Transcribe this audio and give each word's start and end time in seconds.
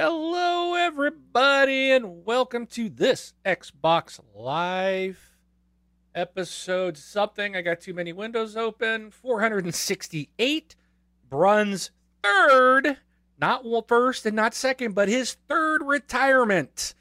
Hello, 0.00 0.74
everybody, 0.74 1.90
and 1.90 2.24
welcome 2.24 2.66
to 2.68 2.88
this 2.88 3.32
Xbox 3.44 4.20
Life 4.32 5.36
episode 6.14 6.96
something. 6.96 7.56
I 7.56 7.62
got 7.62 7.80
too 7.80 7.92
many 7.94 8.12
windows 8.12 8.56
open. 8.56 9.10
468. 9.10 10.76
Brun's 11.28 11.90
third, 12.22 12.98
not 13.40 13.64
first 13.88 14.24
and 14.24 14.36
not 14.36 14.54
second, 14.54 14.94
but 14.94 15.08
his 15.08 15.36
third 15.48 15.82
retirement 15.82 16.94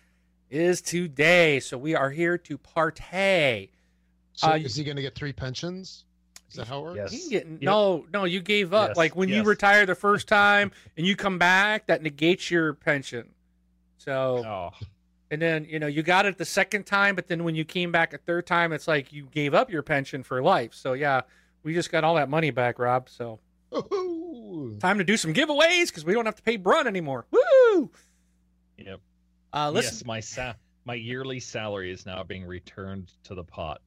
is 0.50 0.82
today. 0.82 1.60
So 1.60 1.78
we 1.78 1.94
are 1.94 2.10
here 2.10 2.40
to 2.40 2.58
partay. 2.58 3.70
So 4.34 4.48
Uh, 4.48 4.56
is 4.56 4.76
he 4.76 4.84
going 4.84 4.96
to 4.98 5.04
get 5.04 5.14
three 5.14 5.34
pensions? 5.34 6.04
Is 6.50 6.56
that 6.56 6.68
how 6.68 6.80
it 6.80 6.84
works? 6.84 6.98
Yes. 6.98 7.12
He 7.12 7.20
can 7.20 7.30
get 7.30 7.46
Yep. 7.48 7.62
no, 7.62 8.06
no. 8.14 8.24
You 8.26 8.42
gave 8.42 8.74
up. 8.74 8.90
Yes, 8.90 8.98
Like 8.98 9.16
when 9.16 9.30
you 9.30 9.44
retire 9.44 9.86
the 9.86 9.96
first 9.96 10.28
time 10.28 10.72
and 10.96 11.06
you 11.06 11.16
come 11.16 11.38
back, 11.38 11.88
that 11.88 12.02
negates 12.02 12.50
your 12.50 12.74
pension. 12.74 13.30
So 13.98 14.44
Oh, 14.46 14.86
and 15.30 15.42
then 15.42 15.66
you 15.66 15.80
know 15.80 15.88
you 15.88 16.04
got 16.04 16.26
it 16.26 16.38
the 16.38 16.46
second 16.46 16.86
time, 16.86 17.16
but 17.16 17.28
then 17.28 17.44
when 17.44 17.56
you 17.56 17.66
came 17.66 17.92
back 17.92 18.14
a 18.14 18.18
third 18.18 18.46
time, 18.48 18.72
it's 18.72 18.88
like 18.88 19.12
you 19.12 19.26
gave 19.26 19.54
up 19.54 19.70
your 19.70 19.84
pension 19.84 20.24
for 20.24 20.42
life. 20.42 20.74
So 20.74 20.94
yeah, 20.94 21.22
we 21.64 21.74
just 21.74 21.92
got 21.92 22.04
all 22.06 22.16
that 22.16 22.30
money 22.30 22.52
back, 22.52 22.80
Rob. 22.80 23.10
So 23.10 23.40
Woohoo! 23.72 24.80
time 24.80 24.98
to 25.00 25.04
do 25.04 25.18
some 25.18 25.34
giveaways 25.34 25.88
because 25.88 26.06
we 26.06 26.14
don't 26.14 26.26
have 26.26 26.36
to 26.38 26.44
pay 26.44 26.56
Brun 26.58 26.88
anymore. 26.88 27.26
Woo! 27.32 27.92
yep. 28.78 29.02
Uh, 29.54 29.70
listen, 29.72 29.96
Yes, 29.96 30.06
my 30.06 30.20
sa- 30.22 30.54
my 30.86 30.94
yearly 30.94 31.40
salary 31.42 31.92
is 31.92 32.06
now 32.06 32.24
being 32.24 32.46
returned 32.46 33.12
to 33.26 33.36
the 33.36 33.44
pot, 33.44 33.82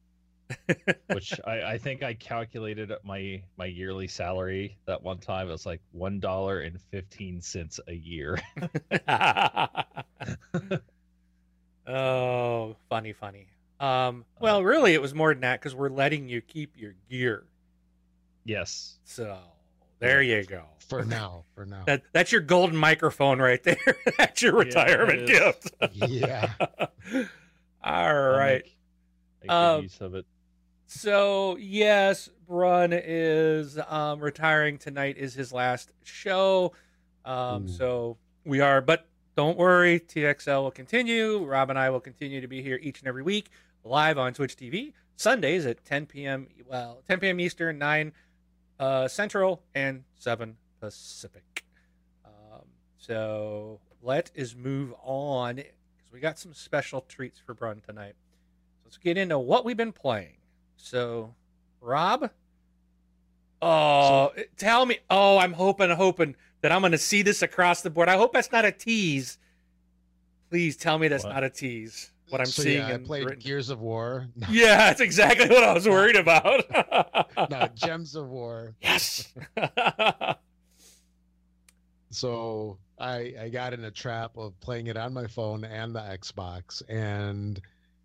which 1.07 1.33
I, 1.45 1.61
I 1.63 1.77
think 1.77 2.03
I 2.03 2.13
calculated 2.13 2.91
my 3.03 3.41
my 3.57 3.65
yearly 3.65 4.07
salary 4.07 4.77
that 4.85 5.03
one 5.03 5.17
time. 5.19 5.49
It 5.49 5.51
was 5.51 5.65
like 5.65 5.81
one 5.91 6.19
dollar 6.19 6.61
and 6.61 6.79
fifteen 6.91 7.41
cents 7.41 7.79
a 7.87 7.93
year. 7.93 8.39
oh, 11.87 12.75
funny, 12.89 13.13
funny. 13.13 13.47
Um, 13.79 14.25
well, 14.39 14.63
really, 14.63 14.93
it 14.93 15.01
was 15.01 15.13
more 15.13 15.33
than 15.33 15.41
that 15.41 15.59
because 15.59 15.73
we're 15.73 15.89
letting 15.89 16.29
you 16.29 16.41
keep 16.41 16.77
your 16.77 16.93
gear. 17.09 17.43
yes. 18.45 18.97
So 19.05 19.37
there 19.99 20.21
you 20.21 20.43
go. 20.43 20.63
For 20.87 21.03
now, 21.05 21.45
for 21.55 21.65
now. 21.65 21.83
That 21.85 22.03
that's 22.11 22.31
your 22.31 22.41
golden 22.41 22.75
microphone 22.77 23.39
right 23.39 23.61
there. 23.63 23.77
that's 24.17 24.41
your 24.41 24.55
retirement 24.55 25.21
it 25.21 25.27
gift. 25.27 25.71
yeah. 25.95 26.51
All 26.59 26.67
right. 27.13 27.27
I'll 27.83 28.31
right. 28.37 28.63
make- 28.63 28.77
make 29.41 29.51
Um, 29.51 29.83
use 29.83 30.01
of 30.01 30.15
it. 30.15 30.25
So 30.93 31.55
yes, 31.55 32.29
Brun 32.45 32.91
is 32.91 33.79
um, 33.87 34.19
retiring 34.19 34.77
tonight. 34.77 35.17
Is 35.17 35.33
his 35.33 35.53
last 35.53 35.93
show. 36.03 36.73
Um, 37.23 37.63
Ooh. 37.63 37.67
so 37.69 38.17
we 38.43 38.59
are, 38.59 38.81
but 38.81 39.07
don't 39.37 39.57
worry. 39.57 40.01
TXL 40.01 40.63
will 40.63 40.69
continue. 40.69 41.45
Rob 41.45 41.69
and 41.69 41.79
I 41.79 41.89
will 41.91 42.01
continue 42.01 42.41
to 42.41 42.47
be 42.47 42.61
here 42.61 42.77
each 42.83 42.99
and 42.99 43.07
every 43.07 43.23
week, 43.23 43.51
live 43.85 44.17
on 44.17 44.33
Twitch 44.33 44.57
TV 44.57 44.91
Sundays 45.15 45.65
at 45.65 45.85
10 45.85 46.07
p.m. 46.07 46.47
Well, 46.67 47.01
10 47.07 47.21
p.m. 47.21 47.39
Eastern, 47.39 47.77
9 47.77 48.11
uh, 48.77 49.07
Central, 49.07 49.63
and 49.73 50.03
7 50.15 50.57
Pacific. 50.81 51.63
Um, 52.25 52.65
so 52.97 53.79
let 54.03 54.29
us 54.37 54.55
move 54.55 54.93
on 55.01 55.55
because 55.55 56.11
we 56.11 56.19
got 56.19 56.37
some 56.37 56.53
special 56.53 56.99
treats 57.07 57.39
for 57.39 57.53
Brun 57.53 57.79
tonight. 57.79 58.15
So 58.73 58.81
let's 58.83 58.97
get 58.97 59.17
into 59.17 59.39
what 59.39 59.63
we've 59.63 59.77
been 59.77 59.93
playing. 59.93 60.33
So, 60.83 61.33
Rob, 61.79 62.29
oh, 63.61 64.31
tell 64.57 64.85
me. 64.85 64.97
Oh, 65.09 65.37
I'm 65.37 65.53
hoping, 65.53 65.89
hoping 65.91 66.35
that 66.61 66.71
I'm 66.71 66.81
going 66.81 66.91
to 66.91 66.97
see 66.97 67.21
this 67.21 67.41
across 67.41 67.81
the 67.81 67.89
board. 67.89 68.09
I 68.09 68.17
hope 68.17 68.33
that's 68.33 68.51
not 68.51 68.65
a 68.65 68.71
tease. 68.71 69.37
Please 70.49 70.75
tell 70.75 70.97
me 70.97 71.07
that's 71.07 71.23
What? 71.23 71.33
not 71.33 71.43
a 71.43 71.49
tease. 71.49 72.11
What 72.29 72.41
I'm 72.41 72.47
so, 72.47 72.63
seeing. 72.63 72.79
Yeah, 72.87 72.95
I 72.95 72.97
played 72.97 73.25
written- 73.25 73.39
Gears 73.39 73.69
of 73.69 73.79
War. 73.81 74.27
No, 74.35 74.47
Yeah, 74.49 74.77
that's 74.77 75.01
exactly 75.01 75.47
what 75.49 75.63
I 75.63 75.73
was 75.73 75.87
worried 75.87 76.15
about. 76.15 76.63
no, 77.49 77.67
Gems 77.75 78.15
of 78.15 78.27
War. 78.29 78.73
yes. 78.81 79.33
So 82.13 82.77
I 82.99 83.33
I 83.41 83.49
got 83.49 83.73
in 83.73 83.85
a 83.85 83.91
trap 83.91 84.37
of 84.37 84.59
playing 84.59 84.87
it 84.87 84.97
on 84.97 85.13
my 85.13 85.27
phone 85.27 85.63
and 85.63 85.95
the 85.95 86.01
Xbox, 86.01 86.81
and 86.89 87.61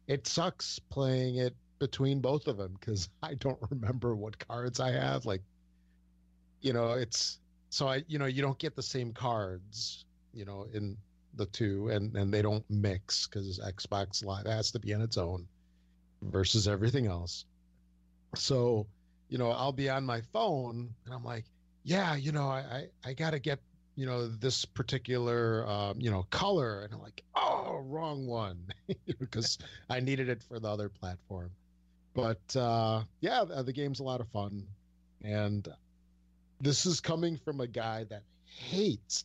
it 0.07 0.29
sucks 0.29 0.79
playing 0.79 1.37
it 1.39 1.57
between 1.79 2.21
both 2.21 2.47
of 2.47 2.57
them 2.57 2.77
because 2.79 3.09
I 3.23 3.35
don't 3.35 3.59
remember 3.71 4.15
what 4.15 4.39
cards 4.47 4.81
I 4.81 4.93
have. 4.93 5.27
Like, 5.27 5.43
you 6.61 6.73
know, 6.73 6.93
it's 6.93 7.39
so 7.71 7.89
I 7.89 8.05
you 8.09 8.19
know 8.19 8.27
you 8.27 8.43
don't 8.43 8.59
get 8.59 8.77
the 8.77 8.83
same 8.83 9.13
cards, 9.13 10.05
you 10.33 10.45
know, 10.45 10.67
in 10.73 10.97
the 11.35 11.47
two, 11.47 11.89
and 11.89 12.15
and 12.17 12.33
they 12.33 12.43
don't 12.43 12.65
mix 12.71 13.27
because 13.27 13.59
Xbox 13.59 14.25
Live 14.25 14.47
has 14.47 14.71
to 14.73 14.79
be 14.79 14.95
on 14.95 15.03
its 15.03 15.17
own 15.17 15.47
versus 16.23 16.67
everything 16.67 17.07
else. 17.07 17.45
So, 18.35 18.87
you 19.29 19.39
know, 19.39 19.51
I'll 19.51 19.73
be 19.73 19.89
on 19.89 20.05
my 20.05 20.21
phone 20.33 20.95
and 21.05 21.15
I'm 21.15 21.25
like, 21.25 21.45
yeah, 21.85 22.17
you 22.17 22.33
know, 22.33 22.49
I 22.49 22.89
I, 23.05 23.11
I 23.11 23.13
got 23.15 23.31
to 23.31 23.39
get 23.39 23.61
you 23.97 24.05
know 24.05 24.29
this 24.29 24.65
particular 24.65 25.67
um, 25.67 25.99
you 25.99 26.11
know 26.11 26.25
color 26.31 26.83
and 26.83 26.93
i'm 26.93 27.01
like 27.01 27.23
oh 27.35 27.81
wrong 27.87 28.27
one 28.27 28.59
because 29.19 29.59
i 29.89 29.99
needed 29.99 30.29
it 30.29 30.43
for 30.43 30.61
the 30.61 30.69
other 30.69 30.89
platform 30.89 31.51
but 32.17 32.57
uh 32.57 33.03
yeah 33.21 33.45
the, 33.45 33.73
game's 33.73 34.01
a 34.01 34.05
lot 34.05 34.21
of 34.21 34.29
fun 34.29 34.67
and 35.23 35.69
this 36.61 36.87
is 36.87 37.01
coming 37.01 37.37
from 37.37 37.61
a 37.61 37.67
guy 37.67 38.05
that 38.05 38.23
hates 38.45 39.25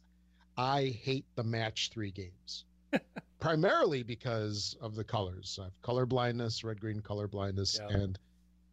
i 0.57 0.85
hate 1.03 1.25
the 1.35 1.43
match 1.43 1.89
three 1.93 2.11
games 2.11 2.65
primarily 3.39 4.03
because 4.03 4.75
of 4.81 4.95
the 4.95 5.03
colors 5.03 5.57
i 5.61 5.65
have 5.65 5.81
color 5.81 6.05
blindness 6.05 6.63
red 6.63 6.79
green 6.79 6.99
color 7.01 7.27
blindness 7.27 7.79
Yeah. 7.81 7.97
and 7.97 8.19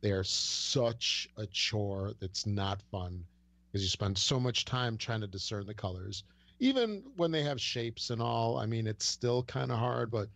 they 0.01 0.13
are 0.13 0.25
such 0.25 1.29
a 1.37 1.47
chore 1.47 2.13
that's 2.21 2.47
not 2.47 2.81
fun 2.91 3.25
because 3.71 3.83
you 3.83 3.89
spend 3.89 4.17
so 4.17 4.39
much 4.41 4.65
time 4.65 4.97
trying 4.97 5.21
to 5.21 5.27
discern 5.27 5.67
the 5.67 5.75
colors. 5.75 6.25
Even 6.61 7.03
when 7.17 7.31
they 7.31 7.43
have 7.43 7.61
shapes 7.61 8.11
and 8.11 8.23
all, 8.23 8.59
I 8.59 8.67
mean, 8.67 8.87
it's 8.87 9.05
still 9.05 9.43
kind 9.43 9.71
of 9.71 9.79
hard, 9.79 10.11
but 10.11 10.29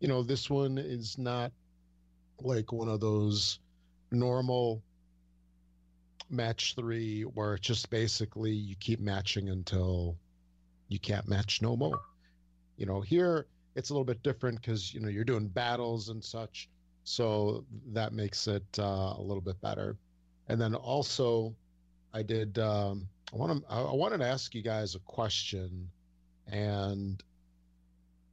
you 0.00 0.08
know, 0.08 0.22
this 0.22 0.48
one 0.48 0.78
is 0.78 1.18
not 1.18 1.52
like 2.44 2.72
one 2.72 2.88
of 2.88 3.00
those 3.00 3.58
normal 4.10 4.82
match 6.30 6.74
three 6.76 7.22
where 7.22 7.54
it's 7.54 7.66
just 7.66 7.90
basically 7.90 8.52
you 8.52 8.76
keep 8.76 9.00
matching 9.00 9.48
until 9.48 10.16
you 10.88 10.98
can't 10.98 11.28
match 11.28 11.60
no 11.62 11.76
more. 11.76 12.00
You 12.76 12.86
know, 12.86 13.00
here 13.00 13.46
it's 13.74 13.90
a 13.90 13.92
little 13.92 14.04
bit 14.04 14.22
different 14.22 14.60
because 14.60 14.92
you 14.94 15.00
know 15.00 15.08
you're 15.08 15.24
doing 15.24 15.48
battles 15.48 16.08
and 16.08 16.22
such, 16.22 16.68
so 17.04 17.64
that 17.92 18.12
makes 18.12 18.46
it 18.46 18.64
uh, 18.78 19.14
a 19.16 19.22
little 19.22 19.40
bit 19.40 19.60
better. 19.60 19.96
And 20.48 20.60
then 20.60 20.74
also, 20.74 21.54
I 22.12 22.22
did. 22.22 22.58
Um, 22.58 23.08
I 23.32 23.36
want 23.36 23.62
to. 23.62 23.72
I 23.72 23.82
I 23.82 23.94
wanted 23.94 24.18
to 24.18 24.26
ask 24.26 24.54
you 24.54 24.62
guys 24.62 24.94
a 24.94 25.00
question, 25.00 25.88
and 26.48 27.22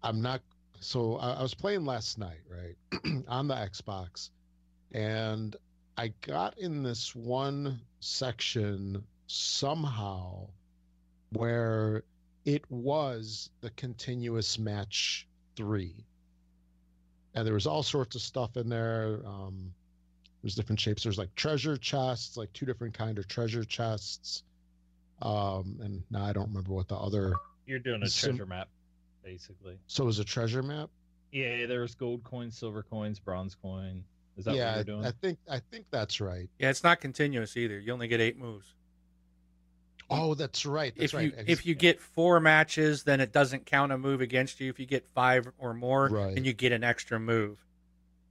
I'm 0.03 0.21
not. 0.21 0.41
So 0.79 1.17
I, 1.17 1.33
I 1.33 1.41
was 1.41 1.53
playing 1.53 1.85
last 1.85 2.17
night, 2.17 2.41
right, 2.49 2.75
on 3.27 3.47
the 3.47 3.55
Xbox, 3.55 4.29
and 4.91 5.55
I 5.97 6.13
got 6.21 6.57
in 6.59 6.83
this 6.83 7.15
one 7.15 7.79
section 7.99 9.03
somehow 9.27 10.47
where 11.31 12.03
it 12.45 12.63
was 12.69 13.49
the 13.61 13.69
continuous 13.71 14.57
match 14.57 15.27
three, 15.55 16.05
and 17.33 17.45
there 17.45 17.53
was 17.53 17.67
all 17.67 17.83
sorts 17.83 18.15
of 18.15 18.21
stuff 18.21 18.55
in 18.57 18.69
there. 18.69 19.19
Um, 19.25 19.73
there's 20.41 20.55
different 20.55 20.79
shapes. 20.79 21.03
There's 21.03 21.17
like 21.17 21.33
treasure 21.35 21.77
chests, 21.77 22.37
like 22.37 22.53
two 22.53 22.65
different 22.65 22.93
kind 22.93 23.17
of 23.17 23.27
treasure 23.27 23.63
chests. 23.63 24.43
Um, 25.21 25.79
and 25.81 26.03
now 26.09 26.23
I 26.23 26.33
don't 26.33 26.47
remember 26.47 26.73
what 26.73 26.87
the 26.87 26.95
other. 26.95 27.33
You're 27.65 27.79
doing 27.79 28.03
a 28.03 28.07
sim- 28.07 28.37
treasure 28.37 28.45
map, 28.45 28.69
basically. 29.31 29.77
So 29.87 30.03
it 30.03 30.05
was 30.07 30.19
a 30.19 30.23
treasure 30.23 30.63
map. 30.63 30.89
Yeah, 31.31 31.65
there's 31.65 31.93
gold 31.95 32.23
coins, 32.23 32.57
silver 32.57 32.83
coins, 32.83 33.19
bronze 33.19 33.55
coin. 33.55 34.03
Is 34.37 34.45
that 34.45 34.55
yeah, 34.55 34.67
what 34.77 34.87
you're 34.87 34.95
doing? 34.95 35.05
I 35.05 35.11
think 35.11 35.39
I 35.49 35.59
think 35.59 35.85
that's 35.91 36.21
right. 36.21 36.49
yeah, 36.59 36.69
it's 36.69 36.83
not 36.83 37.01
continuous 37.01 37.57
either. 37.57 37.77
You 37.79 37.91
only 37.91 38.07
get 38.07 38.21
eight 38.21 38.37
moves. 38.37 38.73
Oh, 40.09 40.35
that's 40.35 40.65
right. 40.65 40.93
That's 40.95 41.11
if 41.13 41.17
right. 41.17 41.25
you 41.25 41.33
Ex- 41.37 41.49
if 41.49 41.65
you 41.65 41.75
get 41.75 41.99
four 42.01 42.39
matches, 42.39 43.03
then 43.03 43.19
it 43.19 43.33
doesn't 43.33 43.65
count 43.65 43.91
a 43.91 43.97
move 43.97 44.21
against 44.21 44.61
you. 44.61 44.69
If 44.69 44.79
you 44.79 44.85
get 44.85 45.05
five 45.09 45.49
or 45.57 45.73
more, 45.73 46.07
Right. 46.07 46.33
then 46.33 46.45
you 46.45 46.53
get 46.53 46.71
an 46.71 46.83
extra 46.83 47.19
move. 47.19 47.59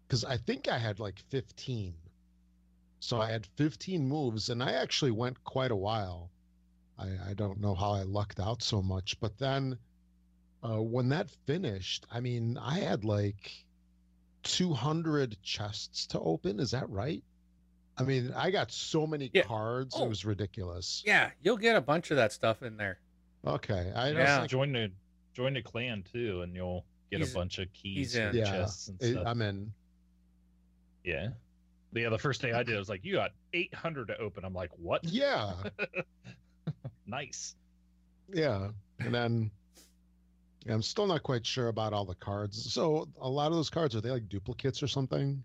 because 0.08 0.25
I 0.25 0.37
think 0.38 0.69
I 0.69 0.78
had 0.78 1.00
like 1.00 1.19
15. 1.28 1.92
So 3.00 3.20
I 3.20 3.31
had 3.31 3.44
15 3.56 4.08
moves, 4.08 4.49
and 4.49 4.62
I 4.62 4.72
actually 4.72 5.10
went 5.10 5.42
quite 5.44 5.70
a 5.70 5.76
while. 5.76 6.31
I, 6.99 7.08
I 7.31 7.34
don't 7.34 7.60
know 7.60 7.75
how 7.75 7.90
I 7.92 8.02
lucked 8.04 8.40
out 8.40 8.62
so 8.62 8.81
much, 8.81 9.20
but 9.20 9.37
then 9.37 9.76
uh, 10.66 10.80
when 10.82 11.08
that 11.10 11.30
finished, 11.46 12.06
I 12.10 12.20
mean, 12.20 12.58
I 12.58 12.78
had 12.80 13.04
like 13.04 13.52
200 14.42 15.36
chests 15.42 16.06
to 16.08 16.20
open. 16.20 16.60
Is 16.60 16.70
that 16.72 16.88
right? 16.90 17.22
I 17.98 18.02
mean, 18.02 18.32
I 18.36 18.50
got 18.50 18.70
so 18.72 19.06
many 19.06 19.30
Yeah. 19.32 19.42
cards, 19.42 19.94
Oh. 19.96 20.04
it 20.04 20.08
was 20.08 20.24
ridiculous. 20.24 21.02
Yeah, 21.06 21.30
you'll 21.42 21.56
get 21.56 21.76
a 21.76 21.80
bunch 21.80 22.10
of 22.10 22.16
that 22.18 22.32
stuff 22.32 22.62
in 22.62 22.76
there. 22.76 22.98
Okay, 23.46 23.92
I 23.94 24.08
You 24.08 24.14
don't 24.14 24.22
Yeah. 24.22 24.38
know, 24.38 24.46
join 24.46 24.72
the 24.72 24.90
join 25.34 25.56
a 25.56 25.62
clan 25.62 26.02
too, 26.02 26.42
and 26.42 26.54
you'll 26.54 26.84
get 27.10 27.18
He's- 27.18 27.30
a 27.30 27.34
bunch 27.34 27.58
of 27.58 27.72
keys 27.72 28.14
and. 28.16 28.34
Yeah, 28.34 28.44
chests 28.44 28.88
and 28.88 29.00
stuff. 29.02 29.26
I'm 29.26 29.40
in. 29.42 29.72
yeah. 31.04 31.28
Yeah, 31.92 32.08
the 32.10 32.18
first 32.18 32.42
day 32.42 32.52
I 32.52 32.62
did, 32.62 32.74
I 32.76 32.78
was 32.78 32.88
like, 32.90 33.04
"You 33.04 33.14
got 33.14 33.32
800 33.54 34.08
to 34.08 34.18
open." 34.18 34.44
I'm 34.44 34.52
like, 34.54 34.70
"What? 34.76 35.04
Yeah, 35.04 35.54
Nice." 37.06 37.54
yeah. 38.32 38.70
And 38.98 39.14
then 39.14 39.50
yeah, 40.66 40.74
I'm 40.74 40.82
still 40.82 41.06
not 41.06 41.22
quite 41.22 41.46
sure 41.46 41.68
about 41.68 41.92
all 41.92 42.04
the 42.04 42.16
cards. 42.16 42.72
So 42.72 43.08
a 43.20 43.28
lot 43.28 43.48
of 43.48 43.54
those 43.54 43.70
cards 43.70 43.94
are 43.94 44.00
they 44.00 44.10
like 44.10 44.28
duplicates 44.28 44.82
or 44.82 44.88
something? 44.88 45.42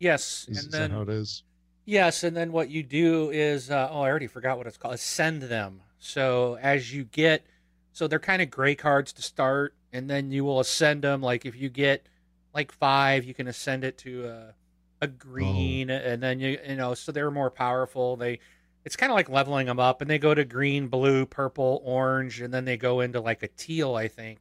Yes, 0.00 0.46
Is, 0.48 0.64
and 0.64 0.72
then 0.72 0.90
that 0.90 0.96
how 0.96 1.02
it 1.02 1.08
is? 1.08 1.44
Yes, 1.84 2.24
and 2.24 2.36
then 2.36 2.50
what 2.50 2.68
you 2.68 2.82
do 2.82 3.30
is 3.30 3.70
uh, 3.70 3.88
oh, 3.90 4.00
I 4.00 4.08
already 4.08 4.26
forgot 4.26 4.58
what 4.58 4.66
it's 4.66 4.76
called. 4.76 4.94
Is 4.94 5.02
send 5.02 5.42
them. 5.42 5.82
So 5.98 6.58
as 6.60 6.92
you 6.92 7.04
get, 7.04 7.46
so 7.92 8.08
they're 8.08 8.18
kind 8.18 8.42
of 8.42 8.50
gray 8.50 8.74
cards 8.74 9.12
to 9.14 9.22
start, 9.22 9.74
and 9.92 10.10
then 10.10 10.32
you 10.32 10.44
will 10.44 10.58
ascend 10.58 11.02
them. 11.02 11.22
Like 11.22 11.46
if 11.46 11.54
you 11.54 11.68
get 11.68 12.06
like 12.52 12.72
five, 12.72 13.24
you 13.24 13.34
can 13.34 13.46
ascend 13.46 13.84
it 13.84 13.98
to 13.98 14.26
a, 14.26 14.54
a 15.02 15.06
green, 15.06 15.90
and 15.90 16.20
then 16.20 16.40
you 16.40 16.58
you 16.66 16.74
know 16.74 16.94
so 16.94 17.12
they're 17.12 17.30
more 17.30 17.50
powerful. 17.50 18.16
They 18.16 18.40
it's 18.84 18.96
kind 18.96 19.12
of 19.12 19.16
like 19.16 19.28
leveling 19.28 19.66
them 19.66 19.78
up, 19.80 20.00
and 20.00 20.08
they 20.10 20.18
go 20.18 20.34
to 20.34 20.44
green, 20.44 20.88
blue, 20.88 21.26
purple, 21.26 21.80
orange, 21.84 22.40
and 22.40 22.52
then 22.52 22.64
they 22.64 22.76
go 22.76 23.00
into 23.00 23.20
like 23.20 23.42
a 23.42 23.48
teal, 23.48 23.94
I 23.94 24.08
think. 24.08 24.40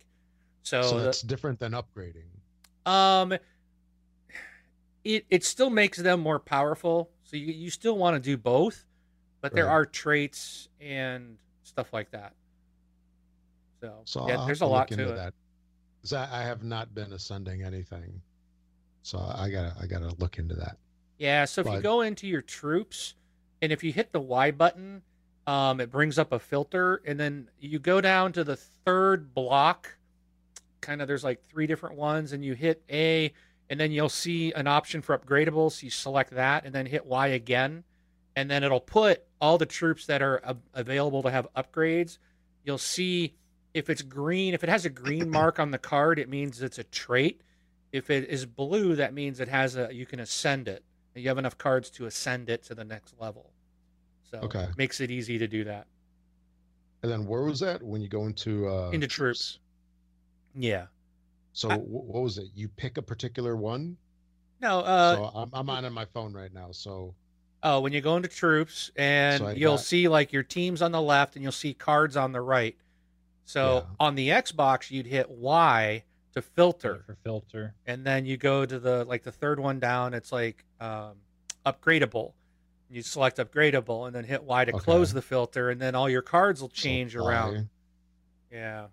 So, 0.64 0.82
So 0.82 0.98
the- 0.98 1.04
that's 1.06 1.22
different 1.22 1.60
than 1.60 1.74
upgrading. 1.74 2.26
um, 2.86 3.34
it 5.04 5.26
it 5.30 5.44
still 5.44 5.70
makes 5.70 5.98
them 5.98 6.20
more 6.20 6.40
powerful. 6.40 7.10
So 7.24 7.38
you 7.38 7.54
you 7.54 7.70
still 7.70 7.98
want 7.98 8.16
to 8.16 8.20
do 8.20 8.38
both, 8.38 8.86
but 9.42 9.54
there 9.54 9.66
Right. 9.66 9.72
are 9.72 9.86
traits 9.86 10.70
and 10.82 11.38
stuff 11.64 11.94
like 11.94 12.12
that. 12.12 12.34
So, 13.82 14.02
So 14.06 14.28
yeah, 14.28 14.38
I'll 14.40 14.46
there's 14.46 14.62
a 14.62 14.66
lot 14.66 14.88
to 14.90 15.14
it. 15.14 15.16
that. 15.16 15.34
'Cause 16.02 16.14
I, 16.14 16.42
I 16.42 16.44
have 16.44 16.64
not 16.64 16.94
been 16.94 17.12
ascending 17.14 17.64
anything, 17.64 18.22
so 19.04 19.20
I 19.20 19.50
gotta 19.50 19.76
I 19.80 19.86
gotta 19.88 20.14
look 20.20 20.38
into 20.38 20.56
that. 20.56 20.78
Yeah, 21.18 21.44
so 21.46 21.62
if 21.62 21.68
you 21.68 21.82
go 21.82 22.02
into 22.02 22.26
your 22.28 22.42
troops, 22.42 23.16
and 23.62 23.72
if 23.72 23.84
you 23.84 23.92
hit 23.92 24.12
the 24.12 24.20
Y 24.20 24.52
button, 24.52 25.02
um, 25.48 25.80
it 25.80 25.92
brings 25.92 26.20
up 26.20 26.32
a 26.32 26.40
filter, 26.40 27.02
and 27.06 27.20
then 27.20 27.50
you 27.60 27.80
go 27.80 28.02
down 28.02 28.32
to 28.34 28.44
the 28.44 28.56
third 28.56 29.34
block. 29.34 29.98
Kind 30.82 31.02
of, 31.02 31.08
there's 31.08 31.24
like 31.24 31.44
three 31.44 31.68
different 31.68 31.96
ones, 31.96 32.34
and 32.34 32.44
you 32.46 32.54
hit 32.54 32.84
A, 32.90 33.34
and 33.70 33.80
then 33.80 33.92
you'll 33.92 34.10
see 34.10 34.52
an 34.54 34.68
option 34.68 35.02
for 35.02 35.18
upgradable. 35.18 35.72
So 35.72 35.86
you 35.86 35.90
select 35.90 36.32
that, 36.32 36.66
and 36.66 36.74
then 36.74 36.86
hit 36.86 37.06
Y 37.06 37.28
again, 37.28 37.84
and 38.36 38.50
then 38.50 38.64
it'll 38.64 38.80
put 38.80 39.24
all 39.42 39.58
the 39.58 39.66
troops 39.66 40.06
that 40.06 40.22
are 40.22 40.38
a- 40.44 40.58
available 40.74 41.24
to 41.24 41.32
have 41.32 41.48
upgrades. 41.56 42.18
You'll 42.64 42.78
see 42.78 43.34
if 43.74 43.90
it's 43.90 44.02
green, 44.02 44.54
if 44.54 44.64
it 44.64 44.70
has 44.70 44.86
a 44.86 44.90
green 44.90 45.30
mark 45.32 45.60
on 45.60 45.72
the 45.72 45.78
card, 45.78 46.20
it 46.20 46.30
means 46.30 46.62
it's 46.62 46.80
a 46.80 46.84
trait. 46.84 47.42
If 47.92 48.10
it 48.10 48.30
is 48.30 48.46
blue, 48.46 48.96
that 48.98 49.14
means 49.14 49.40
it 49.40 49.48
has 49.48 49.76
a 49.76 49.90
you 49.92 50.06
can 50.06 50.20
ascend 50.20 50.68
it. 50.68 50.84
You 51.20 51.28
have 51.30 51.38
enough 51.38 51.58
cards 51.58 51.90
to 51.92 52.06
ascend 52.06 52.50
it 52.50 52.64
to 52.64 52.76
the 52.76 52.84
next 52.86 53.14
level. 53.20 53.52
So 54.32 54.40
Okay. 54.40 54.64
it 54.64 54.78
makes 54.78 55.00
it 55.02 55.12
easy 55.12 55.38
to 55.38 55.48
do 55.48 55.64
that. 55.66 55.88
And 57.04 57.12
then 57.12 57.26
where 57.26 57.44
was 57.44 57.60
that 57.62 57.82
when 57.82 58.02
you 58.02 58.08
go 58.10 58.26
into 58.26 58.68
uh, 58.68 58.92
Into 58.92 59.08
troops. 59.08 59.60
Yeah. 60.56 60.88
So 61.54 61.70
I- 61.70 61.78
what 61.78 62.22
was 62.22 62.38
it? 62.38 62.48
You 62.56 62.68
pick 62.70 62.98
a 62.98 63.02
particular 63.02 63.56
one. 63.56 63.98
No, 64.62 64.80
uh 64.82 65.16
so 65.16 65.26
I'm 65.36 65.50
I'm 65.54 65.70
on 65.70 65.94
my 65.94 66.06
phone 66.06 66.34
right 66.34 66.54
now. 66.54 66.72
So 66.72 67.16
oh, 67.64 67.80
when 67.80 67.94
you 67.94 68.02
go 68.02 68.18
into 68.18 68.28
troops 68.30 68.92
and 68.98 69.40
So 69.40 69.50
you'll 69.50 69.74
got- 69.74 69.80
see 69.86 70.08
like 70.08 70.34
your 70.34 70.44
teams 70.44 70.82
on 70.82 70.92
the 70.92 71.02
left 71.02 71.36
and 71.36 71.44
you'll 71.44 71.52
see 71.54 71.74
cards 71.74 72.18
on 72.18 72.32
the 72.34 72.42
right. 72.42 72.76
So 73.46 73.76
Yeah. 73.88 73.96
on 74.00 74.16
the 74.16 74.30
Xbox 74.30 74.92
you'd 74.92 75.08
hit 75.08 75.30
Y 75.30 76.04
to 76.34 76.42
filter. 76.42 77.04
for 77.06 77.16
filter. 77.24 77.74
and 77.86 78.06
then 78.06 78.26
you 78.26 78.38
go 78.38 78.66
to 78.66 78.80
the 78.80 79.04
like 79.06 79.24
the 79.24 79.32
third 79.32 79.60
one 79.60 79.80
down 79.80 80.14
it's 80.14 80.32
like 80.32 80.64
um, 80.80 81.14
upgradable 81.66 82.34
you 82.92 83.02
select 83.02 83.38
upgradable 83.38 84.06
and 84.08 84.16
then 84.16 84.24
hit 84.24 84.44
y 84.44 84.66
to 84.66 84.74
Okay. 84.74 84.84
close 84.84 85.12
the 85.14 85.22
filter 85.22 85.70
and 85.70 85.80
then 85.82 85.96
all 85.96 86.10
your 86.10 86.22
cards 86.22 86.62
will 86.62 86.70
change 86.70 87.14
so 87.14 87.20
around 87.26 87.58
I- 87.58 88.56
yeah 88.56 88.86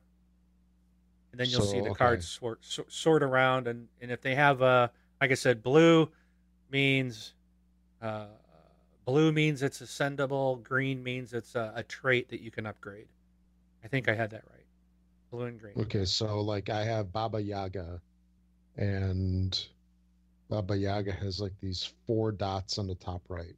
and 1.33 1.41
then 1.41 1.49
you'll 1.51 1.61
So, 1.63 1.67
see 1.73 1.81
the 1.81 1.91
okay. 1.91 1.99
cards 1.99 2.27
sort, 2.29 2.65
sort 2.65 2.91
sort 2.93 3.23
around 3.23 3.69
and 3.69 3.89
and 4.01 4.11
if 4.11 4.21
they 4.23 4.35
have 4.35 4.63
a 4.63 4.91
like 5.21 5.31
i 5.31 5.35
said 5.35 5.63
blue 5.63 6.11
means 6.71 7.35
uh 8.03 8.27
blue 9.05 9.31
means 9.33 9.63
it's 9.63 9.81
ascendable 9.81 10.57
green 10.57 11.03
means 11.03 11.33
it's 11.33 11.55
a, 11.55 11.73
a 11.77 11.83
trait 11.83 12.29
that 12.31 12.41
you 12.41 12.51
can 12.51 12.67
upgrade 12.67 13.07
i 13.85 13.89
think 13.89 14.09
i 14.09 14.15
had 14.15 14.31
that 14.31 14.43
right 14.51 14.56
blue 15.37 15.47
and 15.47 15.61
green 15.61 15.75
Okay, 15.79 16.05
so 16.05 16.41
like 16.41 16.71
I 16.71 16.85
have 16.85 17.13
Baba 17.13 17.41
Yaga, 17.41 18.01
and 18.77 19.67
Baba 20.49 20.77
Yaga 20.77 21.13
has 21.13 21.41
like 21.41 21.53
these 21.61 21.93
four 22.07 22.33
dots 22.33 22.79
on 22.79 22.87
the 22.87 22.95
top 22.95 23.23
right. 23.29 23.55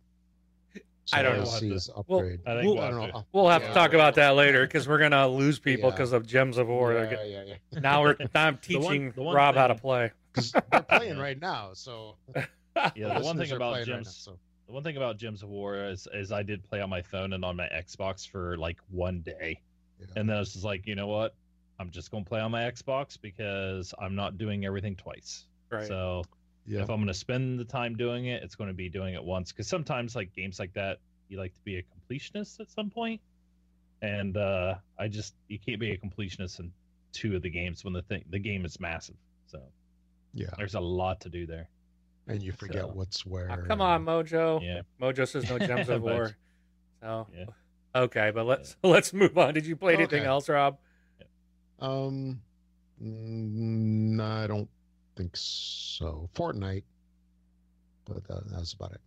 So 1.05 1.17
I 1.17 1.23
don't 1.23 1.39
know. 1.39 1.45
see 1.47 1.69
We'll 1.69 1.71
have 1.71 1.77
is 1.77 1.91
Well, 2.07 2.19
upgrade. 2.21 2.41
I 2.47 2.55
think 2.55 2.65
We'll- 2.65 2.75
we'll 2.75 2.83
I 2.83 2.87
have 2.87 2.95
don't 2.95 3.07
to- 3.07 3.13
know. 3.15 3.27
We'll 3.33 3.49
have 3.49 3.63
Yeah. 3.63 3.69
to 3.69 3.75
talk 3.75 3.93
about 3.95 4.15
that 4.17 4.31
later 4.31 4.67
because 4.67 4.87
we're 4.87 4.99
gonna 4.99 5.27
lose 5.27 5.59
people 5.59 5.89
Yeah. 5.89 5.95
because 5.97 6.13
of 6.13 6.27
Gems 6.27 6.59
of 6.59 6.69
War. 6.69 6.93
Yeah, 6.93 7.23
yeah, 7.25 7.43
yeah. 7.73 7.81
Now 7.81 8.03
we're 8.03 8.17
now 8.35 8.47
I'm 8.47 8.59
The 8.67 8.77
one- 8.77 8.83
teaching 8.85 9.13
the 9.13 9.23
one 9.23 9.35
Rob 9.35 9.55
how 9.55 9.69
to 9.69 9.75
play. 9.75 10.11
Because 10.33 10.53
they're 10.53 10.83
playing 10.89 11.19
right 11.19 11.41
now. 11.41 11.71
So 11.73 12.17
Yeah, 12.95 13.19
the 13.19 13.25
one 13.25 13.39
thing 13.39 13.51
about 13.53 13.73
playing 13.73 13.89
right 13.89 13.89
now, 13.89 13.95
Gems, 14.03 14.17
so 14.17 14.39
the 14.67 14.73
one 14.75 14.83
thing 14.83 14.99
about 14.99 15.17
Gems 15.17 15.43
of 15.43 15.49
War 15.49 15.77
is, 15.83 16.07
is 16.13 16.31
I 16.31 16.43
did 16.43 16.63
play 16.63 16.81
on 16.83 16.91
my 16.91 17.01
phone 17.01 17.33
and 17.33 17.43
on 17.43 17.57
my 17.57 17.69
Xbox 17.69 18.29
for 18.29 18.59
like 18.59 18.79
one 18.91 19.21
day, 19.23 19.63
yeah. 19.99 20.07
and 20.17 20.29
then 20.29 20.37
I 20.37 20.41
was 20.41 20.53
just 20.53 20.65
like, 20.65 20.87
you 20.87 20.95
know 20.95 21.07
what, 21.07 21.35
I'm 21.79 21.91
just 21.91 22.11
gonna 22.11 22.25
play 22.25 22.41
on 22.41 22.51
my 22.51 22.63
Xbox 22.63 23.21
because 23.21 23.95
I'm 23.99 24.15
not 24.15 24.37
doing 24.39 24.65
everything 24.65 24.97
twice. 24.97 25.47
Right. 25.71 25.87
So 25.87 26.25
yeah. 26.67 26.83
if 26.83 26.91
I'm 26.91 27.01
gonna 27.01 27.15
spend 27.15 27.59
the 27.59 27.65
time 27.65 27.97
doing 27.97 28.27
it, 28.27 28.43
it's 28.43 28.55
going 28.55 28.69
to 28.69 28.75
be 28.75 28.89
doing 28.89 29.15
it 29.15 29.23
once. 29.23 29.53
Because 29.53 29.69
sometimes 29.69 30.17
like 30.17 30.33
games 30.35 30.59
like 30.59 30.73
that, 30.75 30.99
you 31.29 31.39
like 31.39 31.55
to 31.55 31.61
be 31.63 31.77
a 31.77 31.83
completionist 31.83 32.61
at 32.61 32.71
some 32.71 32.91
point. 32.91 33.21
point, 33.21 33.21
and 34.03 34.37
uh 34.37 34.75
I 34.99 35.09
just 35.09 35.35
you 35.49 35.59
can't 35.59 35.81
be 35.81 35.93
a 35.93 35.99
completionist 35.99 36.59
in 36.61 36.73
two 37.13 37.37
of 37.37 37.43
the 37.43 37.51
games 37.51 37.85
when 37.85 37.93
the 37.93 38.03
thing 38.03 38.25
the 38.31 38.39
game 38.39 38.65
is 38.65 38.81
massive. 38.81 39.17
So 39.47 39.61
yeah. 40.35 40.49
there's 40.57 40.75
a 40.75 40.81
lot 40.81 41.21
to 41.23 41.29
do 41.29 41.47
there. 41.47 41.69
And 42.27 42.43
you 42.43 42.53
forget 42.53 42.83
So- 42.83 42.89
what's 42.89 43.25
where. 43.25 43.49
Ah, 43.51 43.57
come 43.67 43.81
on, 43.81 44.05
Mojo. 44.05 44.61
Yeah. 44.63 44.83
Mojo 45.01 45.27
says 45.27 45.49
no 45.49 45.59
Gems 45.67 45.89
of 45.89 46.03
War. 46.03 46.37
So 47.01 47.27
Yeah. 47.35 47.45
okay, 47.95 48.31
but 48.35 48.45
let's 48.47 48.77
let's 48.83 49.13
move 49.13 49.39
on. 49.39 49.55
Did 49.55 49.67
you 49.67 49.77
play 49.77 49.95
anything 49.95 50.21
Okay. 50.21 50.29
else, 50.29 50.49
Rob? 50.49 50.79
Um, 51.81 52.41
mm, 53.03 54.17
no, 54.17 54.25
I 54.25 54.47
don't 54.47 54.69
think 55.17 55.33
so. 55.35 56.29
Fortnite, 56.35 56.85
but 58.05 58.27
that 58.29 58.45
was 58.51 58.73
about 58.73 58.93
it. 58.93 59.01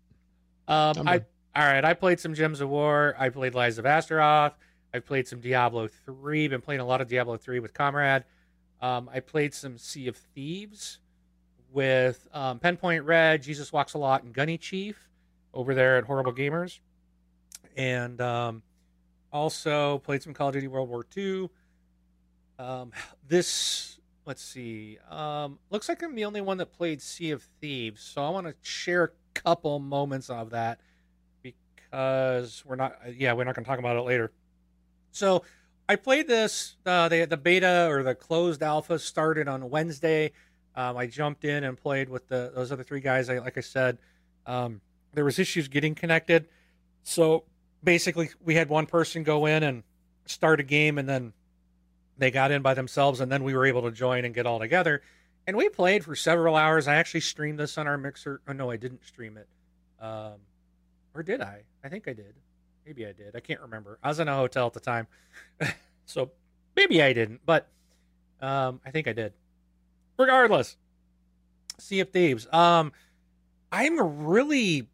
Um, 0.67 1.07
I 1.07 1.21
all 1.55 1.65
right. 1.65 1.83
I 1.83 1.93
played 1.93 2.19
some 2.19 2.33
Gems 2.33 2.61
of 2.61 2.69
War. 2.69 3.15
I 3.19 3.29
played 3.29 3.53
Lies 3.55 3.77
of 3.77 3.85
Astaroth. 3.85 4.53
I've 4.93 5.05
played 5.05 5.27
some 5.27 5.41
Diablo 5.41 5.87
three. 5.87 6.47
Been 6.47 6.61
playing 6.61 6.81
a 6.81 6.85
lot 6.85 7.01
of 7.01 7.07
Diablo 7.07 7.37
three 7.37 7.59
with 7.59 7.73
Comrade. 7.73 8.23
Um, 8.81 9.09
I 9.13 9.19
played 9.19 9.53
some 9.53 9.77
Sea 9.77 10.07
of 10.07 10.15
Thieves 10.15 10.99
with 11.71 12.27
um, 12.33 12.59
Penpoint 12.59 13.05
Red, 13.05 13.43
Jesus 13.43 13.71
Walks 13.71 13.93
a 13.93 13.97
Lot, 13.97 14.23
and 14.23 14.33
Gunny 14.33 14.57
Chief 14.57 15.09
over 15.53 15.75
there 15.75 15.97
at 15.97 16.05
Horrible 16.05 16.33
Gamers, 16.33 16.79
and 17.75 18.19
um, 18.21 18.63
also 19.31 19.99
played 19.99 20.23
some 20.23 20.33
Call 20.33 20.49
of 20.49 20.53
Duty 20.53 20.67
World 20.67 20.89
War 20.89 21.05
II. 21.15 21.49
Um, 22.61 22.91
this 23.27 23.99
let's 24.25 24.43
see. 24.43 24.99
Um, 25.09 25.57
looks 25.71 25.89
like 25.89 26.03
I'm 26.03 26.13
the 26.13 26.25
only 26.25 26.41
one 26.41 26.57
that 26.57 26.71
played 26.71 27.01
Sea 27.01 27.31
of 27.31 27.41
Thieves, 27.59 28.03
so 28.03 28.23
I 28.23 28.29
want 28.29 28.45
to 28.45 28.53
share 28.61 29.03
a 29.03 29.09
couple 29.33 29.79
moments 29.79 30.29
of 30.29 30.51
that 30.51 30.79
because 31.41 32.63
we're 32.65 32.75
not. 32.75 32.97
Yeah, 33.15 33.33
we're 33.33 33.45
not 33.45 33.55
going 33.55 33.65
to 33.65 33.69
talk 33.69 33.79
about 33.79 33.97
it 33.97 34.01
later. 34.01 34.31
So 35.11 35.43
I 35.89 35.95
played 35.95 36.27
this. 36.27 36.77
Uh, 36.85 37.09
the 37.09 37.25
the 37.25 37.37
beta 37.37 37.87
or 37.89 38.03
the 38.03 38.13
closed 38.13 38.61
alpha 38.61 38.99
started 38.99 39.47
on 39.47 39.69
Wednesday. 39.69 40.31
Um, 40.75 40.97
I 40.97 41.07
jumped 41.07 41.43
in 41.43 41.63
and 41.63 41.75
played 41.75 42.09
with 42.09 42.27
the 42.27 42.51
those 42.53 42.71
other 42.71 42.83
three 42.83 43.01
guys. 43.01 43.27
I, 43.29 43.39
like 43.39 43.57
I 43.57 43.61
said, 43.61 43.97
um, 44.45 44.81
there 45.13 45.25
was 45.25 45.39
issues 45.39 45.67
getting 45.67 45.95
connected. 45.95 46.47
So 47.01 47.45
basically, 47.83 48.29
we 48.39 48.53
had 48.53 48.69
one 48.69 48.85
person 48.85 49.23
go 49.23 49.47
in 49.47 49.63
and 49.63 49.81
start 50.27 50.59
a 50.59 50.63
game, 50.63 50.99
and 50.99 51.09
then 51.09 51.33
they 52.21 52.29
got 52.29 52.51
in 52.51 52.61
by 52.61 52.75
themselves, 52.75 53.19
and 53.19 53.31
then 53.31 53.43
we 53.43 53.55
were 53.55 53.65
able 53.65 53.81
to 53.81 53.91
join 53.91 54.25
and 54.25 54.33
get 54.35 54.45
all 54.45 54.59
together. 54.59 55.01
And 55.47 55.57
we 55.57 55.69
played 55.69 56.05
for 56.05 56.15
several 56.15 56.55
hours. 56.55 56.87
I 56.87 56.95
actually 56.95 57.21
streamed 57.21 57.57
this 57.57 57.79
on 57.79 57.87
our 57.87 57.97
mixer. 57.97 58.41
Oh 58.47 58.53
no, 58.53 58.69
I 58.69 58.77
didn't 58.77 59.03
stream 59.03 59.37
it. 59.37 59.47
Um, 59.99 60.35
or 61.15 61.23
did 61.23 61.41
I? 61.41 61.63
I 61.83 61.89
think 61.89 62.07
I 62.07 62.13
did. 62.13 62.35
Maybe 62.85 63.07
I 63.07 63.11
did. 63.11 63.35
I 63.35 63.39
can't 63.39 63.59
remember. 63.61 63.97
I 64.03 64.09
was 64.09 64.19
in 64.19 64.27
a 64.27 64.35
hotel 64.35 64.67
at 64.67 64.73
the 64.73 64.79
time, 64.79 65.07
so 66.05 66.29
maybe 66.75 67.01
I 67.01 67.11
didn't. 67.11 67.41
But 67.43 67.67
um, 68.39 68.81
I 68.85 68.91
think 68.91 69.07
I 69.07 69.13
did. 69.13 69.33
Regardless, 70.19 70.77
Sea 71.79 72.01
of 72.01 72.11
Thieves. 72.11 72.45
Um, 72.53 72.91
I'm 73.71 73.99
really, 74.27 74.87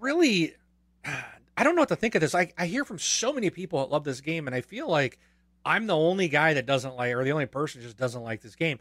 really. 0.00 0.56
I 1.04 1.62
don't 1.62 1.76
know 1.76 1.82
what 1.82 1.90
to 1.90 1.96
think 1.96 2.16
of 2.16 2.22
this. 2.22 2.34
I, 2.34 2.52
I 2.58 2.66
hear 2.66 2.84
from 2.84 2.98
so 2.98 3.32
many 3.32 3.50
people 3.50 3.78
that 3.80 3.90
love 3.92 4.02
this 4.02 4.20
game, 4.20 4.48
and 4.48 4.56
I 4.56 4.62
feel 4.62 4.88
like 4.88 5.18
I'm 5.64 5.86
the 5.86 5.96
only 5.96 6.28
guy 6.28 6.54
that 6.54 6.66
doesn't 6.66 6.96
like, 6.96 7.14
or 7.14 7.24
the 7.24 7.32
only 7.32 7.46
person 7.46 7.82
just 7.82 7.96
doesn't 7.96 8.22
like 8.22 8.40
this 8.40 8.54
game. 8.56 8.78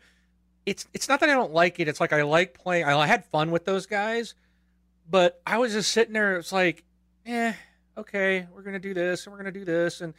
It's 0.66 0.88
it's 0.94 1.10
not 1.10 1.20
that 1.20 1.30
I 1.30 1.34
don't 1.34 1.54
like 1.54 1.80
it. 1.80 1.88
It's 1.88 2.00
like 2.00 2.14
I 2.14 2.24
like 2.24 2.54
playing. 2.54 2.86
I 2.86 3.08
had 3.08 3.26
fun 3.26 3.52
with 3.52 3.66
those 3.66 3.86
guys, 3.86 4.36
but 5.10 5.42
I 5.46 5.58
was 5.58 5.74
just 5.74 5.92
sitting 5.92 6.14
there. 6.14 6.38
It's 6.38 6.52
like, 6.52 6.84
eh, 7.26 7.54
okay, 7.98 8.48
we're 8.54 8.62
gonna 8.62 8.80
do 8.80 8.94
this 8.94 9.26
and 9.26 9.34
we're 9.34 9.40
gonna 9.40 9.52
do 9.52 9.66
this, 9.66 10.02
and 10.02 10.14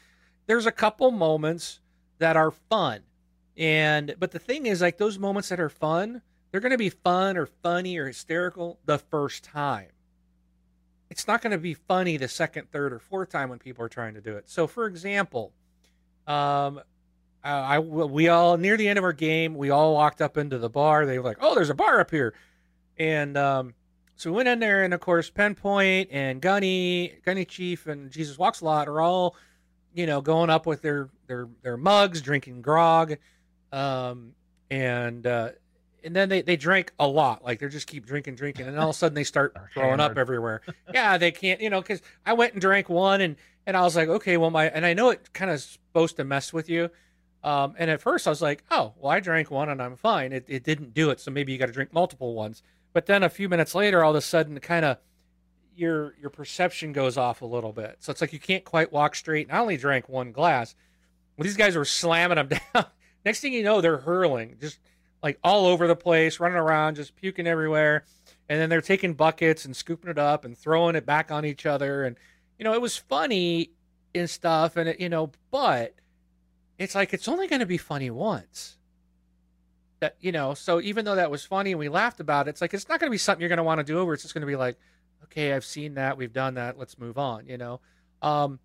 there's 0.47 0.67
a 0.67 0.73
couple 0.73 1.11
moments 1.11 1.81
that 2.19 2.37
are 2.37 2.50
fun, 2.50 3.02
and 3.57 4.14
but 4.19 4.33
the 4.33 4.38
thing 4.38 4.67
is, 4.67 4.81
like 4.81 4.99
those 4.99 5.19
moments 5.19 5.49
that 5.50 5.61
are 5.61 5.69
fun, 5.69 6.23
they're 6.50 6.61
gonna 6.61 6.79
be 6.79 6.90
fun 6.90 7.37
or 7.37 7.47
funny 7.47 7.97
or 7.97 8.07
hysterical 8.07 8.79
the 8.85 8.99
first 8.99 9.45
time. 9.45 9.90
It's 11.11 11.26
not 11.26 11.43
to 11.43 11.59
be 11.59 11.75
funny 11.75 12.17
the 12.17 12.29
second, 12.29 12.71
third, 12.71 12.93
or 12.93 13.00
fourth 13.00 13.31
time 13.31 13.50
when 13.50 13.59
people 13.59 13.85
are 13.85 13.88
trying 13.88 14.14
to 14.14 14.21
do 14.21 14.37
it. 14.37 14.49
So, 14.49 14.69
for 14.69 14.87
example, 14.87 15.52
um, 16.30 16.80
I 17.42 17.78
we 17.78 18.28
all 18.28 18.56
near 18.58 18.76
the 18.76 18.88
end 18.88 18.99
of 18.99 19.04
our 19.04 19.12
game, 19.12 19.54
we 19.54 19.70
all 19.70 19.94
walked 19.94 20.20
up 20.20 20.37
into 20.37 20.58
the 20.58 20.68
bar. 20.68 21.06
They 21.06 21.18
were 21.18 21.25
like, 21.25 21.38
"Oh, 21.40 21.54
there's 21.54 21.70
a 21.70 21.75
bar 21.75 22.00
up 22.00 22.10
here," 22.10 22.34
and 22.99 23.37
um, 23.37 23.75
so 24.14 24.30
we 24.30 24.37
went 24.37 24.49
in 24.49 24.58
there, 24.60 24.84
and 24.84 24.92
of 24.92 25.00
course, 25.00 25.30
Penpoint 25.30 26.08
and 26.10 26.42
Gunny, 26.42 27.14
Gunny 27.25 27.46
Chief, 27.46 27.87
and 27.87 28.10
Jesus 28.10 28.37
Walks 28.37 28.60
a 28.60 28.66
Lot 28.66 28.87
are 28.88 29.00
all, 29.00 29.34
you 29.94 30.06
know, 30.06 30.20
going 30.20 30.50
up 30.50 30.66
with 30.66 30.82
their 30.82 31.08
their 31.26 31.49
their 31.62 31.78
mugs, 31.78 32.20
drinking 32.20 32.60
grog, 32.60 33.16
um, 33.72 34.34
and 34.70 35.26
uh, 35.26 35.50
and 36.04 36.14
then 36.14 36.28
they 36.28 36.42
they 36.42 36.56
drink 36.56 36.92
a 36.99 37.06
lot, 37.06 37.42
like 37.42 37.60
they 37.60 37.68
just 37.68 37.87
keep 37.87 38.04
drinking, 38.04 38.34
drinking, 38.34 38.66
and 38.66 38.78
all 38.78 38.90
of 38.90 38.94
a 38.94 38.99
sudden 38.99 39.14
they 39.14 39.25
start 39.25 39.56
throwing 39.72 40.00
up 40.00 40.18
everywhere. 40.18 40.60
yeah, 40.92 41.16
they 41.16 41.30
can't, 41.32 41.62
you 41.62 41.70
know, 41.70 41.80
because 41.80 42.02
I 42.26 42.34
went 42.34 42.52
and 42.52 42.60
drank 42.60 42.90
one, 42.90 43.22
and 43.22 43.37
and 43.67 43.76
I 43.76 43.83
was 43.83 43.97
like, 43.97 44.09
okay, 44.09 44.37
well, 44.37 44.50
my 44.50 44.69
and 44.69 44.85
I 44.85 44.95
know 44.95 45.11
it 45.11 45.33
kind 45.33 45.50
of 45.50 45.61
supposed 45.61 46.17
to 46.17 46.25
mess 46.25 46.52
with 46.52 46.69
you. 46.69 46.90
Um, 47.43 47.75
and 47.79 47.90
at 47.90 48.00
first 48.00 48.26
I 48.26 48.31
was 48.31 48.43
like, 48.43 48.64
oh, 48.71 48.93
well, 48.99 49.12
I 49.12 49.21
drank 49.21 49.50
one 49.50 49.69
and 49.69 49.81
I'm 49.81 49.97
fine. 49.97 50.33
It, 50.33 50.45
it 50.47 50.62
didn't 50.62 50.93
do 50.93 51.11
it. 51.11 51.21
So 51.21 51.31
maybe 51.31 51.52
you 51.52 51.59
got 51.59 51.67
to 51.67 51.73
drink 51.73 51.93
multiple 51.93 52.35
ones. 52.35 52.62
But 52.93 53.07
then 53.07 53.23
a 53.23 53.31
few 53.31 53.49
minutes 53.49 53.75
later, 53.75 54.05
all 54.05 54.11
of 54.11 54.17
a 54.17 54.21
sudden, 54.21 54.59
kind 54.61 54.85
of 54.85 54.99
your 55.75 56.14
your 56.21 56.31
perception 56.31 56.93
goes 56.93 57.17
off 57.17 57.43
a 57.43 57.47
little 57.47 57.73
bit. 57.73 57.97
So 58.00 58.11
it's 58.11 58.21
like 58.21 58.33
you 58.33 58.40
can't 58.40 58.64
quite 58.64 58.93
walk 58.93 59.14
straight. 59.14 59.47
And 59.49 59.57
I 59.57 59.61
only 59.61 59.76
drank 59.76 60.09
one 60.09 60.33
glass. 60.33 60.75
Well, 61.37 61.45
these 61.45 61.57
guys 61.57 61.76
were 61.76 61.85
slamming 61.85 62.37
them 62.37 62.49
down. 62.75 62.87
Next 63.25 63.40
thing 63.40 63.52
you 63.52 63.62
know, 63.62 63.81
they're 63.81 63.99
hurling 63.99 64.57
just 64.61 64.79
like 65.23 65.38
all 65.45 65.67
over 65.67 65.87
the 65.87 65.97
place, 65.97 66.40
running 66.40 66.59
around, 66.59 66.97
just 66.97 67.17
puking 67.17 67.47
everywhere. 67.47 68.05
And 68.49 68.61
then 68.61 68.69
they're 68.69 68.81
taking 68.81 69.14
buckets 69.14 69.64
and 69.64 69.76
scooping 69.76 70.11
it 70.11 70.19
up 70.19 70.45
and 70.45 70.59
throwing 70.59 70.97
it 70.97 71.07
back 71.07 71.31
on 71.31 71.45
each 71.45 71.67
other. 71.67 72.05
And, 72.05 72.17
you 72.61 72.64
know, 72.64 72.75
it 72.75 72.81
was 72.83 72.99
funny 72.99 73.71
and 74.14 74.29
stuff. 74.29 74.76
And, 74.76 74.90
it, 74.90 75.00
you 75.00 75.09
know, 75.09 75.33
but 75.50 75.95
it's 76.79 76.95
like 76.95 77.14
it's 77.14 77.26
only 77.26 77.49
going 77.49 77.61
to 77.61 77.67
be 77.67 77.79
funny 77.79 78.11
once. 78.11 78.76
That 80.00 80.17
you 80.21 80.33
know 80.33 80.55
so 80.55 80.81
even 80.81 81.05
though 81.05 81.17
that 81.17 81.31
was 81.31 81.45
funny 81.45 81.73
and 81.73 81.79
we 81.79 81.90
laughed 81.90 82.21
about 82.21 82.47
it 82.47 82.52
it's 82.52 82.62
like 82.62 82.73
it's 82.73 82.88
not 82.88 83.00
going 83.00 83.09
to 83.09 83.11
be 83.11 83.19
something 83.19 83.43
you're 83.43 83.50
going 83.50 83.59
to 83.59 83.62
want 83.62 83.81
to 83.81 83.85
do 83.85 83.99
over. 83.99 84.14
It's 84.14 84.23
just 84.23 84.33
going 84.33 84.40
to 84.40 84.47
be 84.47 84.57
like 84.57 84.79
okay 85.25 85.52
i've 85.52 85.64
seen 85.64 85.93
that 85.93 86.17
we've 86.17 86.33
done 86.33 86.55
that 86.55 86.79
let's 86.79 86.99
move 86.99 87.19
on 87.19 87.47
you 87.47 87.59
know? 87.59 87.81
Um, 88.23 88.59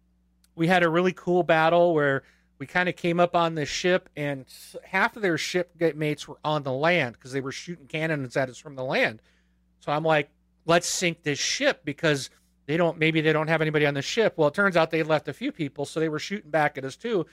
we 0.56 0.68
had 0.68 0.84
a 0.84 0.90
really 0.90 1.12
cool 1.12 1.44
battle 1.44 1.94
where 1.94 2.24
we 2.58 2.66
kind 2.66 2.88
of 2.88 2.96
came 2.96 3.20
up 3.20 3.36
on 3.36 3.56
this 3.56 3.68
ship 3.68 4.08
and 4.16 4.46
half 4.86 5.18
of 5.18 5.22
their 5.22 5.38
ship 5.38 5.72
mates 5.96 6.26
were 6.26 6.40
on 6.46 6.64
the 6.64 6.72
land 6.72 7.16
because 7.16 7.34
they 7.34 7.42
were 7.42 7.52
shooting 7.52 7.86
cannons 7.86 8.38
at 8.38 8.48
us 8.48 8.58
from 8.58 8.76
the 8.78 8.84
land. 8.86 9.22
So 9.82 9.92
i'm 9.92 10.06
like 10.06 10.30
let's 10.66 10.88
sink 10.88 11.24
this 11.24 11.40
ship 11.40 11.82
because 11.84 12.30
they 12.66 12.78
don't 12.78 12.98
maybe 12.98 13.22
they 13.22 13.34
don't 13.34 13.48
have 13.48 13.62
anybody 13.62 13.86
on 13.86 13.94
the 13.94 14.02
ship 14.02 14.34
well 14.38 14.48
it 14.48 14.54
turns 14.54 14.76
out 14.76 14.92
they 14.92 15.04
left 15.04 15.28
a 15.28 15.34
few 15.34 15.52
people 15.52 15.86
so 15.86 16.00
they 16.00 16.10
were 16.10 16.20
shooting 16.20 16.50
back 16.50 16.78
at 16.78 16.86
us 16.86 16.96
too 16.96 17.26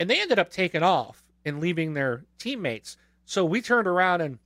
and 0.00 0.08
they 0.08 0.20
ended 0.20 0.38
up 0.38 0.50
taking 0.50 0.82
off 0.82 1.22
and 1.44 1.60
leaving 1.60 1.94
their 1.94 2.24
teammates. 2.38 2.96
So 3.24 3.44
we 3.44 3.60
turned 3.60 3.86
around 3.86 4.22
and 4.22 4.38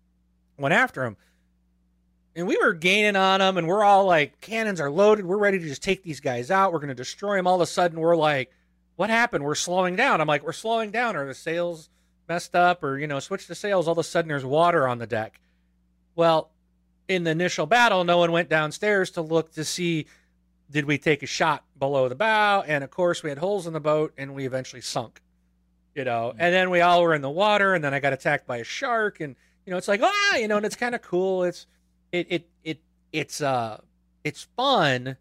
went 0.58 0.74
after 0.74 1.02
them. 1.02 1.16
And 2.36 2.48
we 2.48 2.56
were 2.56 2.72
gaining 2.72 3.14
on 3.14 3.38
them, 3.38 3.56
and 3.56 3.68
we're 3.68 3.84
all 3.84 4.06
like, 4.06 4.40
cannons 4.40 4.80
are 4.80 4.90
loaded. 4.90 5.24
We're 5.24 5.38
ready 5.38 5.60
to 5.60 5.68
just 5.68 5.84
take 5.84 6.02
these 6.02 6.18
guys 6.18 6.50
out. 6.50 6.72
We're 6.72 6.80
going 6.80 6.88
to 6.88 6.94
destroy 6.94 7.36
them. 7.36 7.46
All 7.46 7.54
of 7.54 7.60
a 7.60 7.66
sudden, 7.66 8.00
we're 8.00 8.16
like, 8.16 8.50
what 8.96 9.08
happened? 9.08 9.44
We're 9.44 9.54
slowing 9.54 9.94
down. 9.94 10.20
I'm 10.20 10.26
like, 10.26 10.42
we're 10.42 10.52
slowing 10.52 10.90
down. 10.90 11.14
Are 11.14 11.26
the 11.26 11.34
sails 11.34 11.90
messed 12.28 12.56
up? 12.56 12.82
Or, 12.82 12.98
you 12.98 13.06
know, 13.06 13.20
switch 13.20 13.46
the 13.46 13.54
sails. 13.54 13.86
All 13.86 13.92
of 13.92 13.98
a 13.98 14.02
sudden, 14.02 14.28
there's 14.28 14.44
water 14.44 14.88
on 14.88 14.98
the 14.98 15.06
deck. 15.06 15.40
Well, 16.16 16.50
in 17.08 17.24
the 17.24 17.30
initial 17.30 17.66
battle, 17.66 18.04
no 18.04 18.18
one 18.18 18.32
went 18.32 18.48
downstairs 18.48 19.10
to 19.12 19.22
look 19.22 19.52
to 19.52 19.64
see 19.64 20.06
did 20.70 20.86
we 20.86 20.98
take 20.98 21.22
a 21.22 21.26
shot 21.26 21.64
below 21.78 22.08
the 22.08 22.14
bow. 22.14 22.62
And 22.62 22.82
of 22.82 22.90
course, 22.90 23.22
we 23.22 23.28
had 23.28 23.38
holes 23.38 23.66
in 23.66 23.72
the 23.74 23.80
boat, 23.80 24.14
and 24.16 24.34
we 24.34 24.46
eventually 24.46 24.80
sunk 24.80 25.20
you 25.94 26.04
know. 26.04 26.32
Mm. 26.34 26.36
And 26.38 26.54
then 26.54 26.70
we 26.70 26.80
all 26.80 27.02
were 27.02 27.14
in 27.14 27.22
the 27.22 27.30
water, 27.30 27.74
and 27.74 27.82
then 27.82 27.94
I 27.94 28.00
got 28.00 28.12
attacked 28.12 28.46
by 28.46 28.58
a 28.58 28.64
shark, 28.64 29.20
and 29.20 29.36
you 29.64 29.70
know, 29.70 29.76
it's 29.76 29.88
like 29.88 30.00
ah, 30.02 30.36
you 30.36 30.48
know, 30.48 30.56
and 30.56 30.66
it's 30.66 30.76
kind 30.76 30.94
of 30.94 31.02
cool. 31.02 31.44
It's 31.44 31.66
it 32.12 32.26
it 32.30 32.48
it 32.62 32.80
it's 33.12 33.40
uh 33.40 33.80
it's 34.22 34.46
fun, 34.56 35.16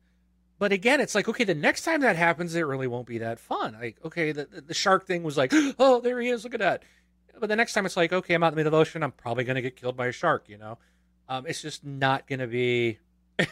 but 0.60 0.72
again, 0.72 1.00
it's 1.00 1.16
like 1.16 1.30
okay, 1.30 1.44
the 1.44 1.56
next 1.56 1.84
time 1.84 2.02
that 2.02 2.16
happens, 2.16 2.56
it 2.56 2.62
really 2.62 2.88
won't 2.88 3.08
be 3.08 3.20
that 3.20 3.40
fun. 3.40 3.78
Like 3.80 3.98
okay, 4.04 4.32
the 4.32 4.46
the 4.66 4.74
shark 4.74 5.06
thing 5.06 5.24
was 5.24 5.38
like 5.38 5.52
oh, 5.80 6.02
there 6.02 6.20
he 6.20 6.30
is, 6.30 6.44
look 6.44 6.54
at 6.54 6.60
that. 6.60 6.84
But 7.40 7.48
the 7.48 7.56
next 7.56 7.74
time 7.74 7.86
it's 7.86 7.98
like 7.98 8.14
okay, 8.14 8.34
I'm 8.34 8.44
out 8.44 8.48
in 8.48 8.54
the 8.54 8.58
middle 8.58 8.68
of 8.70 8.72
the 8.74 8.90
ocean, 8.90 9.04
I'm 9.04 9.12
probably 9.12 9.44
gonna 9.44 9.62
get 9.62 9.76
killed 9.76 9.98
by 9.98 10.08
a 10.08 10.12
shark, 10.12 10.46
you 10.48 10.58
know. 10.58 10.78
Um, 11.30 11.46
it's 11.48 11.62
just 11.62 11.84
not 11.84 12.28
gonna 12.28 12.48
be. 12.48 13.00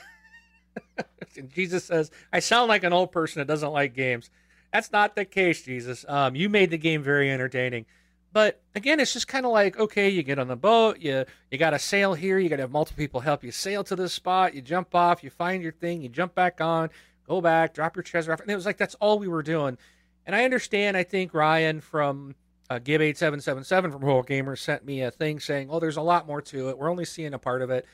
Jesus 1.48 1.86
says, 1.86 2.12
I 2.32 2.40
sound 2.40 2.68
like 2.70 2.84
an 2.84 2.94
old 2.94 3.12
person 3.12 3.40
that 3.40 3.48
doesn't 3.48 3.72
like 3.72 3.96
games. 3.96 4.30
That's 4.74 4.92
not 4.92 5.16
the 5.16 5.26
case, 5.26 5.64
Jesus. 5.64 6.06
Um, 6.08 6.36
you 6.36 6.50
made 6.50 6.72
the 6.72 6.78
game 6.78 7.04
very 7.04 7.32
entertaining. 7.32 7.86
But 8.34 8.62
again, 8.76 9.00
it's 9.00 9.14
just 9.14 9.28
kind 9.28 9.46
of 9.46 9.52
like 9.52 9.78
okay, 9.78 10.10
you 10.10 10.24
get 10.24 10.40
on 10.40 10.48
the 10.48 10.56
boat, 10.56 11.00
you 11.00 11.26
you 11.50 11.58
got 11.58 11.72
to 11.72 11.80
sail 11.80 12.14
here, 12.14 12.40
you 12.40 12.50
got 12.50 12.58
to 12.58 12.64
have 12.64 12.72
multiple 12.72 13.02
people 13.02 13.20
help 13.20 13.44
you 13.44 13.52
sail 13.52 13.84
to 13.84 13.96
this 13.96 14.14
spot. 14.14 14.54
You 14.54 14.62
jump 14.62 14.96
off, 14.96 15.24
you 15.24 15.30
find 15.30 15.62
your 15.62 15.74
thing, 15.74 16.02
you 16.02 16.10
jump 16.10 16.34
back 16.34 16.62
on, 16.62 16.90
go 17.28 17.42
back, 17.42 17.74
drop 17.74 17.96
your 17.96 18.04
treasure 18.04 18.32
off, 18.32 18.40
and 18.40 18.50
it 18.50 18.56
was 18.56 18.66
like 18.66 18.78
that's 18.78 18.96
all 18.96 19.20
we 19.20 19.28
were 19.28 19.44
doing. 19.44 19.78
And 20.26 20.36
I 20.36 20.46
understand. 20.46 20.96
I 20.96 21.04
think 21.04 21.34
Ryan 21.34 21.82
from 21.82 22.36
uh, 22.72 22.80
Gib 22.80 23.02
eight 23.02 23.18
seven 23.18 23.42
seven 23.42 23.66
seven 23.66 23.92
from 23.92 24.00
World 24.00 24.28
Gamer 24.28 24.56
sent 24.56 24.86
me 24.86 25.02
a 25.02 25.12
thing 25.12 25.42
saying, 25.42 25.68
"Oh, 25.70 25.82
there's 25.82 25.98
a 25.98 26.02
lot 26.02 26.26
more 26.26 26.42
to 26.44 26.70
it. 26.70 26.78
We're 26.78 26.90
only 26.90 27.04
seeing 27.04 27.34
a 27.34 27.40
part 27.40 27.62
of 27.62 27.70
it." 27.70 27.86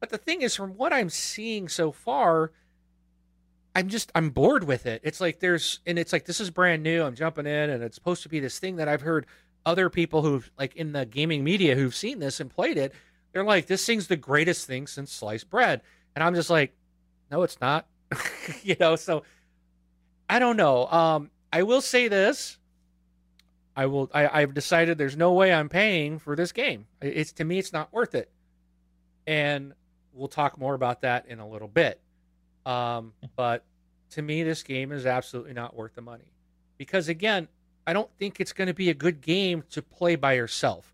But 0.00 0.10
the 0.10 0.18
thing 0.18 0.42
is, 0.42 0.54
from 0.54 0.76
what 0.76 0.92
I'm 0.92 1.08
seeing 1.08 1.66
so 1.66 1.92
far, 1.92 2.52
I'm 3.74 3.88
just 3.88 4.12
I'm 4.14 4.28
bored 4.28 4.64
with 4.64 4.84
it. 4.84 5.00
It's 5.02 5.18
like 5.18 5.40
there's 5.40 5.80
and 5.86 5.98
it's 5.98 6.12
like 6.12 6.26
this 6.26 6.40
is 6.40 6.50
brand 6.50 6.82
new. 6.82 7.04
I'm 7.04 7.14
jumping 7.14 7.46
in 7.46 7.70
and 7.70 7.82
it's 7.82 7.94
supposed 7.94 8.22
to 8.24 8.28
be 8.28 8.38
this 8.38 8.58
thing 8.58 8.76
that 8.76 8.86
I've 8.86 9.00
heard 9.00 9.24
other 9.64 9.88
people 9.88 10.20
who've 10.20 10.50
like 10.58 10.76
in 10.76 10.92
the 10.92 11.06
gaming 11.06 11.42
media 11.42 11.74
who've 11.74 11.94
seen 11.94 12.18
this 12.18 12.38
and 12.38 12.50
played 12.50 12.76
it. 12.76 12.92
They're 13.32 13.44
like 13.44 13.66
this 13.66 13.86
thing's 13.86 14.08
the 14.08 14.16
greatest 14.16 14.66
thing 14.66 14.86
since 14.86 15.10
sliced 15.10 15.48
bread. 15.48 15.80
And 16.14 16.22
I'm 16.22 16.34
just 16.34 16.50
like 16.50 16.74
no 17.30 17.44
it's 17.44 17.62
not. 17.62 17.86
you 18.62 18.76
know, 18.78 18.94
so 18.96 19.22
I 20.28 20.38
don't 20.38 20.58
know. 20.58 20.86
Um 20.86 21.30
I 21.50 21.62
will 21.62 21.80
say 21.80 22.08
this. 22.08 22.57
I 23.78 23.86
will 23.86 24.10
I 24.12 24.42
I've 24.42 24.54
decided 24.54 24.98
there's 24.98 25.16
no 25.16 25.32
way 25.34 25.52
I'm 25.52 25.68
paying 25.68 26.18
for 26.18 26.34
this 26.34 26.50
game. 26.50 26.86
It's 27.00 27.30
to 27.34 27.44
me 27.44 27.60
it's 27.60 27.72
not 27.72 27.92
worth 27.92 28.16
it. 28.16 28.28
And 29.24 29.72
we'll 30.12 30.26
talk 30.26 30.58
more 30.58 30.74
about 30.74 31.02
that 31.02 31.26
in 31.28 31.38
a 31.38 31.48
little 31.48 31.68
bit. 31.68 32.00
Um, 32.66 33.12
but 33.36 33.64
to 34.10 34.22
me, 34.22 34.42
this 34.42 34.64
game 34.64 34.90
is 34.90 35.06
absolutely 35.06 35.52
not 35.52 35.76
worth 35.76 35.94
the 35.94 36.02
money 36.02 36.32
because, 36.76 37.08
again, 37.08 37.46
I 37.86 37.92
don't 37.92 38.10
think 38.18 38.40
it's 38.40 38.52
going 38.52 38.66
to 38.66 38.74
be 38.74 38.90
a 38.90 38.94
good 38.94 39.20
game 39.20 39.62
to 39.70 39.80
play 39.80 40.16
by 40.16 40.32
yourself. 40.32 40.92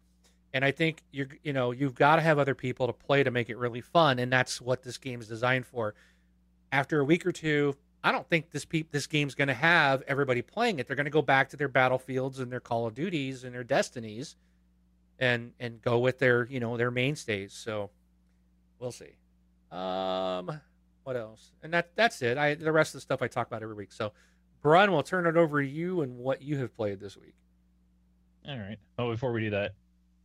And 0.53 0.63
I 0.63 0.71
think 0.71 1.03
you're, 1.11 1.29
you 1.43 1.55
know, 1.55 1.71
you've 1.71 1.95
got 1.95 2.17
to 2.17 2.23
have 2.23 2.39
other 2.39 2.55
people 2.55 2.87
to 2.87 2.93
play 2.93 3.23
to 3.23 3.31
make 3.31 3.49
it 3.49 3.57
really 3.57 3.81
fun, 3.81 4.19
and 4.19 4.31
that's 4.31 4.61
what 4.61 4.83
this 4.83 4.99
game 4.99 5.23
is 5.23 5.27
designed 5.27 5.67
for. 5.67 5.95
After 6.71 7.01
a 7.01 7.05
week 7.05 7.25
or 7.25 7.33
two, 7.33 7.77
I 8.05 8.13
don't 8.13 8.29
think 8.29 8.51
this 8.51 8.67
pe- 8.67 8.85
this 8.91 9.07
game's 9.07 9.35
going 9.35 9.49
to 9.49 9.55
have 9.55 10.03
everybody 10.07 10.43
playing 10.43 10.79
it. 10.79 10.87
They're 10.87 10.95
going 10.95 11.07
to 11.07 11.11
go 11.11 11.23
back 11.23 11.49
to 11.49 11.57
their 11.57 11.69
battlefields 11.69 12.39
and 12.39 12.53
their 12.53 12.61
Call 12.61 12.87
of 12.87 12.95
Duties 12.95 13.45
and 13.45 13.55
their 13.55 13.65
Destinies, 13.65 14.37
and 15.19 15.53
and 15.59 15.81
go 15.81 15.99
with 15.99 16.19
their 16.19 16.47
you 16.47 16.61
know 16.61 16.77
their 16.77 16.91
mainstays. 16.91 17.55
So 17.55 17.91
we'll 18.79 18.93
see. 18.93 19.17
Um, 19.73 20.61
what 21.05 21.17
else? 21.17 21.53
And 21.63 21.73
that 21.73 21.91
that's 21.97 22.21
it. 22.21 22.37
I 22.37 22.55
the 22.55 22.73
rest 22.73 22.91
of 22.91 22.99
the 22.99 23.03
stuff 23.03 23.23
I 23.23 23.27
talk 23.27 23.47
about 23.47 23.63
every 23.63 23.75
week. 23.75 23.91
So, 23.91 24.13
Brian, 24.63 24.93
we'll 24.93 25.03
turn 25.03 25.27
it 25.27 25.37
over 25.39 25.63
to 25.63 25.69
you 25.69 26.03
and 26.03 26.19
what 26.19 26.43
you 26.43 26.59
have 26.59 26.77
played 26.77 27.01
this 27.01 27.17
week. 27.17 27.35
All 28.47 28.59
right. 28.59 28.79
Oh, 28.99 29.11
before 29.11 29.33
we 29.33 29.41
do 29.41 29.51
that, 29.51 29.73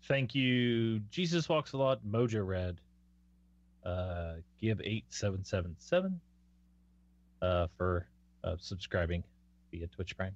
thank 0.03 0.35
you, 0.35 0.99
Jesus 1.09 1.47
Walks 1.47 1.71
a 1.71 1.77
Lot, 1.77 2.05
Mojo 2.05 2.45
Red, 2.45 2.81
uh, 3.85 4.33
Give 4.59 4.81
eight 4.83 5.05
seven 5.07 5.45
seven 5.45 5.75
seven, 5.79 6.19
uh, 7.41 7.67
for 7.77 8.07
uh, 8.43 8.55
subscribing 8.59 9.23
via 9.71 9.87
Twitch 9.87 10.15
Prime. 10.17 10.35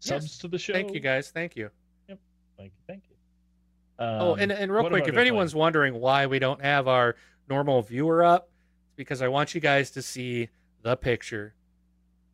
Subs 0.00 0.24
yes. 0.24 0.38
to 0.38 0.48
the 0.48 0.58
show. 0.58 0.72
Thank 0.72 0.94
you 0.94 1.00
guys. 1.00 1.30
Thank 1.30 1.56
you. 1.56 1.70
Yep. 2.08 2.18
Thank 2.56 2.72
you. 2.72 2.80
Thank 2.86 3.02
you. 3.08 3.16
Um, 4.04 4.22
oh, 4.22 4.34
and, 4.34 4.50
and 4.50 4.72
real 4.72 4.88
quick, 4.88 5.08
if 5.08 5.16
anyone's 5.16 5.52
playing? 5.52 5.60
wondering 5.60 5.94
why 5.94 6.26
we 6.26 6.38
don't 6.38 6.62
have 6.62 6.88
our 6.88 7.16
normal 7.48 7.82
viewer 7.82 8.24
up, 8.24 8.48
it's 8.86 8.96
because 8.96 9.20
I 9.20 9.28
want 9.28 9.54
you 9.54 9.60
guys 9.60 9.90
to 9.92 10.02
see 10.02 10.48
the 10.82 10.96
picture 10.96 11.54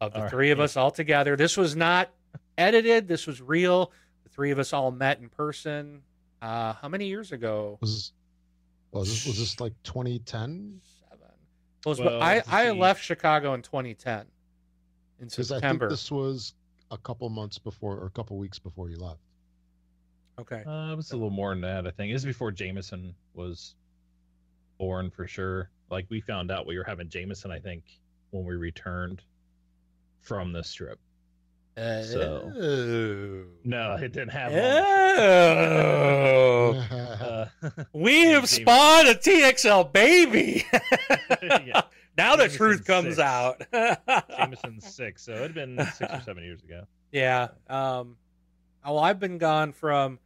of 0.01 0.13
the 0.13 0.23
all 0.23 0.29
three 0.29 0.49
right. 0.49 0.53
of 0.53 0.61
us 0.61 0.77
all 0.77 0.93
together. 0.93 1.37
This 1.37 1.57
was 1.57 1.75
not 1.75 2.11
edited. 2.57 3.09
This 3.09 3.27
was 3.27 3.43
real. 3.43 3.91
The 4.23 4.31
three 4.31 4.53
of 4.53 4.61
us 4.61 4.73
all 4.73 4.93
met 4.93 5.19
in 5.19 5.29
person. 5.29 6.03
Uh, 6.41 6.75
how 6.75 6.89
many 6.89 7.07
years 7.07 7.33
ago? 7.33 7.79
Was 7.81 8.13
was 8.93 9.09
this, 9.09 9.27
was 9.27 9.39
this 9.39 9.61
like 9.61 9.73
2010? 9.83 10.81
Seven. 11.95 12.05
Well, 12.05 12.19
was- 12.19 12.21
Well, 12.47 12.53
I 12.53 12.69
I 12.69 12.71
left 12.73 13.03
Chicago 13.03 13.55
in 13.55 13.63
2010 13.63 14.27
in 15.21 15.29
Because 15.29 15.51
I 15.53 15.55
think 15.57 15.63
September. 15.63 15.89
this 15.89 16.11
was 16.11 16.55
a 16.91 16.99
couple 16.99 17.29
months 17.29 17.59
before 17.59 17.97
or 17.97 18.07
a 18.07 18.11
couple 18.11 18.37
weeks 18.39 18.59
before 18.59 18.91
you 18.91 18.97
left. 18.97 19.21
Okay. 20.39 20.63
Uh, 20.65 20.93
it 20.93 20.97
was 20.97 21.13
a 21.13 21.17
little 21.17 21.31
more 21.31 21.51
than 21.51 21.63
that, 21.63 21.87
I 21.87 21.91
think. 21.91 22.11
It 22.11 22.13
was 22.15 22.25
before 22.25 22.53
Jameson 22.53 23.15
was 23.35 23.75
born 24.79 25.11
for 25.11 25.27
sure. 25.27 25.71
Like 25.91 26.07
we 26.11 26.21
found 26.21 26.51
out 26.51 26.67
we 26.67 26.77
were 26.77 26.85
having 26.85 27.09
Jameson, 27.09 27.51
I 27.51 27.59
think, 27.59 27.85
when 28.31 28.45
we 28.45 28.55
returned 28.57 29.23
from 30.21 30.53
this 30.53 30.73
trip. 30.75 30.99
So- 31.77 32.53
Oh. 32.57 33.45
No, 33.65 33.95
it 33.97 34.13
didn't 34.13 34.31
have. 34.31 34.53
Oh. 34.53 34.57
Uh, 36.91 37.47
we 37.93 38.27
have 38.27 38.49
spawned 38.49 39.09
a 39.09 39.15
TXL 39.15 39.93
baby. 39.93 40.65
Yeah. 41.43 41.83
Now 42.17 42.35
the 42.37 42.45
Jameson 42.45 42.57
truth 42.59 42.85
comes 42.87 43.17
six. 43.17 43.19
out. 43.19 43.63
Jameson 44.37 44.81
six, 44.81 45.23
so 45.23 45.33
it'd 45.33 45.55
been 45.55 45.79
six 45.95 46.13
or 46.13 46.21
seven 46.25 46.43
years 46.45 46.63
ago. 46.63 46.85
Yeah. 47.13 47.49
Um, 47.69 48.17
well, 48.85 48.99
I've 48.99 49.21
been 49.21 49.39
gone 49.39 49.73
from 49.73 50.19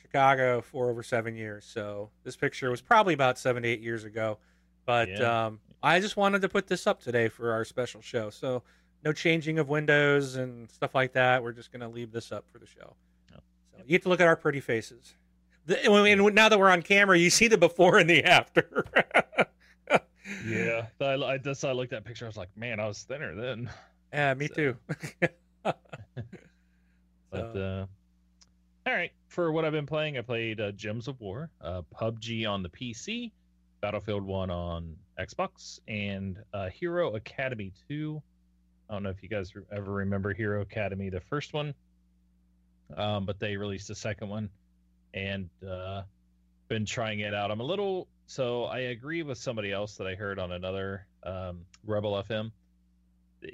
Chicago 0.00 0.60
for 0.60 0.90
over 0.90 1.02
seven 1.02 1.36
years, 1.36 1.64
so 1.64 2.10
this 2.24 2.36
picture 2.36 2.70
was 2.70 2.80
probably 2.80 3.14
about 3.14 3.38
seven 3.38 3.62
to 3.62 3.68
eight 3.68 3.80
years 3.80 4.04
ago. 4.04 4.38
But 4.84 5.08
Yeah. 5.10 5.46
um, 5.46 5.60
I 5.82 6.00
just 6.00 6.16
wanted 6.16 6.42
to 6.42 6.48
put 6.48 6.66
this 6.66 6.86
up 6.86 7.00
today 7.00 7.28
for 7.28 7.52
our 7.52 7.64
special 7.64 8.02
show. 8.02 8.30
So 8.30 8.62
no 9.04 9.12
changing 9.12 9.58
of 9.58 9.68
windows 9.68 10.36
and 10.36 10.70
stuff 10.70 10.94
like 10.94 11.12
that. 11.14 11.42
We're 11.42 11.52
just 11.52 11.72
going 11.72 11.80
to 11.80 11.88
leave 11.88 12.12
this 12.12 12.32
up 12.32 12.44
for 12.52 12.58
the 12.58 12.66
show. 12.66 12.94
Yep. 13.30 13.42
So 13.72 13.78
you 13.84 13.88
get 13.90 14.02
to 14.04 14.08
look 14.08 14.20
at 14.20 14.26
our 14.26 14.36
pretty 14.36 14.60
faces. 14.60 15.14
The, 15.66 15.84
and 15.90 16.34
now 16.34 16.48
that 16.48 16.58
we're 16.58 16.70
on 16.70 16.82
camera, 16.82 17.16
you 17.18 17.30
see 17.30 17.48
the 17.48 17.56
before 17.58 17.98
and 17.98 18.08
the 18.10 18.24
after. 18.24 18.84
Yeah, 20.46 20.86
I, 21.00 21.14
I 21.14 21.38
just 21.38 21.64
I 21.64 21.72
looked 21.72 21.92
at 21.92 22.02
that 22.02 22.08
picture. 22.08 22.24
I 22.24 22.28
was 22.28 22.36
like, 22.36 22.56
man, 22.56 22.80
I 22.80 22.86
was 22.86 23.02
thinner 23.02 23.34
then. 23.34 23.70
yeah, 24.12 24.32
me 24.34 24.48
So- 24.48 24.54
too. 24.54 24.76
But 27.30 27.56
uh, 27.56 27.86
all 28.86 28.92
right, 28.92 29.10
for 29.28 29.52
what 29.52 29.64
I've 29.64 29.72
been 29.72 29.86
playing, 29.86 30.18
I 30.18 30.20
played 30.22 30.60
uh, 30.60 30.72
Gems 30.72 31.08
of 31.08 31.20
War, 31.20 31.50
uh, 31.62 31.82
PUBG 31.94 32.48
on 32.48 32.62
the 32.62 32.68
PC, 32.68 33.30
Battlefield 33.80 34.22
One 34.22 34.50
on 34.50 34.96
Xbox, 35.18 35.80
and 35.88 36.38
uh, 36.52 36.68
Hero 36.68 37.14
Academy 37.14 37.72
Two. 37.88 38.22
I 38.92 38.94
don't 38.94 39.04
know 39.04 39.08
if 39.08 39.22
you 39.22 39.30
guys 39.30 39.54
ever 39.74 39.90
remember 39.90 40.34
Hero 40.34 40.60
Academy, 40.60 41.08
the 41.08 41.22
first 41.22 41.54
one, 41.54 41.72
um, 42.94 43.24
but 43.24 43.40
they 43.40 43.56
released 43.56 43.88
the 43.88 43.94
second 43.94 44.28
one, 44.28 44.50
and 45.14 45.48
uh, 45.66 46.02
been 46.68 46.84
trying 46.84 47.20
it 47.20 47.32
out. 47.32 47.50
I'm 47.50 47.60
a 47.60 47.64
little 47.64 48.06
so 48.26 48.64
I 48.64 48.80
agree 48.80 49.22
with 49.22 49.38
somebody 49.38 49.72
else 49.72 49.96
that 49.96 50.06
I 50.06 50.14
heard 50.14 50.38
on 50.38 50.52
another 50.52 51.06
um, 51.22 51.60
Rebel 51.86 52.22
FM. 52.22 52.50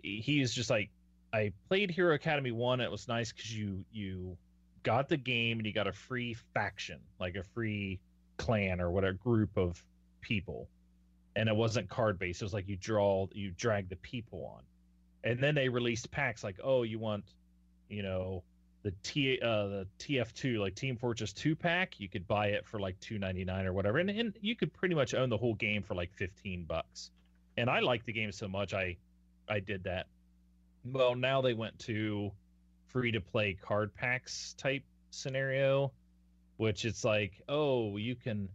He's 0.03 0.53
just 0.53 0.71
like 0.71 0.91
I 1.33 1.53
played 1.69 1.93
Hero 1.93 2.17
Academy 2.17 2.51
one. 2.51 2.81
It 2.81 2.91
was 2.91 3.07
nice 3.07 3.31
because 3.31 3.57
you 3.57 3.85
you 3.93 4.37
got 4.83 5.09
the 5.09 5.17
game 5.17 5.59
and 5.59 5.67
you 5.69 5.73
got 5.73 5.87
a 5.87 5.93
free 5.93 6.35
faction, 6.53 6.99
like 7.21 7.37
a 7.37 7.45
free 7.55 8.01
clan 8.39 8.81
or 8.81 8.91
whatever 8.91 9.13
group 9.13 9.57
of 9.57 9.81
people, 10.21 10.69
and 11.37 11.49
it 11.49 11.55
wasn't 11.55 11.89
card 11.89 12.19
based. 12.19 12.43
It 12.43 12.45
was 12.45 12.55
like 12.55 12.67
you 12.67 12.77
draw, 12.77 13.29
you 13.31 13.53
drag 13.57 13.89
the 13.89 13.97
people 13.97 14.53
on, 14.57 14.63
and 15.25 15.41
then 15.41 15.55
they 15.55 15.69
released 15.69 16.11
packs 16.11 16.45
like, 16.45 16.57
oh, 16.63 16.83
you 16.83 16.99
want, 16.99 17.25
you 17.89 18.03
know, 18.03 18.43
the 18.83 18.93
T 19.03 19.39
uh 19.43 19.67
the 19.67 19.87
TF 19.99 20.33
two 20.33 20.59
like 20.61 20.75
Team 20.75 20.97
Fortress 20.97 21.33
two 21.33 21.57
pack. 21.57 21.99
You 21.99 22.09
could 22.09 22.27
buy 22.27 22.49
it 22.49 22.67
for 22.67 22.79
like 22.79 22.99
two 23.01 23.19
ninety 23.19 23.45
nine 23.45 23.67
or 23.67 23.73
whatever, 23.73 23.99
and 23.99 24.09
and 24.09 24.35
you 24.41 24.55
could 24.57 24.73
pretty 24.73 24.95
much 24.95 25.15
own 25.15 25.29
the 25.29 25.37
whole 25.37 25.55
game 25.55 25.83
for 25.83 25.95
like 25.95 26.13
fifteen 26.15 26.65
bucks. 26.65 27.11
And 27.57 27.69
I 27.69 27.81
liked 27.81 28.07
the 28.07 28.13
game 28.13 28.33
so 28.33 28.49
much, 28.49 28.75
I 28.75 28.97
I 29.49 29.61
did 29.61 29.85
that. 29.85 30.07
Well, 30.85 31.17
now 31.17 31.43
they 31.43 31.55
went 31.55 31.79
to 31.81 32.31
free 32.87 33.13
to 33.13 33.21
play 33.21 33.59
card 33.61 33.95
packs 33.95 34.55
type 34.59 34.85
scenario, 35.11 35.93
which 36.57 36.85
it's 36.85 37.05
like, 37.05 37.33
oh, 37.49 37.97
you 37.97 38.15
can 38.15 38.49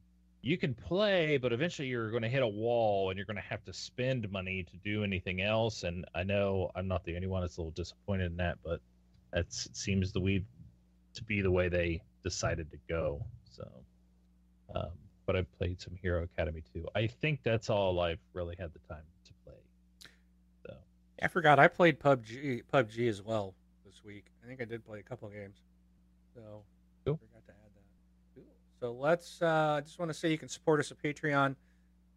you 0.44 0.58
can 0.58 0.74
play, 0.74 1.38
but 1.38 1.54
eventually 1.54 1.88
you're 1.88 2.12
going 2.12 2.22
to 2.22 2.30
hit 2.30 2.44
a 2.44 2.48
wall 2.48 3.10
and 3.10 3.18
you're 3.18 3.26
going 3.26 3.38
to 3.38 3.42
have 3.42 3.64
to 3.64 3.74
spend 3.74 4.30
money 4.30 4.64
to 4.64 4.78
do 4.84 5.04
anything 5.04 5.42
else. 5.42 5.84
And 5.84 6.06
I 6.14 6.24
know 6.24 6.70
I'm 6.76 6.88
not 6.88 7.06
the 7.06 7.16
only 7.16 7.28
one 7.28 7.42
that's 7.42 7.56
a 7.58 7.62
little 7.62 7.72
disappointed 7.72 8.26
in 8.26 8.38
that, 8.38 8.58
but 8.64 8.82
that 9.32 9.46
seems 9.50 10.12
the 10.12 10.20
to 11.14 11.24
be 11.24 11.42
the 11.42 11.50
way 11.50 11.70
they 11.70 12.02
decided 12.24 12.70
to 12.72 12.78
go. 12.90 13.26
So, 13.52 13.70
um, 14.76 14.92
but 15.26 15.38
I 15.38 15.44
played 15.58 15.80
some 15.80 15.96
Hero 16.02 16.24
Academy 16.24 16.62
too. 16.74 16.88
I 16.94 17.08
think 17.08 17.40
that's 17.44 17.70
all 17.70 18.02
I've 18.02 18.20
really 18.34 18.58
had 18.60 18.72
the 18.74 18.80
time 18.94 19.04
to 19.26 19.32
play. 19.46 19.60
So. 20.68 20.74
I 21.22 21.28
forgot 21.30 21.58
I 21.58 21.70
played 21.70 22.00
PUBG 22.00 22.64
PUBG 22.72 23.08
as 23.08 23.22
well 23.22 23.54
this 23.86 24.04
week. 24.04 24.26
I 24.44 24.48
think 24.48 24.62
I 24.62 24.66
did 24.66 24.86
play 24.86 25.00
a 25.00 25.04
couple 25.04 25.30
games. 25.30 25.62
So 26.36 26.64
Cool. 27.06 27.18
forgot 27.18 27.46
to 27.48 27.52
add 27.54 27.72
that. 27.76 28.36
Cool. 28.36 28.44
So 28.84 28.92
let's 28.92 29.42
uh 29.42 29.76
I 29.78 29.80
just 29.80 29.98
want 29.98 30.10
to 30.10 30.14
say 30.14 30.30
you 30.30 30.38
can 30.38 30.50
support 30.50 30.82
us 30.82 30.92
at 30.92 31.02
Patreon. 31.02 31.56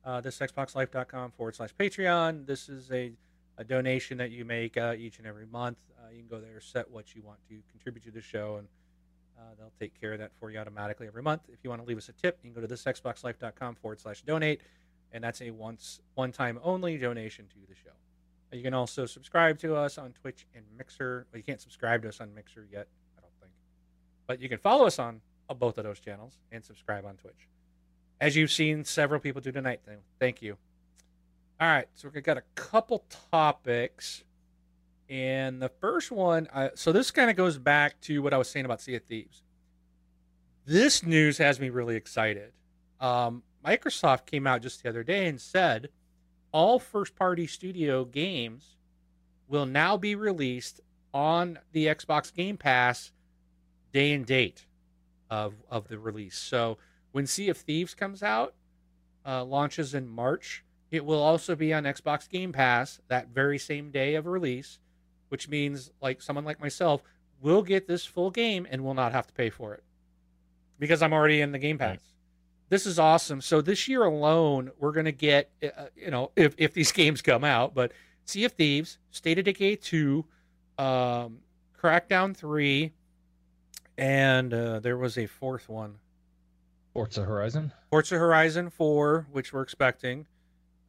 Uh 0.04 0.20
this 0.20 0.40
xboxlife.com 0.40 1.30
forward 1.30 1.54
slash 1.54 1.72
Patreon. 1.78 2.44
This 2.44 2.68
is 2.68 2.90
a, 2.90 3.12
a 3.56 3.62
donation 3.62 4.18
that 4.18 4.32
you 4.32 4.44
make 4.44 4.76
uh, 4.76 4.96
each 4.98 5.18
and 5.18 5.28
every 5.28 5.46
month. 5.46 5.78
Uh, 5.96 6.10
you 6.10 6.18
can 6.18 6.26
go 6.26 6.40
there, 6.40 6.60
set 6.60 6.90
what 6.90 7.14
you 7.14 7.22
want 7.22 7.38
to 7.48 7.62
contribute 7.70 8.02
to 8.02 8.10
the 8.10 8.20
show, 8.20 8.56
and 8.56 8.66
uh, 9.38 9.42
they'll 9.56 9.70
take 9.78 9.94
care 10.00 10.14
of 10.14 10.18
that 10.18 10.32
for 10.40 10.50
you 10.50 10.58
automatically 10.58 11.06
every 11.06 11.22
month. 11.22 11.42
If 11.52 11.60
you 11.62 11.70
want 11.70 11.82
to 11.82 11.86
leave 11.86 11.98
us 11.98 12.08
a 12.08 12.12
tip, 12.14 12.40
you 12.42 12.50
can 12.50 12.60
go 12.60 12.66
to 12.66 12.74
thisxboxlife.com 12.74 13.76
forward 13.76 14.00
slash 14.00 14.22
donate, 14.22 14.60
and 15.12 15.22
that's 15.22 15.40
a 15.42 15.52
once 15.52 16.00
one 16.16 16.32
time 16.32 16.58
only 16.64 16.98
donation 16.98 17.46
to 17.46 17.68
the 17.68 17.76
show. 17.76 17.94
You 18.50 18.64
can 18.64 18.74
also 18.74 19.06
subscribe 19.06 19.60
to 19.60 19.76
us 19.76 19.98
on 19.98 20.14
Twitch 20.20 20.48
and 20.52 20.64
Mixer. 20.76 21.28
Well, 21.30 21.38
you 21.38 21.44
can't 21.44 21.60
subscribe 21.60 22.02
to 22.02 22.08
us 22.08 22.20
on 22.20 22.34
Mixer 22.34 22.66
yet, 22.72 22.88
I 23.16 23.20
don't 23.20 23.40
think. 23.40 23.52
But 24.26 24.40
you 24.40 24.48
can 24.48 24.58
follow 24.58 24.84
us 24.84 24.98
on 24.98 25.20
both 25.54 25.78
of 25.78 25.84
those 25.84 26.00
channels 26.00 26.38
and 26.50 26.64
subscribe 26.64 27.04
on 27.04 27.16
Twitch. 27.16 27.48
As 28.20 28.36
you've 28.36 28.50
seen 28.50 28.84
several 28.84 29.20
people 29.20 29.40
do 29.40 29.52
tonight. 29.52 29.80
Th- 29.84 29.98
Thank 30.18 30.42
you. 30.42 30.56
All 31.60 31.68
right, 31.68 31.88
so 31.94 32.10
we've 32.12 32.22
got 32.22 32.36
a 32.36 32.42
couple 32.54 33.04
topics. 33.30 34.24
And 35.08 35.62
the 35.62 35.68
first 35.68 36.10
one, 36.10 36.48
so 36.74 36.90
this 36.92 37.10
kind 37.10 37.30
of 37.30 37.36
goes 37.36 37.58
back 37.58 38.00
to 38.02 38.22
what 38.22 38.34
I 38.34 38.38
was 38.38 38.48
saying 38.48 38.64
about 38.64 38.80
Sea 38.80 38.96
of 38.96 39.04
Thieves. 39.04 39.42
This 40.66 41.04
news 41.04 41.38
has 41.38 41.60
me 41.60 41.70
really 41.70 41.94
excited. 41.94 42.52
Um, 43.00 43.44
Microsoft 43.64 44.26
came 44.26 44.46
out 44.46 44.62
just 44.62 44.82
the 44.82 44.88
other 44.88 45.04
day 45.04 45.28
and 45.28 45.40
said 45.40 45.90
all 46.50 46.78
first 46.78 47.14
party 47.14 47.46
studio 47.46 48.04
games 48.04 48.76
will 49.48 49.66
now 49.66 49.96
be 49.96 50.14
released 50.14 50.80
on 51.14 51.58
the 51.72 51.86
Xbox 51.86 52.34
Game 52.34 52.56
Pass 52.56 53.12
day 53.92 54.12
and 54.12 54.26
date 54.26 54.66
of, 55.30 55.54
of 55.70 55.88
the 55.88 55.98
release. 55.98 56.36
So 56.36 56.78
when 57.12 57.26
Sea 57.26 57.48
of 57.48 57.56
Thieves 57.56 57.94
comes 57.94 58.22
out, 58.22 58.54
uh, 59.24 59.44
launches 59.44 59.94
in 59.94 60.08
March, 60.08 60.64
it 60.90 61.04
will 61.04 61.22
also 61.22 61.56
be 61.56 61.72
on 61.72 61.84
Xbox 61.84 62.28
Game 62.28 62.52
Pass 62.52 63.00
that 63.08 63.28
very 63.28 63.58
same 63.58 63.90
day 63.90 64.14
of 64.14 64.26
release, 64.26 64.78
which 65.28 65.48
means 65.48 65.90
like 66.00 66.22
someone 66.22 66.44
like 66.44 66.60
myself 66.60 67.02
will 67.40 67.62
get 67.62 67.86
this 67.88 68.04
full 68.04 68.30
game 68.30 68.66
and 68.70 68.84
will 68.84 68.94
not 68.94 69.12
have 69.12 69.26
to 69.26 69.32
pay 69.32 69.50
for 69.50 69.74
it 69.74 69.82
because 70.78 71.02
I'm 71.02 71.12
already 71.12 71.40
in 71.40 71.52
the 71.52 71.58
Game 71.58 71.78
Pass. 71.78 71.90
Right. 71.90 72.00
This 72.68 72.86
is 72.86 72.98
awesome. 72.98 73.40
So 73.40 73.60
this 73.60 73.86
year 73.88 74.04
alone, 74.04 74.70
we're 74.78 74.92
going 74.92 75.06
to 75.06 75.12
get, 75.12 75.50
uh, 75.62 75.86
you 75.96 76.10
know, 76.10 76.32
if, 76.36 76.54
if 76.58 76.72
these 76.74 76.92
games 76.92 77.22
come 77.22 77.44
out, 77.44 77.74
but 77.74 77.92
Sea 78.24 78.44
of 78.44 78.52
Thieves, 78.52 78.98
State 79.10 79.38
of 79.38 79.44
Decay 79.44 79.76
2, 79.76 80.24
um, 80.78 81.38
Crackdown 81.80 82.36
3, 82.36 82.92
and 83.98 84.52
uh, 84.52 84.80
there 84.80 84.96
was 84.96 85.16
a 85.18 85.26
fourth 85.26 85.68
one. 85.68 85.96
Forza 86.92 87.24
Horizon 87.24 87.72
Forza 87.90 88.16
Horizon 88.16 88.70
4, 88.70 89.26
which 89.30 89.52
we're 89.52 89.62
expecting. 89.62 90.26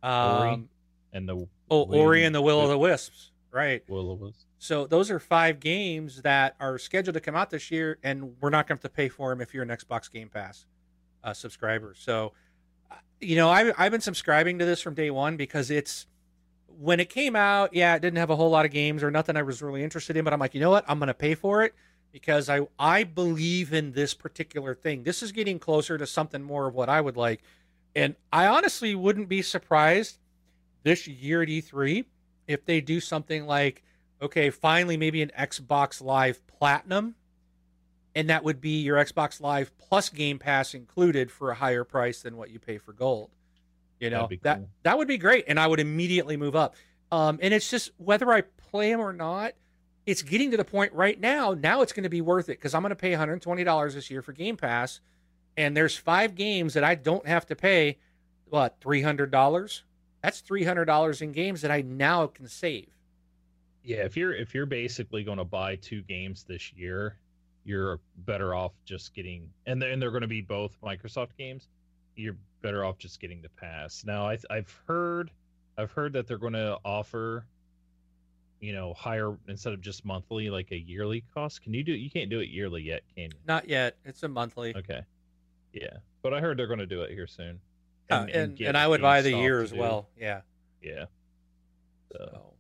Ori. 0.02 0.50
Um, 0.50 0.70
and 1.12 1.28
the 1.28 1.48
oh, 1.70 1.84
Ori 1.84 2.24
and 2.24 2.34
the 2.34 2.42
Will 2.42 2.62
of 2.62 2.70
the 2.70 2.78
Wisps. 2.78 3.32
Right. 3.52 3.84
Will 3.90 4.12
of 4.12 4.22
Wisps. 4.22 4.46
So 4.60 4.88
those 4.88 5.12
are 5.12 5.20
five 5.20 5.60
games 5.60 6.22
that 6.22 6.56
are 6.60 6.78
scheduled 6.78 7.14
to 7.16 7.20
come 7.20 7.36
out 7.36 7.50
this 7.50 7.72
year, 7.72 7.98
and 8.04 8.36
we're 8.42 8.50
not 8.50 8.68
going 8.68 8.78
to 8.78 8.84
have 8.84 8.92
to 8.92 8.96
pay 8.96 9.10
for 9.10 9.30
them 9.30 9.42
if 9.42 9.54
you're 9.54 9.64
an 9.64 9.70
Xbox 9.70 10.12
Game 10.12 10.30
Pass 10.30 10.66
uh, 11.24 11.34
subscriber. 11.34 11.94
So, 11.98 12.34
uh, 12.90 12.96
you 13.20 13.36
know, 13.36 13.50
I've, 13.50 13.74
I've 13.78 13.92
been 13.92 14.02
subscribing 14.02 14.60
to 14.60 14.66
this 14.66 14.82
from 14.82 14.94
day 14.94 15.12
one 15.12 15.38
because 15.38 15.70
it's 15.70 16.08
when 16.80 17.00
it 17.00 17.10
came 17.10 17.36
out. 17.36 17.74
Yeah, 17.74 17.96
it 17.96 18.02
didn't 18.02 18.18
have 18.18 18.30
a 18.30 18.36
whole 18.36 18.50
lot 18.50 18.66
of 18.66 18.72
games 18.72 19.04
or 19.04 19.12
nothing 19.12 19.36
I 19.36 19.44
was 19.44 19.62
really 19.62 19.84
interested 19.84 20.18
in, 20.18 20.24
but 20.24 20.34
I'm 20.34 20.40
like, 20.40 20.56
you 20.56 20.62
know 20.62 20.72
what? 20.72 20.86
I'm 20.88 21.00
going 21.00 21.08
to 21.08 21.14
pay 21.14 21.36
for 21.36 21.64
it 21.64 21.76
because 22.12 22.50
I 22.50 22.68
I 22.80 23.04
believe 23.04 23.74
in 23.74 23.92
this 23.92 24.14
particular 24.14 24.74
thing. 24.74 25.04
This 25.04 25.22
is 25.22 25.32
getting 25.32 25.60
closer 25.60 25.98
to 25.98 26.08
something 26.08 26.42
more 26.42 26.68
of 26.68 26.76
what 26.76 26.90
I 26.90 27.02
would 27.02 27.18
like, 27.18 27.42
and 27.96 28.16
I 28.32 28.48
honestly 28.48 28.96
wouldn't 28.96 29.30
be 29.30 29.42
surprised 29.42 30.20
this 30.84 31.08
year 31.08 31.42
at 31.42 31.50
E3 31.50 32.06
if 32.48 32.66
they 32.66 32.82
do 32.82 33.00
something 33.00 33.46
like 33.46 33.84
okay, 34.22 34.50
finally 34.50 34.98
maybe 34.98 35.22
an 35.22 35.32
Xbox 35.38 36.02
Live 36.02 36.46
Platinum, 36.48 37.16
and 38.16 38.30
that 38.30 38.44
would 38.44 38.60
be 38.60 38.82
your 38.82 38.98
Xbox 38.98 39.40
Live 39.40 39.78
plus 39.78 40.10
Game 40.10 40.40
Pass 40.40 40.74
included 40.74 41.32
for 41.32 41.52
a 41.52 41.56
higher 41.56 41.84
price 41.84 42.22
than 42.22 42.36
what 42.36 42.50
you 42.50 42.60
pay 42.60 42.78
for 42.78 42.94
Gold. 42.94 43.30
You 44.00 44.10
know 44.12 44.28
be 44.28 44.40
that 44.44 44.58
cool. 44.58 44.70
that 44.84 44.98
would 44.98 45.08
be 45.08 45.18
great, 45.18 45.46
and 45.48 45.60
I 45.60 45.68
would 45.68 45.80
immediately 45.80 46.38
move 46.38 46.56
up. 46.56 46.76
Um, 47.12 47.40
and 47.42 47.54
it's 47.54 47.70
just 47.70 47.92
whether 47.98 48.32
I 48.32 48.42
play 48.42 48.92
them 48.92 49.00
or 49.00 49.14
not. 49.14 49.54
It's 50.08 50.22
getting 50.22 50.52
to 50.52 50.58
the 50.58 50.64
point 50.64 50.94
right 50.94 51.20
now. 51.20 51.54
Now 51.54 51.82
it's 51.82 51.92
going 51.92 52.04
to 52.06 52.10
be 52.10 52.22
worth 52.22 52.48
it 52.48 52.54
because 52.58 52.74
I'm 52.74 52.82
going 52.82 52.92
to 52.92 52.96
pay 52.96 53.12
120 53.12 53.64
dollars 53.66 53.94
this 53.94 54.10
year 54.10 54.22
for 54.22 54.32
Game 54.32 54.56
Pass, 54.56 55.02
and 55.58 55.76
there's 55.76 55.98
five 55.98 56.34
games 56.34 56.74
that 56.76 56.84
I 56.86 56.96
don't 56.96 57.28
have 57.28 57.46
to 57.48 57.56
pay 57.58 57.98
what 58.50 58.78
300 58.80 59.30
dollars. 59.30 59.84
That's 60.24 60.40
300 60.40 60.86
dollars 60.86 61.22
in 61.22 61.34
games 61.34 61.62
that 61.62 61.72
I 61.72 61.82
now 61.82 62.26
can 62.28 62.48
save. 62.48 62.88
Yeah, 63.84 63.98
if 63.98 64.16
you're 64.16 64.34
if 64.34 64.56
you're 64.56 64.66
basically 64.66 65.26
going 65.26 65.40
to 65.40 65.46
buy 65.46 65.76
two 65.76 66.02
games 66.04 66.44
this 66.44 66.72
year, 66.72 67.18
you're 67.66 68.00
better 68.20 68.56
off 68.56 68.72
just 68.86 69.14
getting 69.14 69.50
and 69.66 69.82
they're, 69.82 69.98
they're 69.98 70.12
going 70.12 70.22
to 70.22 70.28
be 70.28 70.42
both 70.42 70.80
Microsoft 70.82 71.36
games. 71.38 71.68
You're 72.16 72.38
better 72.62 72.86
off 72.86 72.98
just 72.98 73.20
getting 73.20 73.42
the 73.42 73.50
pass. 73.50 74.06
Now 74.06 74.26
I 74.26 74.38
I've 74.50 74.74
heard 74.88 75.32
I've 75.78 75.92
heard 75.92 76.14
that 76.14 76.28
they're 76.28 76.38
going 76.38 76.54
to 76.54 76.78
offer 76.86 77.46
you 78.60 78.74
know 78.74 78.94
higher 78.94 79.38
instead 79.48 79.74
of 79.74 79.82
just 79.82 80.06
monthly 80.06 80.50
like 80.50 80.72
a 80.72 80.78
yearly 80.78 81.24
cost. 81.34 81.62
Can 81.62 81.74
you 81.74 81.84
do 81.84 81.94
it 81.94 81.98
you 81.98 82.10
can't 82.10 82.30
do 82.30 82.40
it 82.40 82.50
yearly 82.50 82.82
yet, 82.82 83.04
can 83.16 83.26
you? 83.26 83.38
Not 83.48 83.70
yet. 83.70 83.98
It's 84.06 84.24
a 84.24 84.28
monthly. 84.28 84.76
Okay. 84.76 85.02
Yeah. 85.74 85.98
But 86.22 86.34
I 86.34 86.42
heard 86.42 86.58
they're 86.58 86.68
going 86.68 86.80
to 86.80 86.86
do 86.86 87.02
it 87.04 87.12
here 87.12 87.28
soon. 87.28 87.60
Uh, 88.10 88.26
and 88.26 88.30
and, 88.30 88.56
get 88.56 88.76
I 88.76 88.88
would 88.88 89.02
buy 89.02 89.22
the 89.22 89.32
year 89.32 89.62
as 89.62 89.72
do- 89.72 89.78
well. 89.78 90.10
Yeah. 90.18 90.42
Yeah. 90.82 91.06
So, 92.12 92.30
So. 92.32 92.54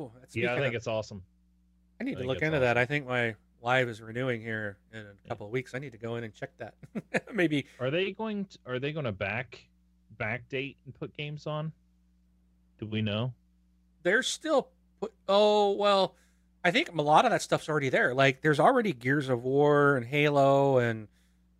Ooh, 0.00 0.10
that's 0.18 0.34
yeah, 0.34 0.52
I 0.52 0.56
think 0.56 0.68
of- 0.68 0.74
it's 0.74 0.86
awesome. 0.86 1.22
I 2.00 2.04
need 2.04 2.18
I 2.18 2.22
to 2.22 2.26
look 2.26 2.42
into 2.42 2.58
that. 2.58 2.76
I 2.76 2.84
think 2.84 3.06
my 3.06 3.36
live 3.62 3.88
is 3.88 4.02
renewing 4.02 4.40
here 4.40 4.76
in 4.92 5.00
a 5.00 5.28
couple 5.28 5.46
of 5.46 5.52
weeks. 5.52 5.74
I 5.74 5.78
need 5.78 5.92
to 5.92 5.98
go 5.98 6.16
in 6.16 6.24
and 6.24 6.34
check 6.34 6.50
that. 6.58 6.74
Maybe 7.32 7.66
Are 7.78 7.90
they 7.90 8.12
going? 8.12 8.46
To, 8.46 8.58
are 8.66 8.78
they 8.78 8.92
going 8.92 9.04
to 9.04 9.12
back 9.12 9.64
backdate 10.18 10.76
and 10.84 10.94
put 10.94 11.16
games 11.16 11.46
on? 11.46 11.72
Do 12.78 12.86
we 12.86 13.02
know? 13.02 13.32
They're 14.04 14.22
still 14.22 14.68
put. 15.00 15.12
Oh 15.28 15.72
well, 15.72 16.14
I 16.64 16.70
think 16.70 16.94
a 16.96 17.02
lot 17.02 17.24
of 17.24 17.32
that 17.32 17.42
stuff's 17.42 17.68
already 17.68 17.88
there. 17.88 18.14
Like 18.14 18.40
there's 18.40 18.60
already 18.60 18.92
Gears 18.92 19.28
of 19.28 19.42
War 19.42 19.96
and 19.96 20.06
Halo, 20.06 20.78
and 20.78 21.08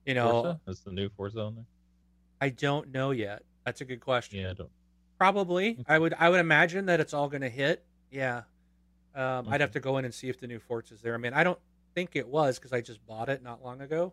you 0.06 0.14
know 0.14 0.30
Forza? 0.30 0.60
Is 0.68 0.80
the 0.80 0.92
new 0.92 1.08
Forza 1.08 1.40
on 1.40 1.56
there? 1.56 1.64
I 2.40 2.50
don't 2.50 2.92
know 2.92 3.10
yet. 3.10 3.42
That's 3.64 3.80
a 3.80 3.84
good 3.84 4.00
question. 4.00 4.40
Yeah, 4.40 4.50
I 4.50 4.54
don't. 4.54 4.70
Probably. 5.18 5.84
I 5.88 5.98
would. 5.98 6.14
I 6.18 6.28
would 6.28 6.40
imagine 6.40 6.86
that 6.86 7.00
it's 7.00 7.14
all 7.14 7.28
going 7.28 7.42
to 7.42 7.48
hit. 7.48 7.84
Yeah. 8.10 8.42
Um, 9.14 9.46
I'd 9.48 9.60
have 9.60 9.72
to 9.72 9.80
go 9.80 9.98
in 9.98 10.04
and 10.04 10.12
see 10.12 10.28
if 10.28 10.40
the 10.40 10.46
new 10.46 10.58
Forza's 10.58 11.00
there. 11.00 11.14
I 11.14 11.18
mean, 11.18 11.34
I 11.34 11.44
don't 11.44 11.58
think 11.94 12.10
it 12.14 12.26
was 12.26 12.58
because 12.58 12.72
I 12.72 12.80
just 12.80 13.04
bought 13.06 13.28
it 13.28 13.42
not 13.42 13.62
long 13.62 13.80
ago, 13.80 14.12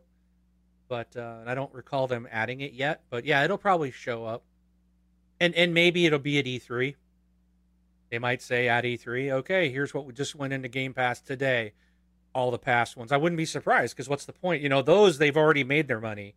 but 0.88 1.16
uh, 1.18 1.38
and 1.42 1.50
I 1.50 1.56
don't 1.56 1.74
recall 1.74 2.08
them 2.08 2.28
adding 2.32 2.62
it 2.62 2.74
yet. 2.74 3.02
But 3.10 3.26
yeah, 3.26 3.44
it'll 3.44 3.58
probably 3.58 3.92
show 3.92 4.26
up, 4.26 4.44
and 5.40 5.56
and 5.56 5.74
maybe 5.74 6.06
it'll 6.06 6.20
be 6.20 6.38
at 6.38 6.46
E3. 6.46 6.96
They 8.12 8.20
might 8.20 8.42
say 8.42 8.70
at 8.70 8.84
E3, 8.84 9.32
okay, 9.32 9.70
here's 9.70 9.94
what 9.94 10.06
we 10.06 10.14
just 10.14 10.36
went 10.36 10.54
into 10.54 10.68
Game 10.68 10.94
Pass 10.94 11.22
today, 11.22 11.74
all 12.36 12.52
the 12.52 12.60
past 12.60 12.96
ones. 12.98 13.12
I 13.12 13.18
wouldn't 13.18 13.38
be 13.38 13.46
surprised 13.46 13.96
because 13.96 14.10
what's 14.10 14.26
the 14.26 14.34
point? 14.34 14.62
You 14.62 14.70
know, 14.70 14.82
those 14.82 15.18
they've 15.18 15.38
already 15.38 15.64
made 15.64 15.88
their 15.88 16.02
money. 16.02 16.36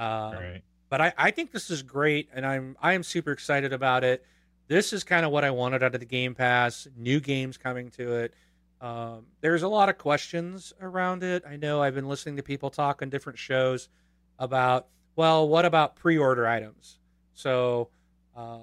Um, 0.00 0.32
right. 0.32 0.62
but 0.88 1.00
I, 1.02 1.12
I 1.18 1.30
think 1.30 1.52
this 1.52 1.68
is 1.68 1.82
great 1.82 2.30
and 2.34 2.46
i'm 2.46 2.74
i 2.80 2.94
am 2.94 3.02
super 3.02 3.32
excited 3.32 3.74
about 3.74 4.02
it 4.02 4.24
this 4.66 4.94
is 4.94 5.04
kind 5.04 5.26
of 5.26 5.30
what 5.30 5.44
i 5.44 5.50
wanted 5.50 5.82
out 5.82 5.94
of 5.94 6.00
the 6.00 6.06
game 6.06 6.34
pass 6.34 6.88
new 6.96 7.20
games 7.20 7.58
coming 7.58 7.90
to 7.90 8.14
it 8.14 8.34
um, 8.80 9.26
there's 9.42 9.62
a 9.62 9.68
lot 9.68 9.90
of 9.90 9.98
questions 9.98 10.72
around 10.80 11.22
it 11.22 11.44
i 11.46 11.56
know 11.56 11.82
i've 11.82 11.94
been 11.94 12.08
listening 12.08 12.36
to 12.36 12.42
people 12.42 12.70
talk 12.70 13.02
on 13.02 13.10
different 13.10 13.38
shows 13.38 13.90
about 14.38 14.86
well 15.16 15.46
what 15.46 15.66
about 15.66 15.96
pre-order 15.96 16.46
items 16.46 16.98
so 17.34 17.90
um, 18.34 18.62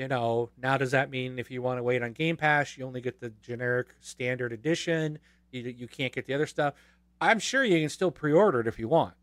you 0.00 0.08
know 0.08 0.50
now 0.60 0.76
does 0.76 0.90
that 0.90 1.10
mean 1.10 1.38
if 1.38 1.50
you 1.50 1.62
want 1.62 1.78
to 1.78 1.82
wait 1.82 2.02
on 2.02 2.12
game 2.12 2.36
pass 2.36 2.76
you 2.76 2.84
only 2.84 3.00
get 3.00 3.20
the 3.20 3.30
generic 3.42 3.88
standard 4.00 4.52
edition 4.52 5.18
you, 5.52 5.62
you 5.62 5.86
can't 5.86 6.12
get 6.12 6.26
the 6.26 6.34
other 6.34 6.46
stuff 6.46 6.74
i'm 7.20 7.38
sure 7.38 7.62
you 7.62 7.78
can 7.78 7.88
still 7.88 8.10
pre-order 8.10 8.60
it 8.60 8.66
if 8.66 8.78
you 8.78 8.88
want 8.88 9.14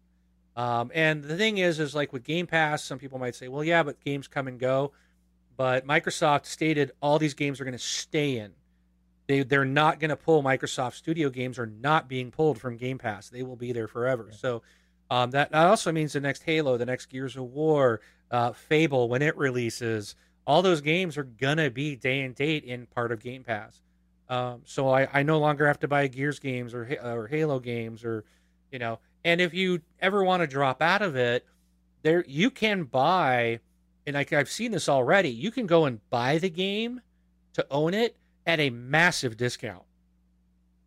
um, 0.57 0.89
and 0.95 1.23
the 1.23 1.37
thing 1.37 1.59
is, 1.59 1.79
is 1.79 1.93
like 1.93 2.11
with 2.11 2.23
Game 2.23 2.47
Pass, 2.47 2.83
some 2.83 2.97
people 2.97 3.19
might 3.19 3.35
say, 3.35 3.47
well, 3.47 3.63
yeah, 3.63 3.83
but 3.83 4.03
games 4.03 4.27
come 4.27 4.47
and 4.47 4.59
go. 4.59 4.91
But 5.55 5.85
Microsoft 5.85 6.47
stated 6.47 6.91
all 6.99 7.19
these 7.19 7.35
games 7.35 7.61
are 7.61 7.63
going 7.63 7.77
to 7.77 7.79
stay 7.79 8.37
in. 8.37 8.53
They 9.27 9.43
they're 9.43 9.65
not 9.65 9.99
going 9.99 10.09
to 10.09 10.15
pull 10.15 10.41
Microsoft 10.41 10.93
Studio 10.95 11.29
games 11.29 11.59
are 11.59 11.67
not 11.67 12.07
being 12.07 12.31
pulled 12.31 12.59
from 12.59 12.75
Game 12.75 12.97
Pass. 12.97 13.29
They 13.29 13.43
will 13.43 13.55
be 13.55 13.71
there 13.71 13.87
forever. 13.87 14.31
So 14.31 14.63
um, 15.11 15.29
that, 15.31 15.51
that 15.51 15.67
also 15.67 15.91
means 15.91 16.13
the 16.13 16.21
next 16.21 16.41
Halo, 16.43 16.77
the 16.77 16.85
next 16.85 17.07
Gears 17.07 17.35
of 17.35 17.43
War, 17.43 18.01
uh, 18.31 18.53
Fable 18.53 19.09
when 19.09 19.21
it 19.21 19.37
releases, 19.37 20.15
all 20.47 20.61
those 20.61 20.79
games 20.79 21.17
are 21.17 21.25
gonna 21.25 21.69
be 21.69 21.95
day 21.95 22.21
and 22.21 22.33
date 22.33 22.63
in 22.63 22.87
part 22.87 23.11
of 23.11 23.19
Game 23.19 23.43
Pass. 23.43 23.81
Um, 24.29 24.61
so 24.65 24.89
I, 24.89 25.07
I 25.13 25.23
no 25.23 25.39
longer 25.39 25.67
have 25.67 25.79
to 25.81 25.87
buy 25.87 26.07
Gears 26.07 26.39
games 26.39 26.73
or 26.73 26.97
or 27.03 27.27
Halo 27.27 27.59
games 27.59 28.03
or 28.03 28.23
you 28.71 28.79
know. 28.79 28.99
And 29.25 29.41
if 29.41 29.53
you 29.53 29.81
ever 29.99 30.23
want 30.23 30.41
to 30.41 30.47
drop 30.47 30.81
out 30.81 31.01
of 31.01 31.17
it, 31.17 31.45
there 32.01 32.23
you 32.27 32.49
can 32.49 32.85
buy, 32.85 33.59
and 34.07 34.15
like 34.15 34.31
I've 34.31 34.49
seen 34.49 34.71
this 34.71 34.87
already. 34.87 35.29
You 35.29 35.51
can 35.51 35.67
go 35.67 35.85
and 35.85 35.99
buy 36.09 36.37
the 36.37 36.49
game 36.49 37.01
to 37.53 37.67
own 37.69 37.93
it 37.93 38.15
at 38.45 38.59
a 38.61 38.69
massive 38.69 39.35
discount. 39.35 39.83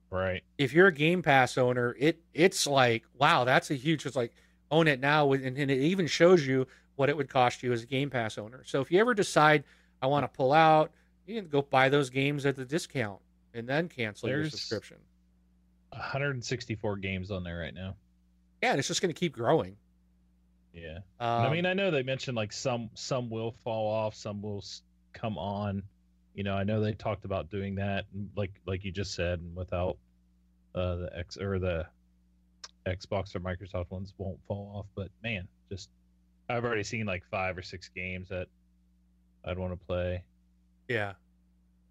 Right. 0.08 0.42
If 0.58 0.72
you're 0.72 0.88
a 0.88 0.92
Game 0.92 1.22
Pass 1.22 1.58
owner, 1.58 1.94
it 1.98 2.18
it's 2.32 2.66
like 2.66 3.04
wow, 3.18 3.44
that's 3.44 3.70
a 3.70 3.74
huge. 3.74 4.06
It's 4.06 4.16
like 4.16 4.32
own 4.70 4.88
it 4.88 5.00
now, 5.00 5.32
and, 5.32 5.58
and 5.58 5.70
it 5.70 5.80
even 5.80 6.06
shows 6.06 6.46
you 6.46 6.66
what 7.00 7.08
it 7.08 7.16
would 7.16 7.30
cost 7.30 7.62
you 7.62 7.72
as 7.72 7.82
a 7.82 7.86
Game 7.86 8.10
Pass 8.10 8.36
owner. 8.36 8.60
So 8.66 8.82
if 8.82 8.92
you 8.92 9.00
ever 9.00 9.14
decide 9.14 9.64
I 10.02 10.06
want 10.06 10.22
to 10.24 10.28
pull 10.28 10.52
out, 10.52 10.92
you 11.26 11.40
can 11.40 11.48
go 11.48 11.62
buy 11.62 11.88
those 11.88 12.10
games 12.10 12.44
at 12.44 12.56
the 12.56 12.64
discount 12.66 13.20
and 13.54 13.66
then 13.66 13.88
cancel 13.88 14.28
your 14.28 14.50
subscription. 14.50 14.98
164 15.92 16.98
games 16.98 17.30
on 17.30 17.42
there 17.42 17.58
right 17.58 17.72
now. 17.72 17.96
Yeah, 18.62 18.72
and 18.72 18.78
it's 18.78 18.86
just 18.86 19.00
going 19.00 19.14
to 19.14 19.18
keep 19.18 19.32
growing. 19.32 19.76
Yeah. 20.74 20.98
Um, 21.18 21.46
I 21.46 21.50
mean, 21.50 21.64
I 21.64 21.72
know 21.72 21.90
they 21.90 22.02
mentioned 22.02 22.36
like 22.36 22.52
some 22.52 22.90
some 22.92 23.30
will 23.30 23.52
fall 23.64 23.90
off, 23.90 24.14
some 24.14 24.42
will 24.42 24.62
come 25.14 25.38
on. 25.38 25.82
You 26.34 26.44
know, 26.44 26.54
I 26.54 26.64
know 26.64 26.82
they 26.82 26.92
talked 26.92 27.24
about 27.24 27.48
doing 27.48 27.76
that, 27.76 28.04
like 28.36 28.52
like 28.66 28.84
you 28.84 28.92
just 28.92 29.14
said, 29.14 29.40
and 29.40 29.56
without 29.56 29.96
uh, 30.74 30.96
the 30.96 31.10
X 31.16 31.38
or 31.38 31.58
the 31.58 31.86
Xbox 32.86 33.34
or 33.34 33.40
Microsoft 33.40 33.90
ones 33.90 34.12
won't 34.18 34.38
fall 34.46 34.70
off. 34.76 34.86
But 34.94 35.08
man, 35.22 35.48
just 35.70 35.88
I've 36.56 36.64
already 36.64 36.82
seen 36.84 37.06
like 37.06 37.24
five 37.30 37.56
or 37.56 37.62
six 37.62 37.88
games 37.94 38.28
that 38.28 38.48
I'd 39.44 39.58
want 39.58 39.72
to 39.78 39.86
play. 39.86 40.24
yeah. 40.88 41.12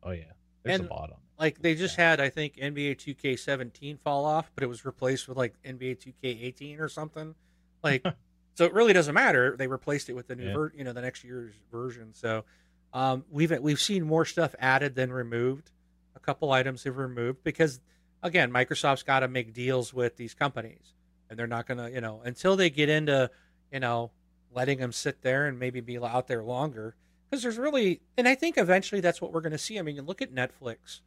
Oh 0.04 0.12
yeah, 0.12 0.24
there's 0.64 0.80
And, 0.80 0.90
a 0.90 0.94
lot 0.94 1.04
on. 1.04 1.10
There. 1.10 1.18
Like 1.40 1.62
they 1.62 1.76
just 1.76 1.96
had, 1.96 2.20
I 2.22 2.30
think, 2.30 2.56
NBA 2.56 2.98
2K17 2.98 4.00
fall 4.00 4.26
off, 4.26 4.52
but 4.56 4.64
it 4.64 4.68
was 4.68 4.86
replaced 4.86 5.28
with 5.28 5.38
like 5.38 5.54
NBA 5.64 5.98
2K18 6.24 6.80
or 6.80 6.88
something. 6.90 7.36
Like, 7.84 8.06
so 8.56 8.66
it 8.66 8.74
really 8.74 8.94
doesn't 8.94 9.14
matter. 9.14 9.56
They 9.58 9.68
replaced 9.68 10.10
it 10.10 10.14
with 10.14 10.28
the 10.28 10.36
new, 10.36 10.48
Yeah. 10.48 10.54
ver- 10.54 10.74
you 10.76 10.84
know, 10.84 10.94
the 10.94 11.02
next 11.02 11.24
year's 11.24 11.54
version. 11.72 12.14
So 12.14 12.46
um, 12.94 13.24
we've 13.30 13.52
we've 13.60 13.80
seen 13.80 14.04
more 14.06 14.26
stuff 14.26 14.56
added 14.60 14.96
than 14.96 15.12
removed. 15.12 15.72
A 16.16 16.20
couple 16.20 16.52
items 16.52 16.84
have 16.86 16.98
removed 16.98 17.44
because, 17.44 17.80
again, 18.24 18.52
Microsoft's 18.52 19.04
got 19.04 19.20
to 19.22 19.28
make 19.28 19.54
deals 19.54 19.94
with 19.94 20.16
these 20.18 20.34
companies, 20.34 20.94
and 21.30 21.38
they're 21.40 21.48
not 21.48 21.68
gonna, 21.68 21.90
you 21.90 22.02
know, 22.02 22.22
until 22.26 22.56
they 22.58 22.70
get 22.70 22.90
into, 22.90 23.30
you 23.72 23.80
know, 23.80 24.12
letting 24.54 24.80
them 24.80 24.92
sit 24.92 25.22
there 25.22 25.48
and 25.48 25.60
maybe 25.60 25.80
be 25.82 25.98
out 25.98 26.28
there 26.28 26.44
longer. 26.44 26.96
Because 27.30 27.44
there's 27.44 27.58
really, 27.58 28.02
and 28.18 28.28
I 28.28 28.36
think 28.36 28.58
eventually 28.58 29.02
that's 29.02 29.22
what 29.22 29.32
we're 29.32 29.42
going 29.42 29.52
to 29.52 29.58
see. 29.58 29.78
I 29.78 29.82
mean, 29.84 29.96
you 29.96 30.02
look 30.02 30.22
at 30.22 30.34
Netflix. 30.34 31.02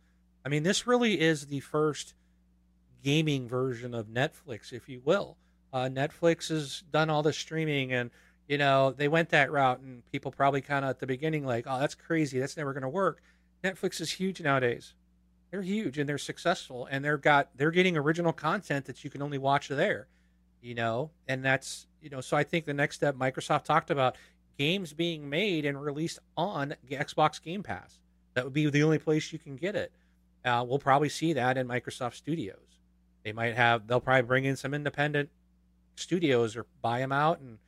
I 0.45 0.49
mean, 0.49 0.63
this 0.63 0.87
really 0.87 1.21
is 1.21 1.47
the 1.47 1.61
first 1.61 2.15
gaming 3.03 3.49
version 3.49 3.95
of 3.95 4.07
Netflix, 4.07 4.73
if 4.73 4.89
you 4.89 5.01
will. 5.05 5.37
Uh, 5.73 5.89
Netflix 5.89 6.49
has 6.49 6.85
done 6.93 7.11
all 7.11 7.23
the 7.23 7.33
streaming, 7.33 7.93
and 7.93 8.11
you 8.47 8.59
know 8.59 8.93
they 8.93 9.09
went 9.09 9.31
that 9.31 9.51
route, 9.51 9.81
and 9.81 10.05
people 10.13 10.31
probably 10.31 10.61
kind 10.61 10.85
of 10.85 10.91
at 10.91 10.99
the 11.01 11.07
beginning 11.07 11.45
like, 11.45 11.65
"Oh, 11.67 11.81
that's 11.81 11.95
crazy. 11.95 12.39
That's 12.39 12.57
never 12.57 12.73
going 12.73 12.83
to 12.83 12.89
work." 12.89 13.23
Netflix 13.65 14.01
is 14.01 14.11
huge 14.13 14.41
nowadays. 14.41 14.95
They're 15.51 15.63
huge 15.63 15.99
and 15.99 16.09
they're 16.09 16.19
successful, 16.19 16.87
and 16.91 17.05
they're 17.05 17.19
got 17.19 17.51
they're 17.57 17.71
getting 17.71 17.97
original 17.97 18.33
content 18.33 18.85
that 18.87 19.03
you 19.03 19.11
can 19.11 19.23
only 19.23 19.39
watch 19.39 19.69
there. 19.69 20.09
You 20.61 20.75
know, 20.75 21.11
and 21.27 21.45
that's 21.45 21.87
you 22.03 22.11
know. 22.11 22.21
So 22.21 22.37
I 22.37 22.45
think 22.45 22.65
the 22.65 22.75
next 22.75 22.97
step 22.97 23.15
Microsoft 23.17 23.65
talked 23.65 23.91
about 23.91 24.17
games 24.59 24.93
being 24.93 25.29
made 25.29 25.65
and 25.65 25.83
released 25.83 26.19
on 26.37 26.75
Xbox 26.91 27.41
Game 27.43 27.63
Pass. 27.63 27.99
That 28.35 28.45
would 28.45 28.53
be 28.53 28.69
the 28.69 28.83
only 28.83 28.99
place 28.99 29.33
you 29.33 29.39
can 29.39 29.57
get 29.57 29.75
it. 29.77 29.93
Uh, 30.45 30.65
we'll 30.67 30.79
probably 30.79 31.09
see 31.09 31.33
that 31.35 31.57
in 31.57 31.69
Microsoft 31.69 32.15
Studios. 32.15 32.81
They 33.25 33.33
might 33.33 33.55
have 33.55 33.87
they'll 33.87 34.01
probably 34.01 34.23
bring 34.23 34.45
in 34.45 34.57
some 34.57 34.75
independent 34.75 35.31
studios 35.97 36.57
or 36.57 36.67
buy 36.81 36.99
them 36.99 37.13
out 37.13 37.41
and 37.41 37.59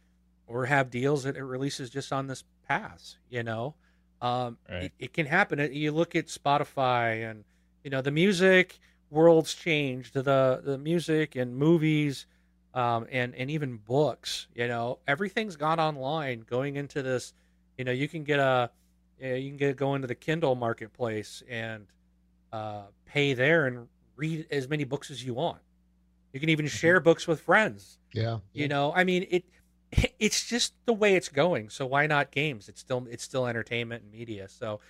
or 0.47 0.66
have 0.66 0.90
deals 0.90 1.25
that 1.25 1.37
it 1.37 1.42
releases 1.44 1.90
just 1.90 2.12
on 2.12 2.27
this 2.27 2.44
pass. 2.66 3.16
You 3.31 3.42
know, 3.42 3.75
um, 4.20 4.59
Right. 4.68 4.85
it, 4.85 4.92
it 4.99 5.12
can 5.12 5.27
happen. 5.27 5.59
You 5.73 5.92
look 5.92 6.14
at 6.14 6.27
Spotify 6.27 7.29
and 7.31 7.44
You 7.85 7.90
know, 7.90 8.01
the 8.01 8.11
music 8.11 8.79
world's 9.11 9.55
changed. 9.55 10.14
The 10.14 10.61
the 10.64 10.79
music 10.79 11.37
and 11.37 11.57
movies, 11.57 12.27
um, 12.74 13.06
and 13.10 13.34
and 13.34 13.50
even 13.50 13.76
books. 13.76 14.48
You 14.54 14.68
know, 14.68 14.98
everything's 15.06 15.56
gone 15.56 15.80
online. 15.80 16.40
Going 16.40 16.76
into 16.76 17.02
this, 17.02 17.32
you 17.78 17.84
know, 17.84 17.92
you 17.92 18.08
can 18.08 18.24
get 18.24 18.40
a, 18.40 18.70
you 19.18 19.48
can 19.48 19.56
get 19.56 19.76
go 19.76 19.94
into 19.94 20.08
the 20.08 20.14
Kindle 20.14 20.54
marketplace 20.54 21.42
and 21.48 21.87
uh, 22.52 22.82
pay 23.06 23.34
there 23.34 23.66
and 23.66 23.88
read 24.16 24.46
as 24.50 24.68
many 24.68 24.84
books 24.84 25.10
as 25.10 25.24
you 25.24 25.34
want. 25.34 25.58
You 26.32 26.40
can 26.40 26.48
even 26.48 26.66
share 26.66 27.00
books 27.00 27.28
with 27.28 27.40
friends. 27.40 27.98
Yeah. 28.12 28.38
You 28.52 28.68
know, 28.68 28.92
I 28.94 29.04
mean 29.04 29.26
it. 29.30 29.44
It's 30.18 30.48
just 30.48 30.72
the 30.87 30.92
way 30.92 31.14
it's 31.14 31.28
going. 31.28 31.68
So 31.68 31.87
why 31.87 32.06
not 32.06 32.32
games? 32.32 32.68
It's 32.68 32.80
still 32.80 33.06
it's 33.08 33.22
still 33.22 33.46
entertainment 33.46 34.02
and 34.02 34.10
media. 34.10 34.48
So 34.48 34.80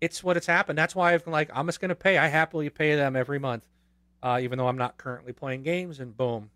it's 0.00 0.24
what 0.24 0.36
it's 0.38 0.46
happened. 0.46 0.78
That's 0.78 0.94
why 0.94 1.12
I've 1.12 1.24
been 1.24 1.32
like 1.32 1.50
I'm 1.52 1.66
just 1.66 1.80
going 1.80 1.90
to 1.90 1.94
pay. 1.94 2.16
I 2.16 2.28
happily 2.28 2.70
pay 2.70 2.94
them 2.94 3.16
every 3.16 3.38
month, 3.38 3.66
uh, 4.22 4.38
even 4.40 4.56
though 4.56 4.68
I'm 4.68 4.78
not 4.78 4.96
currently 4.96 5.32
playing 5.32 5.64
games. 5.64 6.00
And 6.00 6.16
boom, 6.16 6.50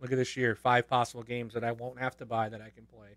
look 0.00 0.12
at 0.12 0.16
this 0.16 0.36
year, 0.36 0.54
five 0.54 0.88
possible 0.88 1.22
games 1.22 1.54
that 1.54 1.64
I 1.64 1.72
won't 1.72 1.98
have 1.98 2.16
to 2.18 2.26
buy 2.26 2.48
that 2.48 2.60
I 2.60 2.70
can 2.70 2.86
play. 2.86 3.10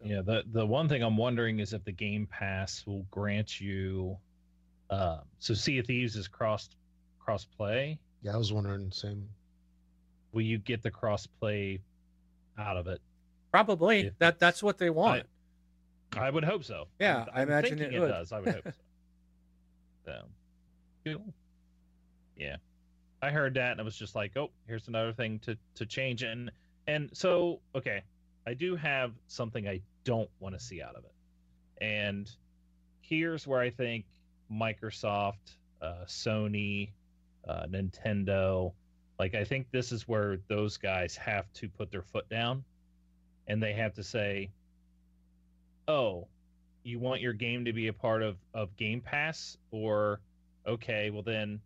So. 0.00 0.08
Yeah, 0.08 0.22
the 0.22 0.44
the 0.52 0.64
one 0.64 0.88
thing 0.88 1.02
I'm 1.02 1.16
wondering 1.16 1.58
is 1.58 1.72
if 1.72 1.84
the 1.84 1.92
Game 1.92 2.26
Pass 2.26 2.84
will 2.86 3.04
grant 3.10 3.60
you. 3.60 4.16
Uh, 4.90 5.18
so 5.38 5.54
Sea 5.54 5.78
of 5.78 5.86
Thieves 5.86 6.16
is 6.16 6.28
cross 6.28 6.70
cross 7.18 7.44
play. 7.44 7.98
Yeah, 8.22 8.34
I 8.34 8.36
was 8.36 8.52
wondering 8.52 8.88
the 8.88 8.94
same 8.94 9.28
will 10.32 10.42
you 10.42 10.58
get 10.58 10.82
the 10.82 10.90
cross 10.90 11.26
play 11.26 11.80
out 12.58 12.76
of 12.76 12.86
it? 12.86 13.00
Probably. 13.50 14.00
If 14.00 14.18
that 14.18 14.38
that's 14.38 14.62
what 14.62 14.78
they 14.78 14.90
want. 14.90 15.24
I, 16.14 16.28
I 16.28 16.30
would 16.30 16.44
hope 16.44 16.64
so. 16.64 16.86
Yeah, 16.98 17.24
I'm, 17.32 17.40
i 17.40 17.42
imagine 17.42 17.80
it, 17.80 17.92
it 17.92 17.98
does. 17.98 18.32
I 18.32 18.40
would 18.40 18.54
hope 18.54 18.64
so. 18.64 18.72
so, 20.06 20.20
cool. 21.04 21.34
Yeah, 22.36 22.56
I 23.20 23.30
heard 23.30 23.54
that 23.54 23.72
and 23.72 23.80
I 23.80 23.84
was 23.84 23.96
just 23.96 24.14
like, 24.14 24.36
oh, 24.36 24.50
here's 24.66 24.88
another 24.88 25.12
thing 25.12 25.38
to 25.40 25.56
to 25.76 25.86
change. 25.86 26.22
And 26.22 26.50
and 26.86 27.10
so 27.12 27.60
okay, 27.74 28.02
I 28.46 28.54
do 28.54 28.76
have 28.76 29.12
something 29.26 29.68
I 29.68 29.80
don't 30.04 30.30
want 30.40 30.58
to 30.58 30.60
see 30.60 30.80
out 30.82 30.96
of 30.96 31.04
it, 31.04 31.84
and 31.84 32.30
here's 33.00 33.46
where 33.46 33.60
I 33.60 33.70
think 33.70 34.04
Microsoft, 34.52 35.56
uh, 35.82 36.04
Sony, 36.06 36.90
uh, 37.46 37.66
Nintendo, 37.66 38.72
like 39.18 39.34
I 39.34 39.44
think 39.44 39.70
this 39.70 39.92
is 39.92 40.06
where 40.06 40.38
those 40.48 40.76
guys 40.76 41.16
have 41.16 41.52
to 41.54 41.68
put 41.68 41.90
their 41.90 42.02
foot 42.02 42.28
down 42.28 42.64
and 43.48 43.62
they 43.62 43.72
have 43.72 43.94
to 43.94 44.02
say, 44.02 44.50
"Oh, 45.88 46.28
you 46.84 46.98
want 46.98 47.20
your 47.20 47.32
game 47.32 47.64
to 47.64 47.72
be 47.72 47.88
a 47.88 47.92
part 47.92 48.22
of 48.22 48.36
of 48.54 48.76
Game 48.76 49.00
Pass 49.00 49.56
or 49.70 50.20
okay, 50.66 51.10
well 51.10 51.22
then 51.22 51.60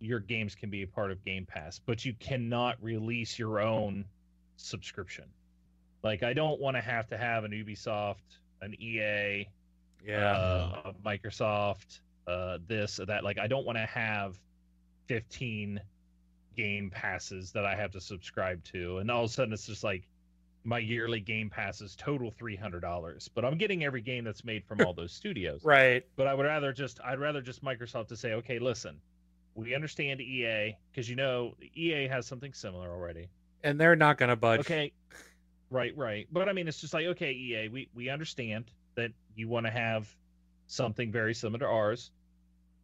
your 0.00 0.20
games 0.20 0.54
can 0.54 0.70
be 0.70 0.82
a 0.82 0.86
part 0.86 1.10
of 1.10 1.24
Game 1.24 1.46
Pass, 1.46 1.80
but 1.84 2.04
you 2.04 2.14
cannot 2.14 2.76
release 2.82 3.38
your 3.38 3.60
own 3.60 4.04
subscription." 4.56 5.24
Like 6.02 6.22
I 6.22 6.32
don't 6.32 6.60
want 6.60 6.76
to 6.76 6.80
have 6.80 7.08
to 7.08 7.18
have 7.18 7.44
an 7.44 7.52
Ubisoft, 7.52 8.38
an 8.60 8.74
EA, 8.80 9.48
yeah, 10.06 10.32
uh, 10.32 10.92
Microsoft, 11.04 12.00
uh, 12.26 12.58
this 12.66 13.00
or 13.00 13.06
that. 13.06 13.24
Like 13.24 13.38
I 13.38 13.46
don't 13.46 13.66
want 13.66 13.78
to 13.78 13.86
have 13.86 14.38
15 15.06 15.80
game 16.56 16.90
passes 16.90 17.52
that 17.52 17.64
I 17.64 17.74
have 17.74 17.90
to 17.92 18.00
subscribe 18.00 18.62
to, 18.64 18.98
and 18.98 19.10
all 19.10 19.24
of 19.24 19.30
a 19.30 19.32
sudden 19.32 19.52
it's 19.52 19.66
just 19.66 19.84
like 19.84 20.06
my 20.66 20.78
yearly 20.78 21.20
game 21.20 21.48
passes 21.48 21.94
total 21.96 22.30
three 22.30 22.56
hundred 22.56 22.80
dollars. 22.80 23.28
But 23.32 23.44
I'm 23.44 23.56
getting 23.56 23.84
every 23.84 24.00
game 24.00 24.24
that's 24.24 24.44
made 24.44 24.64
from 24.64 24.80
all 24.80 24.92
those 24.92 25.12
studios. 25.12 25.64
Right. 25.64 26.04
But 26.16 26.26
I 26.26 26.34
would 26.34 26.46
rather 26.46 26.72
just 26.72 27.00
I'd 27.04 27.20
rather 27.20 27.40
just 27.40 27.64
Microsoft 27.64 28.08
to 28.08 28.16
say, 28.16 28.34
okay, 28.34 28.58
listen, 28.58 29.00
we 29.56 29.74
understand 29.74 30.20
EA 30.20 30.76
because 30.90 31.08
you 31.08 31.16
know 31.16 31.54
EA 31.74 32.06
has 32.06 32.26
something 32.26 32.52
similar 32.52 32.88
already, 32.90 33.28
and 33.64 33.80
they're 33.80 33.96
not 33.96 34.18
going 34.18 34.28
to 34.28 34.36
budge. 34.36 34.60
Okay. 34.60 34.92
Right, 35.68 35.96
right. 35.96 36.28
But 36.30 36.48
I 36.48 36.52
mean, 36.52 36.68
it's 36.68 36.80
just 36.80 36.94
like 36.94 37.06
okay, 37.06 37.32
EA, 37.32 37.68
we 37.68 37.88
we 37.94 38.08
understand 38.08 38.70
that 38.94 39.10
you 39.34 39.48
want 39.48 39.66
to 39.66 39.72
have 39.72 40.14
something 40.68 41.10
very 41.10 41.34
similar 41.34 41.58
to 41.60 41.66
ours 41.66 42.10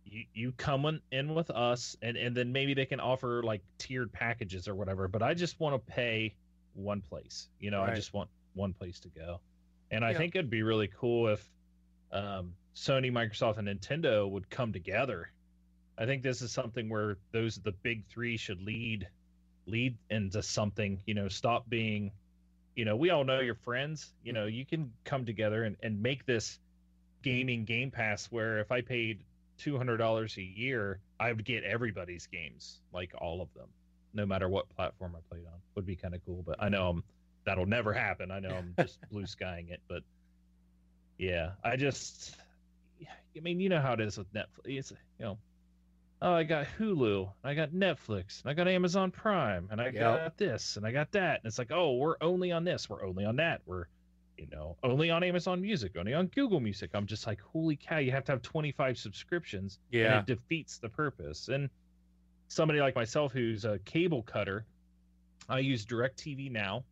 you, 0.04 0.24
you 0.34 0.52
come 0.52 1.00
in 1.10 1.34
with 1.34 1.50
us 1.50 1.96
and, 2.02 2.16
and 2.16 2.36
then 2.36 2.52
maybe 2.52 2.74
they 2.74 2.86
can 2.86 3.00
offer 3.00 3.42
like 3.42 3.62
tiered 3.78 4.12
packages 4.12 4.68
or 4.68 4.74
whatever 4.74 5.08
but 5.08 5.22
i 5.22 5.34
just 5.34 5.58
want 5.60 5.74
to 5.74 5.92
pay 5.92 6.34
one 6.74 7.00
place 7.00 7.48
you 7.60 7.70
know 7.70 7.80
right. 7.80 7.90
i 7.90 7.94
just 7.94 8.12
want 8.12 8.28
one 8.54 8.72
place 8.72 9.00
to 9.00 9.08
go 9.08 9.40
and 9.90 10.04
i 10.04 10.12
think 10.12 10.34
it'd 10.34 10.50
be 10.50 10.62
really 10.62 10.88
cool 10.98 11.28
if 11.28 11.50
um, 12.12 12.52
sony 12.74 13.10
microsoft 13.10 13.58
and 13.58 13.68
nintendo 13.68 14.28
would 14.30 14.48
come 14.50 14.72
together 14.72 15.30
i 15.98 16.06
think 16.06 16.22
this 16.22 16.42
is 16.42 16.50
something 16.52 16.88
where 16.88 17.16
those 17.32 17.56
the 17.56 17.72
big 17.72 18.04
three 18.06 18.36
should 18.36 18.60
lead 18.62 19.06
lead 19.66 19.96
into 20.10 20.42
something 20.42 21.00
you 21.06 21.14
know 21.14 21.28
stop 21.28 21.68
being 21.68 22.10
you 22.74 22.84
know 22.84 22.96
we 22.96 23.10
all 23.10 23.24
know 23.24 23.40
your 23.40 23.54
friends 23.54 24.12
you 24.24 24.32
know 24.32 24.46
you 24.46 24.64
can 24.64 24.92
come 25.04 25.24
together 25.24 25.64
and, 25.64 25.76
and 25.82 26.02
make 26.02 26.26
this 26.26 26.58
gaming 27.22 27.64
game 27.64 27.90
pass 27.90 28.26
where 28.26 28.58
if 28.58 28.72
i 28.72 28.80
paid 28.80 29.20
two 29.62 29.76
hundred 29.76 29.98
dollars 29.98 30.36
a 30.38 30.42
year, 30.42 30.98
I 31.20 31.32
would 31.32 31.44
get 31.44 31.62
everybody's 31.64 32.26
games, 32.26 32.80
like 32.92 33.12
all 33.18 33.40
of 33.40 33.52
them, 33.54 33.68
no 34.12 34.26
matter 34.26 34.48
what 34.48 34.68
platform 34.70 35.16
I 35.16 35.20
played 35.30 35.46
on. 35.46 35.60
Would 35.76 35.86
be 35.86 35.96
kind 35.96 36.14
of 36.14 36.24
cool, 36.26 36.42
but 36.44 36.56
I 36.58 36.68
know 36.68 36.88
I'm, 36.88 37.04
that'll 37.44 37.66
never 37.66 37.92
happen. 37.92 38.30
I 38.30 38.40
know 38.40 38.50
I'm 38.50 38.74
just 38.78 38.98
blue 39.10 39.26
skying 39.26 39.68
it, 39.68 39.80
but 39.88 40.02
yeah, 41.18 41.50
I 41.62 41.76
just, 41.76 42.36
I 43.36 43.40
mean, 43.40 43.60
you 43.60 43.68
know 43.68 43.80
how 43.80 43.92
it 43.92 44.00
is 44.00 44.18
with 44.18 44.32
Netflix. 44.32 44.66
It's 44.66 44.90
you 44.90 45.26
know, 45.26 45.38
oh, 46.22 46.32
I 46.32 46.44
got 46.44 46.66
Hulu, 46.78 47.30
I 47.44 47.54
got 47.54 47.70
Netflix, 47.70 48.42
and 48.42 48.50
I 48.50 48.54
got 48.54 48.68
Amazon 48.68 49.10
Prime, 49.10 49.68
and 49.70 49.80
I 49.80 49.86
yep. 49.86 49.94
got 49.94 50.36
this, 50.38 50.76
and 50.76 50.86
I 50.86 50.92
got 50.92 51.12
that, 51.12 51.40
and 51.40 51.46
it's 51.46 51.58
like, 51.58 51.72
oh, 51.72 51.96
we're 51.96 52.16
only 52.20 52.52
on 52.52 52.64
this, 52.64 52.88
we're 52.88 53.04
only 53.04 53.24
on 53.24 53.36
that, 53.36 53.60
we're 53.66 53.86
you 54.38 54.46
know, 54.50 54.76
only 54.82 55.10
on 55.10 55.22
Amazon 55.22 55.60
Music, 55.60 55.92
only 55.96 56.14
on 56.14 56.26
Google 56.26 56.58
Music. 56.58 56.90
I'm 56.94 57.06
just 57.06 57.26
like, 57.26 57.40
holy 57.40 57.76
cow, 57.76 57.98
you 57.98 58.10
have 58.12 58.24
to 58.24 58.32
have 58.32 58.42
25 58.42 58.98
subscriptions. 58.98 59.78
Yeah. 59.90 60.20
it 60.20 60.26
defeats 60.26 60.78
the 60.78 60.88
purpose. 60.88 61.48
And 61.48 61.70
somebody 62.48 62.80
like 62.80 62.96
myself 62.96 63.32
who's 63.32 63.64
a 63.64 63.78
cable 63.80 64.22
cutter, 64.22 64.64
I 65.48 65.60
use 65.60 65.86
DirecTV 65.86 66.50
Now 66.50 66.84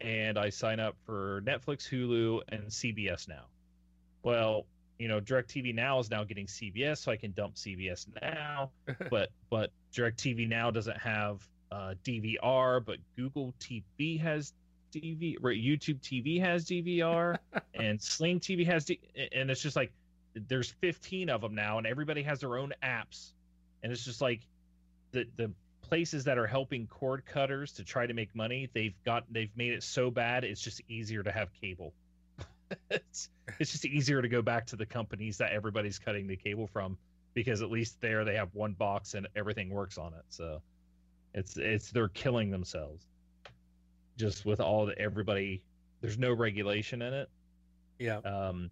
and 0.00 0.38
I 0.38 0.48
sign 0.48 0.80
up 0.80 0.96
for 1.04 1.42
Netflix, 1.44 1.88
Hulu, 1.88 2.40
and 2.48 2.64
CBS 2.68 3.28
Now. 3.28 3.44
Well, 4.22 4.66
you 5.02 5.08
know, 5.08 5.20
DirecTV 5.20 5.74
Now 5.74 5.98
is 5.98 6.10
now 6.10 6.22
getting 6.22 6.46
CBS, 6.46 6.98
so 6.98 7.10
I 7.10 7.16
can 7.16 7.32
dump 7.32 7.56
CBS 7.56 8.06
Now. 8.22 8.70
but 9.10 9.30
but 9.50 9.72
DirecTV 9.92 10.48
Now 10.48 10.70
doesn't 10.70 10.96
have 10.96 11.44
uh, 11.72 11.94
DVR, 12.04 12.84
but 12.84 12.98
Google 13.16 13.52
TV 13.58 14.20
has 14.20 14.52
DV, 14.94 15.38
right? 15.40 15.60
YouTube 15.60 16.00
TV 16.02 16.38
has 16.40 16.64
DVR, 16.66 17.36
and 17.74 18.00
Sling 18.00 18.38
TV 18.38 18.64
has, 18.66 18.84
D, 18.84 19.00
and 19.34 19.50
it's 19.50 19.60
just 19.60 19.74
like 19.74 19.90
there's 20.34 20.70
15 20.80 21.30
of 21.30 21.40
them 21.40 21.56
now, 21.56 21.78
and 21.78 21.86
everybody 21.88 22.22
has 22.22 22.38
their 22.38 22.56
own 22.56 22.72
apps, 22.80 23.32
and 23.82 23.90
it's 23.90 24.04
just 24.04 24.20
like 24.20 24.42
the 25.10 25.26
the 25.36 25.50
places 25.80 26.22
that 26.24 26.38
are 26.38 26.46
helping 26.46 26.86
cord 26.86 27.26
cutters 27.26 27.72
to 27.72 27.82
try 27.82 28.06
to 28.06 28.14
make 28.14 28.32
money, 28.36 28.70
they've 28.72 28.94
got 29.04 29.24
they've 29.32 29.50
made 29.56 29.72
it 29.72 29.82
so 29.82 30.12
bad 30.12 30.44
it's 30.44 30.60
just 30.60 30.80
easier 30.88 31.24
to 31.24 31.32
have 31.32 31.48
cable. 31.60 31.92
It's 32.90 33.28
it's 33.58 33.72
just 33.72 33.84
easier 33.84 34.22
to 34.22 34.28
go 34.28 34.42
back 34.42 34.66
to 34.66 34.76
the 34.76 34.86
companies 34.86 35.38
that 35.38 35.52
everybody's 35.52 35.98
cutting 35.98 36.26
the 36.26 36.36
cable 36.36 36.66
from 36.66 36.96
because 37.34 37.62
at 37.62 37.70
least 37.70 38.00
there 38.00 38.24
they 38.24 38.34
have 38.34 38.54
one 38.54 38.72
box 38.72 39.14
and 39.14 39.26
everything 39.36 39.70
works 39.70 39.98
on 39.98 40.12
it. 40.14 40.24
So 40.28 40.60
it's 41.34 41.56
it's 41.56 41.90
they're 41.90 42.08
killing 42.08 42.50
themselves 42.50 43.06
just 44.18 44.44
with 44.44 44.60
all 44.60 44.86
the 44.86 44.98
everybody 44.98 45.62
there's 46.00 46.18
no 46.18 46.32
regulation 46.32 47.02
in 47.02 47.14
it 47.14 47.30
yeah 47.98 48.18
um 48.18 48.70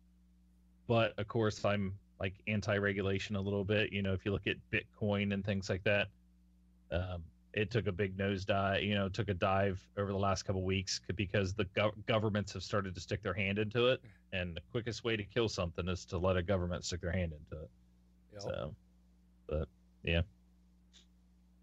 but 0.86 1.14
of 1.18 1.26
course 1.28 1.64
i'm 1.64 1.94
like 2.20 2.34
anti-regulation 2.46 3.36
a 3.36 3.40
little 3.40 3.64
bit 3.64 3.92
you 3.92 4.02
know 4.02 4.12
if 4.12 4.24
you 4.24 4.32
look 4.32 4.46
at 4.46 4.56
bitcoin 4.70 5.32
and 5.32 5.44
things 5.44 5.70
like 5.70 5.82
that 5.84 6.08
um 6.90 7.22
it 7.52 7.70
took 7.70 7.86
a 7.86 7.92
big 7.92 8.16
nosedive 8.16 8.86
you 8.86 8.94
know 8.94 9.08
took 9.08 9.28
a 9.28 9.34
dive 9.34 9.80
over 9.98 10.12
the 10.12 10.18
last 10.18 10.44
couple 10.44 10.62
weeks 10.62 11.00
because 11.16 11.52
the 11.54 11.64
go- 11.76 11.92
governments 12.06 12.52
have 12.52 12.62
started 12.62 12.94
to 12.94 13.00
stick 13.00 13.22
their 13.22 13.34
hand 13.34 13.58
into 13.58 13.88
it 13.88 14.00
and 14.32 14.56
the 14.56 14.60
quickest 14.70 15.04
way 15.04 15.16
to 15.16 15.24
kill 15.24 15.48
something 15.48 15.88
is 15.88 16.04
to 16.04 16.18
let 16.18 16.36
a 16.36 16.42
government 16.42 16.84
stick 16.84 17.00
their 17.00 17.12
hand 17.12 17.32
into 17.32 17.62
it 17.62 17.70
yep. 18.32 18.42
so 18.42 18.74
but 19.48 19.68
yeah 20.04 20.22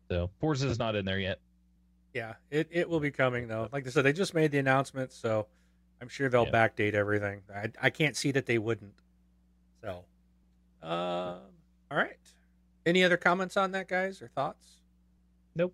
so 0.10 0.30
Forza 0.40 0.68
is 0.68 0.80
not 0.80 0.96
in 0.96 1.06
there 1.06 1.20
yet 1.20 1.40
yeah, 2.18 2.34
it, 2.50 2.68
it 2.72 2.90
will 2.90 3.00
be 3.00 3.12
coming 3.12 3.48
though. 3.48 3.70
Like 3.72 3.86
I 3.86 3.92
said, 3.92 4.04
they 4.04 4.12
just 4.12 4.34
made 4.34 4.52
the 4.52 4.58
announcement, 4.58 5.14
so 5.14 5.46
I'm 6.02 6.10
sure 6.10 6.30
they'll 6.30 6.46
yeah. 6.46 6.68
backdate 6.68 6.96
everything. 6.96 7.42
I, 7.54 7.72
I 7.80 7.90
can't 7.92 8.16
see 8.16 8.32
that 8.32 8.48
they 8.48 8.58
wouldn't. 8.58 8.96
So, 9.84 10.04
uh, 10.82 11.38
all 11.92 11.98
right. 11.98 12.18
Any 12.88 13.04
other 13.04 13.18
comments 13.18 13.56
on 13.56 13.72
that, 13.74 13.88
guys, 13.88 14.20
or 14.20 14.30
thoughts? 14.30 14.68
Nope. 15.58 15.74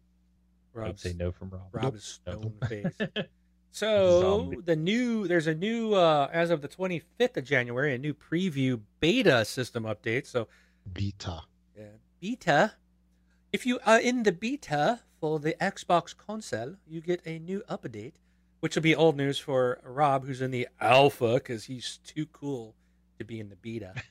I'd 0.82 1.00
say 1.00 1.14
no 1.14 1.32
from 1.32 1.50
Rob. 1.52 1.68
Rob's 1.72 2.20
nope. 2.26 2.42
stone 2.42 2.54
face. 2.70 3.36
So 3.72 4.54
the 4.66 4.76
new 4.76 5.28
there's 5.28 5.48
a 5.48 5.56
new 5.56 5.94
uh, 5.94 6.30
as 6.32 6.50
of 6.50 6.62
the 6.62 6.68
25th 6.68 7.38
of 7.38 7.44
January 7.44 7.94
a 7.96 7.98
new 7.98 8.14
preview 8.14 8.80
beta 9.00 9.44
system 9.46 9.84
update. 9.84 10.26
So 10.28 10.48
beta 10.92 11.42
Yeah, 11.78 11.86
beta. 12.20 12.74
If 13.52 13.66
you 13.66 13.80
are 13.86 14.00
in 14.00 14.24
the 14.24 14.32
beta 14.32 15.02
for 15.20 15.40
the 15.40 15.56
Xbox 15.62 16.16
console, 16.16 16.76
you 16.88 17.02
get 17.02 17.22
a 17.26 17.40
new 17.40 17.64
update, 17.70 18.14
which 18.62 18.76
will 18.76 18.82
be 18.84 18.96
old 18.96 19.16
news 19.18 19.38
for 19.40 19.80
Rob, 19.84 20.26
who's 20.26 20.42
in 20.42 20.52
the 20.52 20.68
alpha 20.82 21.36
because 21.36 21.66
he's 21.66 22.00
too 22.06 22.26
cool 22.28 22.76
to 23.20 23.26
be 23.26 23.40
in 23.40 23.50
the 23.50 23.56
beta. 23.58 23.94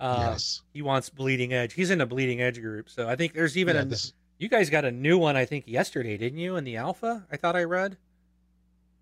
Uh, 0.00 0.28
yes. 0.30 0.62
He 0.72 0.80
wants 0.80 1.10
Bleeding 1.10 1.52
Edge. 1.52 1.72
He's 1.72 1.90
in 1.90 2.00
a 2.00 2.06
Bleeding 2.06 2.40
Edge 2.40 2.60
group, 2.60 2.88
so 2.88 3.08
I 3.08 3.16
think 3.16 3.32
there's 3.34 3.56
even 3.58 3.74
Yeah, 3.74 3.82
a. 3.82 3.84
this- 3.86 4.12
You 4.38 4.48
guys 4.48 4.70
got 4.70 4.84
a 4.84 4.90
new 4.92 5.18
one, 5.18 5.36
I 5.36 5.44
think, 5.44 5.66
yesterday, 5.66 6.16
didn't 6.16 6.38
you? 6.38 6.56
In 6.56 6.64
the 6.64 6.76
alpha, 6.76 7.26
I 7.30 7.36
thought 7.36 7.56
I 7.56 7.64
read. 7.64 7.96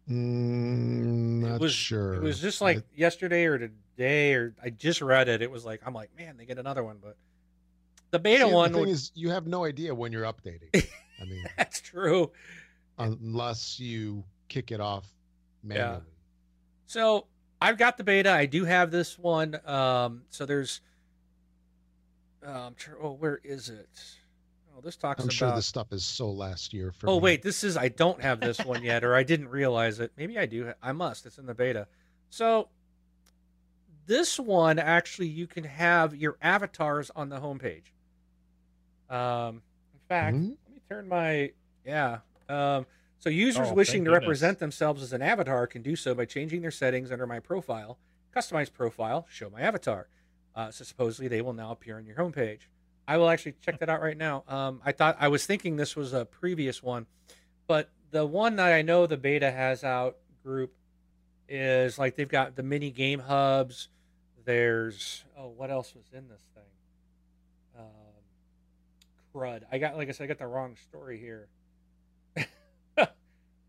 mm, 0.09 1.41
not 1.43 1.57
it 1.57 1.61
was 1.61 1.73
sure. 1.75 2.15
It 2.15 2.23
was 2.23 2.41
just 2.41 2.63
I- 2.63 2.65
like 2.67 2.83
yesterday 2.95 3.45
or 3.47 3.59
today, 3.59 4.35
or 4.35 4.55
I 4.63 4.71
just 4.71 5.01
read 5.03 5.29
it. 5.29 5.43
It 5.43 5.51
was 5.51 5.65
like 5.65 5.83
I'm 5.87 5.95
like, 5.95 6.11
man, 6.17 6.37
they 6.37 6.47
get 6.47 6.59
another 6.59 6.83
one, 6.85 6.99
but 7.03 7.17
the 8.13 8.19
beta 8.19 8.47
See, 8.47 8.53
one. 8.53 8.73
The 8.73 8.79
thing 8.79 8.87
would- 8.87 8.93
is, 8.95 9.13
you 9.15 9.31
have 9.31 9.47
no 9.47 9.65
idea 9.65 9.95
when 9.95 10.13
you're 10.13 10.25
updating. 10.25 10.71
I 11.21 11.25
mean, 11.25 11.45
that's 11.57 11.81
true. 11.81 12.31
unless 12.99 13.79
you 13.81 14.25
kick 14.49 14.71
it 14.71 14.81
off 14.81 15.07
manually. 15.63 16.01
So 16.87 17.27
I've 17.61 17.77
got 17.79 17.97
the 17.99 18.05
beta. 18.05 18.31
I 18.31 18.47
do 18.47 18.65
have 18.65 18.91
this 18.91 19.19
one. 19.19 19.59
Um, 19.67 20.23
so 20.31 20.47
there's, 20.47 20.81
um, 22.45 22.75
oh, 23.03 23.13
where 23.13 23.41
is 23.45 23.69
it? 23.71 23.89
Oh, 24.77 24.81
this 24.83 24.97
talks 24.97 25.21
I'm 25.21 25.25
about. 25.27 25.33
sure 25.33 25.51
this 25.53 25.67
stuff 25.67 25.93
is 25.93 26.05
so 26.05 26.31
last 26.31 26.75
year 26.75 26.93
for 26.93 27.09
Oh 27.09 27.17
me. 27.17 27.23
wait, 27.25 27.43
this 27.43 27.65
is 27.65 27.77
I 27.77 27.89
don't 27.89 28.21
have 28.21 28.41
this 28.41 28.59
one 28.65 28.83
yet, 28.83 29.05
or 29.05 29.15
I 29.15 29.23
didn't 29.23 29.49
realize 29.49 30.01
it. 30.01 30.13
Maybe 30.17 30.39
I 30.39 30.45
do. 30.47 30.73
I 30.83 30.93
must. 30.93 31.25
It's 31.25 31.39
in 31.39 31.47
the 31.47 31.55
beta. 31.55 31.87
So 32.29 32.69
this 34.07 34.39
one 34.39 34.79
actually, 34.79 35.29
you 35.29 35.47
can 35.47 35.65
have 35.65 36.15
your 36.15 36.37
avatars 36.43 37.11
on 37.17 37.29
the 37.31 37.39
homepage. 37.41 37.85
Um, 39.09 39.63
in 39.95 40.01
fact, 40.09 40.37
Mhm. 40.37 40.57
let 40.65 40.75
me 40.75 40.81
turn 40.91 41.09
my 41.09 41.53
yeah. 41.85 42.19
Um, 42.49 42.87
so 43.19 43.31
users 43.31 43.69
Oh, 43.71 43.75
wishing 43.75 44.05
to 44.05 44.11
goodness. 44.11 44.23
represent 44.27 44.59
themselves 44.59 45.03
as 45.03 45.13
an 45.13 45.23
avatar 45.23 45.67
can 45.67 45.83
do 45.83 45.97
so 45.97 46.15
by 46.15 46.27
changing 46.27 46.61
their 46.61 46.71
settings 46.71 47.11
under 47.11 47.27
my 47.27 47.41
profile, 47.41 47.99
customize 48.35 48.71
profile, 48.73 49.27
show 49.31 49.49
my 49.49 49.63
avatar. 49.63 50.09
Uh, 50.55 50.71
so 50.71 50.85
supposedly 50.85 51.29
they 51.29 51.41
will 51.41 51.53
now 51.55 51.71
appear 51.71 51.97
on 51.97 52.05
your 52.07 52.17
homepage. 52.17 52.63
I 53.09 53.19
will 53.19 53.29
actually 53.29 53.55
check 53.61 53.79
that 53.81 53.89
out 53.89 54.03
right 54.03 54.17
now. 54.17 54.45
Um, 54.49 54.81
I 54.85 54.93
thought 54.93 55.17
I 55.21 55.29
was 55.29 55.47
thinking 55.47 55.77
this 55.77 55.95
was 55.95 56.13
a 56.13 56.25
previous 56.25 56.83
one, 56.83 57.07
but 57.67 57.91
the 58.11 58.27
one 58.27 58.57
that 58.57 58.73
I 58.73 58.83
know 58.83 59.07
the 59.07 59.17
beta 59.17 59.51
has 59.51 59.85
out 59.85 60.17
group 60.43 60.73
is 61.49 61.99
like 61.99 62.17
they've 62.17 62.29
got 62.29 62.57
the 62.57 62.63
mini 62.63 62.91
game 62.91 63.21
hubs. 63.21 63.89
There's 64.45 65.25
oh, 65.39 65.49
what 65.49 65.71
else 65.71 65.95
was 65.95 66.07
in 66.13 66.29
this 66.29 66.43
thing? 66.55 66.65
Um, 67.79 67.85
crud. 69.35 69.63
I 69.71 69.79
got 69.79 69.97
like 69.97 70.09
I 70.09 70.13
said, 70.13 70.25
I 70.25 70.27
got 70.27 70.39
the 70.39 70.47
wrong 70.47 70.77
story 70.89 71.19
here. 71.19 71.49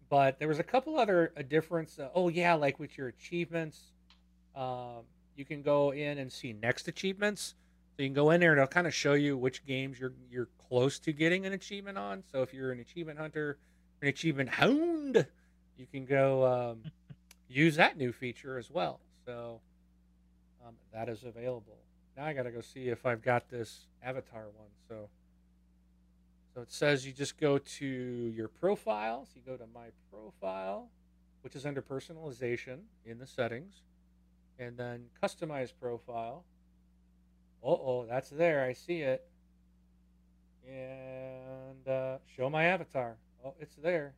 but 0.09 0.39
there 0.39 0.47
was 0.47 0.59
a 0.59 0.63
couple 0.63 0.97
other 0.97 1.31
a 1.35 1.43
difference. 1.43 1.99
Uh, 1.99 2.09
oh 2.15 2.29
yeah, 2.29 2.53
like 2.53 2.79
with 2.79 2.97
your 2.97 3.07
achievements, 3.07 3.79
um, 4.55 5.03
you 5.35 5.45
can 5.45 5.61
go 5.61 5.91
in 5.91 6.17
and 6.17 6.31
see 6.31 6.53
next 6.53 6.87
achievements. 6.87 7.55
So 7.97 8.03
you 8.03 8.09
can 8.09 8.13
go 8.13 8.29
in 8.29 8.39
there 8.39 8.51
and 8.51 8.59
it'll 8.59 8.67
kind 8.67 8.85
of 8.85 8.93
show 8.93 9.13
you 9.13 9.35
which 9.35 9.65
games 9.65 9.99
you're 9.99 10.13
you're 10.29 10.49
close 10.69 10.99
to 10.99 11.11
getting 11.11 11.47
an 11.47 11.53
achievement 11.53 11.97
on. 11.97 12.23
So 12.31 12.43
if 12.43 12.53
you're 12.53 12.71
an 12.71 12.79
achievement 12.79 13.17
hunter, 13.17 13.57
an 14.03 14.07
achievement 14.07 14.49
hound, 14.49 15.25
you 15.77 15.87
can 15.91 16.05
go 16.05 16.45
um, 16.45 16.91
use 17.49 17.75
that 17.77 17.97
new 17.97 18.11
feature 18.11 18.59
as 18.59 18.69
well. 18.69 18.99
So 19.25 19.61
um, 20.63 20.75
that 20.93 21.09
is 21.09 21.23
available. 21.23 21.79
Now 22.15 22.25
I 22.25 22.33
got 22.33 22.43
to 22.43 22.51
go 22.51 22.61
see 22.61 22.89
if 22.89 23.03
I've 23.03 23.23
got 23.23 23.49
this 23.49 23.87
avatar 24.03 24.43
one. 24.55 24.69
So 24.87 25.09
so 26.53 26.61
it 26.61 26.71
says 26.71 27.03
you 27.03 27.13
just 27.13 27.39
go 27.39 27.57
to 27.57 27.85
your 27.85 28.47
profile. 28.47 29.25
So 29.25 29.31
you 29.35 29.41
go 29.43 29.57
to 29.57 29.69
my 29.73 29.87
profile, 30.11 30.89
which 31.41 31.55
is 31.55 31.65
under 31.65 31.81
personalization 31.81 32.81
in 33.05 33.17
the 33.17 33.25
settings, 33.25 33.81
and 34.59 34.77
then 34.77 35.05
customize 35.21 35.71
profile. 35.79 36.43
Oh, 37.63 37.71
oh, 37.73 38.05
that's 38.09 38.29
there. 38.29 38.63
I 38.63 38.73
see 38.73 39.01
it. 39.01 39.25
And 40.67 41.87
uh, 41.87 42.17
show 42.35 42.49
my 42.49 42.65
avatar. 42.65 43.17
Oh, 43.45 43.53
it's 43.59 43.75
there. 43.75 44.13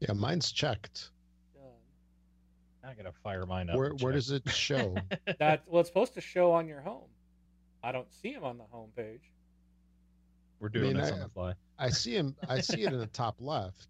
Yeah, 0.00 0.12
mine's 0.12 0.52
checked. 0.52 1.10
Done. 1.54 2.90
I 2.90 2.94
gotta 2.94 3.12
fire 3.22 3.46
mine 3.46 3.70
up. 3.70 3.76
Where 3.76 3.90
where 4.00 4.12
does 4.12 4.30
it 4.30 4.48
show? 4.48 4.96
That 5.38 5.62
well, 5.66 5.80
it's 5.80 5.88
supposed 5.88 6.14
to 6.14 6.20
show 6.20 6.52
on 6.52 6.66
your 6.68 6.80
home. 6.80 7.08
I 7.82 7.92
don't 7.92 8.12
see 8.12 8.30
him 8.32 8.44
on 8.44 8.58
the 8.58 8.64
home 8.64 8.90
page. 8.96 9.22
We're 10.58 10.68
doing 10.68 10.88
mean, 10.88 10.96
this 10.98 11.10
I- 11.10 11.14
on 11.14 11.20
the 11.20 11.28
fly. 11.28 11.54
I 11.78 11.88
see 11.90 12.14
him. 12.14 12.36
I 12.48 12.60
see 12.60 12.82
it 12.82 12.92
in 12.92 12.98
the 12.98 13.06
top 13.06 13.36
left. 13.40 13.88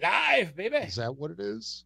Live, 0.00 0.54
baby. 0.56 0.76
Is 0.76 0.96
that 0.96 1.16
what 1.16 1.30
it 1.32 1.40
is? 1.40 1.84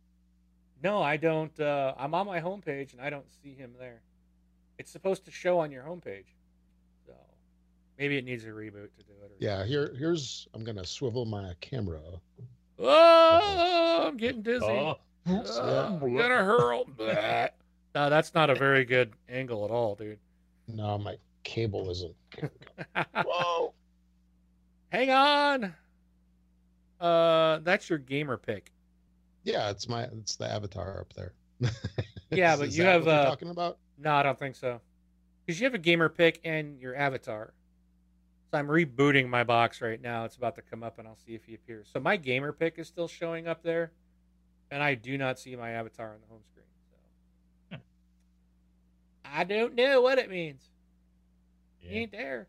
No, 0.83 1.03
I 1.03 1.17
don't. 1.17 1.59
Uh, 1.59 1.95
I'm 1.99 2.15
on 2.15 2.27
my 2.27 2.41
homepage 2.41 2.93
and 2.93 3.01
I 3.01 3.11
don't 3.11 3.27
see 3.43 3.55
him 3.55 3.73
there. 3.79 4.01
It's 4.79 4.91
supposed 4.91 5.25
to 5.25 5.31
show 5.31 5.59
on 5.59 5.71
your 5.71 5.83
homepage. 5.83 6.27
So 7.07 7.13
maybe 7.99 8.17
it 8.17 8.25
needs 8.25 8.45
a 8.45 8.49
reboot 8.49 8.91
to 8.97 9.05
do 9.05 9.13
it. 9.23 9.31
Or 9.31 9.37
Yeah. 9.39 9.65
Here 9.65 9.95
here's. 9.99 10.47
I'm 10.55 10.65
gonna 10.65 10.85
swivel 10.87 11.25
my 11.25 11.55
camera. 11.61 12.01
Oh, 12.79 14.05
I'm 14.07 14.17
getting 14.17 14.43
dizzy. 14.43 14.65
Oh, 14.65 14.97
Oh, 15.31 15.99
I'm 16.01 16.17
gonna 16.17 16.43
hurl. 16.45 16.85
Bleh. 16.87 17.51
no, 17.95 18.09
that's 18.09 18.33
not 18.35 18.49
a 18.49 18.55
very 18.55 18.85
good 18.85 19.13
angle 19.29 19.65
at 19.65 19.71
all, 19.71 19.95
dude. 19.95 20.19
No, 20.69 20.97
my 20.97 21.17
cable 21.45 21.91
isn't. 21.91 22.15
Whoa. 23.15 23.75
Hang 24.91 25.11
on. 25.11 25.75
Uh, 27.01 27.59
that's 27.59 27.91
your 27.91 27.99
gamer 27.99 28.37
pic. 28.39 28.73
Yeah, 29.45 29.71
it's 29.71 29.89
my. 29.89 30.05
It's 30.05 30.37
the 30.37 30.51
avatar 30.51 31.01
up 31.01 31.13
there. 31.15 31.33
Yeah, 32.31 32.57
but 32.57 32.69
is 32.69 32.77
you 32.77 32.85
that 32.85 32.93
have, 32.93 33.07
what 33.07 33.15
uh, 33.15 33.25
talking 33.25 33.49
about. 33.49 33.79
No, 33.99 34.15
I 34.15 34.23
don't 34.23 34.39
think 34.39 34.57
so. 34.57 34.81
Because 35.45 35.61
you 35.61 35.65
have 35.65 35.75
a 35.75 35.79
gamer 35.79 36.09
pic 36.09 36.41
and 36.45 36.79
your 36.81 36.95
avatar. 36.95 37.53
So 38.51 38.59
I'm 38.59 38.69
rebooting 38.69 39.29
my 39.29 39.45
box 39.45 39.81
right 39.83 40.01
now. 40.01 40.25
It's 40.25 40.37
about 40.37 40.55
to 40.57 40.63
come 40.63 40.83
up, 40.83 40.99
and 40.99 41.07
I'll 41.07 41.19
see 41.27 41.35
if 41.35 41.45
he 41.45 41.55
appears. 41.55 41.89
So 41.93 42.01
my 42.01 42.17
gamer 42.17 42.53
pic 42.53 42.79
is 42.79 42.87
still 42.87 43.09
showing 43.09 43.47
up 43.47 43.63
there, 43.63 43.93
and 44.71 44.83
I 44.83 44.95
do 44.95 45.19
not 45.19 45.39
see 45.39 45.55
my 45.57 45.71
avatar 45.71 46.09
on 46.09 46.21
the 46.21 46.27
home 46.29 46.43
screen. 46.51 46.67
So 47.71 47.77
hmm. 47.77 47.83
I 49.25 49.45
don't 49.45 49.75
know 49.75 50.01
what 50.01 50.19
it 50.19 50.31
means. 50.31 50.63
He 51.79 51.99
ain't 51.99 52.13
there. 52.13 52.49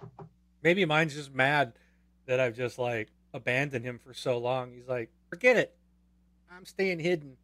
Maybe 0.62 0.84
mine's 0.84 1.14
just 1.14 1.34
mad 1.34 1.74
that 2.26 2.40
I've 2.40 2.56
just 2.56 2.78
like 2.78 3.08
abandoned 3.34 3.84
him 3.84 3.98
for 3.98 4.14
so 4.14 4.38
long. 4.38 4.72
He's 4.72 4.88
like, 4.88 5.10
forget 5.28 5.56
it. 5.56 5.74
I'm 6.50 6.66
staying 6.66 7.00
hidden. 7.00 7.36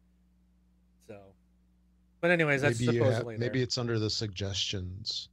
So, 2.19 2.27
but 2.27 2.31
anyways, 2.31 2.61
that's 2.61 2.79
maybe 2.79 2.95
you 2.95 3.03
have- 3.03 3.13
supposedly 3.13 3.37
there. 3.37 3.47
maybe 3.49 3.61
it's 3.61 3.77
under 3.77 3.97
the 3.97 4.09
suggestions. 4.09 5.29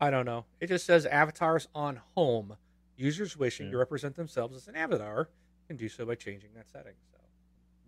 I 0.00 0.10
don't 0.10 0.24
know. 0.26 0.44
It 0.60 0.68
just 0.68 0.86
says 0.86 1.06
avatars 1.06 1.68
on 1.74 2.00
home. 2.14 2.56
Users 2.96 3.36
wishing 3.36 3.70
to 3.70 3.76
represent 3.76 4.14
themselves 4.16 4.56
as 4.56 4.68
an 4.68 4.76
avatar 4.76 5.28
can 5.68 5.76
do 5.76 5.88
so 5.88 6.06
by 6.06 6.14
changing 6.14 6.50
that 6.54 6.68
setting. 6.70 6.94
So, 7.12 7.18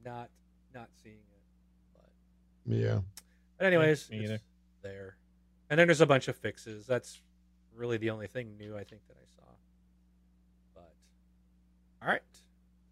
not 0.04 0.28
not 0.74 0.90
seeing 1.02 1.16
it. 1.16 1.40
But, 1.94 2.74
Yeah. 2.76 3.00
but 3.56 3.66
anyways, 3.66 4.10
me 4.10 4.24
it's 4.26 4.42
there. 4.82 5.16
And 5.70 5.78
then 5.80 5.86
there's 5.88 6.02
a 6.02 6.06
bunch 6.06 6.28
of 6.28 6.36
fixes. 6.36 6.86
That's 6.86 7.20
really 7.74 7.96
the 7.96 8.10
only 8.10 8.26
thing 8.26 8.56
new 8.58 8.76
I 8.76 8.84
think 8.84 9.06
that 9.08 9.16
I 9.16 9.26
saw. 9.36 9.48
But 10.74 10.92
all 12.02 12.08
right. 12.08 12.22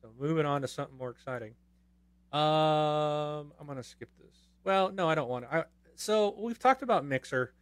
So 0.01 0.11
moving 0.19 0.47
on 0.47 0.63
to 0.63 0.69
something 0.69 0.97
more 0.97 1.11
exciting. 1.11 1.55
Um, 2.33 3.53
I'm 3.59 3.67
gonna 3.67 3.83
skip 3.83 4.11
this. 4.19 4.37
Well, 4.65 4.91
no, 4.91 5.09
I 5.09 5.15
don't 5.15 5.29
want 5.29 5.49
to. 5.49 5.55
I, 5.55 5.65
so 5.95 6.35
we've 6.39 6.59
talked 6.59 6.83
about 6.83 7.05
Mixer, 7.05 7.53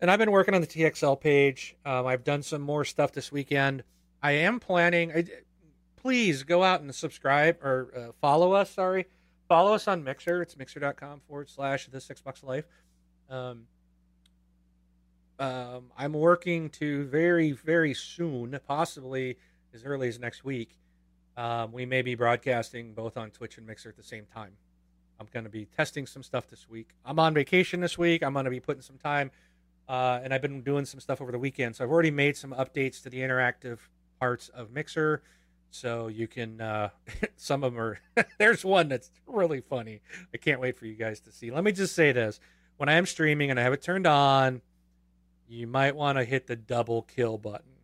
and 0.00 0.10
I've 0.10 0.18
been 0.18 0.30
working 0.30 0.54
on 0.54 0.60
the 0.60 0.66
TXL 0.66 1.20
page. 1.20 1.76
Um, 1.84 2.06
I've 2.06 2.24
done 2.24 2.42
some 2.42 2.62
more 2.62 2.84
stuff 2.84 3.12
this 3.12 3.30
weekend. 3.30 3.84
I 4.22 4.32
am 4.32 4.58
planning. 4.58 5.12
I, 5.12 5.24
please 5.96 6.42
go 6.42 6.62
out 6.62 6.80
and 6.80 6.94
subscribe 6.94 7.62
or 7.62 7.92
uh, 7.96 8.12
follow 8.20 8.52
us. 8.52 8.70
Sorry, 8.70 9.06
follow 9.48 9.74
us 9.74 9.86
on 9.86 10.02
Mixer. 10.02 10.42
It's 10.42 10.56
mixer.com 10.56 11.20
forward 11.28 11.48
slash 11.48 11.86
the 11.86 11.98
Xbox 11.98 12.42
life. 12.42 12.64
Um, 13.28 13.66
um, 15.38 15.92
I'm 15.96 16.12
working 16.14 16.70
to 16.70 17.04
very, 17.04 17.52
very 17.52 17.94
soon, 17.94 18.58
possibly 18.66 19.38
as 19.72 19.84
early 19.84 20.08
as 20.08 20.18
next 20.18 20.44
week. 20.44 20.78
Um, 21.38 21.70
we 21.70 21.86
may 21.86 22.02
be 22.02 22.16
broadcasting 22.16 22.94
both 22.94 23.16
on 23.16 23.30
Twitch 23.30 23.58
and 23.58 23.66
Mixer 23.66 23.88
at 23.88 23.96
the 23.96 24.02
same 24.02 24.26
time. 24.34 24.50
I'm 25.20 25.28
going 25.32 25.44
to 25.44 25.50
be 25.50 25.66
testing 25.66 26.04
some 26.04 26.24
stuff 26.24 26.48
this 26.50 26.68
week. 26.68 26.88
I'm 27.04 27.20
on 27.20 27.32
vacation 27.32 27.80
this 27.80 27.96
week. 27.96 28.24
I'm 28.24 28.32
going 28.32 28.44
to 28.44 28.50
be 28.50 28.58
putting 28.58 28.82
some 28.82 28.98
time, 28.98 29.30
uh, 29.88 30.18
and 30.22 30.34
I've 30.34 30.42
been 30.42 30.62
doing 30.62 30.84
some 30.84 30.98
stuff 30.98 31.20
over 31.20 31.30
the 31.30 31.38
weekend. 31.38 31.76
So 31.76 31.84
I've 31.84 31.90
already 31.90 32.10
made 32.10 32.36
some 32.36 32.50
updates 32.50 33.00
to 33.04 33.08
the 33.08 33.18
interactive 33.18 33.78
parts 34.18 34.48
of 34.48 34.72
Mixer. 34.72 35.22
So 35.70 36.08
you 36.08 36.26
can, 36.26 36.60
uh, 36.60 36.88
some 37.36 37.62
of 37.62 37.72
them 37.72 37.80
are, 37.80 38.00
there's 38.38 38.64
one 38.64 38.88
that's 38.88 39.12
really 39.28 39.60
funny. 39.60 40.00
I 40.34 40.38
can't 40.38 40.60
wait 40.60 40.76
for 40.76 40.86
you 40.86 40.94
guys 40.96 41.20
to 41.20 41.30
see. 41.30 41.52
Let 41.52 41.62
me 41.62 41.70
just 41.70 41.94
say 41.94 42.10
this 42.10 42.40
when 42.78 42.88
I 42.88 42.94
am 42.94 43.06
streaming 43.06 43.50
and 43.52 43.60
I 43.60 43.62
have 43.62 43.72
it 43.72 43.82
turned 43.82 44.08
on, 44.08 44.60
you 45.48 45.68
might 45.68 45.94
want 45.94 46.18
to 46.18 46.24
hit 46.24 46.48
the 46.48 46.56
double 46.56 47.02
kill 47.02 47.38
button. 47.38 47.76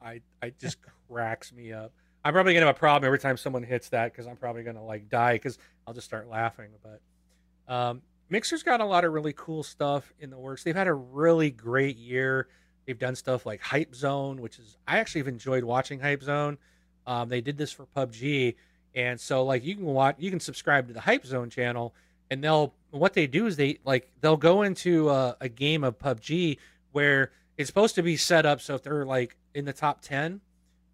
I 0.00 0.20
I 0.40 0.50
just 0.50 0.78
cracks 1.08 1.52
me 1.52 1.72
up. 1.72 1.92
I'm 2.24 2.32
probably 2.32 2.54
gonna 2.54 2.66
have 2.66 2.76
a 2.76 2.78
problem 2.78 3.06
every 3.06 3.18
time 3.18 3.36
someone 3.36 3.62
hits 3.62 3.88
that 3.90 4.12
because 4.12 4.26
I'm 4.26 4.36
probably 4.36 4.62
gonna 4.62 4.84
like 4.84 5.08
die 5.08 5.34
because 5.34 5.58
I'll 5.86 5.94
just 5.94 6.06
start 6.06 6.28
laughing. 6.28 6.70
But 6.82 7.72
um, 7.72 8.02
Mixer's 8.28 8.62
got 8.62 8.80
a 8.80 8.84
lot 8.84 9.04
of 9.04 9.12
really 9.12 9.32
cool 9.32 9.62
stuff 9.62 10.12
in 10.20 10.30
the 10.30 10.38
works. 10.38 10.62
They've 10.62 10.76
had 10.76 10.88
a 10.88 10.94
really 10.94 11.50
great 11.50 11.96
year. 11.96 12.48
They've 12.86 12.98
done 12.98 13.16
stuff 13.16 13.46
like 13.46 13.60
Hype 13.60 13.94
Zone, 13.94 14.40
which 14.40 14.58
is 14.58 14.76
I 14.86 14.98
actually 14.98 15.20
have 15.20 15.28
enjoyed 15.28 15.64
watching 15.64 16.00
Hype 16.00 16.22
Zone. 16.22 16.58
Um, 17.06 17.28
they 17.28 17.40
did 17.40 17.56
this 17.56 17.72
for 17.72 17.86
PUBG, 17.86 18.56
and 18.94 19.18
so 19.18 19.44
like 19.44 19.64
you 19.64 19.74
can 19.74 19.84
watch, 19.86 20.16
you 20.18 20.30
can 20.30 20.40
subscribe 20.40 20.88
to 20.88 20.92
the 20.92 21.00
Hype 21.00 21.24
Zone 21.24 21.48
channel, 21.50 21.94
and 22.30 22.44
they'll 22.44 22.74
what 22.90 23.14
they 23.14 23.26
do 23.26 23.46
is 23.46 23.56
they 23.56 23.78
like 23.84 24.10
they'll 24.20 24.36
go 24.36 24.62
into 24.62 25.08
a, 25.08 25.36
a 25.40 25.48
game 25.48 25.84
of 25.84 25.98
PUBG 25.98 26.58
where 26.92 27.30
it's 27.56 27.68
supposed 27.68 27.94
to 27.94 28.02
be 28.02 28.16
set 28.16 28.44
up 28.46 28.60
so 28.60 28.74
if 28.74 28.82
they're 28.82 29.04
like 29.04 29.36
in 29.54 29.64
the 29.64 29.72
top 29.72 30.02
ten, 30.02 30.40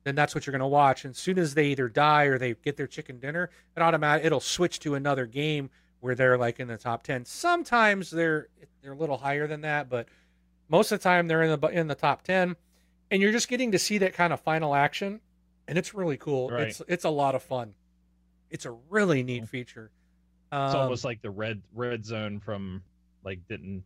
then 0.07 0.15
that's 0.15 0.37
what 0.37 0.47
you're 0.47 0.53
going 0.53 0.61
to 0.61 0.67
watch. 0.69 1.05
And 1.05 1.11
as 1.11 1.19
soon 1.19 1.37
as 1.37 1.55
they 1.55 1.67
either 1.67 1.89
die 1.89 2.25
or 2.25 2.39
they 2.39 2.55
get 2.55 2.77
their 2.77 2.87
chicken 2.87 3.19
dinner, 3.19 3.51
it 3.77 3.81
automatic 3.83 4.25
it'll 4.25 4.39
switch 4.39 4.79
to 4.81 4.95
another 4.95 5.27
game 5.27 5.69
where 5.99 6.15
they're 6.15 6.39
like 6.39 6.61
in 6.61 6.69
the 6.69 6.77
top 6.77 7.03
10. 7.03 7.25
Sometimes 7.25 8.11
they're 8.11 8.47
they're 8.83 8.93
a 8.93 8.97
little 8.97 9.17
higher 9.19 9.49
than 9.49 9.63
that, 9.63 9.91
but 9.91 10.07
most 10.69 10.93
of 10.93 11.01
the 11.01 11.03
time 11.03 11.27
they're 11.27 11.43
in 11.43 11.61
the 11.61 11.67
in 11.69 11.89
the 11.89 11.97
top 11.97 12.23
10 12.23 12.55
and 13.11 13.21
you're 13.23 13.33
just 13.33 13.49
getting 13.49 13.73
to 13.73 13.79
see 13.81 13.99
that 13.99 14.13
kind 14.13 14.33
of 14.33 14.41
final 14.41 14.75
action 14.77 15.21
and 15.67 15.77
it's 15.77 15.93
really 15.93 16.17
cool. 16.17 16.51
Right. 16.51 16.69
It's 16.69 16.81
it's 16.87 17.05
a 17.05 17.11
lot 17.11 17.35
of 17.35 17.43
fun. 17.43 17.75
It's 18.49 18.65
a 18.65 18.71
really 18.71 19.25
neat 19.25 19.49
feature. 19.49 19.91
It's 20.53 20.75
Um, 20.75 20.83
almost 20.83 21.05
like 21.05 21.21
the 21.21 21.31
red 21.31 21.61
red 21.75 22.05
zone 22.05 22.39
from 22.39 22.85
like 23.25 23.41
didn't 23.49 23.83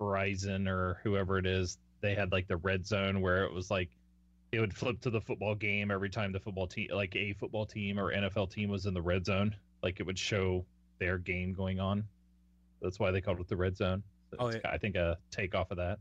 Verizon 0.00 0.68
or 0.68 0.98
whoever 1.04 1.38
it 1.38 1.46
is. 1.46 1.78
They 2.00 2.16
had 2.16 2.32
like 2.32 2.48
the 2.48 2.56
red 2.56 2.84
zone 2.84 3.20
where 3.20 3.44
it 3.44 3.52
was 3.52 3.70
like 3.70 3.90
it 4.54 4.60
would 4.60 4.74
flip 4.74 5.00
to 5.02 5.10
the 5.10 5.20
football 5.20 5.54
game 5.54 5.90
every 5.90 6.10
time 6.10 6.32
the 6.32 6.40
football 6.40 6.66
team, 6.66 6.88
like 6.92 7.14
a 7.16 7.32
football 7.34 7.66
team 7.66 7.98
or 7.98 8.12
NFL 8.12 8.50
team, 8.50 8.70
was 8.70 8.86
in 8.86 8.94
the 8.94 9.02
red 9.02 9.26
zone. 9.26 9.54
Like 9.82 10.00
it 10.00 10.06
would 10.06 10.18
show 10.18 10.64
their 10.98 11.18
game 11.18 11.52
going 11.52 11.80
on. 11.80 12.04
That's 12.80 12.98
why 12.98 13.10
they 13.10 13.20
called 13.20 13.40
it 13.40 13.48
the 13.48 13.56
red 13.56 13.76
zone. 13.76 14.02
Oh, 14.38 14.50
yeah. 14.50 14.58
I 14.64 14.78
think 14.78 14.96
a 14.96 15.18
takeoff 15.30 15.70
of 15.70 15.76
that. 15.78 15.98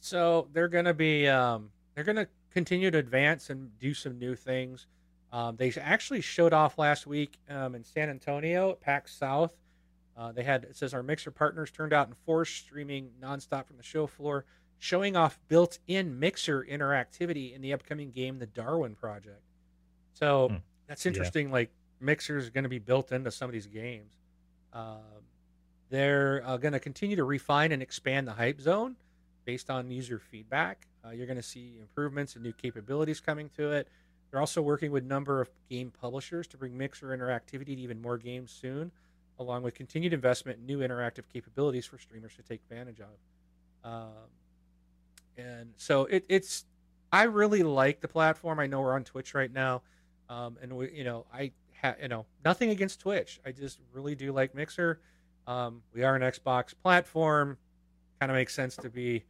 So 0.00 0.48
they're 0.52 0.68
going 0.68 0.84
to 0.84 0.94
be 0.94 1.28
um, 1.28 1.70
they're 1.94 2.04
going 2.04 2.16
to 2.16 2.28
continue 2.50 2.90
to 2.90 2.98
advance 2.98 3.50
and 3.50 3.76
do 3.78 3.92
some 3.92 4.18
new 4.18 4.34
things. 4.34 4.86
Um, 5.32 5.56
they 5.56 5.72
actually 5.80 6.20
showed 6.20 6.52
off 6.52 6.78
last 6.78 7.06
week 7.06 7.38
um, 7.50 7.74
in 7.74 7.84
San 7.84 8.08
Antonio 8.08 8.70
at 8.70 8.80
PAX 8.80 9.14
South. 9.14 9.52
Uh, 10.16 10.32
they 10.32 10.42
had 10.42 10.64
it 10.64 10.76
says 10.76 10.94
our 10.94 11.02
mixer 11.02 11.30
partners 11.30 11.70
turned 11.70 11.92
out 11.92 12.08
in 12.08 12.14
force, 12.24 12.48
streaming 12.48 13.10
nonstop 13.20 13.66
from 13.66 13.76
the 13.76 13.82
show 13.82 14.06
floor, 14.06 14.46
showing 14.78 15.16
off 15.16 15.38
built-in 15.48 16.18
mixer 16.18 16.64
interactivity 16.64 17.54
in 17.54 17.60
the 17.62 17.72
upcoming 17.72 18.10
game, 18.10 18.38
The 18.38 18.46
Darwin 18.46 18.94
Project. 18.94 19.42
So 20.12 20.48
Hmm. 20.48 20.56
that's 20.86 21.04
Yeah. 21.04 21.10
interesting. 21.10 21.50
Like 21.50 21.70
mixers 22.00 22.48
are 22.48 22.50
going 22.50 22.64
to 22.64 22.70
be 22.70 22.78
built 22.78 23.12
into 23.12 23.30
some 23.30 23.48
of 23.48 23.52
these 23.52 23.66
games. 23.66 24.16
Um, 24.72 25.00
they're 25.88 26.42
uh, 26.46 26.56
going 26.56 26.72
to 26.72 26.80
continue 26.80 27.16
to 27.16 27.24
refine 27.24 27.72
and 27.72 27.82
expand 27.82 28.26
the 28.26 28.32
hype 28.32 28.60
zone 28.60 28.96
based 29.44 29.70
on 29.70 29.90
user 29.90 30.18
feedback. 30.18 30.86
Uh, 31.04 31.10
you're 31.10 31.26
going 31.26 31.36
to 31.36 31.42
see 31.42 31.78
improvements 31.80 32.34
and 32.34 32.42
new 32.42 32.52
capabilities 32.52 33.20
coming 33.20 33.48
to 33.50 33.70
it. 33.72 33.88
They're 34.30 34.40
also 34.40 34.60
working 34.60 34.90
with 34.90 35.04
a 35.04 35.06
number 35.06 35.40
of 35.40 35.48
game 35.70 35.90
publishers 35.92 36.46
to 36.48 36.56
bring 36.56 36.76
Mixer 36.76 37.16
interactivity 37.16 37.66
to 37.66 37.76
even 37.76 38.02
more 38.02 38.18
games 38.18 38.50
soon, 38.50 38.90
along 39.38 39.62
with 39.62 39.74
continued 39.74 40.12
investment 40.12 40.58
in 40.58 40.66
new 40.66 40.80
interactive 40.80 41.22
capabilities 41.32 41.86
for 41.86 41.96
streamers 41.96 42.34
to 42.34 42.42
take 42.42 42.60
advantage 42.68 43.00
of. 43.00 43.08
Um, 43.84 44.28
and 45.36 45.72
so 45.76 46.04
it, 46.06 46.24
it's, 46.28 46.64
I 47.12 47.24
really 47.24 47.62
like 47.62 48.00
the 48.00 48.08
platform. 48.08 48.58
I 48.58 48.66
know 48.66 48.80
we're 48.80 48.94
on 48.94 49.04
Twitch 49.04 49.34
right 49.34 49.52
now, 49.52 49.82
um, 50.28 50.56
and 50.62 50.76
we, 50.76 50.90
you 50.92 51.04
know, 51.04 51.26
I 51.32 51.52
ha, 51.80 51.94
you 52.00 52.08
know, 52.08 52.26
nothing 52.44 52.70
against 52.70 53.00
Twitch. 53.00 53.40
I 53.46 53.52
just 53.52 53.80
really 53.92 54.14
do 54.14 54.32
like 54.32 54.54
Mixer. 54.54 55.00
Um, 55.46 55.82
we 55.94 56.02
are 56.02 56.16
an 56.16 56.22
Xbox 56.22 56.74
platform. 56.82 57.56
Kind 58.20 58.32
of 58.32 58.36
makes 58.36 58.54
sense 58.54 58.76
to 58.76 58.90
be 58.90 59.24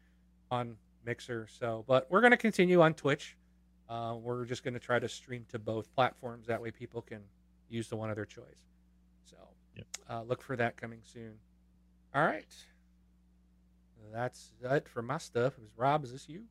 on 0.50 0.76
Mixer. 1.04 1.46
So, 1.50 1.84
but 1.86 2.10
we're 2.10 2.20
going 2.20 2.30
to 2.30 2.36
continue 2.36 2.80
on 2.80 2.94
Twitch. 2.94 3.36
Uh, 3.88 4.16
we're 4.20 4.44
just 4.44 4.64
going 4.64 4.74
to 4.74 4.80
try 4.80 4.98
to 4.98 5.08
stream 5.08 5.44
to 5.50 5.58
both 5.58 5.94
platforms. 5.94 6.46
That 6.46 6.60
way, 6.62 6.70
people 6.70 7.02
can 7.02 7.20
use 7.68 7.88
the 7.88 7.96
one 7.96 8.10
of 8.10 8.16
their 8.16 8.24
choice. 8.24 8.44
So, 9.30 9.36
Yep. 9.76 9.86
uh, 10.08 10.22
look 10.22 10.42
for 10.42 10.56
that 10.56 10.76
coming 10.76 11.00
soon. 11.02 11.34
All 12.14 12.24
right, 12.24 12.46
that's 14.12 14.52
it 14.62 14.88
for 14.88 15.02
my 15.02 15.18
stuff. 15.18 15.54
Is 15.58 15.70
Rob? 15.76 16.04
Is 16.04 16.12
this 16.12 16.28
you? 16.28 16.42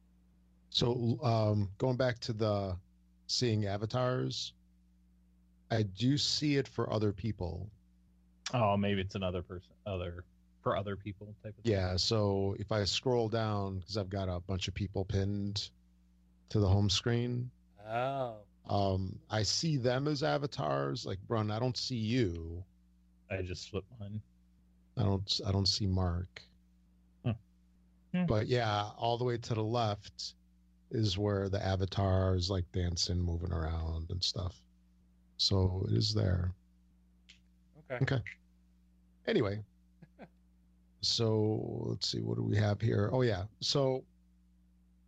So 0.70 1.20
um, 1.24 1.70
going 1.78 1.98
back 1.98 2.20
to 2.20 2.34
the 2.34 2.76
seeing 3.28 3.66
avatars, 3.66 4.54
I 5.72 5.84
do 5.84 6.18
see 6.18 6.58
it 6.58 6.68
for 6.68 6.92
other 6.92 7.12
people. 7.12 7.70
Oh, 8.54 8.78
maybe 8.78 9.02
it's 9.02 9.16
another 9.16 9.42
person, 9.42 9.72
other 9.86 10.24
for 10.62 10.76
other 10.76 10.96
people 10.96 11.28
type 11.44 11.56
of 11.58 11.64
thing. 11.64 11.74
Yeah. 11.74 11.96
So 11.98 12.56
if 12.60 12.72
I 12.72 12.84
scroll 12.86 13.30
down, 13.30 13.80
because 13.80 13.98
I've 13.98 14.10
got 14.10 14.30
a 14.30 14.40
bunch 14.40 14.68
of 14.68 14.74
people 14.74 15.06
pinned 15.06 15.70
to 16.50 16.60
the 16.60 16.68
home 16.68 16.90
screen, 16.90 17.52
Oh, 17.88 18.34
um, 18.68 19.20
I 19.30 19.44
see 19.44 19.78
them 19.78 20.08
as 20.08 20.24
avatars. 20.24 21.06
Like, 21.06 21.20
Brun, 21.28 21.52
I 21.52 21.60
don't 21.60 21.78
see 21.78 21.96
you. 21.96 22.64
I 23.30 23.42
just 23.42 23.70
flipped 23.70 23.92
mine. 24.00 24.22
I 24.98 25.04
don't. 25.04 25.42
I 25.46 25.52
don't 25.52 25.68
see 25.68 25.86
Mark. 25.86 26.42
Hmm. 28.16 28.26
But 28.26 28.48
yeah, 28.48 28.92
all 28.98 29.18
the 29.18 29.26
way 29.26 29.38
to 29.38 29.54
the 29.54 29.64
left 29.64 30.36
is 30.90 31.18
where 31.18 31.50
the 31.50 31.64
avatar 31.64 32.36
is 32.36 32.50
like 32.50 32.64
dancing, 32.72 33.20
moving 33.20 33.52
around 33.52 34.10
and 34.10 34.24
stuff. 34.24 34.56
So 35.36 35.86
it 35.90 35.98
is 35.98 36.14
there. 36.14 36.54
okay. 37.92 38.04
Okay. 38.04 38.22
Anyway, 39.28 39.60
so 41.02 41.62
let's 41.88 42.08
see. 42.08 42.22
What 42.22 42.38
do 42.38 42.44
we 42.44 42.56
have 42.56 42.80
here? 42.80 43.10
Oh 43.12 43.22
yeah. 43.22 43.44
So 43.60 44.06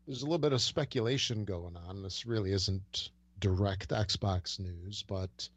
there's 0.05 0.23
a 0.23 0.25
little 0.25 0.37
bit 0.37 0.51
of 0.51 0.61
speculation 0.61 1.45
going 1.45 1.77
on. 1.77 2.03
This 2.03 2.25
really 2.25 2.51
isn't 2.51 3.11
direct 3.39 3.89
Xbox 3.89 4.59
news, 4.59 5.05
but 5.07 5.47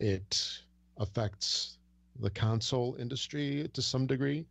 it 0.00 0.62
affects 0.96 1.78
the 2.18 2.30
console 2.30 2.96
industry 2.98 3.70
to 3.72 3.82
some 3.82 4.04
degree. 4.04 4.44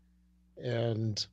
And 0.63 1.25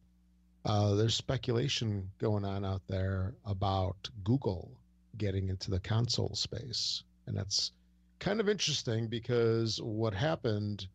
uh, 0.64 0.94
there's 0.94 1.14
speculation 1.14 2.10
going 2.18 2.44
on 2.44 2.64
out 2.64 2.82
there 2.88 3.34
about 3.44 4.08
Google 4.22 4.70
getting 5.18 5.48
into 5.48 5.70
the 5.70 5.80
console 5.80 6.34
space. 6.34 7.02
And 7.26 7.36
that's 7.36 7.72
kind 8.18 8.40
of 8.40 8.48
interesting 8.48 9.06
because 9.08 9.80
what 9.82 10.14
happened 10.14 10.86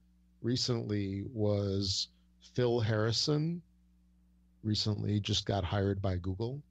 recently 0.41 1.23
was 1.33 2.07
Phil 2.55 2.79
Harrison 2.79 3.61
recently 4.63 5.19
just 5.19 5.45
got 5.45 5.63
hired 5.63 6.01
by 6.01 6.17
Google. 6.17 6.61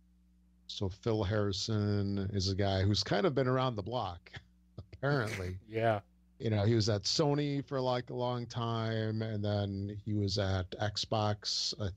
So 0.67 0.89
Phil 0.89 1.23
Harrison 1.23 2.29
is 2.33 2.51
a 2.51 2.55
guy 2.55 2.83
who's 2.83 3.03
kind 3.03 3.27
of 3.27 3.35
been 3.35 3.49
around 3.49 3.77
the 3.77 3.83
block, 3.83 4.31
apparently 4.79 5.57
Yeah. 5.69 6.01
you 6.39 6.51
know, 6.51 6.65
he 6.65 6.75
was 6.75 6.89
at 6.89 7.05
Sony 7.05 7.65
for 7.65 7.81
like 7.81 8.11
a 8.11 8.15
long 8.15 8.45
time, 8.47 9.23
and 9.23 9.43
then 9.43 9.97
he 10.05 10.13
was 10.15 10.39
at 10.39 10.71
Xbox 10.73 11.73
uh, 11.81 11.89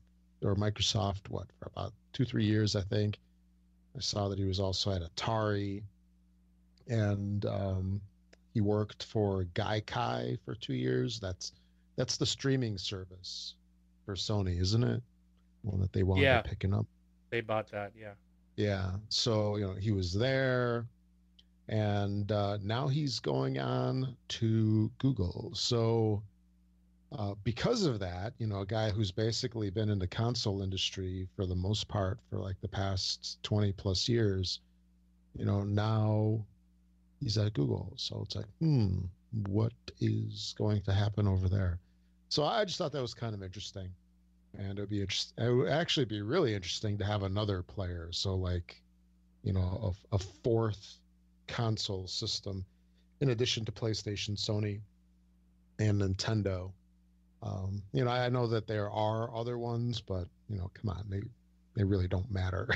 or 0.42 0.54
Microsoft, 0.54 1.28
what, 1.28 1.46
for 1.58 1.66
about 1.74 1.92
two, 2.12 2.24
three 2.24 2.44
years, 2.44 2.76
I 2.76 2.82
think. 2.82 3.18
I 3.96 4.00
saw 4.00 4.28
that 4.28 4.38
he 4.38 4.44
was 4.44 4.58
also 4.60 4.90
at 4.92 5.02
Atari, 5.02 5.82
and 6.88 7.44
um, 7.46 8.00
he 8.54 8.60
worked 8.60 9.04
for 9.04 9.44
Gaikai 9.54 10.38
for 10.44 10.54
two 10.54 10.74
years. 10.74 11.20
That's 11.20 11.52
that's 11.96 12.16
the 12.16 12.26
streaming 12.26 12.78
service 12.78 13.54
for 14.06 14.14
Sony, 14.14 14.58
isn't 14.60 14.82
it? 14.82 15.02
One 15.62 15.80
that 15.80 15.92
they 15.92 16.02
wound 16.02 16.22
Yeah. 16.22 16.38
up 16.38 16.46
picking 16.46 16.72
up. 16.72 16.86
They 17.30 17.40
bought 17.42 17.70
that. 17.70 17.92
Yeah. 17.98 18.12
Yeah. 18.56 18.92
So, 19.10 19.56
you 19.56 19.66
know, 19.66 19.74
he 19.74 19.92
was 19.92 20.12
there 20.12 20.86
and 21.68 22.32
uh, 22.32 22.58
now 22.62 22.88
he's 22.88 23.20
going 23.20 23.58
on 23.58 24.16
to 24.28 24.90
Google. 24.98 25.50
So, 25.54 26.22
uh, 27.18 27.34
because 27.44 27.84
of 27.84 27.98
that, 28.00 28.32
you 28.38 28.46
know, 28.46 28.60
a 28.60 28.66
guy 28.66 28.90
who's 28.90 29.10
basically 29.10 29.70
been 29.70 29.90
in 29.90 29.98
the 29.98 30.06
console 30.06 30.62
industry 30.62 31.28
for 31.36 31.46
the 31.46 31.54
most 31.54 31.88
part 31.88 32.18
for 32.30 32.38
like 32.38 32.60
the 32.60 32.68
past 32.68 33.38
20 33.42 33.72
plus 33.72 34.08
years, 34.08 34.60
you 35.36 35.44
know, 35.44 35.62
now 35.62 36.44
he's 37.20 37.38
at 37.38 37.52
Google. 37.54 37.92
So 37.96 38.22
it's 38.24 38.36
like, 38.36 38.46
hmm, 38.60 38.98
what 39.46 39.72
is 40.00 40.54
going 40.56 40.82
to 40.82 40.92
happen 40.92 41.26
over 41.26 41.48
there? 41.48 41.78
So 42.28 42.44
I 42.44 42.64
just 42.64 42.78
thought 42.78 42.92
that 42.92 43.02
was 43.02 43.14
kind 43.14 43.34
of 43.34 43.42
interesting. 43.42 43.90
And 44.58 44.78
it 44.78 44.82
would 44.82 44.90
be. 44.90 45.00
It 45.00 45.26
would 45.38 45.70
actually 45.70 46.04
be 46.04 46.20
really 46.20 46.54
interesting 46.54 46.98
to 46.98 47.04
have 47.06 47.22
another 47.22 47.62
player. 47.62 48.08
So, 48.10 48.34
like, 48.34 48.82
you 49.42 49.54
know, 49.54 49.94
a, 50.12 50.16
a 50.16 50.18
fourth 50.18 50.98
console 51.48 52.06
system 52.06 52.64
in 53.20 53.30
addition 53.30 53.64
to 53.64 53.72
PlayStation, 53.72 54.36
Sony, 54.36 54.80
and 55.78 56.02
Nintendo. 56.02 56.70
Um, 57.42 57.82
you 57.92 58.04
know, 58.04 58.10
I 58.10 58.28
know 58.28 58.46
that 58.46 58.66
there 58.66 58.90
are 58.90 59.34
other 59.34 59.58
ones, 59.58 60.00
but 60.00 60.28
you 60.48 60.58
know, 60.58 60.70
come 60.74 60.90
on, 60.90 61.04
they 61.08 61.22
they 61.74 61.84
really 61.84 62.08
don't 62.08 62.30
matter 62.30 62.68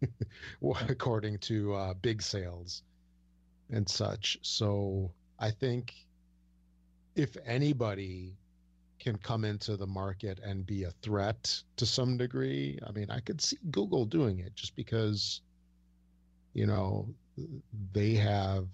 according 0.88 1.38
to 1.38 1.74
uh, 1.74 1.94
big 1.94 2.20
sales 2.22 2.82
and 3.70 3.88
such. 3.88 4.38
So 4.42 5.12
I 5.38 5.50
think 5.50 5.94
if 7.14 7.36
anybody 7.46 8.36
can 8.98 9.16
come 9.18 9.44
into 9.44 9.76
the 9.76 9.86
market 9.86 10.38
and 10.44 10.64
be 10.64 10.84
a 10.84 10.90
threat 11.02 11.62
to 11.76 11.86
some 11.86 12.16
degree, 12.16 12.78
I 12.86 12.92
mean, 12.92 13.10
I 13.10 13.20
could 13.20 13.40
see 13.40 13.58
Google 13.70 14.04
doing 14.04 14.38
it 14.38 14.54
just 14.54 14.76
because, 14.76 15.40
you 16.54 16.66
know, 16.66 17.08
they 17.92 18.14
have, 18.14 18.68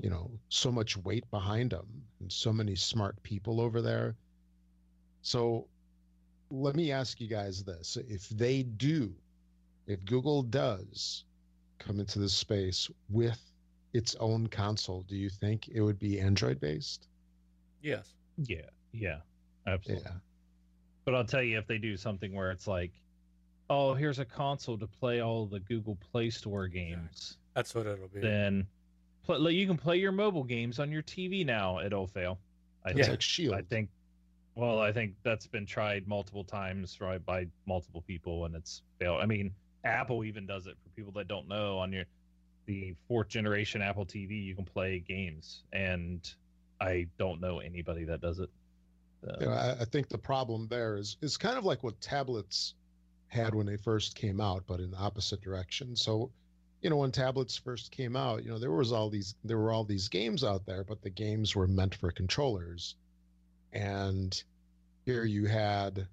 you 0.00 0.10
know, 0.10 0.30
so 0.48 0.70
much 0.70 0.96
weight 0.96 1.28
behind 1.30 1.70
them 1.70 1.86
and 2.20 2.30
so 2.30 2.52
many 2.52 2.76
smart 2.76 3.20
people 3.22 3.60
over 3.60 3.82
there. 3.82 4.14
So 5.22 5.66
let 6.50 6.74
me 6.74 6.90
ask 6.92 7.20
you 7.20 7.28
guys 7.28 7.62
this. 7.62 7.96
If 8.08 8.28
they 8.30 8.62
do, 8.62 9.12
if 9.86 10.04
Google 10.04 10.42
does 10.42 11.24
come 11.78 12.00
into 12.00 12.18
this 12.18 12.32
space 12.32 12.90
with 13.08 13.40
its 13.92 14.14
own 14.20 14.46
console, 14.48 15.02
do 15.02 15.16
you 15.16 15.28
think 15.30 15.68
it 15.68 15.80
would 15.80 15.98
be 15.98 16.20
Android 16.20 16.60
based? 16.60 17.08
Yes. 17.82 18.14
Yeah, 18.38 18.62
yeah, 18.92 19.18
absolutely. 19.66 20.04
Yeah. 20.06 20.16
But 21.04 21.14
I'll 21.14 21.24
tell 21.24 21.42
you, 21.42 21.58
if 21.58 21.66
they 21.66 21.78
do 21.78 21.96
something 21.96 22.32
where 22.34 22.50
it's 22.50 22.66
like, 22.66 22.92
oh, 23.68 23.94
here's 23.94 24.18
a 24.18 24.24
console 24.24 24.78
to 24.78 24.86
play 24.86 25.20
all 25.20 25.46
the 25.46 25.60
Google 25.60 25.96
Play 26.12 26.30
Store 26.30 26.66
games, 26.68 27.36
That's 27.54 27.74
what 27.74 27.86
it'll 27.86 28.08
be. 28.08 28.20
then 28.20 28.66
play, 29.24 29.52
you 29.52 29.66
can 29.66 29.76
play 29.76 29.96
your 29.96 30.12
mobile 30.12 30.44
games 30.44 30.78
on 30.78 30.90
your 30.90 31.02
TV 31.02 31.44
now. 31.44 31.80
It'll 31.80 32.06
fail. 32.06 32.38
I 32.84 32.90
It's 32.90 32.98
Yeah. 32.98 33.04
think. 33.04 33.12
like 33.12 33.22
Shield. 33.22 33.54
I 33.54 33.62
think. 33.62 33.88
Well, 34.54 34.80
I 34.80 34.92
think 34.92 35.14
that's 35.22 35.46
been 35.46 35.66
tried 35.66 36.06
multiple 36.08 36.44
times, 36.44 37.00
right, 37.00 37.24
by 37.24 37.46
multiple 37.66 38.02
people, 38.06 38.44
and 38.44 38.54
it's 38.54 38.82
failed. 38.98 39.20
I 39.22 39.26
mean, 39.26 39.52
Apple 39.84 40.24
even 40.24 40.46
does 40.46 40.66
it 40.66 40.76
for 40.82 40.88
people 40.90 41.12
that 41.12 41.28
don't 41.28 41.48
know. 41.48 41.78
On 41.78 41.92
your 41.92 42.04
the 42.66 42.94
fourth 43.08 43.28
generation 43.28 43.82
Apple 43.82 44.04
TV, 44.06 44.44
you 44.44 44.54
can 44.54 44.64
play 44.64 45.02
games, 45.06 45.62
and 45.72 46.32
I 46.80 47.06
don't 47.18 47.40
know 47.40 47.58
anybody 47.60 48.04
that 48.04 48.20
does 48.20 48.38
it. 48.38 48.50
So, 49.22 49.50
I, 49.50 49.82
I 49.82 49.84
think 49.84 50.08
the 50.08 50.18
problem 50.18 50.66
there 50.68 50.96
is 50.96 51.16
is 51.20 51.36
kind 51.36 51.58
of 51.58 51.64
like 51.64 51.82
what 51.82 52.00
tablets 52.00 52.74
had 53.28 53.54
when 53.54 53.66
they 53.66 53.76
first 53.76 54.14
came 54.14 54.40
out, 54.40 54.64
but 54.66 54.80
in 54.80 54.90
the 54.90 54.96
opposite 54.96 55.40
direction. 55.40 55.94
So, 55.94 56.30
you 56.82 56.90
know, 56.90 56.96
when 56.96 57.12
tablets 57.12 57.56
first 57.56 57.92
came 57.92 58.16
out, 58.16 58.44
you 58.44 58.50
know, 58.50 58.58
there 58.58 58.72
was 58.72 58.92
all 58.92 59.10
these 59.10 59.34
there 59.44 59.58
were 59.58 59.72
all 59.72 59.84
these 59.84 60.08
games 60.08 60.42
out 60.42 60.66
there, 60.66 60.84
but 60.84 61.02
the 61.02 61.10
games 61.10 61.54
were 61.54 61.66
meant 61.66 61.94
for 61.94 62.10
controllers. 62.10 62.96
And 63.72 64.42
here 65.04 65.24
you 65.24 65.46
had 65.46 66.06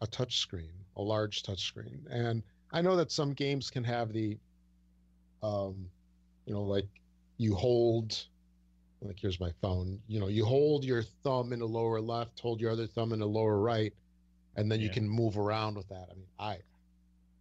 a 0.00 0.06
touch 0.06 0.38
screen, 0.38 0.72
a 0.96 1.02
large 1.02 1.42
touch 1.42 1.64
screen. 1.64 2.06
And 2.10 2.42
I 2.72 2.82
know 2.82 2.96
that 2.96 3.10
some 3.10 3.32
games 3.32 3.70
can 3.70 3.84
have 3.84 4.12
the 4.12 4.38
um, 5.42 5.88
you 6.46 6.52
know, 6.52 6.62
like 6.62 6.88
you 7.36 7.54
hold 7.54 8.26
like 9.00 9.18
here's 9.20 9.38
my 9.38 9.52
phone 9.62 10.00
you 10.08 10.18
know 10.18 10.26
you 10.26 10.44
hold 10.44 10.84
your 10.84 11.02
thumb 11.02 11.52
in 11.52 11.60
the 11.60 11.66
lower 11.66 12.00
left 12.00 12.40
hold 12.40 12.60
your 12.60 12.72
other 12.72 12.86
thumb 12.86 13.12
in 13.12 13.20
the 13.20 13.26
lower 13.26 13.58
right 13.58 13.94
and 14.56 14.70
then 14.70 14.80
you 14.80 14.90
can 14.90 15.08
move 15.08 15.38
around 15.38 15.76
with 15.76 15.88
that. 15.88 16.08
I 16.10 16.14
mean 16.14 16.26
I, 16.38 16.58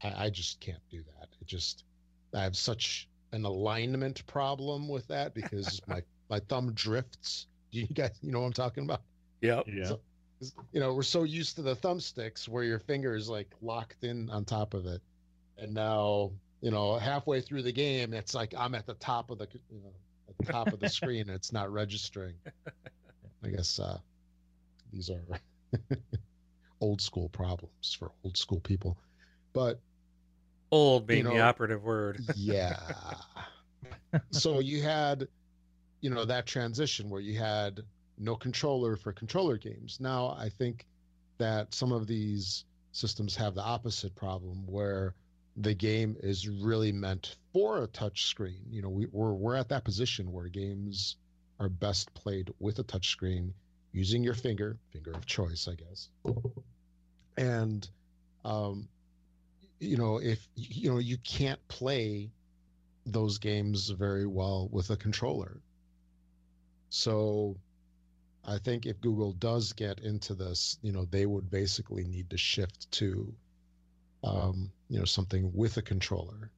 I 0.03 0.25
i 0.25 0.29
just 0.29 0.59
can't 0.59 0.81
do 0.91 1.03
that. 1.17 1.29
It 1.41 1.47
just 1.47 1.83
i 2.35 2.43
have 2.43 2.55
such 2.55 3.07
an 3.31 3.43
alignment 3.43 4.25
problem 4.27 4.87
with 4.87 5.07
that 5.07 5.33
because 5.33 5.81
my 5.87 6.01
my 6.29 6.39
thumb 6.39 6.73
drifts. 6.73 7.47
Do 7.71 7.79
you 7.79 7.87
guys 7.87 8.11
you 8.21 8.31
know 8.31 8.41
what 8.41 8.45
i'm 8.47 8.53
talking 8.53 8.83
about 8.83 9.01
Yep. 9.41 9.65
yeah. 9.67 9.85
So- 9.85 9.99
you 10.71 10.79
know 10.79 10.93
we're 10.93 11.01
so 11.01 11.23
used 11.23 11.55
to 11.55 11.63
the 11.63 11.75
thumbsticks 11.75 12.47
where 12.47 12.63
your 12.63 12.77
finger 12.77 13.15
is 13.15 13.27
like 13.27 13.49
locked 13.59 14.03
in 14.03 14.29
on 14.29 14.45
top 14.45 14.75
of 14.75 14.85
it 14.85 15.01
and 15.57 15.73
now 15.73 16.31
you 16.61 16.69
know 16.69 16.95
halfway 16.95 17.41
through 17.41 17.63
the 17.63 17.71
game 17.71 18.13
it's 18.13 18.35
like 18.35 18.53
i'm 18.55 18.75
at 18.75 18.85
the 18.85 18.93
top 18.95 19.31
of 19.31 19.39
the 19.39 19.47
you 19.71 19.79
know 19.79 19.91
at 20.29 20.37
the 20.45 20.53
top 20.53 20.67
of 20.67 20.79
the 20.79 20.87
screen 20.99 21.21
and 21.21 21.31
it's 21.31 21.51
not 21.51 21.71
registering 21.73 22.35
i 23.43 23.47
guess 23.49 23.79
uh 23.79 23.97
these 24.93 25.09
are 25.09 25.23
old 26.81 27.01
school 27.01 27.29
problems 27.29 27.97
for 27.97 28.11
old 28.23 28.37
school 28.37 28.59
people 28.59 28.95
but 29.53 29.79
Old 30.69 31.07
being 31.07 31.25
You 31.25 31.31
the 31.31 31.39
operative 31.39 31.83
word. 31.83 32.19
yeah 32.35 32.75
so 34.31 34.59
you 34.59 34.81
had 34.83 35.27
you 36.01 36.09
know 36.09 36.25
that 36.25 36.45
transition 36.45 37.09
where 37.09 37.21
you 37.21 37.39
had 37.39 37.81
no 38.17 38.35
controller 38.35 38.95
for 38.95 39.11
controller 39.11 39.57
games. 39.57 39.99
Now 39.99 40.35
i 40.39 40.49
think 40.49 40.85
that 41.37 41.73
some 41.73 41.91
of 41.91 42.07
these 42.07 42.65
systems 42.91 43.35
have 43.35 43.53
the 43.53 43.61
opposite 43.61 44.15
problem 44.15 44.65
where 44.65 45.13
the 45.57 45.73
game 45.73 46.15
is 46.21 46.47
really 46.47 46.91
meant 46.91 47.35
for 47.53 47.83
a 47.83 47.87
touch 47.87 48.25
screen. 48.25 48.61
You 48.69 48.81
know 48.81 48.89
we, 48.89 49.07
we're, 49.11 49.33
we're 49.33 49.55
at 49.55 49.69
that 49.69 49.83
position 49.83 50.31
where 50.31 50.47
games 50.47 51.17
are 51.59 51.69
best 51.69 52.13
played 52.13 52.53
with 52.59 52.79
a 52.79 52.83
touch 52.83 53.09
screen 53.09 53.53
using 53.91 54.23
your 54.23 54.35
finger 54.35 54.77
finger 54.91 55.11
of 55.11 55.25
choice 55.25 55.67
i 55.67 55.75
guess. 55.75 56.09
And 57.37 57.87
um, 58.45 58.87
you 59.79 59.97
know 59.97 60.17
if 60.17 60.47
you 60.55 60.91
know 60.91 60.99
you 60.99 61.17
can't 61.17 61.65
play 61.67 62.31
those 63.05 63.37
games 63.37 63.89
very 63.89 64.27
well 64.27 64.67
with 64.71 64.89
a 64.89 64.97
controller. 64.97 65.57
So 66.89 67.57
i 68.47 68.57
think 68.57 68.85
if 68.85 68.99
google 69.01 69.33
does 69.33 69.73
get 69.73 69.99
into 69.99 70.33
this 70.33 70.77
you 70.81 70.91
know 70.91 71.05
they 71.05 71.25
would 71.25 71.49
basically 71.49 72.03
need 72.05 72.29
to 72.29 72.37
shift 72.37 72.89
to 72.91 73.33
um, 74.23 74.71
you 74.89 74.97
know 74.97 75.05
something 75.05 75.51
with 75.53 75.77
a 75.77 75.81
controller 75.81 76.49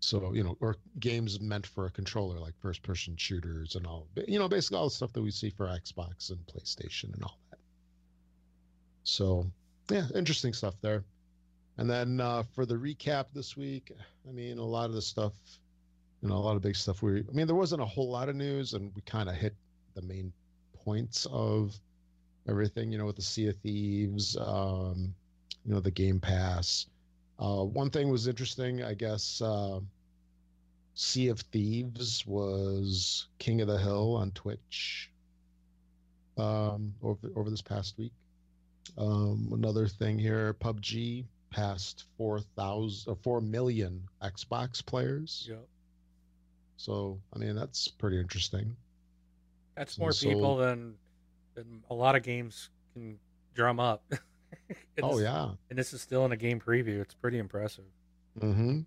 so 0.00 0.32
you 0.32 0.44
know 0.44 0.56
or 0.60 0.76
games 1.00 1.40
meant 1.40 1.66
for 1.66 1.86
a 1.86 1.90
controller 1.90 2.38
like 2.38 2.54
first 2.60 2.82
person 2.82 3.16
shooters 3.16 3.74
and 3.74 3.86
all 3.86 4.06
you 4.28 4.38
know 4.38 4.48
basically 4.48 4.78
all 4.78 4.84
the 4.84 4.94
stuff 4.94 5.12
that 5.12 5.22
we 5.22 5.30
see 5.30 5.50
for 5.50 5.66
xbox 5.66 6.30
and 6.30 6.38
playstation 6.46 7.12
and 7.12 7.22
all 7.24 7.38
that 7.50 7.58
so 9.02 9.46
yeah 9.90 10.06
interesting 10.14 10.52
stuff 10.52 10.74
there 10.80 11.04
and 11.76 11.90
then 11.90 12.20
uh, 12.20 12.44
for 12.54 12.66
the 12.66 12.76
recap 12.76 13.26
this 13.34 13.56
week, 13.56 13.90
I 14.28 14.32
mean, 14.32 14.58
a 14.58 14.64
lot 14.64 14.86
of 14.86 14.92
the 14.92 15.02
stuff, 15.02 15.32
you 16.22 16.28
know, 16.28 16.36
a 16.36 16.38
lot 16.38 16.56
of 16.56 16.62
big 16.62 16.76
stuff. 16.76 17.02
We, 17.02 17.20
I 17.20 17.32
mean, 17.32 17.46
there 17.46 17.56
wasn't 17.56 17.82
a 17.82 17.86
whole 17.86 18.10
lot 18.10 18.28
of 18.28 18.36
news, 18.36 18.74
and 18.74 18.92
we 18.94 19.02
kind 19.02 19.28
of 19.28 19.34
hit 19.34 19.54
the 19.94 20.02
main 20.02 20.32
points 20.84 21.26
of 21.30 21.74
everything. 22.48 22.92
You 22.92 22.98
know, 22.98 23.06
with 23.06 23.16
the 23.16 23.22
Sea 23.22 23.48
of 23.48 23.56
Thieves, 23.56 24.36
um, 24.36 25.14
you 25.64 25.72
know, 25.74 25.80
the 25.80 25.90
Game 25.90 26.20
Pass. 26.20 26.86
Uh, 27.38 27.64
one 27.64 27.90
thing 27.90 28.08
was 28.10 28.28
interesting, 28.28 28.82
I 28.82 28.94
guess. 28.94 29.42
Uh, 29.42 29.80
sea 30.94 31.28
of 31.28 31.40
Thieves 31.40 32.24
was 32.26 33.26
King 33.38 33.60
of 33.60 33.68
the 33.68 33.78
Hill 33.78 34.14
on 34.16 34.30
Twitch 34.32 35.10
um, 36.36 36.94
over 37.02 37.30
over 37.36 37.50
this 37.50 37.62
past 37.62 37.98
week. 37.98 38.12
Um, 38.96 39.50
another 39.52 39.88
thing 39.88 40.18
here, 40.18 40.54
PUBG 40.54 41.24
passed 41.50 42.04
4,000 42.18 43.10
or 43.10 43.16
4 43.22 43.40
million 43.40 44.02
Xbox 44.22 44.84
players. 44.84 45.46
Yep. 45.48 45.66
So, 46.76 47.20
I 47.34 47.38
mean, 47.38 47.54
that's 47.54 47.88
pretty 47.88 48.18
interesting. 48.18 48.76
That's 49.76 49.98
more 49.98 50.12
so- 50.12 50.28
people 50.28 50.56
than 50.56 50.94
than 51.54 51.82
a 51.90 51.94
lot 51.94 52.16
of 52.16 52.22
games 52.22 52.70
can 52.92 53.18
drum 53.54 53.80
up. 53.80 54.04
Oh, 55.02 55.16
this- 55.16 55.24
yeah. 55.24 55.48
And 55.68 55.76
this 55.76 55.92
is 55.92 56.00
still 56.00 56.24
in 56.24 56.30
a 56.30 56.36
game 56.36 56.60
preview. 56.60 57.00
It's 57.00 57.14
pretty 57.14 57.38
impressive. 57.38 57.84
Mm-hmm. 58.38 58.80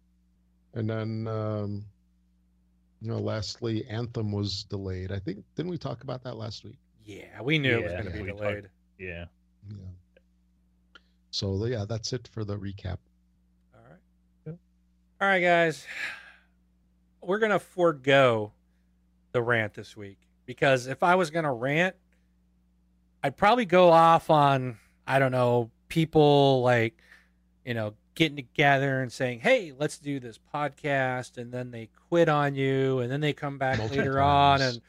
And 0.73 0.89
then, 0.89 1.27
um, 1.27 1.85
you 3.01 3.09
know, 3.09 3.17
lastly, 3.17 3.85
Anthem 3.87 4.31
was 4.31 4.63
delayed. 4.63 5.11
I 5.11 5.19
think, 5.19 5.43
didn't 5.55 5.69
we 5.69 5.77
talk 5.77 6.03
about 6.03 6.23
that 6.23 6.37
last 6.37 6.63
week? 6.63 6.77
Yeah, 7.03 7.41
we 7.41 7.59
knew 7.59 7.79
it 7.79 7.83
was 7.83 7.91
going 7.91 8.05
to 8.05 8.09
yeah, 8.11 8.15
be 8.15 8.21
we 8.21 8.27
delayed. 8.31 8.69
yeah. 8.97 9.25
Yeah. 9.69 9.75
So, 11.31 11.65
yeah, 11.65 11.83
that's 11.87 12.13
it 12.13 12.29
for 12.31 12.45
the 12.45 12.57
recap. 12.57 12.97
All 13.75 13.81
right. 13.89 13.99
Yeah. 14.45 14.53
All 15.21 15.27
right, 15.27 15.41
guys. 15.41 15.85
We're 17.21 17.39
going 17.39 17.51
to 17.51 17.59
forego 17.59 18.53
the 19.33 19.41
rant 19.41 19.73
this 19.73 19.97
week 19.97 20.17
because 20.47 20.87
if 20.87 21.03
I 21.03 21.13
was 21.13 21.29
going 21.29 21.45
to 21.45 21.51
rant, 21.51 21.95
I'd 23.23 23.37
probably 23.37 23.65
go 23.65 23.89
off 23.89 24.31
on, 24.31 24.77
I 25.05 25.19
don't 25.19 25.31
know, 25.31 25.69
people 25.89 26.63
like, 26.63 26.97
you 27.63 27.75
know, 27.75 27.93
getting 28.15 28.37
together 28.37 29.01
and 29.01 29.11
saying, 29.11 29.41
hey, 29.41 29.73
let's 29.77 29.99
do 29.99 30.19
this 30.19 30.39
podcast. 30.53 31.37
And 31.37 31.51
then 31.51 31.69
they 31.69 31.89
quit 32.09 32.29
on 32.29 32.55
you. 32.55 32.99
And 32.99 33.11
then 33.11 33.21
they 33.21 33.33
come 33.33 33.59
back 33.59 33.77
Multiple 33.77 33.99
later 33.99 34.21
on 34.21 34.61
and 34.61 34.81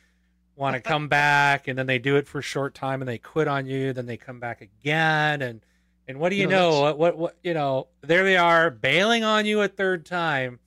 want 0.57 0.75
to 0.77 0.81
come 0.81 1.09
back. 1.09 1.69
And 1.69 1.79
then 1.79 1.87
they 1.87 1.99
do 1.99 2.17
it 2.17 2.27
for 2.27 2.39
a 2.39 2.43
short 2.43 2.75
time 2.75 3.03
and 3.03 3.09
they 3.09 3.19
quit 3.19 3.49
on 3.49 3.67
you. 3.67 3.93
Then 3.93 4.07
they 4.07 4.17
come 4.17 4.41
back 4.41 4.61
again. 4.61 5.43
And, 5.43 5.61
and 6.07 6.19
what 6.19 6.31
do 6.31 6.37
you, 6.37 6.43
You 6.43 6.49
know, 6.49 6.71
know? 6.71 6.81
What, 6.81 6.99
what, 6.99 7.19
what, 7.19 7.37
you 7.43 7.53
know, 7.53 7.89
there 8.03 8.25
they 8.25 8.37
are 8.37 8.71
bailing 8.71 9.25
on 9.25 9.45
you 9.45 9.61
a 9.61 9.69
third 9.69 10.07
time, 10.07 10.61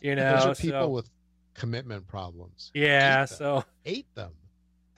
you 0.00 0.14
know. 0.14 0.36
Those 0.36 0.46
are 0.46 0.54
people 0.54 0.80
so- 0.80 0.88
with 0.88 1.10
commitment 1.58 2.06
problems. 2.08 2.70
yeah. 2.74 3.20
Hate. 3.20 3.28
So, 3.30 3.64
Hate 3.84 4.14
them. 4.14 4.30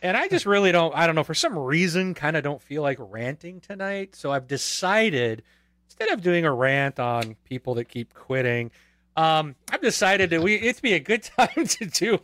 and 0.03 0.17
I 0.17 0.29
just 0.29 0.47
really 0.47 0.73
don't. 0.73 0.95
I 0.95 1.07
don't 1.07 1.15
know 1.15 1.25
for 1.25 1.35
some 1.35 1.59
reason, 1.59 2.15
kind 2.15 2.37
of 2.37 2.43
don't 2.45 2.61
feel 2.63 2.83
like 2.83 2.99
ranting 3.01 3.61
tonight. 3.61 4.15
So 4.15 4.31
I've 4.33 4.47
decided 4.47 5.43
instead 5.89 6.11
of 6.11 6.23
doing 6.23 6.45
a 6.45 6.53
rant 6.53 6.99
on 7.01 7.37
people 7.45 7.75
that 7.75 7.87
keep 7.89 8.15
quitting, 8.15 8.71
um, 9.17 9.55
I've 9.73 9.81
decided 9.83 10.31
that 10.31 10.43
we 10.43 10.55
it'd 10.57 10.83
be 10.83 10.95
a 10.95 11.01
good 11.01 11.23
time 11.39 11.67
to 11.67 11.87
do 11.87 12.19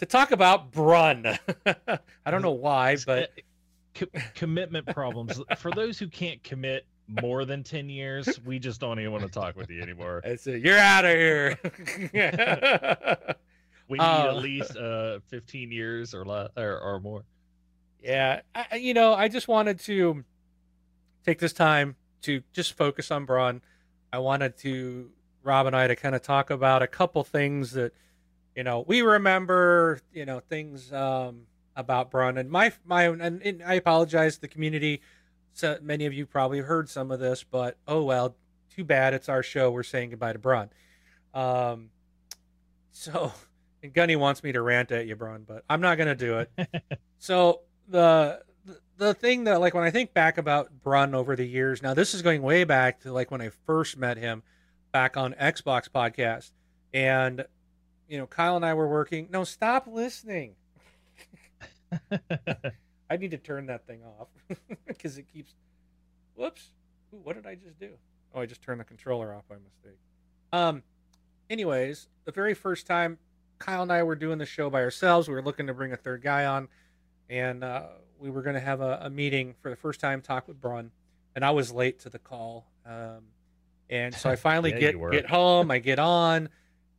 to 0.00 0.06
talk 0.06 0.30
about 0.32 0.70
Brun. 0.72 1.26
I 1.66 2.30
don't 2.30 2.42
know 2.42 2.50
why, 2.52 2.96
but 3.06 3.30
Co- 3.94 4.06
commitment 4.36 4.86
problems 4.86 5.40
for 5.58 5.72
those 5.72 5.98
who 5.98 6.06
can't 6.06 6.40
commit 6.44 6.86
more 7.08 7.44
than 7.44 7.64
10 7.64 7.88
years 7.88 8.38
we 8.46 8.60
just 8.60 8.80
don't 8.80 9.00
even 9.00 9.10
want 9.10 9.24
to 9.24 9.28
talk 9.28 9.56
with 9.56 9.68
you 9.68 9.82
anymore 9.82 10.20
it's 10.22 10.46
a, 10.46 10.56
you're 10.56 10.78
out 10.78 11.04
of 11.04 11.10
here. 11.10 11.58
we 13.90 13.98
need 13.98 14.04
Uh, 14.04 14.36
at 14.36 14.42
least 14.42 14.76
uh 14.76 15.18
15 15.28 15.70
years 15.70 16.14
or 16.14 16.24
less 16.24 16.48
or, 16.56 16.78
or 16.80 17.00
more 17.00 17.24
Yeah, 18.02 18.40
I, 18.54 18.66
I- 18.72 18.76
you 18.76 18.94
know, 18.94 19.12
I 19.12 19.28
just 19.28 19.48
wanted 19.48 19.80
to 19.80 20.24
take 21.26 21.38
this 21.38 21.52
time 21.52 21.96
to 22.22 22.42
just 22.52 22.72
focus 22.74 23.10
on 23.10 23.24
Braun. 23.26 23.60
I 24.12 24.18
wanted 24.18 24.56
to 24.58 25.10
Rob 25.42 25.66
and 25.66 25.74
I 25.76 25.86
to 25.86 25.96
kind 25.96 26.14
of 26.14 26.22
talk 26.22 26.50
about 26.50 26.82
a 26.82 26.86
couple 26.86 27.22
things 27.24 27.72
that 27.72 27.92
you 28.56 28.62
know 28.64 28.84
we 28.86 29.02
remember. 29.02 30.00
You 30.12 30.24
know, 30.26 30.40
things 30.40 30.92
um, 30.92 31.46
about 31.76 32.10
Braun 32.10 32.36
and 32.38 32.50
my 32.50 32.72
my 32.84 33.04
and, 33.04 33.20
and 33.42 33.62
I 33.62 33.74
apologize 33.74 34.34
to 34.36 34.40
the 34.42 34.48
community. 34.48 35.00
So 35.52 35.78
many 35.82 36.06
of 36.06 36.12
you 36.14 36.26
probably 36.26 36.60
heard 36.60 36.88
some 36.88 37.10
of 37.10 37.20
this, 37.20 37.42
but 37.44 37.76
oh 37.88 38.02
well, 38.04 38.36
too 38.74 38.84
bad. 38.84 39.14
It's 39.14 39.28
our 39.28 39.42
show. 39.42 39.70
We're 39.70 39.82
saying 39.82 40.10
goodbye 40.10 40.32
to 40.34 40.38
Braun. 40.38 40.70
Um, 41.34 41.90
so, 42.92 43.32
and 43.82 43.92
Gunny 43.92 44.16
wants 44.16 44.42
me 44.42 44.52
to 44.52 44.62
rant 44.62 44.92
at 44.92 45.06
you, 45.06 45.16
Braun, 45.16 45.44
but 45.46 45.64
I'm 45.68 45.80
not 45.80 45.96
going 45.96 46.08
to 46.08 46.14
do 46.14 46.38
it. 46.38 46.98
so 47.18 47.60
the 47.88 48.42
the 48.96 49.14
thing 49.14 49.44
that 49.44 49.60
like 49.60 49.74
when 49.74 49.84
I 49.84 49.90
think 49.90 50.12
back 50.12 50.38
about 50.38 50.82
Brun 50.82 51.14
over 51.14 51.34
the 51.34 51.46
years, 51.46 51.82
now 51.82 51.94
this 51.94 52.14
is 52.14 52.22
going 52.22 52.42
way 52.42 52.64
back 52.64 53.00
to 53.00 53.12
like 53.12 53.30
when 53.30 53.40
I 53.40 53.50
first 53.66 53.96
met 53.96 54.18
him 54.18 54.42
back 54.92 55.16
on 55.16 55.34
Xbox 55.34 55.88
podcast. 55.88 56.50
And 56.92 57.44
you 58.08 58.18
know, 58.18 58.26
Kyle 58.26 58.56
and 58.56 58.64
I 58.64 58.74
were 58.74 58.88
working. 58.88 59.28
No, 59.30 59.44
stop 59.44 59.86
listening. 59.86 60.56
I 63.10 63.16
need 63.16 63.30
to 63.30 63.38
turn 63.38 63.66
that 63.66 63.86
thing 63.86 64.02
off 64.04 64.28
because 64.86 65.16
it 65.16 65.26
keeps. 65.32 65.54
Whoops! 66.34 66.70
Ooh, 67.12 67.20
what 67.22 67.36
did 67.36 67.46
I 67.46 67.54
just 67.54 67.78
do? 67.78 67.90
Oh, 68.34 68.40
I 68.40 68.46
just 68.46 68.62
turned 68.62 68.80
the 68.80 68.84
controller 68.84 69.34
off 69.34 69.44
by 69.48 69.56
mistake. 69.56 69.98
Um. 70.52 70.82
Anyways, 71.48 72.08
the 72.26 72.32
very 72.32 72.54
first 72.54 72.86
time 72.86 73.18
Kyle 73.60 73.82
and 73.82 73.92
I 73.92 74.02
were 74.02 74.16
doing 74.16 74.38
the 74.38 74.46
show 74.46 74.68
by 74.70 74.82
ourselves, 74.82 75.28
we 75.28 75.34
were 75.34 75.42
looking 75.42 75.68
to 75.68 75.74
bring 75.74 75.92
a 75.92 75.96
third 75.96 76.22
guy 76.22 76.46
on, 76.46 76.68
and 77.28 77.62
uh, 77.62 77.84
we 78.18 78.30
were 78.30 78.42
going 78.42 78.54
to 78.54 78.60
have 78.60 78.80
a, 78.80 79.00
a 79.02 79.10
meeting 79.10 79.54
for 79.62 79.70
the 79.70 79.76
first 79.76 80.00
time, 80.00 80.20
talk 80.22 80.48
with 80.48 80.60
Brun, 80.60 80.90
and 81.36 81.44
I 81.44 81.50
was 81.52 81.70
late 81.70 82.00
to 82.00 82.08
the 82.08 82.18
call. 82.18 82.66
Um, 82.84 83.26
and 83.88 84.14
so 84.14 84.30
I 84.30 84.36
finally 84.36 84.70
Yeah, 84.72 84.92
get 84.92 85.10
get 85.12 85.26
home, 85.26 85.70
I 85.70 85.78
get 85.78 85.98
on, 85.98 86.48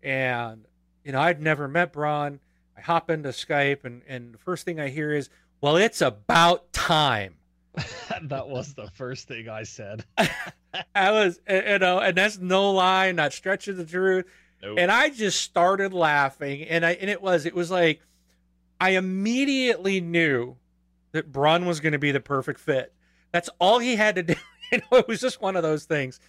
and 0.01 0.65
you 1.03 1.11
know 1.11 1.19
I'd 1.19 1.41
never 1.41 1.67
met 1.67 1.91
Braun. 1.91 2.39
I 2.77 2.81
hop 2.81 3.09
into 3.09 3.29
Skype, 3.29 3.83
and 3.83 4.03
and 4.07 4.33
the 4.33 4.37
first 4.37 4.63
thing 4.63 4.79
I 4.79 4.89
hear 4.89 5.11
is, 5.13 5.29
"Well, 5.59 5.75
it's 5.77 5.99
about 6.01 6.71
time." 6.71 7.35
that 8.23 8.49
was 8.49 8.73
the 8.73 8.87
first 8.87 9.29
thing 9.29 9.47
i 9.47 9.63
said 9.63 10.03
I 10.93 11.11
was, 11.11 11.39
you 11.49 11.79
know, 11.79 11.99
and 11.99 12.17
that's 12.17 12.37
no 12.37 12.71
lie, 12.71 13.11
not 13.11 13.33
stretching 13.33 13.77
the 13.77 13.85
truth. 13.85 14.25
Nope. 14.61 14.77
And 14.79 14.91
I 14.91 15.09
just 15.09 15.41
started 15.41 15.93
laughing, 15.93 16.63
and 16.63 16.85
I 16.85 16.91
and 16.91 17.09
it 17.09 17.21
was 17.21 17.45
it 17.45 17.55
was 17.55 17.71
like 17.71 18.01
I 18.79 18.91
immediately 18.91 20.01
knew 20.01 20.55
that 21.11 21.31
Brun 21.31 21.65
was 21.65 21.79
going 21.79 21.93
to 21.93 21.99
be 21.99 22.11
the 22.11 22.19
perfect 22.19 22.59
fit. 22.59 22.93
That's 23.31 23.49
all 23.59 23.79
he 23.79 23.95
had 23.95 24.15
to 24.15 24.23
do. 24.23 24.35
You 24.71 24.79
know, 24.89 24.99
it 24.99 25.07
was 25.07 25.19
just 25.19 25.41
one 25.41 25.55
of 25.57 25.63
those 25.63 25.83
things. 25.83 26.19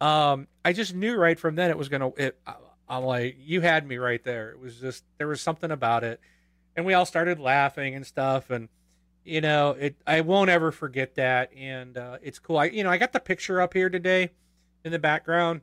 Um, 0.00 0.46
I 0.64 0.72
just 0.72 0.94
knew 0.94 1.16
right 1.16 1.38
from 1.38 1.56
then 1.56 1.70
it 1.70 1.76
was 1.78 1.88
going 1.88 2.00
to. 2.12 2.26
It, 2.26 2.38
I- 2.46 2.54
I'm 2.90 3.04
like, 3.04 3.36
you 3.38 3.60
had 3.60 3.86
me 3.86 3.98
right 3.98 4.22
there. 4.24 4.50
It 4.50 4.60
was 4.60 4.76
just 4.76 5.04
there 5.18 5.28
was 5.28 5.42
something 5.42 5.70
about 5.70 6.04
it, 6.04 6.20
and 6.74 6.86
we 6.86 6.94
all 6.94 7.04
started 7.04 7.38
laughing 7.38 7.94
and 7.94 8.06
stuff, 8.06 8.48
and 8.50 8.68
you 9.24 9.40
know, 9.42 9.72
it. 9.72 9.96
I 10.06 10.22
won't 10.22 10.48
ever 10.48 10.72
forget 10.72 11.16
that, 11.16 11.52
and 11.54 11.98
uh, 11.98 12.16
it's 12.22 12.38
cool. 12.38 12.56
I 12.56 12.66
you 12.66 12.84
know 12.84 12.90
I 12.90 12.96
got 12.96 13.12
the 13.12 13.20
picture 13.20 13.60
up 13.60 13.74
here 13.74 13.90
today 13.90 14.30
in 14.84 14.92
the 14.92 14.98
background. 14.98 15.60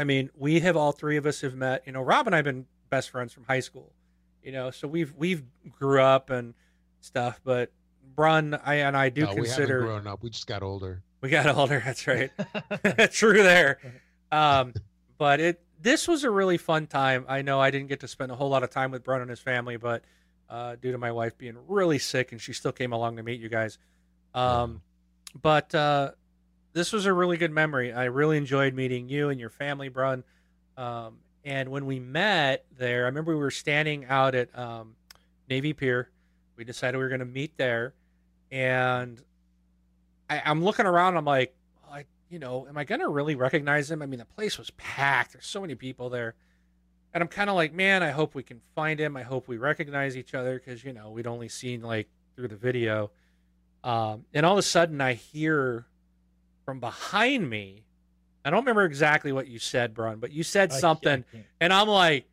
I 0.00 0.04
mean, 0.04 0.30
we 0.34 0.60
have 0.60 0.78
all 0.78 0.92
three 0.92 1.18
of 1.18 1.26
us 1.26 1.42
have 1.42 1.54
met. 1.54 1.82
You 1.84 1.92
know, 1.92 2.00
Rob 2.00 2.26
and 2.26 2.34
I 2.34 2.38
have 2.38 2.46
been 2.46 2.64
best 2.88 3.10
friends 3.10 3.34
from 3.34 3.44
high 3.44 3.60
school. 3.60 3.92
You 4.42 4.50
know, 4.50 4.70
so 4.70 4.88
we've 4.88 5.12
we've 5.14 5.42
grew 5.78 6.00
up 6.00 6.30
and 6.30 6.54
stuff. 7.00 7.38
But 7.44 7.70
Brun, 8.16 8.58
I 8.64 8.76
and 8.76 8.96
I 8.96 9.10
do 9.10 9.26
No, 9.26 9.28
we 9.28 9.34
consider 9.36 9.80
grown 9.80 10.06
up. 10.06 10.22
We 10.22 10.30
just 10.30 10.46
got 10.46 10.62
older. 10.62 11.02
we 11.20 11.28
got 11.28 11.46
older. 11.54 11.82
That's 11.84 12.06
right. 12.06 12.30
True 13.12 13.42
there. 13.42 13.78
Um, 14.32 14.72
but 15.18 15.38
it 15.38 15.60
this 15.82 16.08
was 16.08 16.24
a 16.24 16.30
really 16.30 16.56
fun 16.56 16.86
time. 16.86 17.26
I 17.28 17.42
know 17.42 17.60
I 17.60 17.70
didn't 17.70 17.88
get 17.88 18.00
to 18.00 18.08
spend 18.08 18.32
a 18.32 18.36
whole 18.36 18.48
lot 18.48 18.62
of 18.62 18.70
time 18.70 18.90
with 18.92 19.04
Brun 19.04 19.20
and 19.20 19.28
his 19.28 19.40
family, 19.40 19.76
but 19.76 20.02
uh, 20.48 20.76
due 20.76 20.92
to 20.92 20.98
my 20.98 21.12
wife 21.12 21.36
being 21.36 21.58
really 21.68 21.98
sick, 21.98 22.32
and 22.32 22.40
she 22.40 22.54
still 22.54 22.72
came 22.72 22.94
along 22.94 23.16
to 23.16 23.22
meet 23.22 23.38
you 23.38 23.50
guys. 23.50 23.76
Um, 24.34 24.80
but 25.40 25.74
uh, 25.74 26.12
this 26.72 26.92
was 26.92 27.06
a 27.06 27.12
really 27.12 27.36
good 27.36 27.50
memory. 27.50 27.92
I 27.92 28.04
really 28.04 28.36
enjoyed 28.36 28.74
meeting 28.74 29.08
you 29.08 29.28
and 29.28 29.40
your 29.40 29.50
family, 29.50 29.88
Brun. 29.88 30.24
Um, 30.76 31.18
and 31.44 31.70
when 31.70 31.86
we 31.86 31.98
met 31.98 32.64
there, 32.76 33.04
I 33.04 33.06
remember 33.06 33.32
we 33.32 33.40
were 33.40 33.50
standing 33.50 34.04
out 34.06 34.34
at 34.34 34.56
um, 34.56 34.94
Navy 35.48 35.72
Pier. 35.72 36.10
We 36.56 36.64
decided 36.64 36.98
we 36.98 37.04
were 37.04 37.08
going 37.08 37.20
to 37.20 37.24
meet 37.26 37.56
there, 37.56 37.94
and 38.50 39.20
I, 40.28 40.42
I'm 40.44 40.62
looking 40.62 40.86
around. 40.86 41.16
I'm 41.16 41.24
like, 41.24 41.54
I, 41.90 42.04
you 42.28 42.38
know, 42.38 42.66
am 42.68 42.76
I 42.76 42.84
going 42.84 43.00
to 43.00 43.08
really 43.08 43.34
recognize 43.34 43.90
him? 43.90 44.02
I 44.02 44.06
mean, 44.06 44.18
the 44.18 44.26
place 44.26 44.58
was 44.58 44.70
packed. 44.72 45.32
There's 45.32 45.46
so 45.46 45.60
many 45.60 45.74
people 45.74 46.10
there. 46.10 46.34
And 47.12 47.22
I'm 47.22 47.28
kind 47.28 47.50
of 47.50 47.56
like, 47.56 47.72
man, 47.72 48.02
I 48.04 48.10
hope 48.10 48.34
we 48.34 48.44
can 48.44 48.60
find 48.76 49.00
him. 49.00 49.16
I 49.16 49.22
hope 49.22 49.48
we 49.48 49.56
recognize 49.56 50.16
each 50.16 50.34
other 50.34 50.58
because, 50.58 50.84
you 50.84 50.92
know, 50.92 51.10
we'd 51.10 51.26
only 51.26 51.48
seen 51.48 51.82
like 51.82 52.08
through 52.36 52.48
the 52.48 52.56
video. 52.56 53.10
Um, 53.82 54.26
and 54.32 54.46
all 54.46 54.52
of 54.52 54.58
a 54.58 54.62
sudden, 54.62 55.00
I 55.00 55.14
hear 55.14 55.86
from 56.70 56.78
behind 56.78 57.50
me. 57.50 57.82
I 58.44 58.50
don't 58.50 58.60
remember 58.60 58.84
exactly 58.84 59.32
what 59.32 59.48
you 59.48 59.58
said, 59.58 59.92
Brun, 59.92 60.20
but 60.20 60.30
you 60.30 60.44
said 60.44 60.70
I 60.70 60.76
something, 60.78 61.24
I 61.28 61.32
can't- 61.32 61.46
and 61.60 61.72
I'm 61.72 61.88
like, 61.88 62.26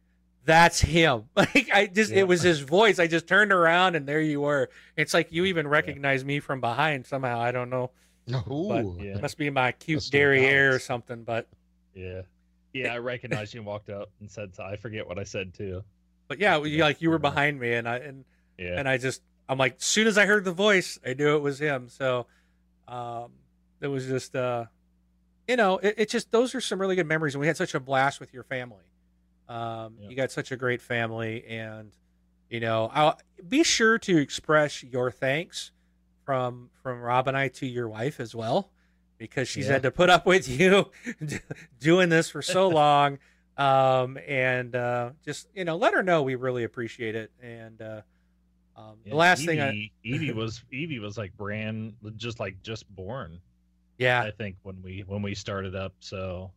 "That's 0.46 0.80
him!" 0.80 1.24
Like 1.36 1.70
I 1.74 1.88
just, 1.88 2.12
Yeah. 2.12 2.20
it 2.20 2.28
was 2.28 2.44
his 2.44 2.60
voice. 2.60 3.00
I 3.00 3.08
just 3.08 3.26
turned 3.28 3.52
around, 3.52 3.96
and 3.96 4.08
there 4.08 4.22
you 4.22 4.42
were. 4.42 4.70
It's 4.96 5.12
like 5.16 5.32
you 5.32 5.46
even 5.46 5.68
recognized 5.68 6.24
me 6.28 6.40
from 6.40 6.62
behind 6.62 7.08
somehow. 7.08 7.40
I 7.40 7.52
don't 7.52 7.72
know. 7.72 7.90
Ooh, 8.48 8.96
Yeah. 9.02 9.16
It 9.16 9.22
must 9.24 9.40
be 9.40 9.50
my 9.50 9.72
cute 9.72 9.98
Must 9.98 10.06
have 10.08 10.12
derriere 10.12 10.76
or 10.76 10.80
something. 10.80 11.24
But 11.24 11.48
yeah 11.96 12.22
yeah 12.74 12.94
i 12.94 12.98
recognized 13.00 13.56
you 13.56 13.62
and 13.62 13.66
walked 13.66 13.90
up 13.90 14.12
and 14.20 14.30
said 14.30 14.52
i 14.60 14.76
forget 14.76 15.08
what 15.08 15.18
i 15.18 15.24
said 15.24 15.52
too 15.52 15.82
but 16.28 16.38
yeah, 16.38 16.62
you, 16.64 16.84
like 16.84 17.02
you 17.02 17.10
were 17.10 17.18
behind 17.18 17.60
me, 17.60 17.74
and 17.74 17.88
I 17.90 17.98
and 17.98 18.24
yeah 18.60 18.78
and 18.78 18.88
I 18.88 18.98
just 19.00 19.24
I'm 19.50 19.58
like, 19.58 19.78
as 19.78 19.84
soon 19.86 20.06
as 20.06 20.16
I 20.18 20.26
heard 20.28 20.44
the 20.46 20.52
voice, 20.52 21.00
I 21.04 21.14
knew 21.16 21.36
it 21.38 21.42
was 21.42 21.58
him. 21.58 21.88
So, 21.90 22.28
um, 22.88 23.32
it 23.82 23.88
was 23.88 24.06
just 24.06 24.36
uh, 24.36 24.66
you 25.48 25.56
know, 25.56 25.78
it, 25.78 25.96
it 25.98 26.10
just 26.10 26.32
those 26.32 26.54
are 26.56 26.62
some 26.62 26.80
really 26.80 26.96
good 26.96 27.08
memories, 27.08 27.36
and 27.36 27.42
we 27.42 27.48
had 27.48 27.58
such 27.58 27.74
a 27.76 27.80
blast 27.80 28.20
with 28.20 28.34
your 28.34 28.44
family. 28.44 28.86
Um, 29.48 29.96
Yeah. 30.02 30.10
you 30.10 30.16
got 30.16 30.32
such 30.32 30.52
a 30.52 30.58
great 30.58 30.82
family, 30.82 31.46
and 31.46 31.92
you 32.50 32.60
know, 32.60 32.90
I'll 32.94 33.20
be 33.48 33.64
sure 33.64 33.98
to 34.00 34.18
express 34.18 34.84
your 34.84 35.12
thanks 35.12 35.72
from 36.26 36.70
from 36.84 37.00
Rob 37.02 37.28
and 37.28 37.38
I 37.38 37.48
to 37.50 37.66
your 37.66 37.88
wife 37.88 38.20
as 38.20 38.36
well, 38.36 38.72
because 39.18 39.48
she's 39.48 39.68
Yeah. 39.68 39.74
had 39.74 39.84
to 39.84 39.92
put 39.92 40.10
up 40.10 40.26
with 40.26 40.48
you 40.60 40.92
doing 41.80 42.10
this 42.10 42.30
for 42.30 42.42
so 42.42 42.68
long 42.68 43.20
um, 43.58 44.18
and 44.28 44.76
uh, 44.76 45.12
just 45.26 45.48
you 45.54 45.66
know 45.66 45.78
let 45.78 45.94
her 45.94 46.04
know 46.04 46.24
we 46.24 46.36
really 46.36 46.64
appreciate 46.64 47.16
it. 47.16 47.32
And 47.42 47.82
uh, 47.82 48.02
um, 48.76 48.98
Yeah, 49.06 49.12
the 49.12 49.18
last 49.18 49.46
thing, 49.46 49.60
I, 49.62 49.70
Evie, 49.70 49.92
Evie 50.04 50.32
was 50.34 50.64
Evie 50.72 51.00
was 51.00 51.18
like 51.18 51.36
brand 51.38 51.94
just 52.18 52.40
like 52.40 52.62
just 52.64 52.88
born. 52.96 53.40
Yeah, 53.98 54.22
I 54.22 54.32
think 54.32 54.58
when 54.64 54.82
we 54.82 55.04
when 55.06 55.22
we 55.22 55.34
started 55.36 55.76
up. 55.76 55.94
So 56.00 56.52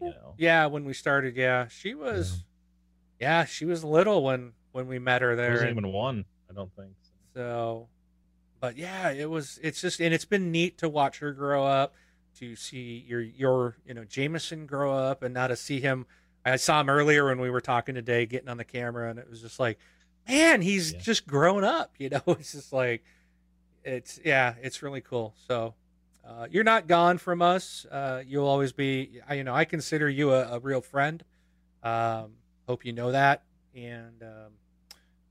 you 0.00 0.08
know, 0.10 0.34
yeah, 0.38 0.66
when 0.66 0.84
we 0.84 0.92
started, 0.92 1.36
yeah, 1.36 1.68
she 1.68 1.94
was, 1.94 2.44
yeah, 3.20 3.44
she 3.44 3.64
was 3.64 3.82
little 3.84 4.22
when 4.24 4.52
when 4.72 4.86
we 4.86 4.98
met 4.98 5.22
her 5.22 5.34
there 5.36 5.50
wasn't 5.52 5.70
and 5.70 5.78
even 5.78 5.92
one. 5.92 6.24
I 6.50 6.52
don't 6.54 6.70
think. 6.76 6.92
so, 7.34 7.88
but 8.60 8.76
yeah, 8.76 9.10
it 9.10 9.30
was. 9.30 9.58
It's 9.62 9.80
just 9.80 10.00
and 10.00 10.12
it's 10.14 10.24
been 10.24 10.50
neat 10.52 10.78
to 10.78 10.88
watch 10.88 11.18
her 11.20 11.32
grow 11.32 11.64
up, 11.64 11.94
to 12.38 12.54
see 12.56 13.04
your 13.08 13.20
your 13.20 13.76
you 13.86 13.94
know 13.94 14.04
Jameson 14.04 14.66
grow 14.66 14.92
up, 14.96 15.22
and 15.22 15.32
now 15.34 15.46
to 15.46 15.56
see 15.56 15.80
him. 15.80 16.06
I 16.46 16.56
saw 16.56 16.78
him 16.80 16.90
earlier 16.90 17.24
when 17.24 17.40
we 17.40 17.48
were 17.48 17.62
talking 17.62 17.94
today, 17.94 18.26
getting 18.26 18.50
on 18.50 18.58
the 18.58 18.64
camera, 18.64 19.08
and 19.08 19.18
it 19.18 19.30
was 19.30 19.40
just 19.40 19.58
like, 19.58 19.78
man, 20.28 20.60
he's 20.60 20.92
Yeah. 20.92 20.98
just 20.98 21.26
grown 21.26 21.64
up. 21.64 21.94
You 21.98 22.10
know, 22.10 22.20
it's 22.26 22.52
just 22.52 22.70
like, 22.70 23.02
it's 23.84 24.20
yeah, 24.24 24.54
it's 24.60 24.82
really 24.82 25.00
cool. 25.00 25.34
So. 25.48 25.74
Uh, 26.26 26.46
you're 26.50 26.64
not 26.64 26.86
gone 26.86 27.18
from 27.18 27.42
us. 27.42 27.84
Uh, 27.90 28.22
you'll 28.26 28.46
always 28.46 28.72
be. 28.72 29.20
I, 29.28 29.34
you 29.34 29.44
know, 29.44 29.54
I 29.54 29.64
consider 29.64 30.08
you 30.08 30.32
a, 30.32 30.56
a 30.56 30.58
real 30.58 30.80
friend. 30.80 31.22
Um, 31.82 32.32
hope 32.66 32.84
you 32.84 32.92
know 32.92 33.12
that, 33.12 33.42
and 33.74 34.22
um, 34.22 34.52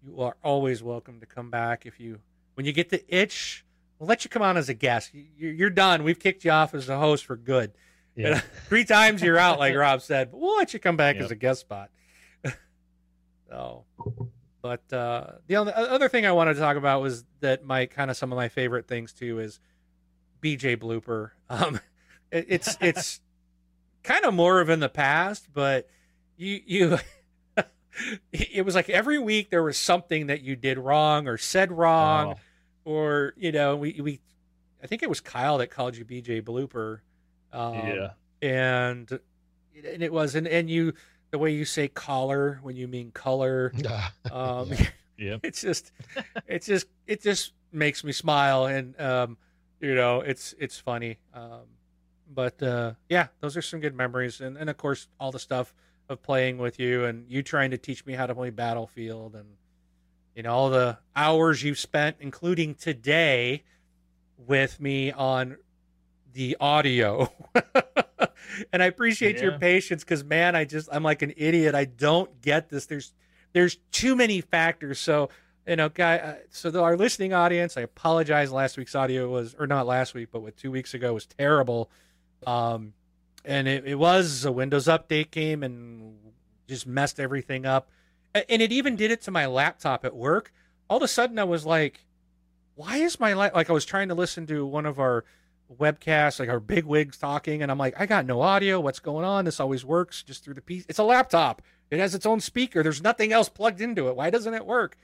you 0.05 0.21
are 0.21 0.35
always 0.43 0.83
welcome 0.83 1.19
to 1.21 1.25
come 1.25 1.49
back 1.49 1.85
if 1.87 1.99
you 1.99 2.19
when 2.53 2.65
you 2.65 2.71
get 2.73 2.89
the 2.89 3.03
itch. 3.13 3.65
We'll 3.97 4.07
let 4.07 4.23
you 4.23 4.29
come 4.29 4.41
on 4.43 4.55
as 4.57 4.69
a 4.69 4.73
guest. 4.73 5.13
You- 5.13 5.49
You're 5.49 5.69
done. 5.71 6.03
We've 6.03 6.19
kicked 6.19 6.45
you 6.45 6.51
off 6.51 6.73
as 6.75 6.89
a 6.89 6.97
host 6.99 7.25
for 7.25 7.35
good. 7.37 7.71
Yeah. 8.15 8.39
Three 8.67 8.85
times 8.85 9.21
you're 9.23 9.37
out, 9.39 9.57
like 9.57 9.75
Rob 9.75 10.01
said. 10.01 10.29
But 10.31 10.39
we'll 10.41 10.57
let 10.57 10.73
you 10.73 10.79
come 10.79 10.97
back 10.97 11.15
Yep. 11.15 11.25
as 11.25 11.31
a 11.31 11.35
guest 11.35 11.61
spot. 11.61 11.89
so, 13.49 13.85
but 14.61 14.91
uh, 14.93 15.31
the 15.47 15.55
other 15.55 16.09
thing 16.09 16.25
I 16.25 16.31
wanted 16.31 16.55
to 16.55 16.59
talk 16.59 16.77
about 16.77 17.01
was 17.01 17.23
that 17.39 17.63
my 17.65 17.85
kind 17.85 18.11
of 18.11 18.17
some 18.17 18.31
of 18.31 18.35
my 18.35 18.49
favorite 18.49 18.87
things 18.87 19.13
too 19.13 19.39
is 19.39 19.59
BJ 20.43 20.77
blooper. 20.77 21.31
Um, 21.49 21.79
it, 22.31 22.45
it's 22.49 22.77
it's 22.81 23.21
kind 24.03 24.25
of 24.25 24.33
more 24.33 24.59
of 24.59 24.69
in 24.69 24.79
the 24.79 24.89
past, 24.89 25.47
but 25.53 25.87
you 26.37 26.61
you. 26.65 26.97
it 28.31 28.65
was 28.65 28.73
like 28.73 28.89
every 28.89 29.19
week 29.19 29.51
there 29.51 29.61
was 29.61 29.77
something 29.77 30.27
that 30.27 30.41
you 30.41 30.55
did 30.55 30.79
wrong 30.79 31.27
or 31.27 31.37
said 31.37 31.71
wrong 31.71 32.33
Oh, 32.33 32.39
or 32.91 33.33
you 33.37 33.51
know 33.51 33.75
we 33.75 34.01
we 34.01 34.19
I 34.83 34.87
think 34.87 35.03
it 35.03 35.09
was 35.09 35.21
Kyle 35.21 35.59
that 35.59 35.67
called 35.67 35.95
you 35.95 36.03
BJ 36.03 36.41
blooper. 36.41 36.99
Um, 37.51 37.75
yeah. 37.75 38.09
and 38.41 39.07
and 39.85 40.01
it 40.01 40.11
was 40.11 40.33
and 40.33 40.47
and 40.47 40.69
you 40.71 40.93
the 41.29 41.37
way 41.37 41.51
you 41.51 41.65
say 41.65 41.87
collar 41.87 42.59
when 42.63 42.75
you 42.75 42.87
mean 42.87 43.11
color. 43.11 43.71
Um, 44.31 44.71
Yeah. 45.17 45.37
It's 45.43 45.61
just 45.61 45.91
it's 46.47 46.65
just 46.65 46.87
it 47.05 47.21
just 47.21 47.53
makes 47.71 48.03
me 48.03 48.11
smile 48.11 48.65
and 48.65 48.99
um 48.99 49.37
you 49.83 49.95
know 49.95 50.21
it's 50.21 50.55
it's 50.57 50.79
funny. 50.79 51.19
Um 51.33 51.67
but 52.33 52.63
uh 52.63 52.93
yeah 53.09 53.27
those 53.41 53.57
are 53.57 53.61
some 53.61 53.79
good 53.79 53.95
memories. 53.95 54.41
And 54.41 54.57
and 54.57 54.69
of 54.69 54.77
course 54.77 55.07
all 55.19 55.31
the 55.31 55.39
stuff 55.39 55.73
of 56.09 56.23
playing 56.23 56.57
with 56.57 56.79
you 56.79 57.05
and 57.05 57.29
you 57.29 57.43
trying 57.43 57.71
to 57.71 57.77
teach 57.77 58.05
me 58.05 58.13
how 58.13 58.25
to 58.25 58.33
play 58.33 58.49
battlefield 58.49 59.35
and 59.35 59.45
you 60.35 60.43
know 60.43 60.53
all 60.53 60.69
the 60.69 60.97
hours 61.15 61.63
you've 61.63 61.79
spent 61.79 62.17
including 62.19 62.75
today 62.75 63.63
with 64.37 64.79
me 64.79 65.11
on 65.11 65.57
the 66.33 66.57
audio. 66.59 67.31
And 68.71 68.83
i 68.83 68.85
appreciate 68.85 69.41
your 69.41 69.57
patience 69.57 70.03
because 70.03 70.23
man 70.23 70.55
i 70.55 70.63
just 70.63 70.87
i'm 70.91 71.01
like 71.01 71.23
an 71.23 71.33
idiot. 71.37 71.73
I 71.73 71.85
don't 71.85 72.39
get 72.41 72.69
this. 72.69 72.85
There's 72.85 73.13
there's 73.53 73.77
too 73.91 74.15
many 74.15 74.41
factors. 74.41 74.99
So 74.99 75.29
you 75.67 75.75
know 75.75 75.89
guy 75.89 76.17
uh, 76.17 76.35
so 76.49 76.69
the, 76.69 76.81
our 76.81 76.97
listening 76.97 77.33
audience 77.33 77.77
i 77.77 77.81
apologize 77.81 78.51
last 78.51 78.77
week's 78.77 78.95
audio 78.95 79.29
was 79.29 79.55
or 79.57 79.67
not 79.67 79.87
last 79.87 80.13
week 80.13 80.29
but 80.31 80.41
what 80.41 80.57
two 80.57 80.71
weeks 80.71 80.93
ago 80.93 81.13
was 81.13 81.25
terrible. 81.25 81.89
Um 82.45 82.93
and 83.45 83.67
it, 83.67 83.85
it 83.85 83.95
was 83.95 84.45
a 84.45 84.51
windows 84.51 84.85
update 84.85 85.31
came 85.31 85.63
and 85.63 86.17
just 86.67 86.87
messed 86.87 87.19
everything 87.19 87.65
up. 87.65 87.89
And 88.33 88.61
it 88.61 88.71
even 88.71 88.95
did 88.95 89.11
it 89.11 89.21
to 89.23 89.31
my 89.31 89.47
laptop 89.47 90.05
at 90.05 90.15
work. 90.15 90.53
All 90.89 90.97
of 90.97 91.03
a 91.03 91.07
sudden 91.07 91.39
i 91.39 91.43
was 91.43 91.65
like 91.65 92.05
why 92.75 92.97
is 92.97 93.19
my 93.19 93.33
light 93.33 93.53
like 93.53 93.69
i 93.69 93.73
was 93.73 93.85
trying 93.85 94.09
to 94.09 94.15
listen 94.15 94.45
to 94.47 94.65
one 94.65 94.85
of 94.85 94.99
our 94.99 95.23
webcasts 95.79 96.39
like 96.39 96.49
our 96.49 96.59
big 96.59 96.85
wigs 96.85 97.17
talking 97.17 97.61
and 97.61 97.71
i'm 97.71 97.77
like 97.77 97.93
i 97.99 98.05
got 98.05 98.25
no 98.25 98.41
audio. 98.41 98.79
What's 98.79 98.99
going 98.99 99.25
on? 99.25 99.45
This 99.45 99.59
always 99.59 99.85
works 99.85 100.23
just 100.23 100.43
through 100.43 100.55
the 100.55 100.61
piece 100.61 100.85
it's 100.89 100.99
a 100.99 101.03
laptop. 101.03 101.61
It 101.89 101.99
has 101.99 102.15
its 102.15 102.25
own 102.25 102.39
speaker. 102.41 102.81
There's 102.81 103.03
nothing 103.03 103.31
else 103.31 103.49
plugged 103.49 103.79
into 103.79 104.09
it. 104.09 104.15
Why 104.15 104.29
doesn't 104.29 104.53
it 104.53 104.65
work 104.65 104.97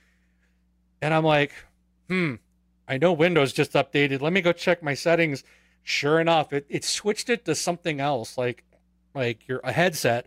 and 1.02 1.12
i'm 1.14 1.24
like 1.24 1.52
hmm 2.08 2.34
i 2.88 2.98
know 2.98 3.12
windows 3.12 3.52
just 3.52 3.72
updated. 3.72 4.20
Let 4.20 4.32
me 4.32 4.40
go 4.40 4.52
check 4.52 4.82
my 4.82 4.94
settings. 4.94 5.44
Sure 5.82 6.20
enough 6.20 6.52
it, 6.52 6.66
it 6.68 6.84
switched 6.84 7.30
it 7.30 7.44
to 7.46 7.54
something 7.54 8.00
else 8.00 8.36
like 8.36 8.64
like 9.14 9.46
your 9.48 9.60
a 9.64 9.72
headset 9.72 10.26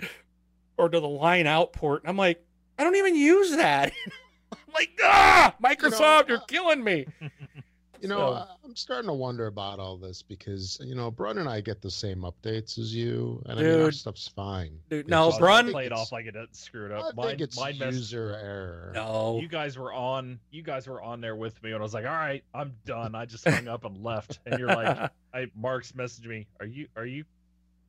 or 0.77 0.89
to 0.89 0.99
the 0.99 1.07
line 1.07 1.47
out 1.47 1.73
port 1.73 2.01
and 2.03 2.09
i'm 2.09 2.17
like 2.17 2.43
i 2.77 2.83
don't 2.83 2.95
even 2.95 3.15
use 3.15 3.51
that. 3.55 3.91
I'm 4.51 4.73
like 4.73 4.91
ah 5.03 5.55
microsoft 5.63 6.29
you 6.29 6.35
are 6.35 6.37
uh, 6.39 6.45
killing 6.45 6.83
me 6.83 7.05
You 8.03 8.09
know, 8.09 8.17
So- 8.17 8.33
I- 8.33 8.47
I'm 8.65 8.75
starting 8.75 9.07
to 9.07 9.13
wonder 9.13 9.47
about 9.47 9.79
all 9.79 9.95
this 9.97 10.21
because 10.21 10.77
you 10.83 10.93
know, 10.93 11.09
Brun 11.09 11.37
and 11.37 11.47
I 11.47 11.61
get 11.61 11.81
the 11.81 11.89
same 11.89 12.19
updates 12.23 12.77
as 12.77 12.93
you, 12.93 13.41
and 13.47 13.57
I 13.59 13.63
mean, 13.63 13.81
our 13.81 13.91
stuff's 13.93 14.27
fine. 14.27 14.77
Dude, 14.89 15.07
no, 15.07 15.27
just- 15.29 15.37
I 15.37 15.39
Brun- 15.39 15.65
think 15.65 15.73
Play 15.73 15.83
it 15.83 15.85
it's- 15.87 15.99
off 16.01 16.11
like 16.11 16.25
it 16.25 16.31
doesn't 16.31 16.55
screw 16.55 16.85
it 16.87 16.91
I 16.91 16.97
up. 16.97 17.05
think 17.05 17.15
Mine, 17.15 17.35
it's 17.39 17.57
mine 17.57 17.77
messed 17.79 17.95
user 17.97 18.37
error. 18.41 18.91
no 18.93 19.39
you 19.41 19.47
guys 19.47 19.77
were 19.77 19.93
on 19.93 20.37
you 20.51 20.61
guys 20.63 20.85
were 20.87 21.01
on 21.01 21.21
there 21.21 21.35
with 21.37 21.61
me 21.63 21.71
and 21.71 21.79
I 21.79 21.81
was 21.81 21.93
like, 21.93 22.05
all 22.05 22.11
right, 22.11 22.43
I'm 22.53 22.75
done. 22.85 23.15
I 23.15 23.25
just 23.25 23.47
hung 23.47 23.67
up 23.69 23.85
and 23.85 24.03
left. 24.03 24.39
And 24.45 24.59
you're 24.59 24.67
like, 24.67 25.09
I 25.33 25.47
Mark's 25.55 25.93
messaged 25.93 26.25
me, 26.25 26.45
Are 26.59 26.65
you 26.65 26.87
are 26.97 27.05
you 27.05 27.23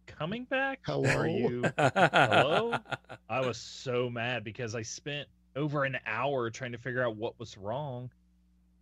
coming 0.07 0.45
back? 0.45 0.79
how 0.83 1.03
Are 1.05 1.27
you 1.27 1.65
Hello? 1.79 2.77
I 3.29 3.41
was 3.41 3.57
so 3.59 4.09
mad 4.09 4.45
because 4.45 4.77
I 4.77 4.83
spent 4.83 5.27
over 5.57 5.83
an 5.85 5.99
hour 6.07 6.51
trying 6.51 6.73
to 6.73 6.79
figure 6.79 7.03
out 7.05 7.17
what 7.17 7.37
was 7.41 7.59
wrong. 7.59 8.11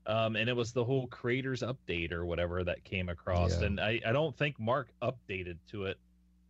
Um, 0.06 0.34
and 0.36 0.48
it 0.48 0.56
was 0.56 0.72
the 0.72 0.84
whole 0.84 1.06
creators 1.06 1.62
update 1.62 2.10
or 2.12 2.24
whatever 2.26 2.64
that 2.64 2.82
came 2.84 3.08
across. 3.08 3.60
Yeah. 3.60 3.66
And 3.66 3.80
I, 3.80 4.00
I 4.04 4.12
don't 4.12 4.36
think 4.36 4.58
Mark 4.58 4.88
updated 5.00 5.58
to 5.70 5.84
it. 5.84 5.98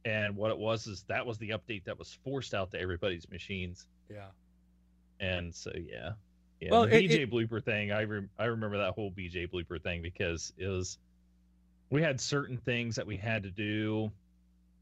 And 0.05 0.37
what 0.37 0.51
it 0.51 0.59
was 0.59 0.87
is 0.87 1.05
that 1.09 1.27
was 1.27 1.39
the 1.39 1.51
update 1.51 1.85
that 1.85 1.99
was 1.99 2.19
forced 2.25 2.55
out 2.55 2.71
to 2.73 2.81
everybody's 2.81 3.29
machines. 3.29 3.87
yeah 4.11 4.29
And 5.21 5.55
so 5.55 5.71
yeah, 5.77 6.13
yeah. 6.61 6.71
Well, 6.71 6.87
the 6.87 6.97
it- 6.97 7.11
BJ 7.11 7.31
blooper 7.31 7.63
thing, 7.63 7.93
I 7.93 8.05
rem- 8.05 8.31
I 8.39 8.47
remember 8.47 8.79
that 8.79 8.95
whole 8.95 9.11
BJ 9.13 9.49
blooper 9.51 9.81
thing 9.81 10.03
because 10.03 10.53
it 10.57 10.67
was 10.67 10.99
we 11.91 12.01
had 12.03 12.21
certain 12.21 12.57
things 12.57 12.97
that 12.97 13.07
we 13.07 13.17
had 13.19 13.43
to 13.43 13.51
do, 13.51 14.11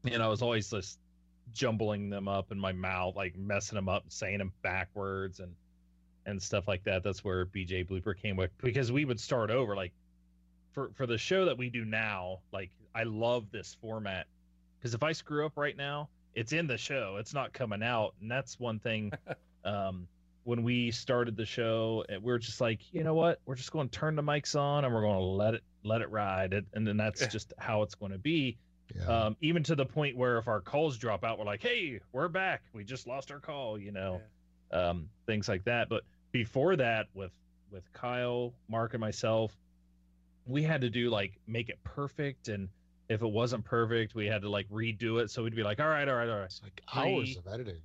and 0.05 0.23
I 0.23 0.27
was 0.27 0.41
always 0.41 0.69
just 0.69 0.97
jumbling 1.51 2.09
them 2.09 2.27
up 2.29 2.51
in 2.51 2.57
my 2.59 2.71
mouth, 2.71 3.15
like 3.17 3.37
messing 3.37 3.75
them 3.75 3.89
up, 3.89 4.05
saying 4.07 4.37
them 4.37 4.53
backwards 4.61 5.39
and 5.41 5.53
and 6.25 6.41
stuff 6.41 6.67
like 6.67 6.83
that. 6.83 7.03
That's 7.03 7.23
where 7.23 7.45
BJ 7.45 7.87
blooper 7.87 8.15
came 8.15 8.35
with 8.35 8.51
because 8.59 8.91
we 8.91 9.05
would 9.05 9.19
start 9.19 9.49
over 9.51 9.75
like 9.75 9.93
for 10.73 10.91
for 10.95 11.05
the 11.05 11.17
show 11.17 11.45
that 11.45 11.57
we 11.57 11.69
do 11.69 11.85
now. 11.85 12.39
Like 12.51 12.71
I 12.95 13.03
love 13.03 13.51
this 13.51 13.75
format 13.81 14.27
because 14.79 14.93
if 14.93 15.03
I 15.03 15.11
screw 15.11 15.45
up 15.45 15.53
right 15.57 15.75
now, 15.77 16.09
it's 16.35 16.53
in 16.53 16.67
the 16.67 16.77
show. 16.77 17.17
It's 17.19 17.33
not 17.33 17.53
coming 17.53 17.83
out, 17.83 18.13
and 18.21 18.29
that's 18.31 18.59
one 18.59 18.79
thing. 18.79 19.11
um, 19.65 20.07
when 20.43 20.63
we 20.63 20.89
started 20.89 21.37
the 21.37 21.45
show, 21.45 22.03
and 22.09 22.23
we 22.23 22.31
are 22.33 22.39
just 22.39 22.59
like, 22.59 22.79
you 22.91 23.03
know 23.03 23.13
what? 23.13 23.39
We're 23.45 23.53
just 23.53 23.71
going 23.71 23.89
to 23.89 23.99
turn 23.99 24.15
the 24.15 24.23
mics 24.23 24.59
on 24.59 24.85
and 24.85 24.91
we're 24.91 25.01
going 25.01 25.19
to 25.19 25.23
let 25.23 25.53
it 25.53 25.63
let 25.83 26.01
it 26.01 26.09
ride, 26.09 26.53
it, 26.53 26.65
and 26.73 26.85
then 26.87 26.97
that's 26.97 27.21
Yeah. 27.21 27.27
just 27.27 27.53
how 27.59 27.83
it's 27.83 27.93
going 27.93 28.11
to 28.11 28.17
be. 28.17 28.57
Yeah. 28.95 29.05
Um, 29.25 29.37
even 29.41 29.61
to 29.63 29.75
the 29.75 29.85
point 29.85 30.17
where 30.17 30.37
if 30.39 30.47
our 30.47 30.59
calls 30.59 30.97
drop 30.97 31.23
out, 31.23 31.37
we're 31.37 31.45
like, 31.45 31.61
hey, 31.61 31.99
we're 32.11 32.27
back. 32.27 32.63
We 32.73 32.83
just 32.83 33.05
lost 33.07 33.31
our 33.31 33.39
call, 33.39 33.77
you 33.79 33.91
know, 33.91 34.19
um, 34.71 35.09
things 35.27 35.47
like 35.47 35.63
that. 35.65 35.89
But 35.89 36.03
before 36.31 36.75
that, 36.77 37.07
with 37.13 37.31
with 37.71 37.91
Kyle, 37.93 38.53
Mark, 38.67 38.93
and 38.93 39.01
myself, 39.01 39.55
we 40.45 40.63
had 40.63 40.81
to 40.81 40.89
do 40.89 41.09
like 41.09 41.33
make 41.47 41.69
it 41.69 41.79
perfect, 41.83 42.47
and 42.47 42.69
if 43.09 43.21
it 43.21 43.27
wasn't 43.31 43.65
perfect, 43.65 44.15
we 44.15 44.25
had 44.27 44.41
to 44.41 44.49
like 44.49 44.69
redo 44.69 45.21
it. 45.21 45.29
So 45.31 45.43
we'd 45.43 45.55
be 45.55 45.63
like, 45.63 45.79
all 45.79 45.87
right, 45.87 46.07
all 46.07 46.15
right, 46.15 46.29
all 46.29 46.37
right, 46.37 46.45
it's 46.45 46.61
like 46.63 46.81
hours 46.93 47.37
of 47.37 47.47
editing. 47.51 47.81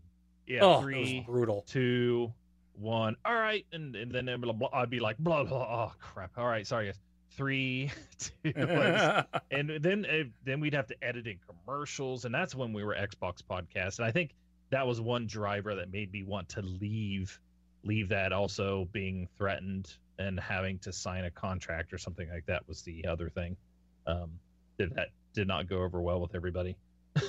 yeah, 0.47 0.61
oh, 0.63 0.81
three, 0.81 1.25
was 1.27 1.27
brutal. 1.27 1.65
two, 1.67 2.33
one. 2.75 3.17
All 3.25 3.35
right. 3.35 3.65
and 3.73 3.95
and 3.97 4.13
then 4.13 4.41
blah, 4.41 4.53
blah, 4.53 4.69
I'd 4.73 4.91
be 4.91 5.01
like 5.01 5.19
blah 5.19 5.45
blah. 5.45 5.89
Oh 5.89 5.93
crap! 6.01 6.33
All 6.37 6.47
right, 6.47 6.67
sorry 6.67 6.87
guys. 6.87 6.99
Three, 7.31 7.91
two, 8.19 8.33
and 9.51 9.71
then 9.81 10.07
uh, 10.07 10.25
then 10.45 10.61
we'd 10.61 10.75
have 10.75 10.87
to 10.87 10.97
edit 11.05 11.27
in 11.27 11.39
commercials, 11.47 12.25
and 12.25 12.35
that's 12.35 12.55
when 12.55 12.73
we 12.73 12.83
were 12.83 12.95
Xbox 12.95 13.43
podcast. 13.49 13.99
And 13.99 14.07
I 14.07 14.11
think 14.11 14.35
that 14.71 14.87
was 14.87 15.01
one 15.01 15.27
driver 15.27 15.75
that 15.77 15.93
made 15.93 16.11
me 16.13 16.23
want 16.23 16.49
to 16.51 16.63
leave 16.63 17.39
leave 17.87 18.09
that. 18.11 18.33
Also 18.33 18.89
being 18.93 19.29
threatened 19.39 19.95
and 20.19 20.39
having 20.41 20.79
to 20.81 20.93
sign 20.93 21.25
a 21.25 21.31
contract 21.31 21.93
or 21.93 21.99
something 21.99 22.29
like 22.31 22.47
that 22.47 22.67
was 22.69 22.83
the 22.83 23.07
other 23.07 23.29
thing. 23.31 23.57
Um, 24.07 24.31
did 24.79 24.95
that 24.95 25.09
did 25.35 25.47
not 25.49 25.69
go 25.69 25.83
over 25.83 26.01
well 26.01 26.21
with 26.21 26.35
everybody. 26.35 26.77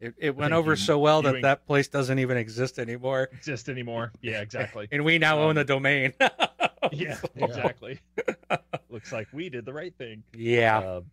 It, 0.00 0.14
it 0.18 0.36
went 0.36 0.52
over 0.52 0.72
you- 0.72 0.76
so 0.76 0.98
well 0.98 1.22
you 1.22 1.32
that 1.32 1.42
that 1.42 1.66
place 1.66 1.88
doesn't 1.88 2.18
even 2.20 2.36
exist 2.36 2.78
anymore, 2.78 3.28
Exist 3.32 3.68
anymore. 3.68 4.12
Yeah, 4.20 4.40
exactly. 4.40 4.86
and 4.92 5.04
we 5.04 5.18
now 5.18 5.38
own 5.40 5.50
Um, 5.50 5.54
the 5.56 5.64
domain. 5.64 6.12
yeah, 6.20 6.28
Yeah. 6.92 7.18
exactly. 7.36 8.00
Looks 8.90 9.12
like 9.12 9.26
we 9.32 9.48
did 9.48 9.64
the 9.64 9.72
right 9.72 9.94
thing. 9.96 10.22
yeah. 10.34 10.78
Um, 10.78 11.04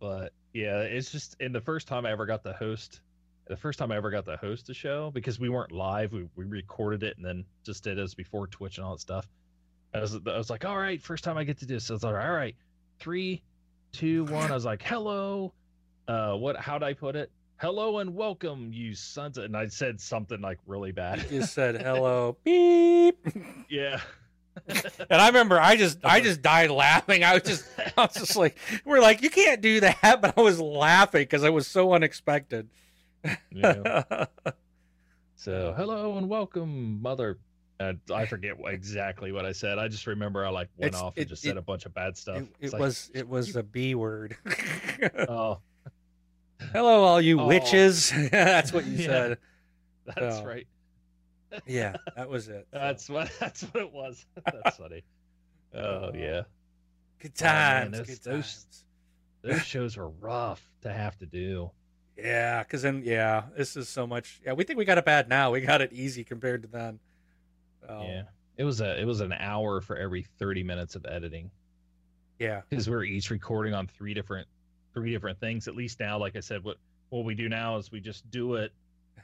but 0.00 0.32
yeah, 0.52 0.80
it's 0.80 1.10
just 1.12 1.36
in 1.40 1.52
the 1.52 1.60
first 1.60 1.86
time 1.88 2.04
I 2.06 2.12
ever 2.12 2.26
got 2.26 2.44
to 2.44 2.52
host, 2.52 3.00
the 3.52 3.56
first 3.58 3.78
time 3.78 3.92
I 3.92 3.96
ever 3.96 4.10
got 4.10 4.24
to 4.24 4.36
host 4.38 4.70
a 4.70 4.74
show 4.74 5.10
because 5.10 5.38
we 5.38 5.50
weren't 5.50 5.72
live, 5.72 6.10
we, 6.12 6.26
we 6.36 6.46
recorded 6.46 7.02
it 7.02 7.18
and 7.18 7.26
then 7.26 7.44
just 7.64 7.84
did 7.84 7.98
as 7.98 8.14
before 8.14 8.46
Twitch 8.46 8.78
and 8.78 8.86
all 8.86 8.94
that 8.94 9.00
stuff. 9.00 9.28
I 9.92 10.00
was 10.00 10.14
I 10.14 10.38
was 10.38 10.48
like, 10.48 10.64
all 10.64 10.78
right, 10.78 11.00
first 11.02 11.22
time 11.22 11.36
I 11.36 11.44
get 11.44 11.58
to 11.58 11.66
do 11.66 11.74
this. 11.74 11.84
So 11.84 11.92
I 11.92 11.96
was 11.96 12.02
like, 12.02 12.14
all 12.14 12.32
right, 12.32 12.56
three, 12.98 13.42
two, 13.92 14.24
one. 14.24 14.50
I 14.50 14.54
was 14.54 14.64
like, 14.64 14.82
hello, 14.82 15.52
uh, 16.08 16.32
what? 16.32 16.56
How'd 16.56 16.82
I 16.82 16.94
put 16.94 17.14
it? 17.14 17.30
Hello 17.58 17.98
and 17.98 18.14
welcome, 18.14 18.72
you 18.72 18.94
sons. 18.94 19.36
Of, 19.36 19.44
and 19.44 19.54
I 19.54 19.66
said 19.66 20.00
something 20.00 20.40
like 20.40 20.58
really 20.66 20.92
bad. 20.92 21.18
You 21.30 21.40
just 21.40 21.52
said 21.52 21.82
hello, 21.82 22.38
beep. 22.44 23.18
yeah. 23.68 24.00
And 24.66 25.20
I 25.20 25.26
remember 25.26 25.58
I 25.58 25.76
just 25.76 25.98
I 26.04 26.20
just 26.20 26.40
died 26.40 26.70
laughing. 26.70 27.22
I 27.22 27.34
was 27.34 27.42
just 27.42 27.64
I 27.98 28.02
was 28.02 28.14
just 28.14 28.36
like 28.36 28.56
we're 28.86 29.00
like 29.00 29.20
you 29.20 29.28
can't 29.28 29.60
do 29.60 29.80
that, 29.80 30.00
but 30.22 30.38
I 30.38 30.40
was 30.40 30.58
laughing 30.58 31.22
because 31.22 31.42
it 31.42 31.52
was 31.52 31.66
so 31.66 31.92
unexpected. 31.92 32.68
yeah. 33.52 34.26
So 35.36 35.74
hello 35.76 36.18
and 36.18 36.28
welcome, 36.28 37.00
mother. 37.02 37.38
Uh, 37.80 37.94
I 38.14 38.26
forget 38.26 38.56
exactly 38.66 39.32
what 39.32 39.44
I 39.44 39.52
said. 39.52 39.78
I 39.78 39.88
just 39.88 40.06
remember 40.06 40.46
I 40.46 40.50
like 40.50 40.68
went 40.76 40.88
It's- 40.90 41.02
off 41.02 41.14
it- 41.16 41.22
and 41.22 41.30
just 41.30 41.42
said 41.42 41.52
it- 41.56 41.58
a 41.58 41.62
bunch 41.62 41.84
of 41.86 41.94
bad 41.94 42.16
stuff. 42.16 42.38
It, 42.38 42.48
it 42.60 42.72
like, 42.72 42.80
was 42.80 43.10
it 43.14 43.28
was 43.28 43.56
a 43.56 43.62
B 43.62 43.94
word. 43.94 44.36
Oh, 45.28 45.58
Hello, 46.72 47.02
all 47.02 47.20
you 47.20 47.40
Oh. 47.40 47.46
witches. 47.48 48.12
That's 48.30 48.72
what 48.72 48.84
you 48.86 48.98
Yeah. 48.98 49.06
said. 49.06 49.38
that's 50.06 50.36
Oh. 50.38 50.44
right. 50.44 50.66
Yeah, 51.66 51.96
that 52.16 52.28
was 52.28 52.48
it. 52.48 52.66
So, 52.72 52.78
That's 52.78 53.08
what 53.10 53.30
that's 53.40 53.62
what 53.62 53.82
it 53.82 53.92
was. 53.92 54.24
That's 54.44 54.76
funny. 54.76 55.02
Oh 55.74 56.10
yeah, 56.14 56.42
good 57.18 57.32
Oh, 57.40 57.44
man, 57.44 57.90
those- 57.92 58.06
good 58.06 58.18
those- 58.22 58.54
times. 58.64 58.84
those 59.42 59.62
shows 59.62 59.96
were 59.96 60.08
rough 60.08 60.64
to 60.82 60.92
have 60.92 61.16
to 61.18 61.26
do. 61.26 61.70
Yeah, 62.16 62.62
because 62.62 62.82
then 62.82 63.02
yeah, 63.04 63.44
this 63.56 63.76
is 63.76 63.88
so 63.88 64.06
much. 64.06 64.40
Yeah, 64.44 64.52
we 64.52 64.64
think 64.64 64.78
we 64.78 64.84
got 64.84 64.98
it 64.98 65.04
bad 65.04 65.28
now. 65.28 65.50
We 65.50 65.60
got 65.60 65.80
it 65.80 65.92
easy 65.92 66.24
compared 66.24 66.62
to 66.62 66.68
then. 66.68 66.98
So, 67.86 68.04
Yeah, 68.06 68.22
it 68.56 68.64
was 68.64 68.80
a 68.80 69.00
it 69.00 69.04
was 69.04 69.20
an 69.20 69.32
hour 69.32 69.80
for 69.80 69.96
every 69.96 70.26
thirty 70.38 70.62
minutes 70.62 70.94
of 70.94 71.06
editing 71.06 71.50
yeah, 72.42 72.62
because 72.68 72.90
we're 72.90 73.04
each 73.04 73.30
recording 73.30 73.72
on 73.72 73.86
three 73.86 74.14
different 74.14 74.48
three 74.94 75.12
different 75.12 75.38
things. 75.38 75.68
At 75.68 75.76
least 75.76 76.00
now, 76.00 76.18
like 76.18 76.34
I 76.36 76.40
said, 76.40 76.64
what 76.64 76.76
what 77.10 77.24
we 77.24 77.34
do 77.34 77.48
now 77.48 77.76
is 77.76 77.92
we 77.92 78.00
just 78.00 78.28
do 78.30 78.54
it, 78.54 78.72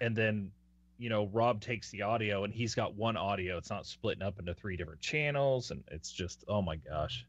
and 0.00 0.14
then 0.14 0.52
you 0.98 1.08
know 1.08 1.26
Rob 1.32 1.60
takes 1.60 1.90
the 1.90 2.02
audio 2.02 2.44
and 2.44 2.54
he's 2.54 2.76
got 2.76 2.94
one 2.94 3.16
audio. 3.16 3.56
It's 3.56 3.70
not 3.70 3.86
splitting 3.86 4.22
up 4.22 4.38
into 4.38 4.54
three 4.54 4.76
different 4.76 5.00
channels, 5.00 5.72
and 5.72 5.82
it's 5.90 6.12
just 6.12 6.44
oh 6.46 6.62
my 6.62 6.76
gosh. 6.76 7.26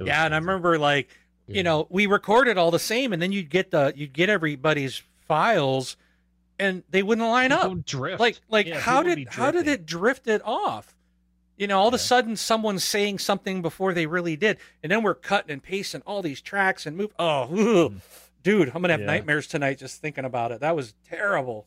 Yeah. 0.00 0.24
And 0.24 0.34
I 0.34 0.38
remember 0.38 0.78
like 0.78 1.10
Yeah. 1.46 1.56
you 1.56 1.62
know 1.62 1.86
we 1.90 2.06
recorded 2.06 2.56
all 2.58 2.70
the 2.70 2.78
same, 2.78 3.12
and 3.12 3.20
then 3.20 3.32
you'd 3.32 3.50
get 3.50 3.70
the 3.70 3.92
you'd 3.96 4.12
get 4.12 4.28
everybody's 4.28 5.02
files, 5.26 5.96
and 6.58 6.82
they 6.90 7.02
wouldn't 7.02 7.26
line 7.26 7.50
People 7.50 7.72
up. 7.78 7.84
drift. 7.84 8.20
Like 8.20 8.40
like 8.48 8.66
Yeah, 8.66 8.78
how 8.80 9.02
did 9.02 9.26
how 9.30 9.50
did 9.50 9.66
it 9.68 9.84
drift 9.86 10.26
it 10.28 10.40
off? 10.44 10.94
You 11.56 11.66
know, 11.66 11.78
all 11.78 11.88
of 11.88 11.94
a 11.94 11.98
sudden 11.98 12.36
someone's 12.36 12.82
saying 12.84 13.18
something 13.18 13.60
before 13.62 13.92
they 13.92 14.06
really 14.06 14.36
did, 14.36 14.58
and 14.82 14.90
then 14.90 15.02
we're 15.02 15.14
cutting 15.14 15.50
and 15.52 15.62
pasting 15.62 16.02
all 16.06 16.22
these 16.22 16.40
tracks 16.40 16.86
and 16.86 16.96
move. 16.96 17.12
Oh, 17.18 17.42
ugh. 17.42 17.50
Mm. 17.92 18.00
dude, 18.42 18.68
I'm 18.74 18.82
gonna 18.82 18.92
have 18.94 19.00
Yeah. 19.00 19.06
nightmares 19.06 19.46
tonight 19.46 19.78
just 19.78 20.00
thinking 20.00 20.24
about 20.24 20.50
it. 20.52 20.60
That 20.60 20.74
was 20.74 20.94
terrible. 21.08 21.66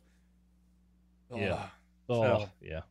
Yeah. 1.34 1.68
Oh 2.10 2.22
So- 2.22 2.50
yeah. 2.62 2.82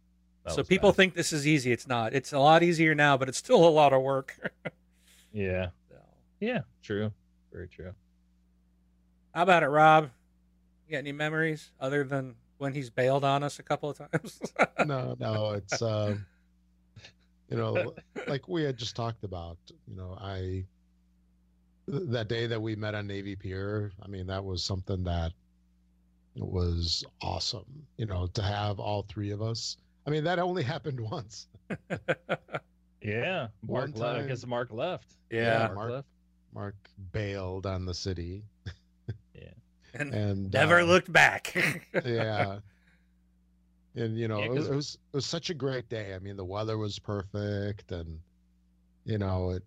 That 0.44 0.52
so 0.54 0.62
people 0.62 0.90
bad. 0.90 0.96
think 0.96 1.14
this 1.14 1.32
is 1.32 1.46
easy. 1.46 1.72
It's 1.72 1.86
not. 1.86 2.12
It's 2.14 2.32
a 2.32 2.38
lot 2.38 2.62
easier 2.62 2.94
now, 2.94 3.16
but 3.16 3.28
it's 3.30 3.38
still 3.38 3.64
a 3.66 3.70
lot 3.70 3.92
of 3.92 4.02
work. 4.02 4.36
Yeah. 5.36 5.70
So, 6.40 6.46
Yeah. 6.46 6.60
True. 6.82 7.12
Very 7.52 7.68
true. 7.68 7.92
How 9.34 9.42
about 9.42 9.62
it, 9.62 9.68
Rob? 9.68 10.10
You 10.86 10.92
got 10.92 10.98
any 10.98 11.12
memories 11.12 11.70
other 11.80 12.04
than 12.04 12.34
when 12.58 12.72
he's 12.74 12.90
bailed 12.90 13.24
on 13.24 13.42
us 13.42 13.58
a 13.58 13.62
couple 13.62 13.90
of 13.90 13.98
times? 13.98 14.40
no, 14.86 15.16
no, 15.18 15.52
it's 15.52 15.80
uh, 15.82 16.16
you 17.50 17.56
know, 17.56 17.94
like 18.28 18.46
we 18.48 18.62
had 18.62 18.76
just 18.76 18.94
talked 18.96 19.24
about. 19.24 19.56
You 19.88 19.96
know, 19.96 20.16
I 20.20 20.64
that 21.88 22.28
day 22.28 22.46
that 22.46 22.60
we 22.60 22.76
met 22.76 22.94
on 22.94 23.06
Navy 23.06 23.34
Pier. 23.36 23.92
I 24.02 24.08
mean, 24.08 24.26
that 24.26 24.44
was 24.44 24.62
something 24.64 25.02
that 25.04 25.32
was 26.36 27.04
awesome. 27.22 27.64
You 27.96 28.06
know, 28.06 28.26
to 28.28 28.42
have 28.42 28.78
all 28.78 29.02
three 29.08 29.30
of 29.30 29.42
us. 29.42 29.76
I 30.06 30.10
mean, 30.10 30.24
that 30.24 30.38
only 30.38 30.62
happened 30.74 31.00
once. 31.00 31.48
Yeah. 33.02 33.48
One 33.66 33.90
Mark 33.90 33.98
left 33.98 34.14
time- 34.16 34.22
because 34.22 34.46
Mark 34.46 34.72
left. 34.72 35.12
yeah, 35.30 35.70
Mark- 35.74 35.90
left. 35.90 36.08
Mark 36.54 36.76
bailed 37.12 37.66
on 37.66 37.84
the 37.84 37.94
city, 37.94 38.44
and 39.94 40.14
and 40.14 40.52
never 40.52 40.80
uh, 40.80 40.84
looked 40.84 41.12
back. 41.12 41.54
yeah. 42.04 42.58
And 43.96 44.18
you 44.18 44.26
know 44.28 44.38
Yeah, 44.38 44.46
it, 44.46 44.50
was, 44.50 44.58
'cause- 44.58 44.70
it 44.70 44.74
was 44.76 44.94
it 45.12 45.16
was 45.16 45.26
such 45.26 45.50
a 45.50 45.54
great 45.54 45.88
day. 45.88 46.14
I 46.14 46.18
mean 46.18 46.36
the 46.36 46.44
weather 46.44 46.78
was 46.78 46.98
perfect 46.98 47.92
and 47.92 48.18
you 49.04 49.18
know 49.18 49.50
it 49.50 49.62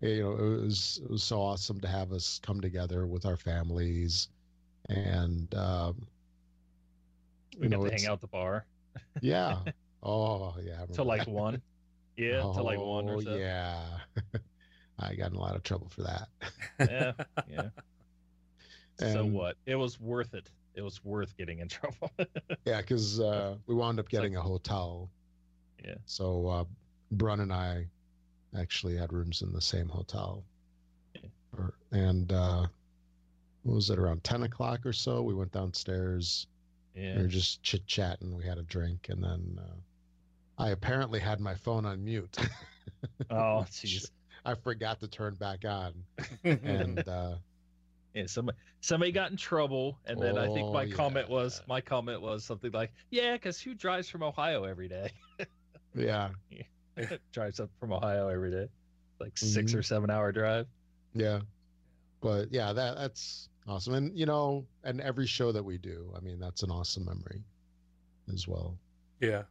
you 0.00 0.22
know 0.22 0.32
it 0.32 0.62
was 0.62 1.00
it 1.04 1.10
was 1.10 1.22
so 1.22 1.40
awesome 1.40 1.80
to 1.80 1.88
have 1.88 2.12
us 2.12 2.40
come 2.42 2.60
together 2.60 3.06
with 3.06 3.26
our 3.26 3.36
families 3.36 4.28
and 4.88 5.54
um 5.54 6.06
We 7.58 7.64
you 7.64 7.68
got 7.70 7.80
know 7.80 7.86
to 7.86 7.92
hang 7.92 8.06
out 8.06 8.20
the 8.20 8.26
bar. 8.28 8.64
Yeah. 9.20 9.58
Oh 10.02 10.54
yeah 10.64 10.82
I 10.82 10.86
till 10.92 11.04
like 11.04 11.26
one. 11.28 11.60
Yeah, 12.16 12.40
till 12.40 12.64
like 12.64 12.78
one 12.80 13.06
or 13.10 13.16
Oh, 13.16 13.20
so. 13.20 13.36
yeah 13.36 13.82
i 15.00 15.14
got 15.14 15.30
in 15.30 15.36
a 15.36 15.40
lot 15.40 15.56
of 15.56 15.62
trouble 15.62 15.88
for 15.88 16.02
that 16.02 16.28
Yeah. 16.90 17.12
Yeah. 17.48 17.68
so 18.98 19.24
what? 19.24 19.56
It 19.66 19.76
was 19.76 19.98
worth 20.00 20.34
it. 20.34 20.50
It 20.74 20.82
was 20.82 21.02
worth 21.04 21.36
getting 21.36 21.58
in 21.60 21.68
trouble. 21.78 22.10
Yeah, 22.64 22.78
because 22.82 23.18
uh, 23.20 23.56
we 23.66 23.74
wound 23.74 23.98
up 23.98 24.08
getting 24.08 24.36
a 24.36 24.40
hotel. 24.42 25.08
Yeah. 25.84 25.94
So 26.06 26.46
uh, 26.46 26.64
Brun 27.12 27.40
and 27.40 27.52
I 27.52 27.86
actually 28.58 28.96
had 28.96 29.12
rooms 29.12 29.40
in 29.42 29.52
the 29.52 29.60
same 29.60 29.88
hotel. 29.88 30.44
Yeah. 31.14 31.28
Or, 31.56 31.74
and 31.92 32.30
uh, 32.32 32.66
what 33.62 33.74
was 33.74 33.90
it 33.90 33.98
around 33.98 34.22
ten 34.22 34.42
o'clock 34.42 34.84
or 34.86 34.92
so? 34.92 35.22
We 35.22 35.34
went 35.34 35.52
downstairs. 35.52 36.46
yeah. 36.94 37.16
We 37.16 37.22
were 37.22 37.28
just 37.28 37.62
chit 37.62 37.86
chatting. 37.86 38.36
We 38.36 38.44
had 38.46 38.58
a 38.58 38.62
drink, 38.64 39.06
and 39.08 39.22
then 39.24 39.58
uh, 39.60 40.62
I 40.62 40.70
apparently 40.70 41.20
had 41.20 41.40
my 41.40 41.54
phone 41.54 41.84
on 41.86 42.04
mute. 42.04 42.36
Oh, 43.30 43.64
jeez. 43.70 44.10
I 44.44 44.54
forgot 44.54 45.00
to 45.00 45.08
turn 45.08 45.34
back 45.34 45.64
on, 45.64 45.92
and 46.44 46.98
uh, 47.08 47.36
Yeah, 48.14 48.26
somebody 48.26 48.58
somebody 48.80 49.12
got 49.12 49.30
in 49.30 49.36
trouble, 49.36 49.98
and 50.06 50.20
then 50.20 50.36
I 50.38 50.46
think 50.52 50.68
Oh, 50.68 50.72
my 50.72 50.86
comment 50.86 51.28
was 51.28 51.62
my 51.66 51.80
comment 51.80 52.20
was 52.22 52.44
something 52.44 52.72
like, 52.72 52.92
"Yeah, 53.10 53.34
because 53.34 53.60
who 53.60 53.74
drives 53.74 54.08
from 54.08 54.22
Ohio 54.22 54.64
every 54.64 54.88
day? 54.88 55.10
yeah, 55.94 56.30
drives 57.32 57.60
up 57.60 57.70
from 57.78 57.92
Ohio 57.92 58.28
every 58.28 58.50
day, 58.50 58.68
like 59.20 59.36
6 59.38 59.72
Mhm. 59.72 59.78
or 59.78 59.82
seven 59.82 60.10
hour 60.10 60.32
drive." 60.32 60.66
Yeah. 61.14 61.40
But 62.20 62.50
yeah, 62.52 62.72
that 62.72 62.96
that's 62.96 63.48
awesome. 63.66 63.94
And 63.94 64.18
you 64.18 64.26
know, 64.26 64.66
and 64.84 65.00
every 65.00 65.26
show 65.26 65.52
that 65.52 65.62
we 65.64 65.78
do, 65.78 66.12
I 66.16 66.20
mean, 66.20 66.38
that's 66.38 66.62
an 66.62 66.70
awesome 66.70 67.04
memory 67.04 67.42
as 68.32 68.46
well. 68.48 68.76
yeah, 69.20 69.42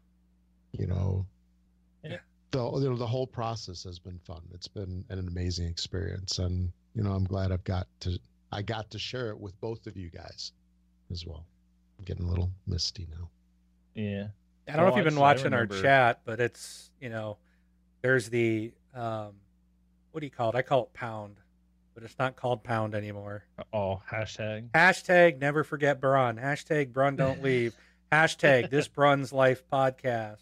You 0.74 0.88
know. 0.88 1.26
Yeah. 2.54 2.60
The 2.72 2.80
you 2.82 2.90
know, 2.90 2.96
the 2.98 3.08
whole 3.08 3.28
process 3.28 3.84
has 3.84 4.00
been 4.00 4.20
fun. 4.20 4.42
It's 4.54 4.68
been 4.68 5.06
an 5.10 5.20
amazing 5.20 5.68
experience. 5.68 6.40
And, 6.40 6.72
you 6.96 7.04
know, 7.04 7.12
I'm 7.12 7.26
glad 7.26 7.52
I've 7.52 7.64
got 7.64 7.88
to 8.02 8.20
I 8.52 8.62
got 8.64 8.90
to 8.92 9.00
share 9.00 9.30
it 9.30 9.40
with 9.40 9.60
both 9.62 9.86
of 9.88 9.96
you 9.96 10.10
guys 10.10 10.52
as 11.12 11.26
well. 11.26 11.46
I'm 12.00 12.06
getting 12.06 12.26
a 12.26 12.30
little 12.30 12.50
misty 12.66 13.08
now. 13.12 13.30
Yeah, 13.94 14.28
I 14.68 14.72
don't 14.78 14.78
know 14.78 14.86
Oh, 14.86 14.90
if 14.92 14.96
you've 14.98 15.06
been 15.06 15.18
I 15.18 15.22
watching 15.22 15.54
our 15.54 15.68
chat, 15.68 16.22
but 16.26 16.40
it's 16.40 16.90
you 17.00 17.10
know, 17.10 17.38
there's 18.02 18.30
the 18.30 18.72
um, 18.96 19.34
what 20.12 20.22
do 20.22 20.26
you 20.26 20.32
call 20.32 20.50
it? 20.50 20.56
I 20.56 20.62
call 20.64 20.84
it 20.84 20.94
pound, 20.94 21.36
but 21.94 22.04
it's 22.04 22.18
not 22.18 22.36
called 22.36 22.64
pound 22.64 22.96
anymore. 22.96 23.44
oh 23.74 24.02
hashtag. 24.10 24.70
Hashtag 24.72 25.40
never 25.40 25.64
forget 25.64 26.00
Brun. 26.02 26.38
Hashtag 26.38 26.92
Brun 26.94 27.16
don't 27.16 27.44
leave. 27.44 27.76
Hashtag 28.12 28.70
this 28.72 28.88
Brun's 28.88 29.32
life 29.32 29.62
podcast. 29.72 30.38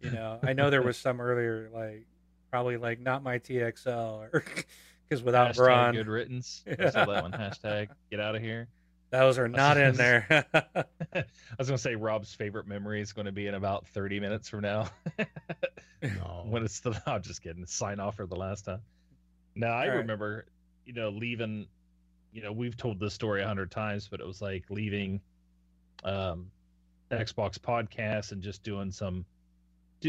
You 0.00 0.10
know, 0.10 0.38
I 0.42 0.52
know 0.52 0.70
there 0.70 0.82
was 0.82 0.96
some 0.96 1.20
earlier, 1.20 1.70
like 1.72 2.06
probably 2.50 2.76
like 2.76 3.00
not 3.00 3.22
my 3.22 3.38
TXL 3.38 4.32
or 4.32 4.44
because 5.08 5.22
without 5.22 5.52
hashtag 5.54 5.56
Brun, 5.56 5.94
good 5.94 6.08
riddance. 6.08 6.64
I 6.66 6.90
saw 6.90 7.04
that 7.06 7.22
one. 7.22 7.32
Hashtag 7.32 7.88
get 8.10 8.20
out 8.20 8.36
of 8.36 8.42
here. 8.42 8.68
those 9.10 9.38
are 9.38 9.48
not 9.48 9.76
in 9.78 9.94
there. 9.94 10.26
I 10.54 11.24
was 11.58 11.68
gonna 11.68 11.78
say 11.78 11.94
Rob's 11.94 12.34
favorite 12.34 12.66
memory 12.66 13.00
is 13.00 13.12
going 13.12 13.26
to 13.26 13.32
be 13.32 13.46
in 13.46 13.54
about 13.54 13.86
thirty 13.88 14.20
minutes 14.20 14.48
from 14.48 14.60
now. 14.62 14.88
No. 16.02 16.44
when 16.46 16.62
it's 16.64 16.80
the 16.80 17.00
I'm 17.06 17.22
just 17.22 17.42
kidding. 17.42 17.64
Sign 17.66 18.00
off 18.00 18.16
for 18.16 18.26
the 18.26 18.36
last 18.36 18.66
time. 18.66 18.80
No, 19.54 19.68
I 19.68 19.84
All 19.84 19.88
right. 19.88 19.96
remember, 19.96 20.46
you 20.84 20.92
know, 20.92 21.08
leaving. 21.08 21.66
You 22.32 22.42
know, 22.42 22.52
we've 22.52 22.76
told 22.76 23.00
this 23.00 23.14
story 23.14 23.42
a 23.42 23.46
hundred 23.46 23.70
times, 23.70 24.08
but 24.08 24.20
it 24.20 24.26
was 24.26 24.42
like 24.42 24.64
leaving, 24.68 25.22
um, 26.04 26.50
Xbox 27.10 27.58
podcast 27.58 28.32
and 28.32 28.42
just 28.42 28.62
doing 28.62 28.90
some. 28.92 29.24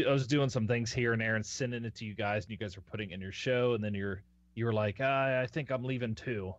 Do- 0.02 0.08
I 0.08 0.12
was 0.12 0.26
doing 0.26 0.48
some 0.48 0.66
things 0.66 0.92
here 0.92 1.12
and 1.12 1.20
there 1.20 1.36
and 1.36 1.44
sending 1.44 1.84
it 1.84 1.94
to 1.96 2.04
you 2.04 2.14
guys, 2.14 2.44
and 2.44 2.50
you 2.50 2.56
guys 2.56 2.76
were 2.76 2.82
putting 2.82 3.10
in 3.10 3.20
your 3.20 3.32
show, 3.32 3.74
and 3.74 3.82
then 3.82 3.94
you're 3.94 4.22
you 4.54 4.64
were 4.64 4.72
like, 4.72 4.96
ah, 5.00 5.40
I 5.40 5.46
think 5.46 5.70
I'm 5.70 5.84
leaving 5.84 6.14
too, 6.14 6.54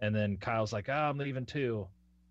and 0.00 0.14
then 0.14 0.36
Kyle's 0.36 0.72
like, 0.72 0.88
ah, 0.88 1.08
I'm 1.08 1.18
leaving 1.18 1.46
too. 1.46 1.86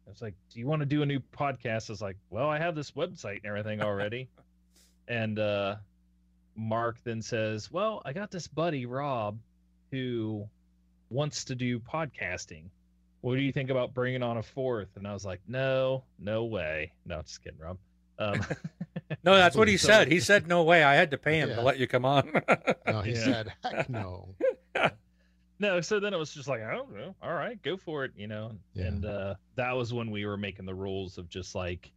I 0.08 0.10
was 0.10 0.22
like, 0.22 0.36
do 0.52 0.60
you 0.60 0.68
want 0.68 0.82
to 0.82 0.86
do 0.86 1.02
a 1.02 1.06
new 1.06 1.20
podcast? 1.20 1.90
I 1.90 1.94
was 1.94 2.02
like, 2.02 2.18
well, 2.30 2.50
I 2.50 2.58
have 2.58 2.76
this 2.76 2.92
website 2.92 3.38
and 3.38 3.46
everything 3.48 3.82
already, 3.84 4.30
and 5.08 5.38
uh 5.40 5.76
Mark 6.56 6.98
then 7.04 7.22
says, 7.22 7.72
Well, 7.72 8.02
I 8.06 8.14
got 8.14 8.32
this 8.32 8.48
buddy, 8.48 8.86
Rob, 8.86 9.40
who 9.92 10.48
wants 11.10 11.46
to 11.46 11.56
do 11.56 11.80
podcasting. 11.80 12.66
What 13.22 13.36
do 13.36 13.42
you 13.42 13.52
think 13.52 13.70
about 13.70 13.94
bringing 13.94 14.24
on 14.24 14.38
a 14.38 14.44
fourth? 14.44 14.90
And 14.96 15.08
I 15.08 15.14
was 15.14 15.26
like, 15.26 15.40
No, 15.48 16.04
no 16.20 16.46
way. 16.46 16.92
No, 17.06 17.22
just 17.22 17.44
kidding, 17.44 17.60
Rob. 17.60 17.78
Um, 18.22 18.42
no, 19.24 19.36
that's 19.36 19.56
what 19.56 19.68
he 19.68 19.78
So- 19.78 19.88
said. 19.88 20.12
He 20.12 20.20
said 20.30 20.48
no 20.48 20.64
way. 20.64 20.84
I 20.84 20.96
had 20.96 21.12
to 21.12 21.18
pay 21.18 21.40
him 21.40 21.50
to 21.50 21.62
let 21.62 21.78
you 21.80 21.88
come 21.88 22.06
on. 22.06 22.32
No, 22.88 23.02
he 23.02 23.12
Yeah. 23.14 23.24
said, 23.24 23.54
heck 23.64 23.90
no. 23.90 24.36
no, 25.60 25.82
so 25.82 26.00
then 26.00 26.14
it 26.14 26.18
was 26.18 26.34
just 26.34 26.48
like, 26.48 26.62
I 26.62 26.72
don't 26.74 26.94
know. 26.96 27.16
All 27.22 27.34
right, 27.34 27.62
go 27.62 27.78
for 27.78 28.06
it, 28.06 28.12
you 28.16 28.28
know. 28.28 28.52
Yeah. 28.74 28.86
And 28.86 29.06
uh, 29.06 29.36
that 29.56 29.74
was 29.74 29.94
when 29.94 30.10
we 30.12 30.26
were 30.26 30.38
making 30.38 30.66
the 30.66 30.74
rules 30.76 31.18
of 31.18 31.30
just 31.30 31.56
like, 31.56 31.92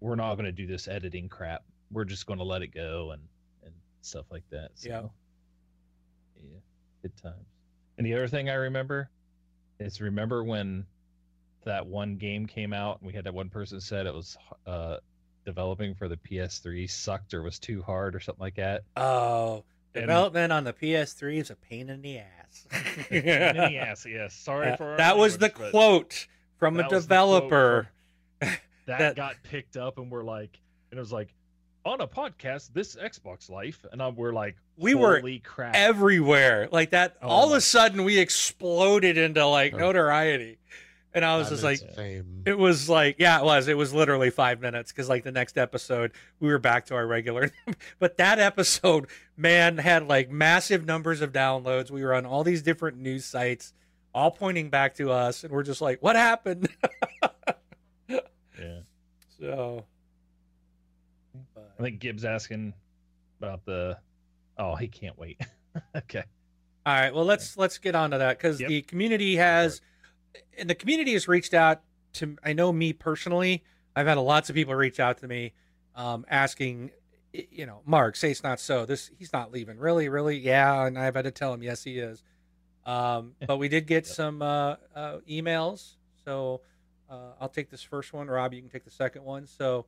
we're 0.00 0.16
not 0.16 0.34
going 0.34 0.44
to 0.46 0.52
do 0.52 0.66
this 0.66 0.86
editing 0.88 1.28
crap. 1.28 1.62
we're 1.90 2.04
just 2.04 2.26
going 2.26 2.38
to 2.38 2.44
let 2.44 2.60
it 2.62 2.68
go 2.74 3.12
and 3.12 3.22
and 3.64 3.72
stuff 4.02 4.26
like 4.30 4.42
that. 4.50 4.70
So, 4.74 4.88
Yeah. 4.88 5.02
yeah, 6.42 6.58
good 7.02 7.16
times. 7.16 7.46
And 7.96 8.06
the 8.06 8.12
other 8.14 8.28
thing 8.28 8.50
I 8.50 8.54
remember 8.54 9.08
is 9.80 10.00
remember 10.00 10.44
when 10.44 10.84
that 11.64 11.86
one 11.86 12.16
game 12.16 12.46
came 12.46 12.72
out 12.74 12.98
and 13.00 13.06
we 13.06 13.14
had 13.14 13.24
that 13.24 13.32
one 13.34 13.48
person 13.48 13.80
said 13.80 14.06
it 14.06 14.12
was 14.14 14.36
uh 14.66 14.96
developing 15.44 15.94
for 15.94 16.08
the 16.08 16.16
PS3 16.16 16.88
sucked 16.90 17.34
or 17.34 17.42
was 17.42 17.58
too 17.58 17.82
hard 17.82 18.14
or 18.14 18.20
something 18.20 18.42
like 18.42 18.56
that. 18.56 18.82
Oh, 18.96 19.64
And- 19.94 20.02
development 20.02 20.52
on 20.52 20.64
the 20.64 20.72
PS3 20.72 21.38
is 21.38 21.50
a 21.50 21.56
pain 21.56 21.90
in 21.90 22.02
the 22.02 22.18
ass. 22.18 22.66
Pain 23.08 23.18
in 23.28 23.56
the 23.56 23.76
ass, 23.78 24.06
yes. 24.08 24.32
Sorry 24.34 24.68
Uh, 24.70 24.76
for 24.76 24.96
that 24.96 25.16
was 25.16 25.38
the 25.38 25.46
language, 25.48 25.60
but 25.62 25.70
quote 25.72 26.26
from 26.58 26.74
a 26.78 26.82
that 26.82 26.90
was 26.92 27.06
the 27.08 27.14
quote 27.16 27.42
developer. 27.42 27.88
that, 28.86 29.16
got 29.16 29.34
picked 29.42 29.76
up 29.76 29.98
and 29.98 30.10
we're 30.10 30.22
like 30.22 30.58
and 30.90 30.98
it 30.98 31.00
was 31.00 31.10
like 31.12 31.34
on 31.84 32.00
a 32.00 32.06
podcast 32.06 32.72
this 32.72 32.94
Xbox 32.96 33.50
life 33.50 33.84
and 33.92 34.00
I, 34.00 34.08
we're 34.08 34.32
like 34.32 34.56
We 34.76 34.94
were 34.94 35.20
crap 35.42 35.74
everywhere 35.74 36.68
like 36.70 36.90
that. 36.90 37.16
Oh 37.20 37.28
all 37.28 37.50
of 37.50 37.56
a 37.56 37.60
sudden, 37.60 38.04
we 38.04 38.18
exploded 38.18 39.18
into 39.18 39.44
like 39.46 39.74
Oh. 39.74 39.78
notoriety, 39.78 40.58
and 41.14 41.24
I 41.24 41.36
was 41.38 41.48
just 41.48 41.62
like, 41.62 41.78
fame. 41.94 42.42
it 42.44 42.58
was 42.58 42.88
like, 42.88 43.16
yeah, 43.18 43.38
it 43.38 43.44
was. 43.44 43.68
It 43.68 43.76
was 43.76 43.94
literally 43.94 44.30
five 44.30 44.60
minutes 44.60 44.92
because 44.92 45.08
like 45.08 45.24
the 45.24 45.32
next 45.32 45.56
episode, 45.56 46.12
we 46.40 46.48
were 46.48 46.58
back 46.58 46.86
to 46.86 46.94
our 46.94 47.06
regular. 47.06 47.50
but 47.98 48.18
that 48.18 48.38
episode, 48.38 49.06
man, 49.36 49.78
had 49.78 50.06
like 50.08 50.30
massive 50.30 50.84
numbers 50.84 51.20
of 51.20 51.32
downloads. 51.32 51.90
We 51.90 52.02
were 52.04 52.14
on 52.14 52.26
all 52.26 52.44
these 52.44 52.62
different 52.62 52.98
news 52.98 53.24
sites, 53.24 53.72
all 54.14 54.30
pointing 54.30 54.70
back 54.70 54.94
to 54.96 55.10
us, 55.10 55.44
and 55.44 55.52
we're 55.52 55.62
just 55.62 55.80
like, 55.80 56.02
what 56.02 56.16
happened? 56.16 56.68
yeah 58.08 58.20
so, 59.40 59.84
I 61.78 61.82
think 61.82 61.98
Gibbs 61.98 62.24
asking 62.24 62.72
about 63.40 63.64
the 63.64 63.98
oh 64.58 64.76
he 64.76 64.86
can't 64.88 65.18
wait 65.18 65.40
okay 65.96 66.22
All 66.86 66.94
right. 66.94 67.12
Well, 67.14 67.24
let's 67.24 67.56
let's 67.56 67.78
get 67.78 67.94
on 67.94 68.10
to 68.12 68.18
that 68.18 68.38
because 68.38 68.60
Yep. 68.60 68.68
the 68.68 68.82
community 68.82 69.36
has, 69.36 69.80
and 70.58 70.68
the 70.68 70.74
community 70.74 71.12
has 71.12 71.28
reached 71.28 71.54
out 71.54 71.82
to. 72.14 72.36
I 72.44 72.52
know 72.52 72.72
me 72.72 72.92
personally. 72.92 73.64
I've 73.96 74.06
had 74.06 74.18
lots 74.18 74.48
of 74.48 74.56
people 74.56 74.74
reach 74.74 74.98
out 74.98 75.18
to 75.18 75.28
me, 75.28 75.52
um, 75.94 76.24
asking, 76.28 76.90
you 77.32 77.64
know, 77.66 77.80
Mark, 77.84 78.16
say 78.16 78.30
it's 78.30 78.42
not 78.42 78.58
so. 78.60 78.86
This 78.86 79.10
he's 79.18 79.32
not 79.32 79.52
leaving. 79.52 79.78
Really, 79.78 80.08
really, 80.08 80.36
yeah. 80.38 80.86
And 80.86 80.98
I've 80.98 81.14
had 81.14 81.24
to 81.24 81.30
tell 81.30 81.52
him, 81.52 81.62
yes, 81.62 81.84
he 81.84 81.98
is. 81.98 82.22
Um, 82.84 83.34
but 83.46 83.58
we 83.58 83.68
did 83.68 83.86
get 83.86 84.06
some 84.06 84.42
uh, 84.42 84.76
uh, 84.94 85.18
emails, 85.28 85.94
so 86.24 86.60
uh, 87.08 87.32
I'll 87.40 87.48
take 87.48 87.70
this 87.70 87.82
first 87.82 88.12
one. 88.12 88.28
Rob, 88.28 88.52
you 88.52 88.60
can 88.60 88.70
take 88.70 88.84
the 88.84 88.90
second 88.90 89.24
one. 89.24 89.46
So. 89.46 89.86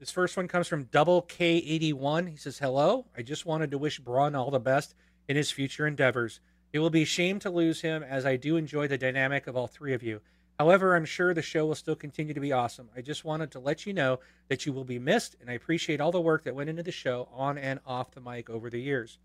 This 0.00 0.12
first 0.12 0.36
one 0.36 0.46
comes 0.46 0.68
from 0.68 0.84
Double 0.84 1.22
K81. 1.22 2.28
He 2.28 2.36
says, 2.36 2.56
Hello. 2.60 3.06
I 3.16 3.22
just 3.22 3.46
wanted 3.46 3.72
to 3.72 3.78
wish 3.78 3.98
Brun 3.98 4.36
all 4.36 4.52
the 4.52 4.60
best 4.60 4.94
in 5.26 5.34
his 5.34 5.50
future 5.50 5.88
endeavors. 5.88 6.38
It 6.72 6.80
will 6.80 6.90
be 6.90 7.02
a 7.02 7.06
shame 7.06 7.38
to 7.40 7.50
lose 7.50 7.80
him, 7.80 8.02
as 8.02 8.26
I 8.26 8.36
do 8.36 8.56
enjoy 8.56 8.88
the 8.88 8.98
dynamic 8.98 9.46
of 9.46 9.56
all 9.56 9.66
three 9.66 9.94
of 9.94 10.02
you. 10.02 10.20
However, 10.58 10.94
I'm 10.94 11.04
sure 11.04 11.32
the 11.32 11.40
show 11.40 11.64
will 11.66 11.74
still 11.74 11.94
continue 11.94 12.34
to 12.34 12.40
be 12.40 12.52
awesome. 12.52 12.90
I 12.96 13.00
just 13.00 13.24
wanted 13.24 13.50
to 13.52 13.60
let 13.60 13.86
you 13.86 13.92
know 13.94 14.18
that 14.48 14.66
you 14.66 14.72
will 14.72 14.84
be 14.84 14.98
missed, 14.98 15.36
and 15.40 15.48
I 15.48 15.54
appreciate 15.54 16.00
all 16.00 16.12
the 16.12 16.20
work 16.20 16.44
that 16.44 16.54
went 16.54 16.68
into 16.68 16.82
the 16.82 16.92
show 16.92 17.28
on 17.32 17.56
and 17.56 17.80
off 17.86 18.10
the 18.10 18.20
mic 18.20 18.50
over 18.50 18.68
the 18.68 18.80
years. 18.80 19.18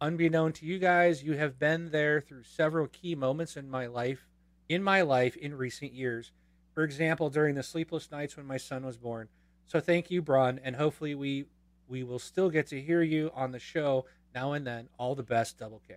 Unbeknown 0.00 0.52
to 0.54 0.66
you 0.66 0.78
guys, 0.78 1.22
you 1.22 1.34
have 1.34 1.58
been 1.58 1.90
there 1.90 2.20
through 2.20 2.42
several 2.42 2.88
key 2.88 3.14
moments 3.14 3.56
in 3.56 3.70
my 3.70 3.86
life, 3.86 4.26
in 4.68 4.82
my 4.82 5.00
life 5.00 5.36
in 5.36 5.54
recent 5.54 5.94
years. 5.94 6.32
For 6.74 6.82
example, 6.82 7.30
during 7.30 7.54
the 7.54 7.62
sleepless 7.62 8.10
nights 8.10 8.36
when 8.36 8.44
my 8.44 8.58
son 8.58 8.84
was 8.84 8.98
born. 8.98 9.28
So 9.66 9.80
thank 9.80 10.10
you, 10.10 10.20
Brun, 10.20 10.60
and 10.62 10.76
hopefully 10.76 11.14
we 11.14 11.46
we 11.88 12.02
will 12.02 12.18
still 12.18 12.50
get 12.50 12.66
to 12.66 12.80
hear 12.80 13.00
you 13.00 13.30
on 13.34 13.52
the 13.52 13.60
show 13.60 14.04
now 14.34 14.52
and 14.52 14.66
then. 14.66 14.88
All 14.98 15.14
the 15.14 15.22
best, 15.22 15.58
Double 15.58 15.80
K. 15.86 15.94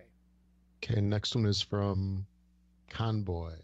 Okay, 0.82 1.00
next 1.00 1.34
one 1.34 1.44
is 1.46 1.60
from 1.60 2.26
Conboy. 2.88 3.54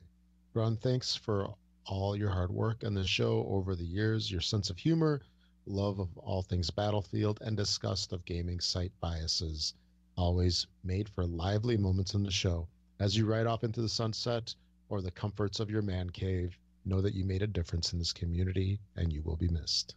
Brun, 0.53 0.77
thanks 0.77 1.15
for 1.17 1.55
all 1.87 2.15
your 2.17 2.31
hard 2.31 2.51
work 2.51 2.85
on 2.85 2.93
the 2.95 3.07
show 3.07 3.47
over 3.49 3.75
the 3.75 3.85
years, 3.87 4.31
your 4.31 4.41
sense 4.43 4.69
of 4.71 4.77
humor, 4.79 5.23
love 5.67 5.99
of 5.99 6.17
all 6.19 6.43
things 6.43 6.71
Battlefield, 6.71 7.41
and 7.41 7.57
disgust 7.57 8.13
of 8.13 8.25
gaming 8.27 8.61
site 8.61 8.93
biases. 9.01 9.75
Always 10.17 10.67
made 10.85 11.09
for 11.09 11.27
lively 11.27 11.77
moments 11.77 12.15
in 12.15 12.23
the 12.23 12.31
show. 12.31 12.69
As 13.01 13.17
you 13.17 13.25
ride 13.27 13.47
off 13.47 13.65
into 13.65 13.81
the 13.83 13.89
sunset 13.89 14.55
or 14.89 15.01
the 15.01 15.11
comforts 15.11 15.59
of 15.59 15.71
your 15.71 15.83
man 15.83 16.11
cave, 16.11 16.59
know 16.85 17.01
that 17.01 17.15
you 17.15 17.25
made 17.25 17.43
a 17.43 17.47
difference 17.47 17.93
in 17.93 17.99
this 17.99 18.13
community 18.13 18.79
and 18.97 19.13
you 19.13 19.23
will 19.23 19.37
be 19.37 19.49
missed. 19.49 19.95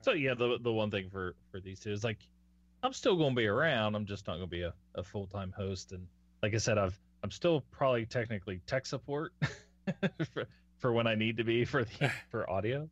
so 0.00 0.12
yeah 0.12 0.34
the 0.34 0.58
the 0.60 0.72
one 0.72 0.90
thing 0.90 1.08
for 1.10 1.34
for 1.50 1.60
these 1.60 1.78
two 1.80 1.92
is 1.92 2.02
like 2.02 2.18
I'm 2.86 2.92
still 2.92 3.16
going 3.16 3.30
to 3.34 3.36
be 3.36 3.46
around 3.46 3.94
I'm 3.94 4.06
just 4.06 4.26
not 4.26 4.34
going 4.36 4.48
to 4.48 4.50
be 4.50 4.62
a, 4.62 4.72
a 4.94 5.02
full-time 5.02 5.52
host 5.56 5.92
and 5.92 6.06
like 6.42 6.54
I 6.54 6.58
said 6.58 6.78
I've 6.78 6.98
I'm 7.22 7.30
still 7.30 7.62
probably 7.72 8.06
technically 8.06 8.60
tech 8.66 8.86
support 8.86 9.32
for, 10.32 10.46
for 10.78 10.92
when 10.92 11.06
I 11.06 11.14
need 11.16 11.36
to 11.38 11.44
be 11.44 11.64
for 11.64 11.84
the 11.84 12.10
for 12.30 12.48
audio 12.48 12.88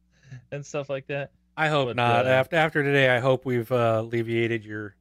and 0.51 0.66
stuff 0.66 0.90
like 0.90 1.07
that 1.07 1.30
I 1.57 1.68
hope 1.68 1.88
But, 1.88 1.97
not. 1.97 2.26
uh, 2.26 2.30
after 2.30 2.57
after 2.57 2.82
today, 2.82 3.09
I 3.09 3.20
hope 3.20 3.45
we've 3.45 3.70
uh, 3.70 3.99
alleviated 4.01 4.64
your. 4.64 4.97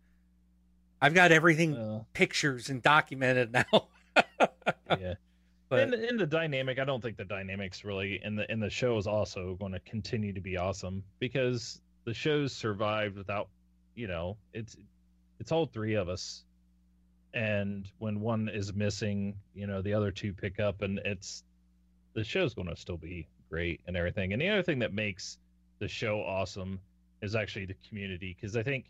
I've 1.02 1.16
got 1.16 1.32
everything 1.32 1.76
uh, 1.76 2.04
pictures 2.14 2.70
and 2.70 2.80
documented 2.82 3.52
now. 3.52 3.88
yeah 5.00 5.16
but 5.70 5.80
in, 5.80 5.94
in 5.96 6.18
the 6.18 6.28
dynamic 6.28 6.78
i 6.78 6.84
don't 6.86 7.02
think 7.02 7.18
the 7.18 7.26
dynamics 7.26 7.84
really 7.84 8.22
in 8.24 8.36
the 8.36 8.52
in 8.52 8.60
the 8.60 8.70
show 8.70 8.96
is 8.96 9.08
also 9.08 9.56
going 9.56 9.72
to 9.72 9.80
continue 9.80 10.32
to 10.32 10.40
be 10.40 10.56
awesome 10.56 11.04
because 11.18 11.82
the 12.06 12.14
show's 12.14 12.54
survived 12.54 13.18
without 13.18 13.50
you 13.96 14.08
know 14.08 14.38
it's 14.54 14.76
it's 15.40 15.52
all 15.52 15.66
three 15.66 15.96
of 15.96 16.10
us. 16.10 16.44
And 17.34 17.90
when 17.98 18.20
one 18.20 18.50
is 18.54 18.74
missing 18.74 19.36
you 19.56 19.68
know 19.68 19.82
the 19.82 19.94
other 19.94 20.12
two 20.12 20.34
pick 20.34 20.60
up 20.60 20.82
and 20.82 21.00
it's 21.00 21.44
the 22.14 22.24
show's 22.24 22.54
going 22.54 22.68
to 22.68 22.76
still 22.76 22.98
be 22.98 23.28
great 23.50 23.82
and 23.88 23.98
everything. 23.98 24.34
And 24.34 24.42
the 24.42 24.50
other 24.50 24.64
thing 24.64 24.80
that 24.80 24.94
makes 24.94 25.38
the 25.80 25.88
show 25.88 26.22
awesome 26.22 26.80
is 27.22 27.36
actually 27.36 27.66
the 27.66 27.76
community 27.88 28.36
because 28.38 28.56
i 28.56 28.64
think 28.64 28.86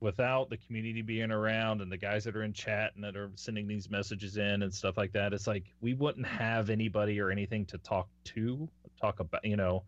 without 0.00 0.48
the 0.48 0.56
community 0.56 1.02
being 1.02 1.30
around 1.30 1.80
and 1.80 1.90
the 1.90 1.96
guys 1.96 2.24
that 2.24 2.34
are 2.34 2.42
in 2.42 2.52
chat 2.52 2.92
and 2.94 3.04
that 3.04 3.16
are 3.16 3.30
sending 3.34 3.68
these 3.68 3.90
messages 3.90 4.36
in 4.36 4.62
and 4.62 4.72
stuff 4.72 4.96
like 4.96 5.12
that 5.12 5.32
it's 5.32 5.46
like 5.46 5.64
we 5.80 5.92
wouldn't 5.94 6.26
have 6.26 6.70
anybody 6.70 7.20
or 7.20 7.30
anything 7.30 7.64
to 7.66 7.78
talk 7.78 8.08
to 8.24 8.68
talk 9.02 9.20
about 9.20 9.44
you 9.44 9.56
know. 9.56 9.82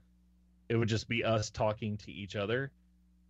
It 0.68 0.76
would 0.76 0.88
just 0.88 1.08
be 1.08 1.24
us 1.24 1.50
talking 1.50 1.96
to 1.98 2.10
each 2.10 2.36
other 2.36 2.70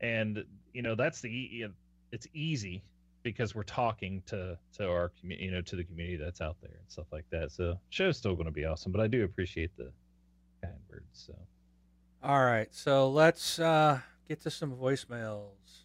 and 0.01 0.45
you 0.73 0.83
know 0.83 0.95
that's 0.95 1.21
the 1.21 1.67
it's 2.13 2.27
easy 2.35 2.83
because 3.23 3.55
we're 3.55 3.63
talking 3.63 4.23
to 4.27 4.59
to 4.77 4.89
our 4.89 5.11
community 5.21 5.47
you 5.47 5.51
know 5.53 5.63
to 5.63 5.77
the 5.77 5.85
community 5.85 6.17
that's 6.17 6.41
out 6.41 6.57
there 6.61 6.77
and 6.79 6.91
stuff 6.91 7.07
like 7.13 7.25
that 7.31 7.51
so 7.51 7.79
show's 7.91 8.17
still 8.19 8.35
going 8.35 8.47
to 8.47 8.53
be 8.53 8.65
awesome 8.65 8.93
but 8.93 9.01
i 9.01 9.07
do 9.07 9.25
appreciate 9.25 9.71
the 9.77 9.91
kind 10.63 10.75
words 10.91 11.07
so 11.13 11.35
all 12.25 12.43
right, 12.43 12.73
so 12.75 13.11
let's 13.11 13.59
uh, 13.59 14.01
get 14.27 14.41
to 14.45 14.51
some 14.51 14.73
voicemails. 14.75 15.83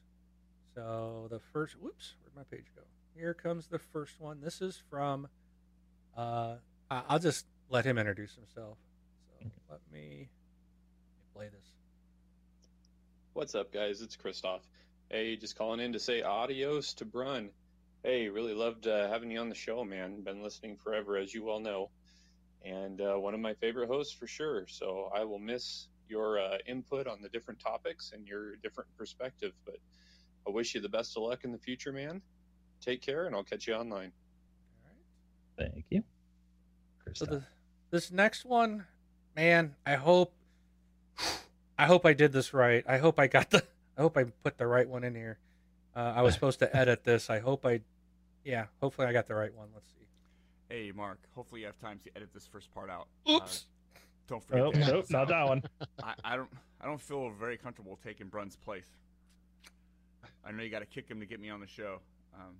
So 0.73 1.27
the 1.29 1.39
first, 1.39 1.75
whoops, 1.77 2.15
where'd 2.21 2.33
my 2.33 2.43
page 2.55 2.67
go? 2.73 2.83
Here 3.13 3.33
comes 3.33 3.67
the 3.67 3.77
first 3.77 4.21
one. 4.21 4.39
This 4.39 4.61
is 4.61 4.81
from. 4.89 5.27
Uh, 6.15 6.55
I'll 6.89 7.19
just 7.19 7.45
let 7.69 7.83
him 7.83 7.97
introduce 7.97 8.35
himself. 8.35 8.77
So 9.27 9.33
Okay. 9.41 9.51
let 9.69 9.81
me 9.91 10.29
play 11.33 11.49
this. 11.49 11.65
What's 13.39 13.55
up, 13.55 13.71
guys? 13.71 14.01
It's 14.01 14.17
Christoph. 14.17 14.67
Hey, 15.09 15.37
just 15.37 15.57
calling 15.57 15.79
in 15.79 15.93
to 15.93 15.99
say 15.99 16.21
adios 16.21 16.93
to 16.95 17.05
Brun. 17.05 17.51
Hey, 18.03 18.27
really 18.27 18.53
loved 18.53 18.85
uh, 18.85 19.07
having 19.07 19.31
you 19.31 19.39
on 19.39 19.47
the 19.47 19.55
show, 19.55 19.85
man. 19.85 20.23
Been 20.23 20.43
listening 20.43 20.75
forever, 20.75 21.15
as 21.15 21.33
you 21.33 21.45
well 21.45 21.61
know, 21.61 21.89
and 22.65 22.99
uh, 22.99 23.15
one 23.15 23.33
of 23.33 23.39
my 23.39 23.53
favorite 23.53 23.87
hosts 23.87 24.13
for 24.13 24.27
sure. 24.27 24.67
So 24.67 25.09
I 25.15 25.23
will 25.23 25.39
miss 25.39 25.87
your 26.09 26.37
uh, 26.37 26.57
input 26.67 27.07
on 27.07 27.21
the 27.21 27.29
different 27.29 27.61
topics 27.61 28.11
and 28.13 28.27
your 28.27 28.57
different 28.57 28.89
perspective. 28.97 29.53
But 29.65 29.77
I 30.45 30.49
wish 30.49 30.75
you 30.75 30.81
the 30.81 30.89
best 30.89 31.15
of 31.15 31.23
luck 31.23 31.45
in 31.45 31.53
the 31.53 31.59
future, 31.59 31.93
man. 31.93 32.21
Take 32.81 33.01
care, 33.01 33.25
and 33.25 33.33
I'll 33.33 33.45
catch 33.45 33.67
you 33.67 33.73
online. 33.73 34.11
All 34.83 34.91
right. 34.91 35.71
thank 35.71 35.85
you 35.89 36.03
So 37.13 37.25
Christoph. 37.25 37.29
the, 37.29 37.43
this 37.89 38.11
next 38.11 38.43
one, 38.43 38.83
man, 39.33 39.75
I 39.85 39.95
hope 39.95 40.33
I 41.79 41.85
hope 41.85 42.05
I 42.05 42.11
did 42.11 42.33
this 42.33 42.53
right. 42.53 42.83
I 42.87 42.97
hope 42.97 43.19
I 43.19 43.27
got 43.27 43.49
the 43.51 43.63
I 43.97 44.01
hope 44.01 44.17
I 44.17 44.25
put 44.43 44.57
the 44.57 44.67
right 44.67 44.87
one 44.87 45.05
in 45.05 45.15
here. 45.15 45.39
Uh, 45.95 46.13
I 46.15 46.21
was 46.21 46.33
supposed 46.35 46.59
to 46.59 46.75
edit 46.75 47.05
this. 47.05 47.29
I 47.29 47.39
hope 47.39 47.65
I 47.65 47.79
yeah, 48.43 48.65
hopefully 48.81 49.07
I 49.07 49.13
got 49.13 49.27
the 49.27 49.35
right 49.35 49.53
one. 49.55 49.69
Let's 49.73 49.87
see. 49.87 50.07
Hey, 50.69 50.91
Mark. 50.93 51.19
Hopefully 51.35 51.61
you 51.61 51.67
have 51.67 51.79
time 51.79 51.99
to 52.03 52.11
edit 52.15 52.29
this 52.33 52.45
first 52.45 52.73
part 52.73 52.89
out. 52.89 53.07
Oops. 53.29 53.65
Uh, 53.95 53.99
don't 54.27 54.43
forget. 54.43 54.73
to 54.73 54.79
edit 54.79 54.93
nope 54.93 55.05
not 55.09 55.27
that 55.27 55.47
one 55.47 55.63
I, 56.03 56.13
I 56.23 56.35
don't. 56.35 56.49
I 56.81 56.85
don't 56.85 57.01
feel 57.01 57.29
very 57.31 57.57
comfortable 57.57 57.97
taking 58.03 58.27
Brun's 58.27 58.55
place. 58.55 58.87
I 60.45 60.51
know 60.51 60.63
you 60.63 60.69
got 60.69 60.79
to 60.79 60.85
kick 60.85 61.09
him 61.09 61.19
to 61.19 61.25
get 61.25 61.39
me 61.39 61.49
on 61.49 61.59
the 61.59 61.67
show. 61.67 61.99
Um, 62.33 62.55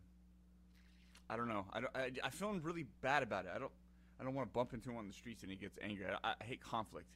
I 1.30 1.38
don't 1.38 1.48
know. 1.48 1.66
I, 1.72 1.80
don't, 1.80 1.96
I, 1.96 2.12
I 2.24 2.30
feel 2.30 2.52
really 2.62 2.86
bad 3.02 3.24
about 3.24 3.46
it. 3.46 3.52
I 3.54 3.60
don't. 3.60 3.72
I 4.20 4.24
don't 4.24 4.34
want 4.34 4.50
to 4.50 4.54
bump 4.54 4.74
into 4.74 4.90
him 4.90 4.98
on 4.98 5.08
the 5.08 5.14
streets 5.14 5.44
and 5.44 5.52
he 5.52 5.58
gets 5.58 5.78
angry. 5.82 6.06
I, 6.24 6.30
I 6.42 6.44
hate 6.44 6.62
conflict. 6.62 7.08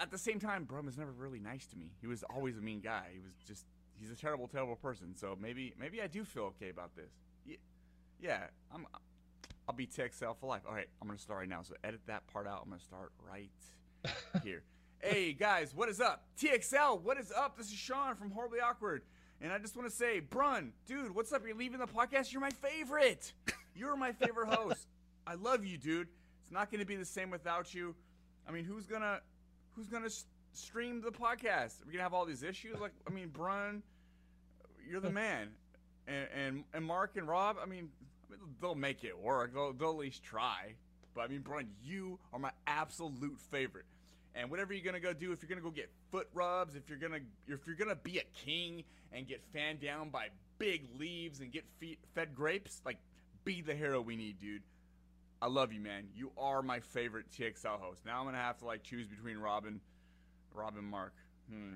At 0.00 0.10
the 0.10 0.18
same 0.18 0.40
time, 0.40 0.64
Brun 0.64 0.86
was 0.86 0.98
never 0.98 1.12
really 1.12 1.38
nice 1.38 1.66
to 1.66 1.76
me. 1.76 1.90
He 2.00 2.06
was 2.06 2.22
always 2.24 2.58
a 2.58 2.60
mean 2.60 2.80
guy. 2.80 3.08
He 3.12 3.20
was 3.20 3.32
just 3.46 3.66
he's 3.98 4.10
a 4.10 4.16
terrible, 4.16 4.48
terrible 4.48 4.76
person. 4.76 5.14
So 5.16 5.36
maybe 5.40 5.74
maybe 5.78 6.02
I 6.02 6.06
do 6.06 6.24
feel 6.24 6.44
okay 6.44 6.70
about 6.70 6.94
this. 6.96 7.12
Yeah, 7.46 7.56
yeah. 8.20 8.44
I'm 8.74 8.86
I'll 9.68 9.74
be 9.74 9.86
TXL 9.86 10.36
for 10.36 10.46
life. 10.46 10.62
All 10.68 10.74
right, 10.74 10.88
I'm 11.00 11.08
gonna 11.08 11.18
start 11.18 11.40
right 11.40 11.48
now. 11.48 11.62
So 11.62 11.74
edit 11.84 12.00
that 12.06 12.26
part 12.26 12.46
out. 12.46 12.62
I'm 12.64 12.70
gonna 12.70 12.80
start 12.80 13.12
right 13.28 13.50
here. 14.44 14.62
hey 15.00 15.32
guys, 15.32 15.74
what 15.74 15.88
is 15.88 16.00
up? 16.00 16.24
TXL, 16.40 17.00
what 17.02 17.18
is 17.18 17.32
up? 17.32 17.56
This 17.56 17.66
is 17.66 17.74
Sean 17.74 18.14
from 18.16 18.30
Horribly 18.30 18.60
Awkward. 18.60 19.02
And 19.40 19.52
I 19.52 19.58
just 19.58 19.76
want 19.76 19.88
to 19.88 19.94
say, 19.94 20.20
Brun, 20.20 20.72
dude, 20.86 21.14
what's 21.14 21.30
up? 21.30 21.42
You're 21.46 21.56
leaving 21.56 21.78
the 21.78 21.86
podcast? 21.86 22.32
You're 22.32 22.40
my 22.40 22.50
favorite. 22.50 23.34
You're 23.74 23.96
my 23.96 24.12
favorite 24.12 24.48
host. 24.48 24.88
I 25.26 25.34
love 25.34 25.64
you, 25.66 25.76
dude. 25.76 26.08
It's 26.40 26.50
not 26.50 26.70
going 26.70 26.80
to 26.80 26.86
be 26.86 26.96
the 26.96 27.04
same 27.04 27.30
without 27.30 27.74
you. 27.74 27.94
I 28.48 28.52
mean, 28.52 28.64
who's 28.64 28.86
gonna 28.86 29.20
who's 29.76 29.86
gonna 29.88 30.06
s- 30.06 30.24
stream 30.52 31.00
the 31.02 31.10
podcast? 31.12 31.74
We're 31.84 31.92
gonna 31.92 32.02
have 32.02 32.14
all 32.14 32.24
these 32.24 32.42
issues. 32.42 32.78
Like, 32.80 32.92
I 33.06 33.10
mean, 33.10 33.28
Brun, 33.28 33.82
you're 34.88 35.00
the 35.00 35.10
man, 35.24 35.48
and 36.08 36.26
and, 36.34 36.64
and 36.74 36.84
Mark 36.84 37.16
and 37.16 37.28
Rob. 37.28 37.56
I 37.62 37.66
mean, 37.66 37.90
I 38.28 38.32
mean, 38.32 38.40
they'll 38.60 38.74
make 38.74 39.04
it 39.04 39.18
work. 39.18 39.52
They'll, 39.54 39.72
they'll 39.72 39.90
at 39.90 39.96
least 39.96 40.22
try. 40.24 40.74
But 41.14 41.22
I 41.22 41.28
mean, 41.28 41.40
Brun, 41.40 41.68
you 41.84 42.18
are 42.32 42.38
my 42.38 42.50
absolute 42.66 43.38
favorite. 43.50 43.84
And 44.34 44.50
whatever 44.50 44.74
you're 44.74 44.84
gonna 44.84 45.00
go 45.00 45.12
do, 45.14 45.32
if 45.32 45.40
you're 45.42 45.48
gonna 45.48 45.62
go 45.62 45.70
get 45.70 45.90
foot 46.10 46.28
rubs, 46.34 46.74
if 46.74 46.88
you're 46.88 46.98
gonna 46.98 47.20
if 47.48 47.66
you're 47.66 47.76
gonna 47.76 47.96
be 47.96 48.18
a 48.18 48.24
king 48.44 48.84
and 49.12 49.26
get 49.26 49.42
fanned 49.52 49.80
down 49.80 50.10
by 50.10 50.28
big 50.58 50.82
leaves 50.98 51.40
and 51.40 51.50
get 51.52 51.64
fe- 51.80 51.96
fed 52.14 52.34
grapes, 52.34 52.82
like 52.84 52.98
be 53.44 53.62
the 53.62 53.74
hero 53.74 54.00
we 54.00 54.16
need, 54.16 54.38
dude. 54.40 54.62
I 55.40 55.48
love 55.48 55.72
you, 55.72 55.80
man. 55.80 56.08
You 56.14 56.32
are 56.38 56.62
my 56.62 56.80
favorite 56.80 57.26
TXL 57.30 57.78
host. 57.78 58.06
Now 58.06 58.18
I'm 58.20 58.24
gonna 58.24 58.38
have 58.38 58.58
to 58.58 58.64
like 58.64 58.82
choose 58.82 59.06
between 59.06 59.38
Robin, 59.38 59.80
Robin, 60.54 60.84
Mark. 60.84 61.14
Hmm. 61.50 61.74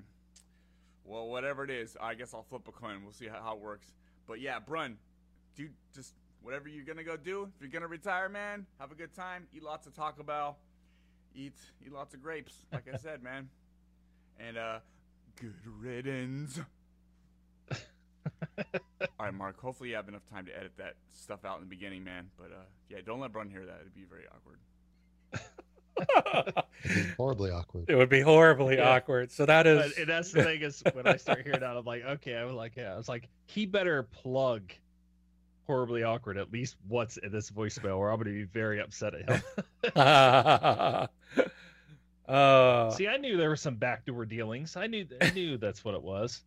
Well, 1.03 1.27
whatever 1.27 1.63
it 1.63 1.69
is, 1.69 1.95
I 1.99 2.15
guess 2.15 2.33
I'll 2.33 2.43
flip 2.43 2.67
a 2.67 2.71
coin. 2.71 3.03
We'll 3.03 3.13
see 3.13 3.27
how, 3.27 3.41
how 3.41 3.55
it 3.55 3.61
works. 3.61 3.93
But 4.27 4.39
yeah, 4.39 4.59
Brun, 4.59 4.97
dude, 5.55 5.73
just 5.93 6.13
whatever 6.41 6.69
you're 6.69 6.85
gonna 6.85 7.03
go 7.03 7.17
do. 7.17 7.43
If 7.55 7.61
you're 7.61 7.69
gonna 7.69 7.87
retire, 7.87 8.29
man, 8.29 8.65
have 8.79 8.91
a 8.91 8.95
good 8.95 9.13
time. 9.13 9.47
Eat 9.53 9.63
lots 9.63 9.85
of 9.85 9.95
Taco 9.95 10.23
Bell. 10.23 10.57
Eat 11.35 11.55
eat 11.85 11.93
lots 11.93 12.13
of 12.13 12.21
grapes, 12.21 12.53
like 12.73 12.87
I 12.91 12.97
said, 12.97 13.21
man. 13.23 13.49
And 14.39 14.57
uh, 14.57 14.79
good 15.39 15.53
riddance. 15.79 16.59
All 18.57 18.63
right, 19.19 19.33
Mark. 19.33 19.59
Hopefully 19.59 19.89
you 19.89 19.95
have 19.95 20.07
enough 20.07 20.25
time 20.31 20.45
to 20.45 20.57
edit 20.57 20.71
that 20.77 20.93
stuff 21.11 21.45
out 21.45 21.57
in 21.57 21.63
the 21.63 21.69
beginning, 21.69 22.03
man. 22.03 22.29
But 22.37 22.51
uh, 22.51 22.63
yeah, 22.89 22.97
don't 23.05 23.19
let 23.19 23.31
Brun 23.31 23.49
hear 23.49 23.65
that. 23.65 23.77
It'd 23.81 23.95
be 23.95 24.05
very 24.09 24.25
awkward. 24.27 24.59
Horribly 27.17 27.51
awkward. 27.51 27.85
it 27.89 27.95
would 27.95 28.09
be 28.09 28.21
horribly 28.21 28.77
Yeah. 28.77 28.89
awkward. 28.95 29.31
So 29.31 29.45
that 29.45 29.67
is 29.67 29.91
But 29.93 29.97
and 29.99 30.09
that's 30.09 30.31
the 30.31 30.43
thing 30.43 30.61
is 30.61 30.81
when 30.93 31.05
I 31.05 31.17
start 31.17 31.43
hearing 31.43 31.59
that, 31.59 31.77
I'm 31.77 31.85
like, 31.85 32.03
okay, 32.03 32.35
I 32.35 32.43
was 32.45 32.55
like, 32.55 32.75
yeah, 32.75 32.93
I 32.93 32.97
was 32.97 33.07
like, 33.07 33.29
he 33.45 33.65
better 33.67 34.03
plug 34.03 34.71
horribly 35.67 36.03
awkward 36.03 36.37
at 36.37 36.51
least 36.51 36.75
once 36.89 37.17
in 37.17 37.31
this 37.31 37.51
voicemail, 37.51 37.97
or 37.97 38.09
I'm 38.09 38.17
gonna 38.17 38.31
be 38.31 38.43
very 38.43 38.81
upset 38.81 39.13
at 39.13 39.29
him. 39.29 39.41
uh, 42.27 42.89
See, 42.91 43.07
I 43.07 43.17
knew 43.17 43.37
there 43.37 43.49
were 43.49 43.55
some 43.55 43.75
backdoor 43.75 44.25
dealings. 44.25 44.75
I 44.75 44.87
knew, 44.87 45.05
I 45.21 45.29
knew 45.31 45.57
that's 45.57 45.83
what 45.85 45.93
it 45.95 46.01
was. 46.01 46.41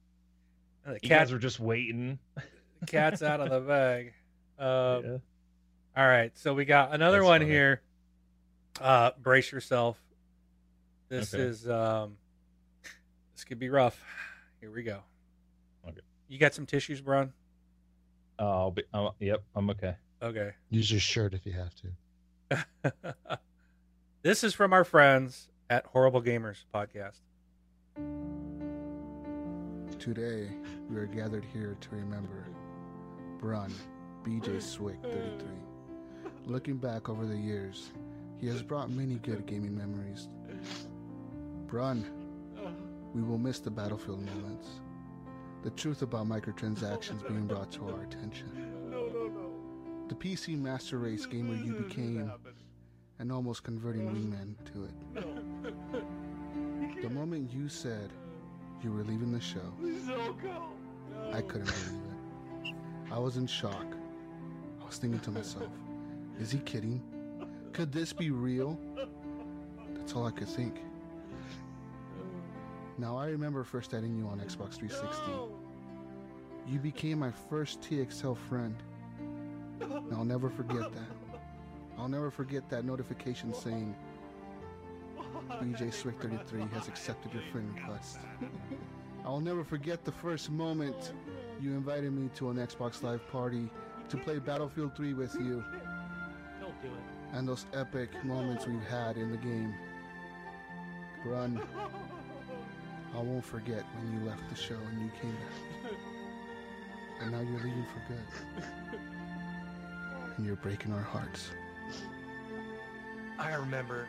The 0.84 0.94
You 0.94 1.00
cat, 1.08 1.20
guys 1.20 1.32
were 1.32 1.38
just 1.38 1.58
waiting. 1.60 2.18
cat's 2.86 3.22
out 3.22 3.40
of 3.40 3.50
the 3.50 3.60
bag. 3.60 4.12
Um, 4.58 5.04
Yeah. 5.04 5.18
All 5.96 6.06
right, 6.08 6.36
so 6.36 6.52
we 6.54 6.64
got 6.64 6.92
another 6.92 7.18
That's 7.18 7.28
one 7.28 7.40
funny. 7.42 7.50
here. 7.52 7.80
Uh, 8.80 9.12
brace 9.22 9.52
yourself. 9.52 9.96
This 11.08 11.32
Okay. 11.32 11.42
is 11.44 11.68
um, 11.68 12.16
this 13.34 13.44
could 13.44 13.58
be 13.60 13.68
rough. 13.68 14.02
Here 14.60 14.70
we 14.72 14.82
go. 14.82 15.00
Okay. 15.88 16.00
You 16.28 16.38
got 16.38 16.52
some 16.54 16.66
tissues, 16.66 17.00
Brun? 17.00 17.32
Oh, 18.40 18.46
I'll 18.48 18.70
be, 18.72 18.82
uh, 18.92 19.10
yep, 19.20 19.44
I'm 19.54 19.70
okay. 19.70 19.94
Okay. 20.20 20.52
Use 20.70 20.90
your 20.90 20.98
shirt 21.00 21.32
if 21.34 21.46
you 21.46 21.52
have 21.52 21.72
to. 22.50 22.96
this 24.22 24.42
is 24.42 24.52
from 24.54 24.72
our 24.72 24.82
friends 24.84 25.48
at 25.70 25.86
Horrible 25.86 26.20
Gamers 26.22 26.64
podcast. 26.74 27.20
Today, 30.00 30.48
we 30.94 31.00
are 31.00 31.06
gathered 31.06 31.44
here 31.52 31.76
to 31.80 31.88
remember 31.90 32.46
Brun, 33.40 33.74
BJ 34.22 34.62
Swick 34.62 34.98
33. 35.02 35.48
Looking 36.46 36.76
back 36.76 37.08
over 37.08 37.26
the 37.26 37.36
years, 37.36 37.90
he 38.38 38.46
has 38.46 38.62
brought 38.62 38.90
many 38.90 39.16
good 39.16 39.44
gaming 39.44 39.76
memories. 39.76 40.28
Brun, 41.66 42.06
we 43.12 43.22
will 43.22 43.38
miss 43.38 43.58
the 43.58 43.70
battlefield 43.70 44.24
moments. 44.24 44.68
The 45.64 45.70
truth 45.70 46.02
about 46.02 46.28
microtransactions 46.28 47.26
being 47.26 47.46
brought 47.46 47.72
to 47.72 47.88
our 47.88 48.02
attention. 48.02 48.50
The 50.08 50.14
PC 50.14 50.60
Master 50.60 50.98
Race 50.98 51.26
gamer 51.26 51.54
you 51.54 51.72
became, 51.72 52.30
and 53.18 53.32
almost 53.32 53.64
converting 53.64 54.06
Wingman 54.06 54.54
to 54.72 54.84
it. 54.84 56.04
The 57.02 57.10
moment 57.10 57.52
you 57.52 57.68
said 57.68 58.10
you 58.82 58.92
were 58.92 59.02
leaving 59.04 59.32
the 59.32 59.40
show, 59.40 59.72
I 61.32 61.40
couldn't 61.42 61.66
believe 61.66 61.92
it. 62.64 62.74
I 63.12 63.18
was 63.18 63.36
in 63.36 63.46
shock. 63.46 63.86
I 64.80 64.86
was 64.86 64.98
thinking 64.98 65.20
to 65.20 65.30
myself, 65.30 65.68
is 66.40 66.50
he 66.50 66.58
kidding? 66.58 67.02
Could 67.72 67.92
this 67.92 68.12
be 68.12 68.30
real? 68.30 68.78
That's 69.94 70.14
all 70.14 70.26
I 70.26 70.30
could 70.30 70.48
think. 70.48 70.80
Now 72.98 73.16
I 73.16 73.26
remember 73.26 73.64
first 73.64 73.94
adding 73.94 74.16
you 74.16 74.26
on 74.28 74.38
Xbox 74.38 74.74
360. 74.74 75.22
You 76.68 76.78
became 76.78 77.18
my 77.18 77.30
first 77.50 77.80
TXL 77.80 78.36
friend. 78.48 78.76
And 79.80 80.12
I'll 80.12 80.24
never 80.24 80.48
forget 80.48 80.92
that. 80.92 81.40
I'll 81.98 82.08
never 82.08 82.30
forget 82.30 82.68
that 82.70 82.84
notification 82.84 83.52
saying 83.52 83.94
BJ 85.50 85.92
Swick 85.92 86.20
33 86.20 86.62
has 86.72 86.88
accepted 86.88 87.32
your 87.32 87.42
friend 87.52 87.74
request. 87.74 88.18
I'll 89.24 89.40
never 89.40 89.64
forget 89.64 90.04
the 90.04 90.12
first 90.12 90.50
moment 90.50 91.12
you 91.60 91.70
invited 91.70 92.12
me 92.12 92.28
to 92.36 92.50
an 92.50 92.56
Xbox 92.56 93.02
Live 93.02 93.26
party 93.30 93.70
to 94.10 94.16
play 94.18 94.38
Battlefield 94.38 94.94
3 94.94 95.14
with 95.14 95.34
you 95.36 95.64
Don't 96.60 96.82
do 96.82 96.88
it. 96.88 96.92
and 97.32 97.48
those 97.48 97.64
epic 97.72 98.10
moments 98.24 98.66
we've 98.66 98.82
had 98.84 99.16
in 99.16 99.30
the 99.30 99.38
game. 99.38 99.74
Brun. 101.24 101.60
I 103.14 103.18
won't 103.18 103.44
forget 103.44 103.84
when 103.96 104.12
you 104.20 104.28
left 104.28 104.42
the 104.50 104.56
show 104.56 104.74
and 104.90 105.00
you 105.02 105.10
came 105.22 105.32
back. 105.32 105.92
And 107.22 107.30
now 107.32 107.40
you're 107.40 107.60
leaving 107.60 107.86
for 107.86 108.12
good. 108.12 108.68
And 110.36 110.44
you're 110.44 110.56
breaking 110.56 110.92
our 110.92 111.00
hearts. 111.00 111.50
I 113.38 113.54
remember 113.54 114.06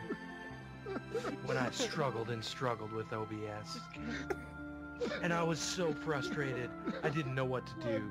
when 1.46 1.56
I 1.56 1.70
struggled 1.70 2.30
and 2.30 2.44
struggled 2.44 2.92
with 2.92 3.12
OBS. 3.12 3.78
And 5.22 5.32
I 5.32 5.42
was 5.42 5.58
so 5.58 5.92
frustrated, 5.92 6.70
I 7.02 7.10
didn't 7.10 7.34
know 7.34 7.44
what 7.44 7.66
to 7.66 7.74
do. 7.86 8.10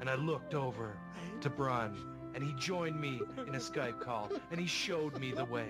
And 0.00 0.08
I 0.08 0.14
looked 0.14 0.54
over 0.54 0.96
to 1.40 1.50
Brun, 1.50 1.96
and 2.34 2.44
he 2.44 2.52
joined 2.54 3.00
me 3.00 3.20
in 3.46 3.54
a 3.54 3.58
Skype 3.58 4.00
call, 4.00 4.30
and 4.50 4.60
he 4.60 4.66
showed 4.66 5.18
me 5.18 5.32
the 5.32 5.44
way. 5.44 5.68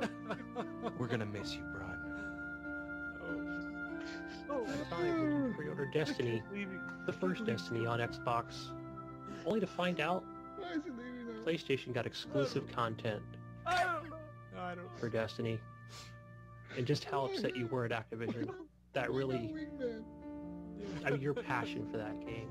We're 0.98 1.06
gonna 1.06 1.26
miss 1.26 1.54
you, 1.54 1.62
Brun. 1.72 1.96
That 4.66 4.90
time 4.90 5.22
when 5.22 5.48
you 5.48 5.54
pre-ordered 5.56 5.92
Destiny, 5.92 6.42
the 7.06 7.12
first 7.12 7.44
Destiny 7.44 7.86
on 7.86 8.00
Xbox, 8.00 8.70
only 9.44 9.60
to 9.60 9.66
find 9.66 10.00
out 10.00 10.24
PlayStation 11.44 11.92
got 11.92 12.06
exclusive 12.06 12.70
content 12.72 13.22
for 14.96 15.08
Destiny, 15.08 15.60
and 16.76 16.86
just 16.86 17.04
how 17.04 17.26
upset 17.26 17.56
you 17.56 17.66
were 17.66 17.84
at 17.84 17.92
Activision. 17.92 18.50
That 18.96 19.12
really, 19.12 19.52
I 21.04 21.10
mean, 21.10 21.20
your 21.20 21.34
passion 21.34 21.86
for 21.90 21.98
that 21.98 22.18
game, 22.24 22.48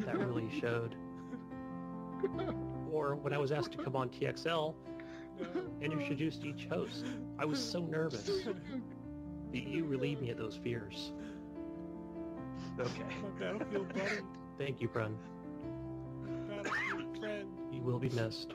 that 0.00 0.18
really 0.18 0.48
showed. 0.60 0.96
Or 2.90 3.14
when 3.14 3.32
I 3.32 3.38
was 3.38 3.52
asked 3.52 3.70
to 3.72 3.78
come 3.78 3.94
on 3.94 4.08
TXL 4.08 4.74
and 5.80 5.92
introduced 5.92 6.44
each 6.44 6.66
host, 6.68 7.06
I 7.38 7.44
was 7.44 7.60
so 7.64 7.82
nervous 7.82 8.24
that 9.52 9.62
you 9.62 9.84
relieved 9.84 10.22
me 10.22 10.30
of 10.30 10.38
those 10.38 10.56
fears. 10.56 11.12
Okay. 12.80 13.04
Thank 14.58 14.80
you, 14.80 14.88
Brun. 14.88 15.16
You 17.70 17.80
will 17.80 18.00
be 18.00 18.08
missed. 18.08 18.54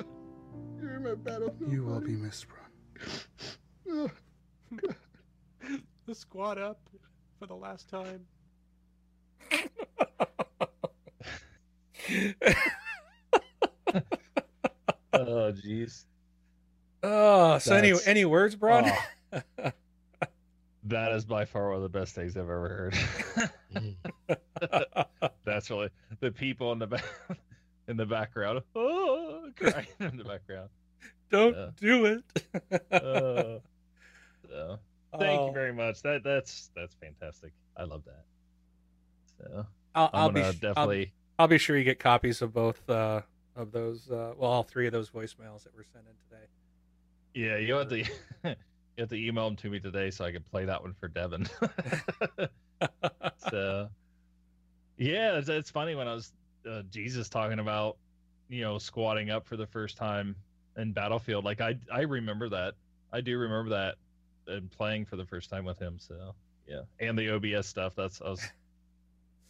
You're 0.81 0.99
my 0.99 1.15
battlefield 1.15 1.71
You 1.71 1.83
will 1.83 2.01
be 2.01 2.17
missed, 2.17 2.45
Brun. 2.49 4.11
the 6.05 6.13
squad 6.13 6.57
up 6.57 6.77
for 7.39 7.47
the 7.47 7.55
last 7.55 7.89
time. 7.89 8.25
Oh, 15.13 15.53
jeez. 15.53 16.03
Oh, 17.03 17.57
so 17.59 17.73
any 17.75 17.89
That's- 17.91 18.07
any 18.07 18.25
words, 18.25 18.55
Brun? 18.55 18.91
Oh. 19.33 19.41
That 20.87 21.13
is 21.13 21.25
by 21.25 21.45
far 21.45 21.69
one 21.69 21.77
of 21.77 21.81
the 21.81 21.89
best 21.89 22.13
things 22.13 22.37
I've 22.37 22.43
ever 22.43 22.93
heard. 23.73 23.97
That's 25.43 25.67
really 25.71 25.89
the 26.19 26.29
people 26.31 26.71
in 26.73 26.77
the 26.77 26.85
back 26.85 27.03
in 27.87 27.97
the 27.97 28.05
background. 28.05 28.61
Oh, 28.75 29.49
crying 29.55 29.87
in 29.99 30.15
the 30.15 30.23
background. 30.23 30.69
Don't 31.31 31.55
Yeah. 31.55 31.69
do 31.77 32.05
it. 32.05 32.23
Uh, 32.91 33.57
so, 34.47 34.77
thank 35.17 35.39
Oh. 35.41 35.47
you 35.47 35.53
very 35.53 35.73
much. 35.73 36.01
That 36.01 36.23
that's 36.23 36.69
that's 36.75 36.95
fantastic. 36.95 37.51
I 37.77 37.83
love 37.83 38.03
that. 38.05 38.23
So 39.37 39.65
I'll, 39.95 40.09
I'll 40.13 40.29
be 40.29 40.41
gonna 40.41 40.47
I'll- 40.47 40.53
definitely. 40.53 41.13
I'll 41.37 41.47
be 41.49 41.57
sure 41.57 41.77
you 41.77 41.83
get 41.83 41.99
copies 41.99 42.41
of 42.41 42.53
both 42.53 42.89
uh, 42.89 43.21
of 43.57 43.71
those. 43.73 44.09
Uh, 44.09 44.33
well, 44.37 44.49
all 44.51 44.63
three 44.63 44.87
of 44.87 44.93
those 44.93 45.09
voicemails 45.09 45.63
that 45.65 45.75
were 45.75 45.83
sent 45.91 46.05
in 46.07 46.13
today. 46.29 46.45
Yeah, 47.33 47.57
you 47.57 47.73
have 47.73 47.89
to 47.89 47.97
you 48.45 48.55
have 48.99 49.09
to 49.09 49.15
email 49.15 49.45
them 49.45 49.57
to 49.57 49.69
me 49.69 49.79
today 49.81 50.09
so 50.11 50.23
I 50.23 50.31
can 50.31 50.43
play 50.43 50.63
that 50.65 50.81
one 50.81 50.93
for 50.93 51.09
Devin. 51.09 51.47
so 53.49 53.89
yeah, 54.97 55.37
it's, 55.37 55.49
it's 55.49 55.69
funny 55.69 55.95
when 55.95 56.07
I 56.07 56.13
was 56.13 56.31
uh, 56.69 56.83
Jesus 56.89 57.27
talking 57.29 57.59
about 57.59 57.97
you 58.49 58.61
know 58.61 58.77
squatting 58.77 59.29
up 59.29 59.45
for 59.45 59.57
the 59.57 59.67
first 59.67 59.97
time 59.97 60.35
in 60.77 60.93
Battlefield. 60.93 61.43
Like 61.45 61.61
I 61.61 61.77
I 61.93 62.01
remember 62.01 62.49
that. 62.49 62.75
I 63.11 63.21
do 63.21 63.37
remember 63.37 63.69
that 63.71 63.95
and 64.47 64.71
playing 64.71 65.05
for 65.05 65.15
the 65.15 65.25
first 65.25 65.49
time 65.49 65.65
with 65.65 65.79
him. 65.79 65.97
So 65.99 66.35
yeah, 66.67 66.81
and 66.99 67.17
the 67.17 67.29
OBS 67.29 67.67
stuff. 67.67 67.93
That's 67.95 68.21
I 68.21 68.29
was. 68.29 68.41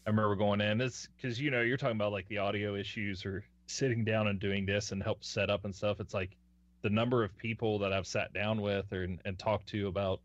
I 0.06 0.12
remember 0.12 0.36
going 0.36 0.62
in. 0.62 0.82
It's 0.82 1.08
because 1.16 1.42
you 1.42 1.50
know 1.50 1.62
you're 1.62 1.78
talking 1.78 1.96
about 1.96 2.12
like 2.12 2.28
the 2.28 2.38
audio 2.38 2.76
issues 2.76 3.26
or 3.26 3.44
sitting 3.68 4.04
down 4.04 4.28
and 4.28 4.40
doing 4.40 4.66
this 4.66 4.92
and 4.92 5.02
help 5.02 5.24
set 5.24 5.50
up 5.50 5.66
and 5.66 5.74
stuff. 5.74 6.00
It's 6.00 6.14
like 6.14 6.36
the 6.82 6.90
number 6.90 7.24
of 7.24 7.36
people 7.38 7.80
that 7.80 7.92
I've 7.92 8.06
sat 8.06 8.32
down 8.34 8.62
with 8.62 8.94
or, 8.94 9.04
and 9.04 9.40
talked 9.40 9.68
to 9.70 9.88
about 9.88 10.20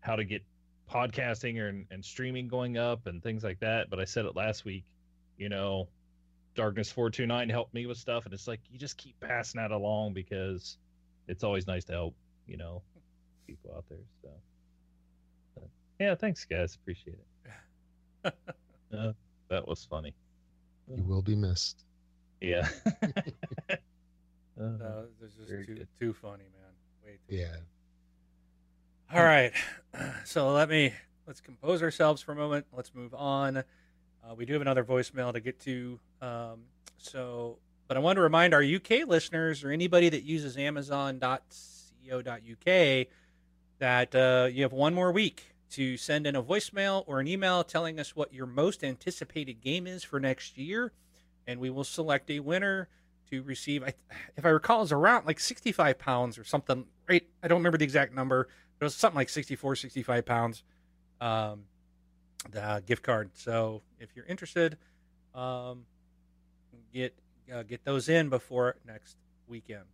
how 0.00 0.16
to 0.16 0.24
get 0.24 0.42
podcasting 0.90 1.58
or, 1.58 1.68
and 1.90 2.04
streaming 2.04 2.48
going 2.48 2.76
up 2.76 3.06
and 3.06 3.22
things 3.22 3.42
like 3.42 3.60
that. 3.60 3.88
But 3.88 3.98
I 3.98 4.04
said 4.04 4.26
it 4.26 4.36
last 4.36 4.64
week, 4.64 4.84
you 5.38 5.48
know, 5.48 5.88
Darkness 6.54 6.90
429 6.90 7.48
helped 7.48 7.74
me 7.74 7.86
with 7.86 7.98
stuff. 7.98 8.24
And 8.24 8.34
it's 8.34 8.46
like, 8.46 8.60
you 8.70 8.78
just 8.78 8.96
keep 8.96 9.18
passing 9.20 9.60
that 9.60 9.70
along 9.70 10.12
because 10.12 10.76
it's 11.28 11.44
always 11.44 11.66
nice 11.66 11.84
to 11.84 11.92
help, 11.92 12.14
you 12.46 12.56
know, 12.56 12.82
people 13.46 13.72
out 13.76 13.84
there. 13.88 13.98
So, 14.22 14.28
but, 15.54 15.68
yeah, 16.00 16.14
thanks, 16.14 16.44
guys. 16.44 16.74
Appreciate 16.74 17.18
it. 18.24 18.34
Uh, 18.96 19.12
that 19.48 19.66
was 19.66 19.84
funny. 19.84 20.14
You 20.96 21.02
will 21.02 21.20
be 21.22 21.34
missed. 21.34 21.84
Yeah. 22.40 22.68
Uh, 24.58 24.62
Uh, 24.62 25.02
this 25.20 25.32
is 25.38 25.48
Very 25.50 25.66
too 25.66 25.74
good. 25.74 25.88
too 26.00 26.14
funny, 26.14 26.44
man. 26.44 26.72
Way 27.04 27.18
too. 27.28 27.36
Yeah. 27.36 27.56
All 29.12 29.22
right, 29.22 29.52
so 30.24 30.50
let 30.52 30.68
me 30.70 30.94
let's 31.26 31.40
compose 31.42 31.82
ourselves 31.82 32.22
for 32.22 32.32
a 32.32 32.36
moment. 32.36 32.64
Let's 32.72 32.94
move 32.94 33.12
on. 33.12 33.58
Uh, 33.58 33.64
we 34.34 34.46
do 34.46 34.54
have 34.54 34.62
another 34.62 34.82
voicemail 34.82 35.32
to 35.34 35.40
get 35.40 35.60
to. 35.60 36.00
Um, 36.22 36.62
so, 36.96 37.58
but 37.86 37.96
I 37.98 38.00
want 38.00 38.16
to 38.16 38.22
remind 38.22 38.54
our 38.54 38.62
UK 38.62 39.06
listeners 39.06 39.62
or 39.62 39.70
anybody 39.70 40.08
that 40.08 40.22
uses 40.22 40.56
Amazon.co.uk 40.56 41.46
that 43.78 44.14
uh, 44.14 44.48
you 44.50 44.62
have 44.62 44.72
one 44.72 44.94
more 44.94 45.12
week 45.12 45.54
to 45.70 45.96
send 45.96 46.26
in 46.26 46.36
a 46.36 46.42
voicemail 46.42 47.04
or 47.06 47.20
an 47.20 47.28
email 47.28 47.64
telling 47.64 47.98
us 47.98 48.14
what 48.14 48.32
your 48.32 48.46
most 48.46 48.84
anticipated 48.84 49.60
game 49.60 49.86
is 49.86 50.04
for 50.04 50.20
next 50.20 50.56
year, 50.56 50.92
and 51.46 51.60
we 51.60 51.70
will 51.70 51.84
select 51.84 52.30
a 52.30 52.40
winner 52.40 52.88
to 53.30 53.42
receive. 53.42 53.82
If 54.36 54.44
I 54.44 54.48
recall, 54.48 54.82
it's 54.82 54.92
around 54.92 55.26
like 55.26 55.40
65 55.40 55.98
pounds 55.98 56.38
or 56.38 56.44
something. 56.44 56.84
Right? 57.08 57.26
I 57.42 57.48
don't 57.48 57.58
remember 57.58 57.78
the 57.78 57.84
exact 57.84 58.14
number. 58.14 58.48
It 58.80 58.84
was 58.84 58.94
something 58.94 59.16
like 59.16 59.28
64, 59.28 59.76
65 59.76 60.24
pounds. 60.26 60.62
Um, 61.20 61.64
the 62.50 62.82
gift 62.86 63.02
card. 63.02 63.30
So 63.34 63.82
if 63.98 64.10
you're 64.14 64.26
interested, 64.26 64.76
um, 65.34 65.84
get 66.92 67.14
uh, 67.52 67.62
get 67.62 67.84
those 67.84 68.08
in 68.08 68.28
before 68.28 68.76
next 68.86 69.16
weekend. 69.48 69.84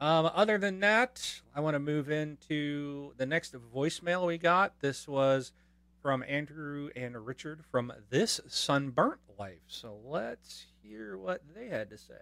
Um, 0.00 0.30
other 0.34 0.56
than 0.56 0.80
that, 0.80 1.42
I 1.54 1.60
want 1.60 1.74
to 1.74 1.78
move 1.78 2.10
into 2.10 3.12
the 3.18 3.26
next 3.26 3.54
voicemail 3.74 4.26
we 4.26 4.38
got. 4.38 4.80
This 4.80 5.06
was 5.06 5.52
from 6.00 6.24
Andrew 6.26 6.88
and 6.96 7.26
Richard 7.26 7.62
from 7.70 7.92
This 8.08 8.40
Sunburnt 8.48 9.20
Life. 9.38 9.60
So 9.66 9.98
let's 10.02 10.64
hear 10.82 11.18
what 11.18 11.42
they 11.54 11.68
had 11.68 11.90
to 11.90 11.98
say. 11.98 12.14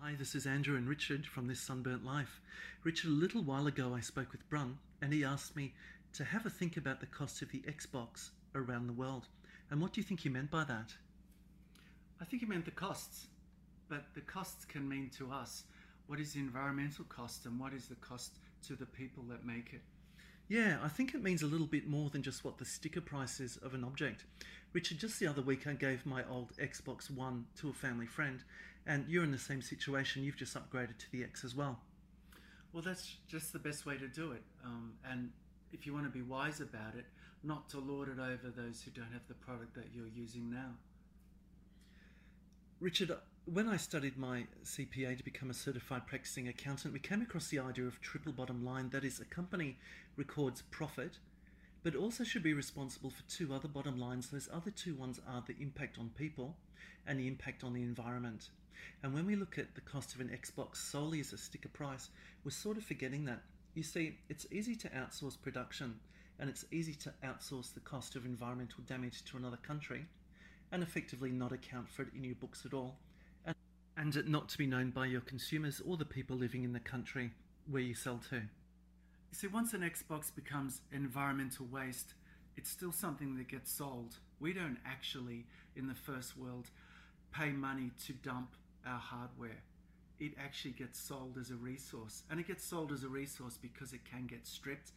Hi, 0.00 0.16
this 0.18 0.34
is 0.34 0.46
Andrew 0.46 0.76
and 0.76 0.88
Richard 0.88 1.26
from 1.26 1.46
This 1.46 1.60
Sunburnt 1.60 2.04
Life. 2.04 2.40
Richard, 2.82 3.10
a 3.10 3.14
little 3.14 3.44
while 3.44 3.68
ago 3.68 3.94
I 3.94 4.00
spoke 4.00 4.32
with 4.32 4.48
Brun 4.48 4.78
and 5.00 5.12
he 5.12 5.22
asked 5.22 5.54
me 5.54 5.74
to 6.14 6.24
have 6.24 6.44
a 6.44 6.50
think 6.50 6.76
about 6.76 6.98
the 6.98 7.06
cost 7.06 7.40
of 7.40 7.52
the 7.52 7.62
Xbox 7.68 8.30
around 8.56 8.88
the 8.88 8.92
world. 8.92 9.28
And 9.70 9.80
what 9.80 9.92
do 9.92 10.00
you 10.00 10.04
think 10.04 10.20
he 10.20 10.28
meant 10.28 10.50
by 10.50 10.64
that? 10.64 10.92
I 12.20 12.24
think 12.24 12.42
he 12.42 12.48
meant 12.48 12.64
the 12.64 12.72
costs, 12.72 13.28
but 13.88 14.06
the 14.16 14.22
costs 14.22 14.64
can 14.64 14.88
mean 14.88 15.08
to 15.18 15.30
us 15.30 15.62
what 16.10 16.18
is 16.18 16.32
the 16.32 16.40
environmental 16.40 17.04
cost 17.04 17.46
and 17.46 17.60
what 17.60 17.72
is 17.72 17.86
the 17.86 17.94
cost 17.94 18.40
to 18.66 18.74
the 18.74 18.84
people 18.84 19.22
that 19.28 19.46
make 19.46 19.72
it. 19.72 19.80
Yeah, 20.48 20.78
I 20.82 20.88
think 20.88 21.14
it 21.14 21.22
means 21.22 21.42
a 21.42 21.46
little 21.46 21.68
bit 21.68 21.86
more 21.86 22.10
than 22.10 22.24
just 22.24 22.44
what 22.44 22.58
the 22.58 22.64
sticker 22.64 23.00
price 23.00 23.38
is 23.38 23.58
of 23.58 23.74
an 23.74 23.84
object. 23.84 24.24
Richard, 24.72 24.98
just 24.98 25.20
the 25.20 25.28
other 25.28 25.40
week 25.40 25.68
I 25.68 25.74
gave 25.74 26.04
my 26.04 26.24
old 26.28 26.50
Xbox 26.56 27.12
One 27.12 27.46
to 27.60 27.68
a 27.68 27.72
family 27.72 28.06
friend, 28.06 28.42
and 28.88 29.06
you're 29.08 29.22
in 29.22 29.30
the 29.30 29.38
same 29.38 29.62
situation. 29.62 30.24
You've 30.24 30.36
just 30.36 30.56
upgraded 30.56 30.98
to 30.98 31.12
the 31.12 31.22
X 31.22 31.44
as 31.44 31.54
well. 31.54 31.78
Well, 32.72 32.82
that's 32.82 33.14
just 33.28 33.52
the 33.52 33.60
best 33.60 33.86
way 33.86 33.96
to 33.96 34.08
do 34.08 34.32
it. 34.32 34.42
Um, 34.64 34.94
and 35.08 35.30
if 35.72 35.86
you 35.86 35.94
want 35.94 36.06
to 36.06 36.10
be 36.10 36.22
wise 36.22 36.60
about 36.60 36.96
it, 36.98 37.04
not 37.44 37.68
to 37.68 37.78
lord 37.78 38.08
it 38.08 38.18
over 38.18 38.52
those 38.52 38.82
who 38.82 38.90
don't 38.90 39.12
have 39.12 39.28
the 39.28 39.34
product 39.34 39.74
that 39.76 39.86
you're 39.94 40.08
using 40.08 40.50
now. 40.50 40.72
Richard, 42.80 43.12
when 43.52 43.68
I 43.68 43.78
studied 43.78 44.16
my 44.16 44.44
CPA 44.64 45.18
to 45.18 45.24
become 45.24 45.50
a 45.50 45.54
certified 45.54 46.06
practicing 46.06 46.46
accountant, 46.46 46.94
we 46.94 47.00
came 47.00 47.20
across 47.20 47.48
the 47.48 47.58
idea 47.58 47.84
of 47.84 48.00
triple 48.00 48.30
bottom 48.30 48.64
line 48.64 48.90
that 48.90 49.02
is, 49.02 49.18
a 49.18 49.24
company 49.24 49.76
records 50.16 50.62
profit, 50.70 51.18
but 51.82 51.96
also 51.96 52.22
should 52.22 52.44
be 52.44 52.52
responsible 52.52 53.10
for 53.10 53.24
two 53.28 53.52
other 53.52 53.66
bottom 53.66 53.98
lines. 53.98 54.30
Those 54.30 54.48
other 54.52 54.70
two 54.70 54.94
ones 54.94 55.18
are 55.28 55.42
the 55.44 55.56
impact 55.60 55.98
on 55.98 56.10
people 56.16 56.54
and 57.08 57.18
the 57.18 57.26
impact 57.26 57.64
on 57.64 57.72
the 57.72 57.82
environment. 57.82 58.50
And 59.02 59.12
when 59.12 59.26
we 59.26 59.34
look 59.34 59.58
at 59.58 59.74
the 59.74 59.80
cost 59.80 60.14
of 60.14 60.20
an 60.20 60.28
Xbox 60.28 60.76
solely 60.76 61.18
as 61.18 61.32
a 61.32 61.38
sticker 61.38 61.70
price, 61.70 62.10
we're 62.44 62.52
sort 62.52 62.76
of 62.76 62.84
forgetting 62.84 63.24
that. 63.24 63.42
You 63.74 63.82
see, 63.82 64.18
it's 64.28 64.46
easy 64.52 64.76
to 64.76 64.88
outsource 64.90 65.40
production 65.40 65.98
and 66.38 66.48
it's 66.48 66.66
easy 66.70 66.94
to 66.94 67.12
outsource 67.24 67.74
the 67.74 67.80
cost 67.80 68.14
of 68.14 68.26
environmental 68.26 68.84
damage 68.86 69.24
to 69.24 69.36
another 69.36 69.58
country 69.58 70.04
and 70.70 70.84
effectively 70.84 71.32
not 71.32 71.50
account 71.50 71.88
for 71.88 72.02
it 72.02 72.08
in 72.14 72.22
your 72.22 72.36
books 72.36 72.64
at 72.64 72.72
all, 72.72 72.94
and, 74.00 74.28
not 74.28 74.48
to 74.48 74.58
be 74.58 74.66
known 74.66 74.90
by 74.90 75.04
your 75.04 75.20
consumers 75.20 75.82
or 75.86 75.96
the 75.96 76.06
people 76.06 76.36
living 76.36 76.64
in 76.64 76.72
the 76.72 76.80
country 76.80 77.32
where 77.70 77.82
you 77.82 77.94
sell 77.94 78.18
to. 78.30 78.36
You 78.36 78.42
see, 79.32 79.46
once 79.46 79.74
an 79.74 79.82
Xbox 79.82 80.34
becomes 80.34 80.80
environmental 80.90 81.66
waste, 81.70 82.14
it's 82.56 82.70
still 82.70 82.92
something 82.92 83.36
that 83.36 83.48
gets 83.48 83.70
sold. 83.70 84.16
We 84.40 84.54
don't 84.54 84.78
actually, 84.86 85.44
in 85.76 85.86
the 85.86 85.94
first 85.94 86.36
world, 86.38 86.70
pay 87.32 87.50
money 87.50 87.90
to 88.06 88.14
dump 88.14 88.56
our 88.86 88.98
hardware. 88.98 89.62
It 90.18 90.32
actually 90.42 90.72
gets 90.72 90.98
sold 90.98 91.36
as 91.38 91.50
a 91.50 91.56
resource. 91.56 92.22
And 92.30 92.40
it 92.40 92.46
gets 92.46 92.64
sold 92.64 92.92
as 92.92 93.04
a 93.04 93.08
resource 93.08 93.58
because 93.60 93.92
it 93.92 94.00
can 94.10 94.26
get 94.26 94.46
stripped 94.46 94.92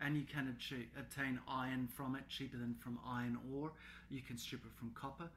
and 0.00 0.16
you 0.16 0.24
can 0.24 0.54
achieve, 0.56 0.88
obtain 0.98 1.40
iron 1.48 1.88
from 1.94 2.16
it 2.16 2.28
cheaper 2.28 2.56
than 2.56 2.74
from 2.82 2.98
iron 3.06 3.38
ore. 3.54 3.72
You 4.10 4.22
can 4.22 4.38
strip 4.38 4.64
it 4.64 4.72
from 4.78 4.92
copper. 4.94 5.28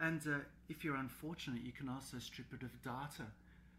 And 0.00 0.20
uh, 0.26 0.38
if 0.68 0.84
you're 0.84 0.96
unfortunate, 0.96 1.62
you 1.64 1.72
can 1.72 1.88
also 1.88 2.18
strip 2.18 2.46
it 2.52 2.62
of 2.62 2.82
data. 2.82 3.26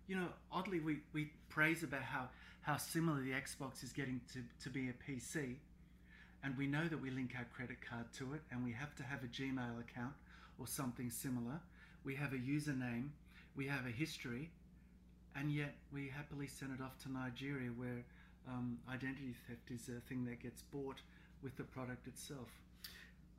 You 0.07 0.17
know, 0.17 0.27
oddly, 0.51 0.79
we, 0.79 0.97
we 1.13 1.31
praise 1.49 1.83
about 1.83 2.01
how, 2.01 2.29
how 2.61 2.77
similar 2.77 3.21
the 3.21 3.31
Xbox 3.31 3.83
is 3.83 3.93
getting 3.93 4.19
to, 4.33 4.41
to 4.63 4.69
be 4.69 4.89
a 4.89 4.93
PC. 4.93 5.55
And 6.43 6.57
we 6.57 6.67
know 6.67 6.87
that 6.87 7.01
we 7.01 7.09
link 7.09 7.31
our 7.37 7.45
credit 7.55 7.77
card 7.87 8.11
to 8.17 8.33
it, 8.33 8.41
and 8.51 8.63
we 8.63 8.71
have 8.73 8.95
to 8.95 9.03
have 9.03 9.23
a 9.23 9.27
Gmail 9.27 9.79
account 9.79 10.13
or 10.57 10.67
something 10.67 11.09
similar. 11.09 11.59
We 12.03 12.15
have 12.15 12.33
a 12.33 12.37
username, 12.37 13.09
we 13.55 13.67
have 13.67 13.85
a 13.85 13.91
history, 13.91 14.49
and 15.35 15.51
yet 15.51 15.75
we 15.93 16.09
happily 16.09 16.47
send 16.47 16.73
it 16.73 16.81
off 16.81 16.97
to 17.03 17.11
Nigeria 17.11 17.69
where 17.69 18.03
um, 18.47 18.79
identity 18.91 19.35
theft 19.47 19.69
is 19.69 19.89
a 19.89 19.99
thing 20.07 20.25
that 20.25 20.41
gets 20.41 20.61
bought 20.63 21.01
with 21.43 21.55
the 21.57 21.63
product 21.63 22.07
itself. 22.07 22.49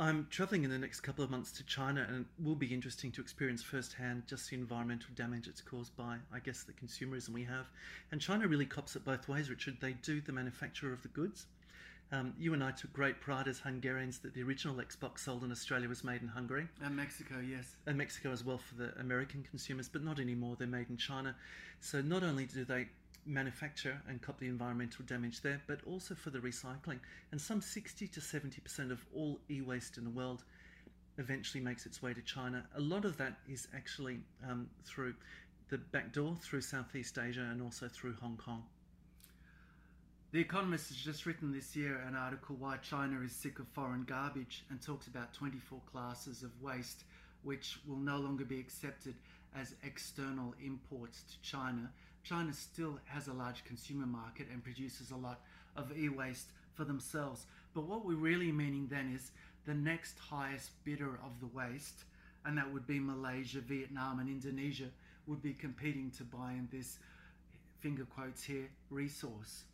I'm 0.01 0.29
travelling 0.31 0.65
in 0.65 0.71
the 0.71 0.79
next 0.79 1.01
couple 1.01 1.23
of 1.23 1.31
months 1.31 1.53
to 1.53 1.65
China, 1.65 2.07
and 2.09 2.21
it 2.21 2.27
will 2.43 2.55
be 2.55 2.73
interesting 2.73 3.13
to 3.13 3.21
experience 3.21 3.63
firsthand 3.63 4.23
just 4.27 4.49
the 4.49 4.57
environmental 4.57 5.11
damage 5.15 5.47
it's 5.47 5.61
caused 5.61 5.95
by, 5.95 6.17
I 6.33 6.39
guess, 6.39 6.63
the 6.63 6.73
consumerism 6.73 7.29
we 7.35 7.45
have. 7.45 7.67
And 8.11 8.19
China 8.19 8.49
really 8.49 8.65
cops 8.65 8.97
it 8.97 9.05
both 9.05 9.29
ways, 9.29 9.51
Richard. 9.51 9.77
They 9.79 9.93
do 9.93 10.23
the 10.23 10.33
manufacture 10.33 10.91
of 10.91 11.03
the 11.03 11.09
goods. 11.09 11.45
Um, 12.13 12.33
you 12.39 12.55
and 12.55 12.65
I 12.65 12.71
took 12.71 12.91
great 12.95 13.21
pride 13.21 13.47
as 13.47 13.59
Hungarians 13.59 14.21
that 14.21 14.33
the 14.33 14.43
original 14.43 14.77
Xbox 14.77 15.19
sold 15.19 15.45
in 15.45 15.53
Australia 15.53 15.87
was 15.87 16.03
made 16.03 16.23
in 16.23 16.29
Hungary. 16.29 16.67
And 16.83 16.97
Mexico, 16.97 17.35
yes. 17.39 17.77
And 17.87 17.99
Mexico 17.99 18.33
as 18.33 18.43
well 18.43 18.57
for 18.57 18.77
the 18.77 18.99
American 18.99 19.45
consumers, 19.51 19.91
but 19.91 20.03
not 20.03 20.19
anymore. 20.19 20.57
They're 20.59 20.67
made 20.67 20.89
in 20.89 20.97
China. 20.97 21.37
So 21.81 22.01
not 22.01 22.23
only 22.23 22.47
do 22.47 22.65
they 22.65 22.89
manufacture 23.27 24.01
and 24.09 24.21
cop 24.21 24.39
the 24.39 24.47
environmental 24.47 25.05
damage 25.05 25.41
there, 25.43 25.61
but 25.67 25.81
also 25.87 26.15
for 26.15 26.31
the 26.31 26.39
recycling. 26.39 26.99
And 27.33 27.41
some 27.41 27.61
60 27.61 28.09
to 28.09 28.21
70% 28.21 28.91
of 28.91 29.05
all 29.15 29.41
e 29.51 29.61
waste 29.61 29.99
in 29.99 30.05
the 30.05 30.11
world 30.11 30.45
eventually 31.19 31.63
makes 31.63 31.87
its 31.87 32.03
way 32.03 32.15
to 32.15 32.23
China. 32.23 32.65
A 32.77 32.81
lot 32.81 33.05
of 33.05 33.17
that 33.19 33.39
is 33.49 33.69
actually 33.75 34.21
um, 34.49 34.69
through 34.85 35.15
the 35.69 35.79
back 35.79 36.13
door, 36.13 36.37
through 36.41 36.63
Southeast 36.63 37.19
Asia, 37.19 37.47
and 37.51 37.63
also 37.63 37.89
through 37.89 38.15
Hong 38.21 38.37
Kong. 38.37 38.65
The 40.33 40.41
Economist 40.41 40.89
has 40.89 40.97
just 40.97 41.27
written 41.27 41.53
this 41.53 41.75
year 41.75 42.01
an 42.07 42.15
article 42.15 42.57
why 42.59 42.77
China 42.77 43.21
is 43.21 43.33
sick 43.33 43.59
of 43.59 43.67
foreign 43.69 44.05
garbage 44.05 44.65
and 44.71 44.81
talks 44.81 45.09
about 45.09 45.35
24 45.35 45.81
classes 45.91 46.45
of 46.45 46.51
waste 46.63 47.05
which 47.43 47.81
will 47.87 47.97
no 47.97 48.19
longer 48.19 48.45
be 48.45 48.61
accepted 48.61 49.15
as 49.57 49.75
external 49.83 50.55
imports 50.65 51.23
to 51.23 51.41
China. 51.43 51.91
China 52.23 52.53
still 52.53 52.99
has 53.07 53.29
a 53.29 53.33
large 53.33 53.65
consumer 53.65 54.07
market 54.07 54.49
and 54.53 54.63
produces 54.63 55.11
a 55.11 55.17
lot 55.17 55.41
of 55.77 55.97
e 55.97 56.09
waste 56.09 56.51
for 56.75 56.85
themselves. 56.85 57.47
But 57.75 57.87
what 57.87 58.05
we're 58.05 58.17
really 58.17 58.53
meaning 58.53 58.89
then 58.91 59.13
is 59.15 59.33
the 59.67 59.75
next 59.75 60.19
highest 60.19 60.71
bidder 60.85 61.19
of 61.25 61.41
the 61.41 61.47
waste, 61.47 62.05
and 62.45 62.57
that 62.59 62.73
would 62.73 62.87
be 62.87 62.99
Malaysia, 62.99 63.61
Vietnam, 63.61 64.19
and 64.19 64.29
Indonesia, 64.29 64.89
would 65.27 65.43
be 65.43 65.53
competing 65.53 66.11
to 66.13 66.25
buy 66.25 66.53
in 66.53 66.69
this 66.73 66.99
finger 67.81 68.05
quotes 68.05 68.43
here 68.43 68.69
resource. 68.91 69.65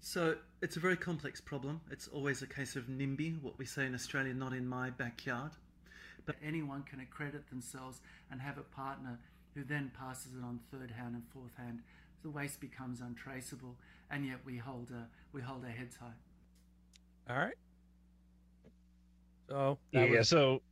So 0.00 0.36
it's 0.62 0.76
a 0.76 0.80
very 0.80 0.96
complex 0.96 1.40
problem. 1.40 1.80
It's 1.90 2.08
always 2.08 2.40
a 2.42 2.46
case 2.46 2.74
of 2.74 2.88
NIMBY, 2.88 3.42
what 3.42 3.58
we 3.58 3.66
say 3.66 3.84
in 3.84 3.94
Australia, 3.94 4.32
not 4.32 4.54
in 4.54 4.66
my 4.66 4.90
backyard. 4.90 5.52
But 6.24 6.36
anyone 6.42 6.82
can 6.84 7.00
accredit 7.00 7.48
themselves 7.50 8.00
and 8.30 8.40
have 8.40 8.56
a 8.56 8.62
partner 8.62 9.18
who 9.54 9.64
then 9.64 9.90
passes 9.98 10.32
it 10.32 10.44
on 10.44 10.60
third 10.70 10.90
hand 10.90 11.14
and 11.14 11.22
fourth 11.32 11.54
hand. 11.56 11.80
The 12.22 12.30
waste 12.30 12.60
becomes 12.60 13.00
untraceable, 13.00 13.76
and 14.10 14.26
yet 14.26 14.38
we 14.44 14.58
hold 14.58 14.90
a 14.90 15.06
we 15.32 15.40
hold 15.40 15.64
our 15.64 15.70
heads 15.70 15.96
high. 15.96 17.32
All 17.32 17.38
right. 17.38 17.54
So 19.48 19.78
yeah, 19.92 20.18
was... 20.18 20.28
so 20.28 20.62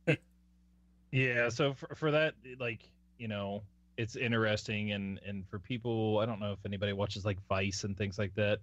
yeah, 1.11 1.49
so 1.49 1.73
for, 1.73 1.95
for 1.95 2.11
that, 2.11 2.35
like 2.59 2.89
you 3.17 3.27
know, 3.27 3.63
it's 3.97 4.15
interesting, 4.15 4.91
and 4.91 5.19
and 5.25 5.47
for 5.49 5.59
people, 5.59 6.19
I 6.19 6.25
don't 6.25 6.39
know 6.39 6.53
if 6.53 6.59
anybody 6.65 6.93
watches 6.93 7.25
like 7.25 7.37
Vice 7.47 7.83
and 7.83 7.97
things 7.97 8.17
like 8.17 8.35
that 8.35 8.59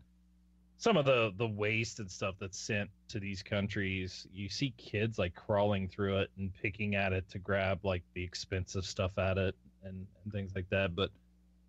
some 0.78 0.96
of 0.96 1.04
the 1.04 1.32
the 1.36 1.46
waste 1.46 2.00
and 2.00 2.10
stuff 2.10 2.34
that's 2.38 2.58
sent 2.58 2.90
to 3.08 3.18
these 3.18 3.42
countries 3.42 4.26
you 4.32 4.48
see 4.48 4.74
kids 4.76 5.18
like 5.18 5.34
crawling 5.34 5.88
through 5.88 6.18
it 6.18 6.30
and 6.36 6.52
picking 6.62 6.94
at 6.94 7.12
it 7.12 7.28
to 7.30 7.38
grab 7.38 7.84
like 7.84 8.02
the 8.14 8.22
expensive 8.22 8.84
stuff 8.84 9.16
at 9.18 9.38
it 9.38 9.54
and, 9.86 10.06
and 10.24 10.32
things 10.32 10.52
like 10.54 10.68
that 10.70 10.94
but 10.94 11.10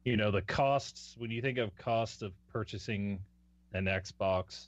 you 0.03 0.18
know 0.18 0.31
the 0.31 0.41
costs 0.41 1.15
when 1.18 1.31
you 1.31 1.41
think 1.41 1.57
of 1.57 1.76
cost 1.77 2.22
of 2.22 2.34
purchasing 2.52 3.19
an 3.73 3.85
xbox 3.85 4.68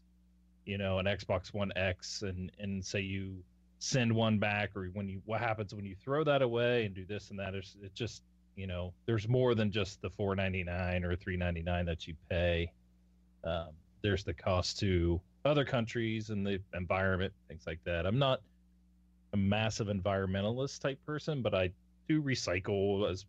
you 0.65 0.77
know 0.77 0.99
an 0.99 1.05
xbox 1.05 1.53
one 1.53 1.71
x 1.75 2.21
and 2.21 2.51
and 2.59 2.83
say 2.83 2.99
you 2.99 3.35
send 3.79 4.11
one 4.11 4.37
back 4.37 4.75
or 4.75 4.87
when 4.93 5.07
you 5.07 5.21
what 5.25 5.39
happens 5.39 5.73
when 5.73 5.85
you 5.85 5.95
throw 6.03 6.23
that 6.23 6.41
away 6.41 6.85
and 6.85 6.93
do 6.93 7.05
this 7.05 7.29
and 7.29 7.39
that 7.39 7.55
it's, 7.55 7.75
it 7.81 7.93
just 7.93 8.23
you 8.55 8.67
know 8.67 8.93
there's 9.05 9.27
more 9.27 9.55
than 9.55 9.71
just 9.71 10.01
the 10.01 10.09
499 10.09 11.05
or 11.05 11.15
399 11.15 11.85
that 11.85 12.07
you 12.07 12.13
pay 12.29 12.69
um, 13.43 13.69
there's 14.01 14.23
the 14.23 14.33
cost 14.33 14.79
to 14.79 15.21
other 15.45 15.65
countries 15.65 16.29
and 16.29 16.45
the 16.45 16.59
environment, 16.73 17.33
things 17.47 17.63
like 17.65 17.79
that. 17.85 18.05
I'm 18.05 18.19
not 18.19 18.41
a 19.33 19.37
massive 19.37 19.87
environmentalist 19.87 20.79
type 20.79 20.99
person, 21.05 21.41
but 21.41 21.53
I 21.53 21.71
do 22.07 22.21
recycle 22.21 23.09
as 23.09 23.25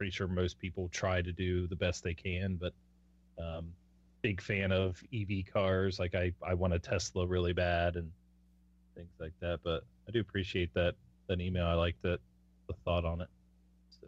pretty 0.00 0.10
sure 0.10 0.26
most 0.26 0.58
people 0.58 0.88
try 0.88 1.20
to 1.20 1.30
do 1.30 1.66
the 1.66 1.76
best 1.76 2.02
they 2.02 2.14
can. 2.14 2.54
But 2.54 2.72
um, 3.38 3.66
big 4.22 4.40
fan 4.40 4.72
of 4.72 5.02
EV 5.12 5.44
cars. 5.52 5.98
Like 5.98 6.14
I, 6.14 6.32
I 6.42 6.54
want 6.54 6.72
a 6.72 6.78
Tesla 6.78 7.26
really 7.26 7.52
bad 7.52 7.96
and 7.96 8.10
things 8.96 9.12
like 9.20 9.34
that. 9.40 9.60
But 9.62 9.84
I 10.08 10.10
do 10.10 10.20
appreciate 10.20 10.72
that 10.72 10.94
that 11.26 11.38
email. 11.42 11.66
I 11.66 11.74
like 11.74 11.96
that 12.00 12.18
the 12.66 12.72
thought 12.82 13.04
on 13.04 13.20
it. 13.20 13.28
So. 14.00 14.06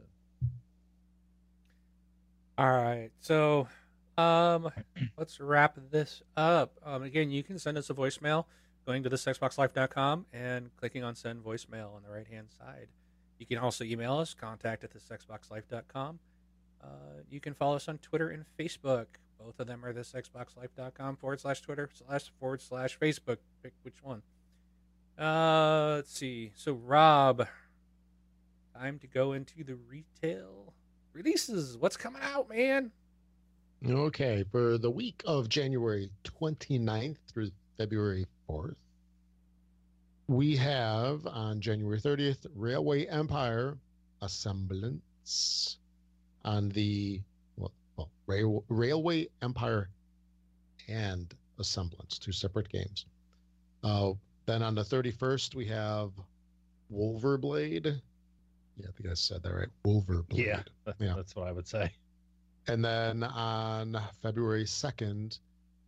All 2.57 2.71
right, 2.71 3.11
so 3.21 3.69
um, 4.17 4.71
let's 5.19 5.41
wrap 5.41 5.77
this 5.91 6.23
up. 6.39 6.73
Um, 6.83 7.03
again, 7.03 7.31
you 7.31 7.43
can 7.43 7.59
send 7.59 7.77
us 7.77 7.91
a 7.91 7.95
voicemail 7.95 8.47
going 8.87 9.03
to 9.03 9.11
thisxboxlife.com 9.11 10.25
and 10.33 10.75
clicking 10.79 11.05
on 11.05 11.15
send 11.17 11.45
voicemail 11.45 11.95
on 11.95 12.03
the 12.03 12.11
right 12.11 12.27
hand 12.29 12.49
side. 12.59 12.89
You 13.43 13.47
can 13.57 13.59
also 13.59 13.83
email 13.83 14.19
us, 14.19 14.35
contact 14.35 14.85
at 14.85 14.93
thisxboxlife.com. 14.95 16.21
Uh, 16.81 16.87
you 17.29 17.41
can 17.41 17.55
follow 17.55 17.75
us 17.75 17.89
on 17.89 17.99
Twitter 17.99 18.31
and 18.31 18.45
Facebook. 18.57 19.07
Both 19.37 19.59
of 19.59 19.67
them 19.67 19.85
are 19.85 19.93
thisxboxlife.com 19.93 21.17
forward 21.17 21.41
slash 21.41 21.61
Twitter 21.61 21.91
slash 21.93 22.31
forward 22.39 22.63
slash 22.63 22.97
Facebook. 23.01 23.39
Pick 23.65 23.73
which 23.83 23.97
one. 24.01 24.23
Uh, 25.19 25.95
let's 25.97 26.17
see. 26.17 26.53
So, 26.55 26.75
Rob, 26.75 27.49
time 28.77 29.01
to 29.01 29.09
go 29.09 29.33
into 29.33 29.65
the 29.65 29.75
retail 29.75 30.73
releases. 31.13 31.77
What's 31.77 31.97
coming 31.97 32.23
out, 32.23 32.49
man? 32.49 32.93
Okay, 33.85 34.45
for 34.53 34.79
the 34.79 34.91
week 34.91 35.21
of 35.27 35.49
January 35.49 36.11
29th 36.23 37.17
through 37.27 37.51
February 37.77 38.29
4th, 38.49 38.77
we 40.29 40.57
have 40.57 41.27
on 41.27 41.61
January 41.61 42.01
30th 42.01 42.47
Railway 42.55 43.07
Empire 43.07 43.77
Assemblance 44.21 45.79
on 46.45 46.69
the 46.71 47.21
well, 47.57 47.73
well 47.97 48.11
Rail, 48.27 48.65
Railway 48.69 49.29
Empire 49.43 49.89
and 50.89 51.35
Assemblance, 51.59 52.19
two 52.19 52.33
separate 52.33 52.69
games. 52.69 53.07
Uh, 53.85 54.13
then 54.47 54.63
on 54.63 54.75
the 54.75 54.83
31st, 54.83 55.55
we 55.55 55.67
have 55.67 56.11
Wulverblade. 56.93 58.01
Yeah, 58.77 58.87
I 58.89 58.93
think 58.93 59.09
I 59.11 59.15
said 59.15 59.43
that 59.43 59.55
right. 59.55 59.69
Wulverblade. 59.85 60.37
Yeah, 60.37 60.63
yeah. 60.99 61.15
that's 61.17 61.37
what 61.37 61.47
I 61.47 61.53
would 61.53 61.67
say. 61.67 61.91
And 62.69 62.85
then 62.85 63.23
on 63.25 64.01
February 64.23 64.65
2nd, 64.65 65.39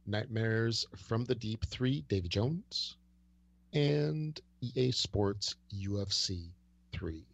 Nightmares 0.06 0.86
from 0.96 1.24
the 1.24 1.34
Deep 1.34 1.64
3, 1.64 2.04
Davy 2.08 2.28
Jones, 2.28 2.96
and 3.74 4.40
EA 4.60 4.90
Sports 4.92 5.56
UFC 5.74 6.48
3. 6.92 7.24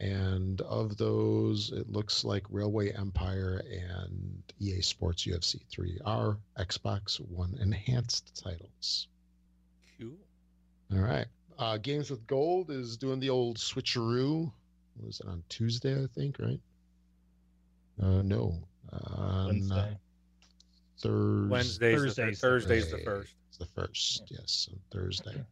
And 0.00 0.60
of 0.62 0.96
those, 0.96 1.72
it 1.72 1.90
looks 1.90 2.24
like 2.24 2.44
Railway 2.50 2.90
Empire 2.92 3.62
and 3.70 4.42
EA 4.60 4.80
Sports 4.80 5.24
UFC 5.26 5.60
3 5.70 6.00
are 6.04 6.38
Xbox 6.58 7.20
One 7.20 7.56
enhanced 7.60 8.40
titles. 8.42 9.08
Cool. 9.98 10.16
All 10.92 10.98
right. 10.98 11.26
Uh, 11.58 11.78
Games 11.78 12.10
with 12.10 12.26
Gold 12.26 12.70
is 12.70 12.96
doing 12.96 13.20
the 13.20 13.30
old 13.30 13.58
switcheroo. 13.58 14.50
What 14.96 15.06
was 15.06 15.20
it 15.20 15.26
on 15.26 15.42
Tuesday, 15.48 16.02
I 16.02 16.06
think, 16.14 16.38
right? 16.38 16.60
Uh, 18.02 18.22
no. 18.22 18.58
On 18.92 19.46
Wednesday. 19.46 19.98
Thursday. 20.98 21.50
Wednesday's 21.50 21.98
Thursday's, 21.98 22.40
the, 22.40 22.46
Thursday's 22.46 22.90
the 22.90 22.98
first. 22.98 23.34
It's 23.48 23.58
the 23.58 23.66
first, 23.66 24.22
yes, 24.30 24.68
on 24.72 24.80
Thursday. 24.90 25.44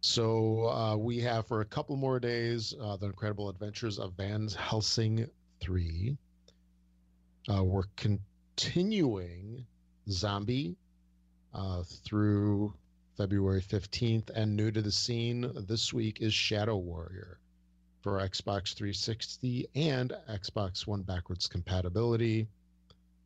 So 0.00 0.68
uh, 0.68 0.96
we 0.96 1.18
have 1.20 1.46
for 1.46 1.60
a 1.60 1.64
couple 1.64 1.96
more 1.96 2.20
days 2.20 2.72
uh, 2.80 2.96
the 2.96 3.06
Incredible 3.06 3.48
Adventures 3.48 3.98
of 3.98 4.12
Van 4.14 4.48
Helsing 4.48 5.28
three. 5.60 6.16
Uh, 7.52 7.64
we're 7.64 7.82
continuing 7.96 9.66
Zombi 10.08 10.76
uh, 11.52 11.82
through 12.04 12.74
February 13.16 13.60
fifteenth, 13.60 14.30
and 14.32 14.54
new 14.54 14.70
to 14.70 14.80
the 14.80 14.92
scene 14.92 15.50
this 15.66 15.92
week 15.92 16.20
is 16.20 16.32
Shadow 16.32 16.76
Warrior 16.76 17.40
for 18.00 18.20
Xbox 18.20 18.74
360 18.74 19.66
and 19.74 20.14
Xbox 20.30 20.86
One 20.86 21.02
backwards 21.02 21.48
compatibility. 21.48 22.46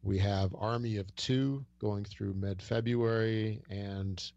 We 0.02 0.18
have 0.18 0.54
Army 0.58 0.96
of 0.96 1.14
Two 1.16 1.66
going 1.78 2.04
through 2.04 2.32
mid 2.32 2.62
February, 2.62 3.60
and 3.68 4.32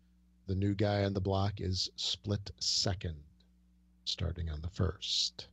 the 0.48 0.56
new 0.56 0.74
guy 0.74 1.04
on 1.04 1.14
the 1.14 1.22
block 1.22 1.60
is 1.60 1.90
Split 1.96 2.52
Second, 2.60 3.16
starting 4.06 4.50
on 4.50 4.62
the 4.62 4.68
1st. 4.68 5.48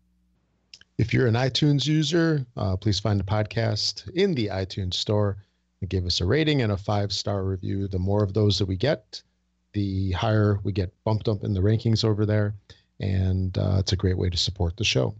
If 0.98 1.14
you're 1.14 1.26
an 1.26 1.34
iTunes 1.34 1.86
user, 1.86 2.44
uh, 2.56 2.76
please 2.76 3.00
find 3.00 3.18
the 3.18 3.24
podcast 3.24 4.08
in 4.10 4.34
the 4.34 4.48
iTunes 4.48 4.94
store 4.94 5.38
and 5.80 5.90
give 5.90 6.04
us 6.04 6.20
a 6.20 6.26
rating 6.26 6.62
and 6.62 6.72
a 6.72 6.76
five 6.76 7.12
star 7.12 7.44
review. 7.44 7.88
The 7.88 7.98
more 7.98 8.22
of 8.22 8.34
those 8.34 8.58
that 8.58 8.66
we 8.66 8.76
get, 8.76 9.22
the 9.72 10.12
higher 10.12 10.60
we 10.62 10.72
get 10.72 10.92
bumped 11.04 11.28
up 11.28 11.44
in 11.44 11.54
the 11.54 11.60
rankings 11.60 12.04
over 12.04 12.26
there 12.26 12.54
and 13.00 13.58
uh, 13.58 13.76
it's 13.78 13.92
a 13.92 13.96
great 13.96 14.16
way 14.16 14.30
to 14.30 14.36
support 14.36 14.76
the 14.76 14.84
show. 14.84 15.14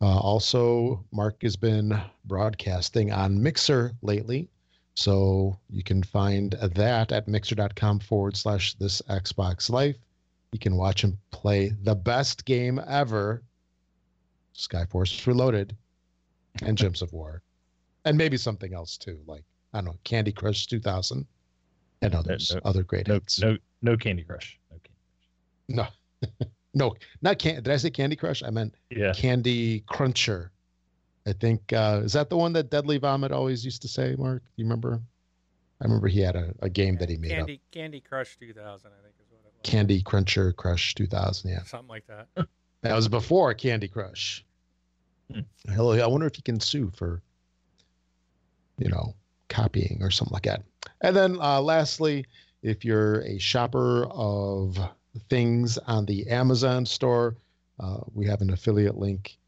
Uh, 0.00 0.18
also, 0.18 1.04
Mark 1.12 1.42
has 1.42 1.56
been 1.56 2.00
broadcasting 2.24 3.12
on 3.12 3.42
Mixer 3.42 3.92
lately, 4.00 4.48
so 4.94 5.58
you 5.70 5.82
can 5.82 6.02
find 6.02 6.52
that 6.52 7.12
at 7.12 7.28
mixer.com 7.28 8.00
forward 8.00 8.36
slash 8.36 8.74
this 8.74 9.00
Xbox 9.02 9.70
Life. 9.70 9.96
You 10.52 10.58
can 10.58 10.76
watch 10.76 11.04
him 11.04 11.16
play 11.30 11.72
the 11.82 11.94
best 11.94 12.44
game 12.44 12.80
ever, 12.88 13.42
Skyforce 14.54 15.26
Reloaded, 15.26 15.76
and 16.62 16.76
Gems 16.78 17.02
of 17.02 17.12
War. 17.12 17.42
and 18.04 18.16
maybe 18.18 18.36
something 18.36 18.74
else 18.74 18.96
too, 18.96 19.18
like 19.26 19.44
I 19.72 19.78
don't 19.78 19.86
know, 19.86 19.98
Candy 20.04 20.32
Crush 20.32 20.66
2000, 20.66 21.24
and 22.02 22.14
uh, 22.14 22.18
others, 22.18 22.52
no, 22.54 22.60
other 22.64 22.82
great 22.82 23.06
no, 23.06 23.14
hits. 23.14 23.40
No, 23.40 23.56
no 23.82 23.96
Candy 23.96 24.24
Crush. 24.24 24.58
No 24.70 24.78
Candy 24.82 24.98
Crush. 25.68 25.92
No, 26.34 26.46
no, 26.74 26.94
not 27.22 27.38
can. 27.38 27.56
Did 27.62 27.68
I 27.68 27.76
say 27.76 27.90
Candy 27.90 28.16
Crush? 28.16 28.42
I 28.42 28.50
meant 28.50 28.74
Yeah. 28.90 29.12
Candy 29.12 29.80
Cruncher. 29.88 30.50
I 31.30 31.32
think 31.34 31.72
uh, 31.72 32.02
is 32.04 32.12
that 32.14 32.28
the 32.28 32.36
one 32.36 32.52
that 32.54 32.70
Deadly 32.70 32.98
Vomit 32.98 33.30
always 33.30 33.64
used 33.64 33.82
to 33.82 33.88
say. 33.88 34.16
Mark, 34.18 34.42
do 34.42 34.50
you 34.56 34.64
remember? 34.64 35.00
I 35.80 35.84
remember 35.84 36.08
he 36.08 36.20
had 36.20 36.34
a, 36.34 36.52
a 36.60 36.68
game 36.68 36.96
that 36.98 37.08
he 37.08 37.16
made 37.16 37.32
up. 37.32 37.38
Candy 37.46 37.60
Candy 37.70 38.00
Crush 38.00 38.36
2000, 38.36 38.64
I 38.66 39.02
think 39.02 39.14
is 39.20 39.30
what 39.30 39.38
it 39.38 39.44
was. 39.44 39.70
Candy 39.70 40.02
Cruncher 40.02 40.52
Crush 40.52 40.94
2000. 40.96 41.50
Yeah, 41.50 41.62
Something 41.62 41.88
like 41.88 42.06
that. 42.08 42.26
that 42.82 42.94
was 42.94 43.06
before 43.06 43.54
Candy 43.54 43.86
Crush. 43.86 44.44
Hmm. 45.32 45.40
Hello, 45.68 45.92
I 45.92 46.06
wonder 46.06 46.26
if 46.26 46.36
you 46.36 46.42
can 46.42 46.58
sue 46.58 46.90
for, 46.96 47.22
you 48.78 48.88
know, 48.88 49.14
copying 49.48 49.98
or 50.02 50.10
something 50.10 50.34
like 50.34 50.42
that. 50.42 50.62
And 51.00 51.14
then 51.14 51.38
uh, 51.40 51.60
lastly, 51.60 52.26
if 52.62 52.84
you're 52.84 53.20
a 53.20 53.38
shopper 53.38 54.06
of 54.06 54.76
things 55.28 55.78
on 55.78 56.04
the 56.06 56.26
Amazon 56.28 56.84
store, 56.84 57.36
uh, 57.78 58.00
we 58.12 58.26
have 58.26 58.40
an 58.40 58.50
affiliate 58.50 58.98
link. 58.98 59.38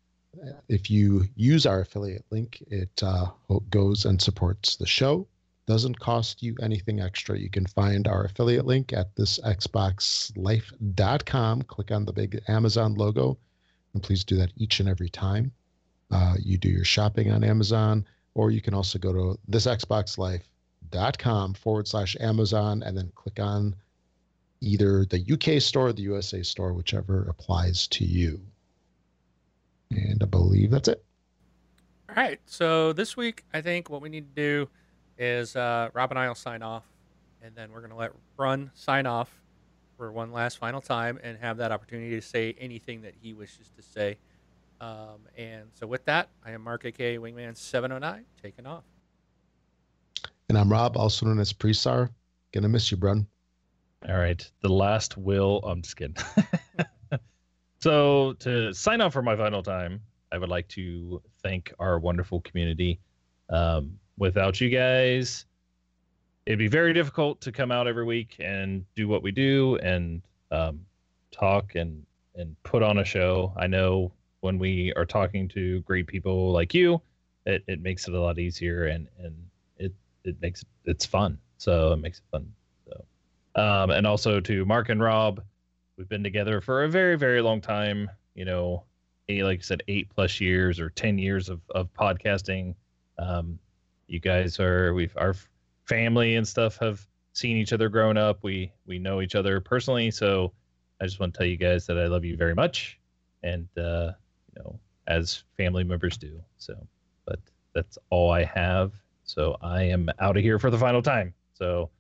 If 0.69 0.91
you 0.91 1.29
use 1.37 1.67
our 1.67 1.81
affiliate 1.81 2.25
link, 2.31 2.63
it 2.69 3.03
uh, 3.03 3.27
goes 3.69 4.07
and 4.07 4.23
supports 4.23 4.77
the 4.77 4.87
show. 4.87 5.27
Doesn't 5.67 6.01
cost 6.01 6.43
you 6.43 6.57
anything 6.61 7.01
extra. 7.01 7.39
You 7.39 7.51
can 7.51 7.67
find 7.67 8.09
our 8.09 8.25
affiliate 8.25 8.67
link 8.67 8.93
at 8.93 9.15
this 9.15 9.39
xboxlife.com. 9.41 11.63
Click 11.63 11.91
on 11.91 12.05
the 12.05 12.13
big 12.13 12.43
Amazon 12.49 12.95
logo, 12.95 13.39
and 13.95 14.03
please 14.03 14.25
do 14.25 14.37
that 14.37 14.53
each 14.57 14.81
and 14.81 14.89
every 14.89 15.11
time 15.11 15.53
uh, 16.11 16.35
you 16.39 16.59
do 16.59 16.69
your 16.69 16.85
shopping 16.85 17.31
on 17.31 17.45
Amazon. 17.45 18.05
Or 18.35 18.51
you 18.51 18.63
can 18.63 18.75
also 18.75 18.99
go 18.99 19.13
to 19.13 19.39
thisxboxlife.com 19.51 21.55
forward 21.55 21.87
slash 21.87 22.17
Amazon 22.21 22.83
and 22.83 22.97
then 22.97 23.13
click 23.15 23.39
on 23.39 23.77
either 24.61 25.05
the 25.05 25.25
UK 25.31 25.61
store 25.61 25.89
or 25.89 25.93
the 25.93 26.03
USA 26.03 26.43
store, 26.43 26.73
whichever 26.73 27.29
applies 27.29 27.87
to 27.89 28.05
you. 28.05 28.41
And 29.97 30.23
I 30.23 30.27
believe 30.27 30.71
that's 30.71 30.89
it. 30.89 31.05
All 32.09 32.17
right. 32.17 32.41
So 32.47 32.93
this 32.93 33.17
week, 33.17 33.45
I 33.53 33.61
think 33.61 33.91
what 33.91 34.03
we 34.03 34.09
need 34.09 34.35
to 34.35 34.43
do 34.43 34.69
is 35.19 35.57
uh, 35.57 35.91
Rob 35.93 36.11
and 36.11 36.19
I 36.19 36.29
will 36.29 36.35
sign 36.35 36.63
off, 36.63 36.85
and 37.43 37.55
then 37.55 37.73
we're 37.73 37.81
going 37.81 37.91
to 37.91 37.97
let 37.97 38.13
Brun 38.37 38.71
sign 38.75 39.07
off 39.07 39.31
for 39.97 40.11
one 40.11 40.33
last 40.33 40.59
final 40.59 40.81
time 40.81 41.19
and 41.23 41.39
have 41.39 41.59
that 41.59 41.73
opportunity 41.73 42.11
to 42.11 42.21
say 42.21 42.55
anything 42.59 43.03
that 43.03 43.15
he 43.21 43.35
wishes 43.35 43.71
to 43.77 43.83
say. 43.83 44.19
Um, 44.81 45.29
and 45.39 45.71
so 45.75 45.87
with 45.87 46.05
that, 46.07 46.29
I 46.45 46.51
am 46.51 46.63
Mark, 46.63 46.85
aka 46.85 47.17
Wingman 47.19 47.57
709, 47.57 48.25
taking 48.43 48.67
off. 48.67 48.83
And 50.49 50.59
I'm 50.59 50.71
Rob, 50.71 50.97
also 50.97 51.25
known 51.25 51.39
as 51.39 51.53
Presar. 51.53 52.11
Gonna 52.53 52.69
miss 52.69 52.91
you, 52.91 52.97
Brun. 52.97 53.27
All 54.09 54.19
right. 54.19 54.51
The 54.61 54.69
last 54.69 55.17
will. 55.17 55.61
I'm 55.65 55.83
just 55.83 55.97
kidding. 55.97 56.17
so, 57.83 58.35
to 58.35 58.73
sign 58.73 59.01
off 59.01 59.13
for 59.13 59.23
my 59.23 59.35
final 59.35 59.61
time, 59.61 60.01
I 60.31 60.39
would 60.39 60.49
like 60.49 60.69
to 60.69 61.21
thank 61.43 61.75
our 61.81 61.99
wonderful 61.99 62.41
community. 62.43 63.01
Um, 63.51 63.99
without 64.17 64.61
you 64.61 64.69
guys, 64.69 65.47
it'd 66.47 66.61
be 66.61 66.69
very 66.69 66.93
difficult 66.93 67.41
to 67.41 67.51
come 67.51 67.73
out 67.73 67.89
every 67.89 68.05
week 68.05 68.37
and 68.39 68.85
do 68.95 69.09
what 69.09 69.25
we 69.25 69.33
do 69.33 69.79
and 69.83 70.23
um, 70.53 70.79
talk 71.33 71.75
and 71.75 72.07
and 72.37 72.55
put 72.63 72.85
on 72.85 72.99
a 72.99 73.05
show. 73.05 73.53
I 73.57 73.67
know 73.67 74.13
when 74.43 74.61
we 74.61 74.93
are 74.95 75.05
talking 75.05 75.49
to 75.49 75.81
great 75.81 76.07
people 76.07 76.53
like 76.53 76.73
you, 76.75 77.03
it, 77.47 77.65
it 77.67 77.83
makes 77.83 78.07
it 78.07 78.15
a 78.15 78.21
lot 78.21 78.39
easier 78.39 78.87
and 78.87 79.09
and 79.19 79.35
it 79.79 79.93
it 80.23 80.41
makes 80.41 80.65
it's 80.85 81.05
fun. 81.05 81.37
So 81.59 81.95
it 81.95 81.97
makes 81.97 82.19
it 82.19 82.25
fun. 82.31 82.53
So 82.87 83.61
um, 83.61 83.91
and 83.91 84.07
also 84.07 84.39
to 84.39 84.65
Mark 84.65 84.89
and 84.89 85.03
Rob, 85.03 85.43
we've 86.03 86.09
been 86.09 86.25
together 86.25 86.61
for 86.61 86.83
a 86.83 86.89
very 86.89 87.17
very 87.17 87.41
long 87.41 87.61
time. 87.61 88.11
You 88.35 88.45
know, 88.45 88.83
eight, 89.29 89.45
like 89.45 89.61
I 89.61 89.63
said, 89.63 89.85
eight 89.87 90.09
plus 90.13 90.41
years 90.41 90.81
or 90.81 90.91
ten 90.91 91.17
years 91.17 91.49
of 91.49 91.61
of 91.71 91.95
podcasting. 91.95 92.75
Um, 93.19 93.61
you 94.09 94.19
guys 94.19 94.59
are 94.59 94.95
we've 94.95 95.17
our 95.17 95.37
family 95.85 96.35
and 96.35 96.47
stuff 96.47 96.77
have 96.79 97.07
seen 97.35 97.57
each 97.57 97.73
other 97.73 97.89
growing 97.89 98.17
up. 98.17 98.41
We 98.43 98.73
we 98.85 98.99
know 98.99 99.21
each 99.21 99.37
other 99.37 99.61
personally, 99.61 100.11
so 100.11 100.53
I 101.01 101.05
just 101.05 101.21
want 101.21 101.35
to 101.35 101.39
tell 101.39 101.47
you 101.47 101.57
guys 101.57 101.87
that 101.87 101.97
I 101.97 102.09
love 102.09 102.25
you 102.25 102.37
very 102.37 102.55
much, 102.55 102.99
and 103.45 103.69
uh, 103.79 104.11
you 104.57 104.63
know, 104.65 104.81
as 105.07 105.45
family 105.57 105.85
members 105.85 106.17
do. 106.17 106.43
So, 106.59 106.75
but 107.27 107.39
that's 107.77 107.97
all 108.11 108.33
I 108.33 108.43
have. 108.43 108.91
So 109.23 109.57
I 109.63 109.85
am 109.85 110.11
out 110.19 110.37
of 110.37 110.43
here 110.43 110.59
for 110.59 110.69
the 110.69 110.79
final 110.79 111.01
time. 111.01 111.33
So, 111.55 111.91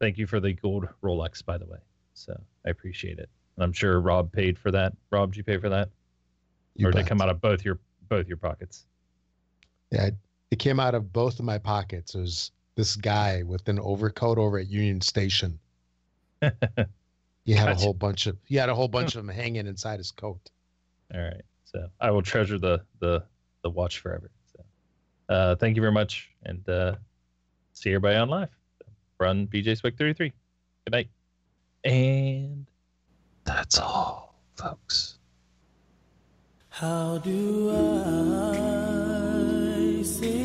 thank 0.00 0.18
you 0.18 0.26
for 0.26 0.40
the 0.40 0.54
gold 0.54 0.88
Rolex, 1.04 1.44
by 1.44 1.56
the 1.56 1.66
way. 1.66 1.78
So 2.14 2.36
I 2.66 2.70
appreciate 2.70 3.20
it. 3.20 3.30
And 3.56 3.64
I'm 3.64 3.72
sure 3.72 4.00
Rob 4.00 4.32
paid 4.32 4.58
for 4.58 4.70
that. 4.70 4.92
Rob, 5.10 5.32
did 5.32 5.38
you 5.38 5.44
pay 5.44 5.58
for 5.58 5.68
that? 5.68 5.90
You 6.74 6.88
or 6.88 6.90
did 6.90 7.02
it 7.02 7.06
come 7.06 7.20
out 7.20 7.28
of 7.28 7.40
both 7.40 7.64
your 7.64 7.78
both 8.08 8.26
your 8.26 8.36
pockets? 8.36 8.84
Yeah, 9.90 10.10
it 10.50 10.58
came 10.58 10.80
out 10.80 10.94
of 10.94 11.12
both 11.12 11.38
of 11.38 11.44
my 11.44 11.58
pockets. 11.58 12.14
It 12.14 12.20
was 12.20 12.50
this 12.74 12.96
guy 12.96 13.42
with 13.44 13.68
an 13.68 13.78
overcoat 13.78 14.38
over 14.38 14.58
at 14.58 14.68
Union 14.68 15.00
Station. 15.00 15.58
He 17.44 17.52
had 17.52 17.68
a 17.68 17.74
whole 17.74 17.92
bunch 17.92 18.26
of 18.26 18.38
he 18.46 18.56
had 18.56 18.68
a 18.68 18.74
whole 18.74 18.88
bunch 18.88 19.14
of 19.16 19.26
them 19.26 19.34
hanging 19.34 19.66
inside 19.66 19.98
his 19.98 20.10
coat. 20.10 20.50
All 21.14 21.20
right. 21.20 21.42
So 21.64 21.88
I 22.00 22.10
will 22.10 22.22
treasure 22.22 22.58
the 22.58 22.80
the 23.00 23.22
the 23.62 23.70
watch 23.70 23.98
forever. 23.98 24.30
So 24.52 25.34
uh 25.34 25.54
thank 25.56 25.76
you 25.76 25.82
very 25.82 25.92
much 25.92 26.30
and 26.44 26.66
uh 26.68 26.94
see 27.74 27.90
everybody 27.90 28.16
on 28.16 28.28
live. 28.28 28.48
Brun 29.18 29.46
BJ 29.46 29.76
Swick 29.76 29.96
33. 29.98 30.32
Good 30.86 30.90
night. 30.90 31.08
And 31.84 32.66
that's 33.44 33.78
all, 33.78 34.34
folks. 34.56 35.18
How 36.68 37.18
do 37.18 37.70
I 39.98 40.02
say 40.02 40.43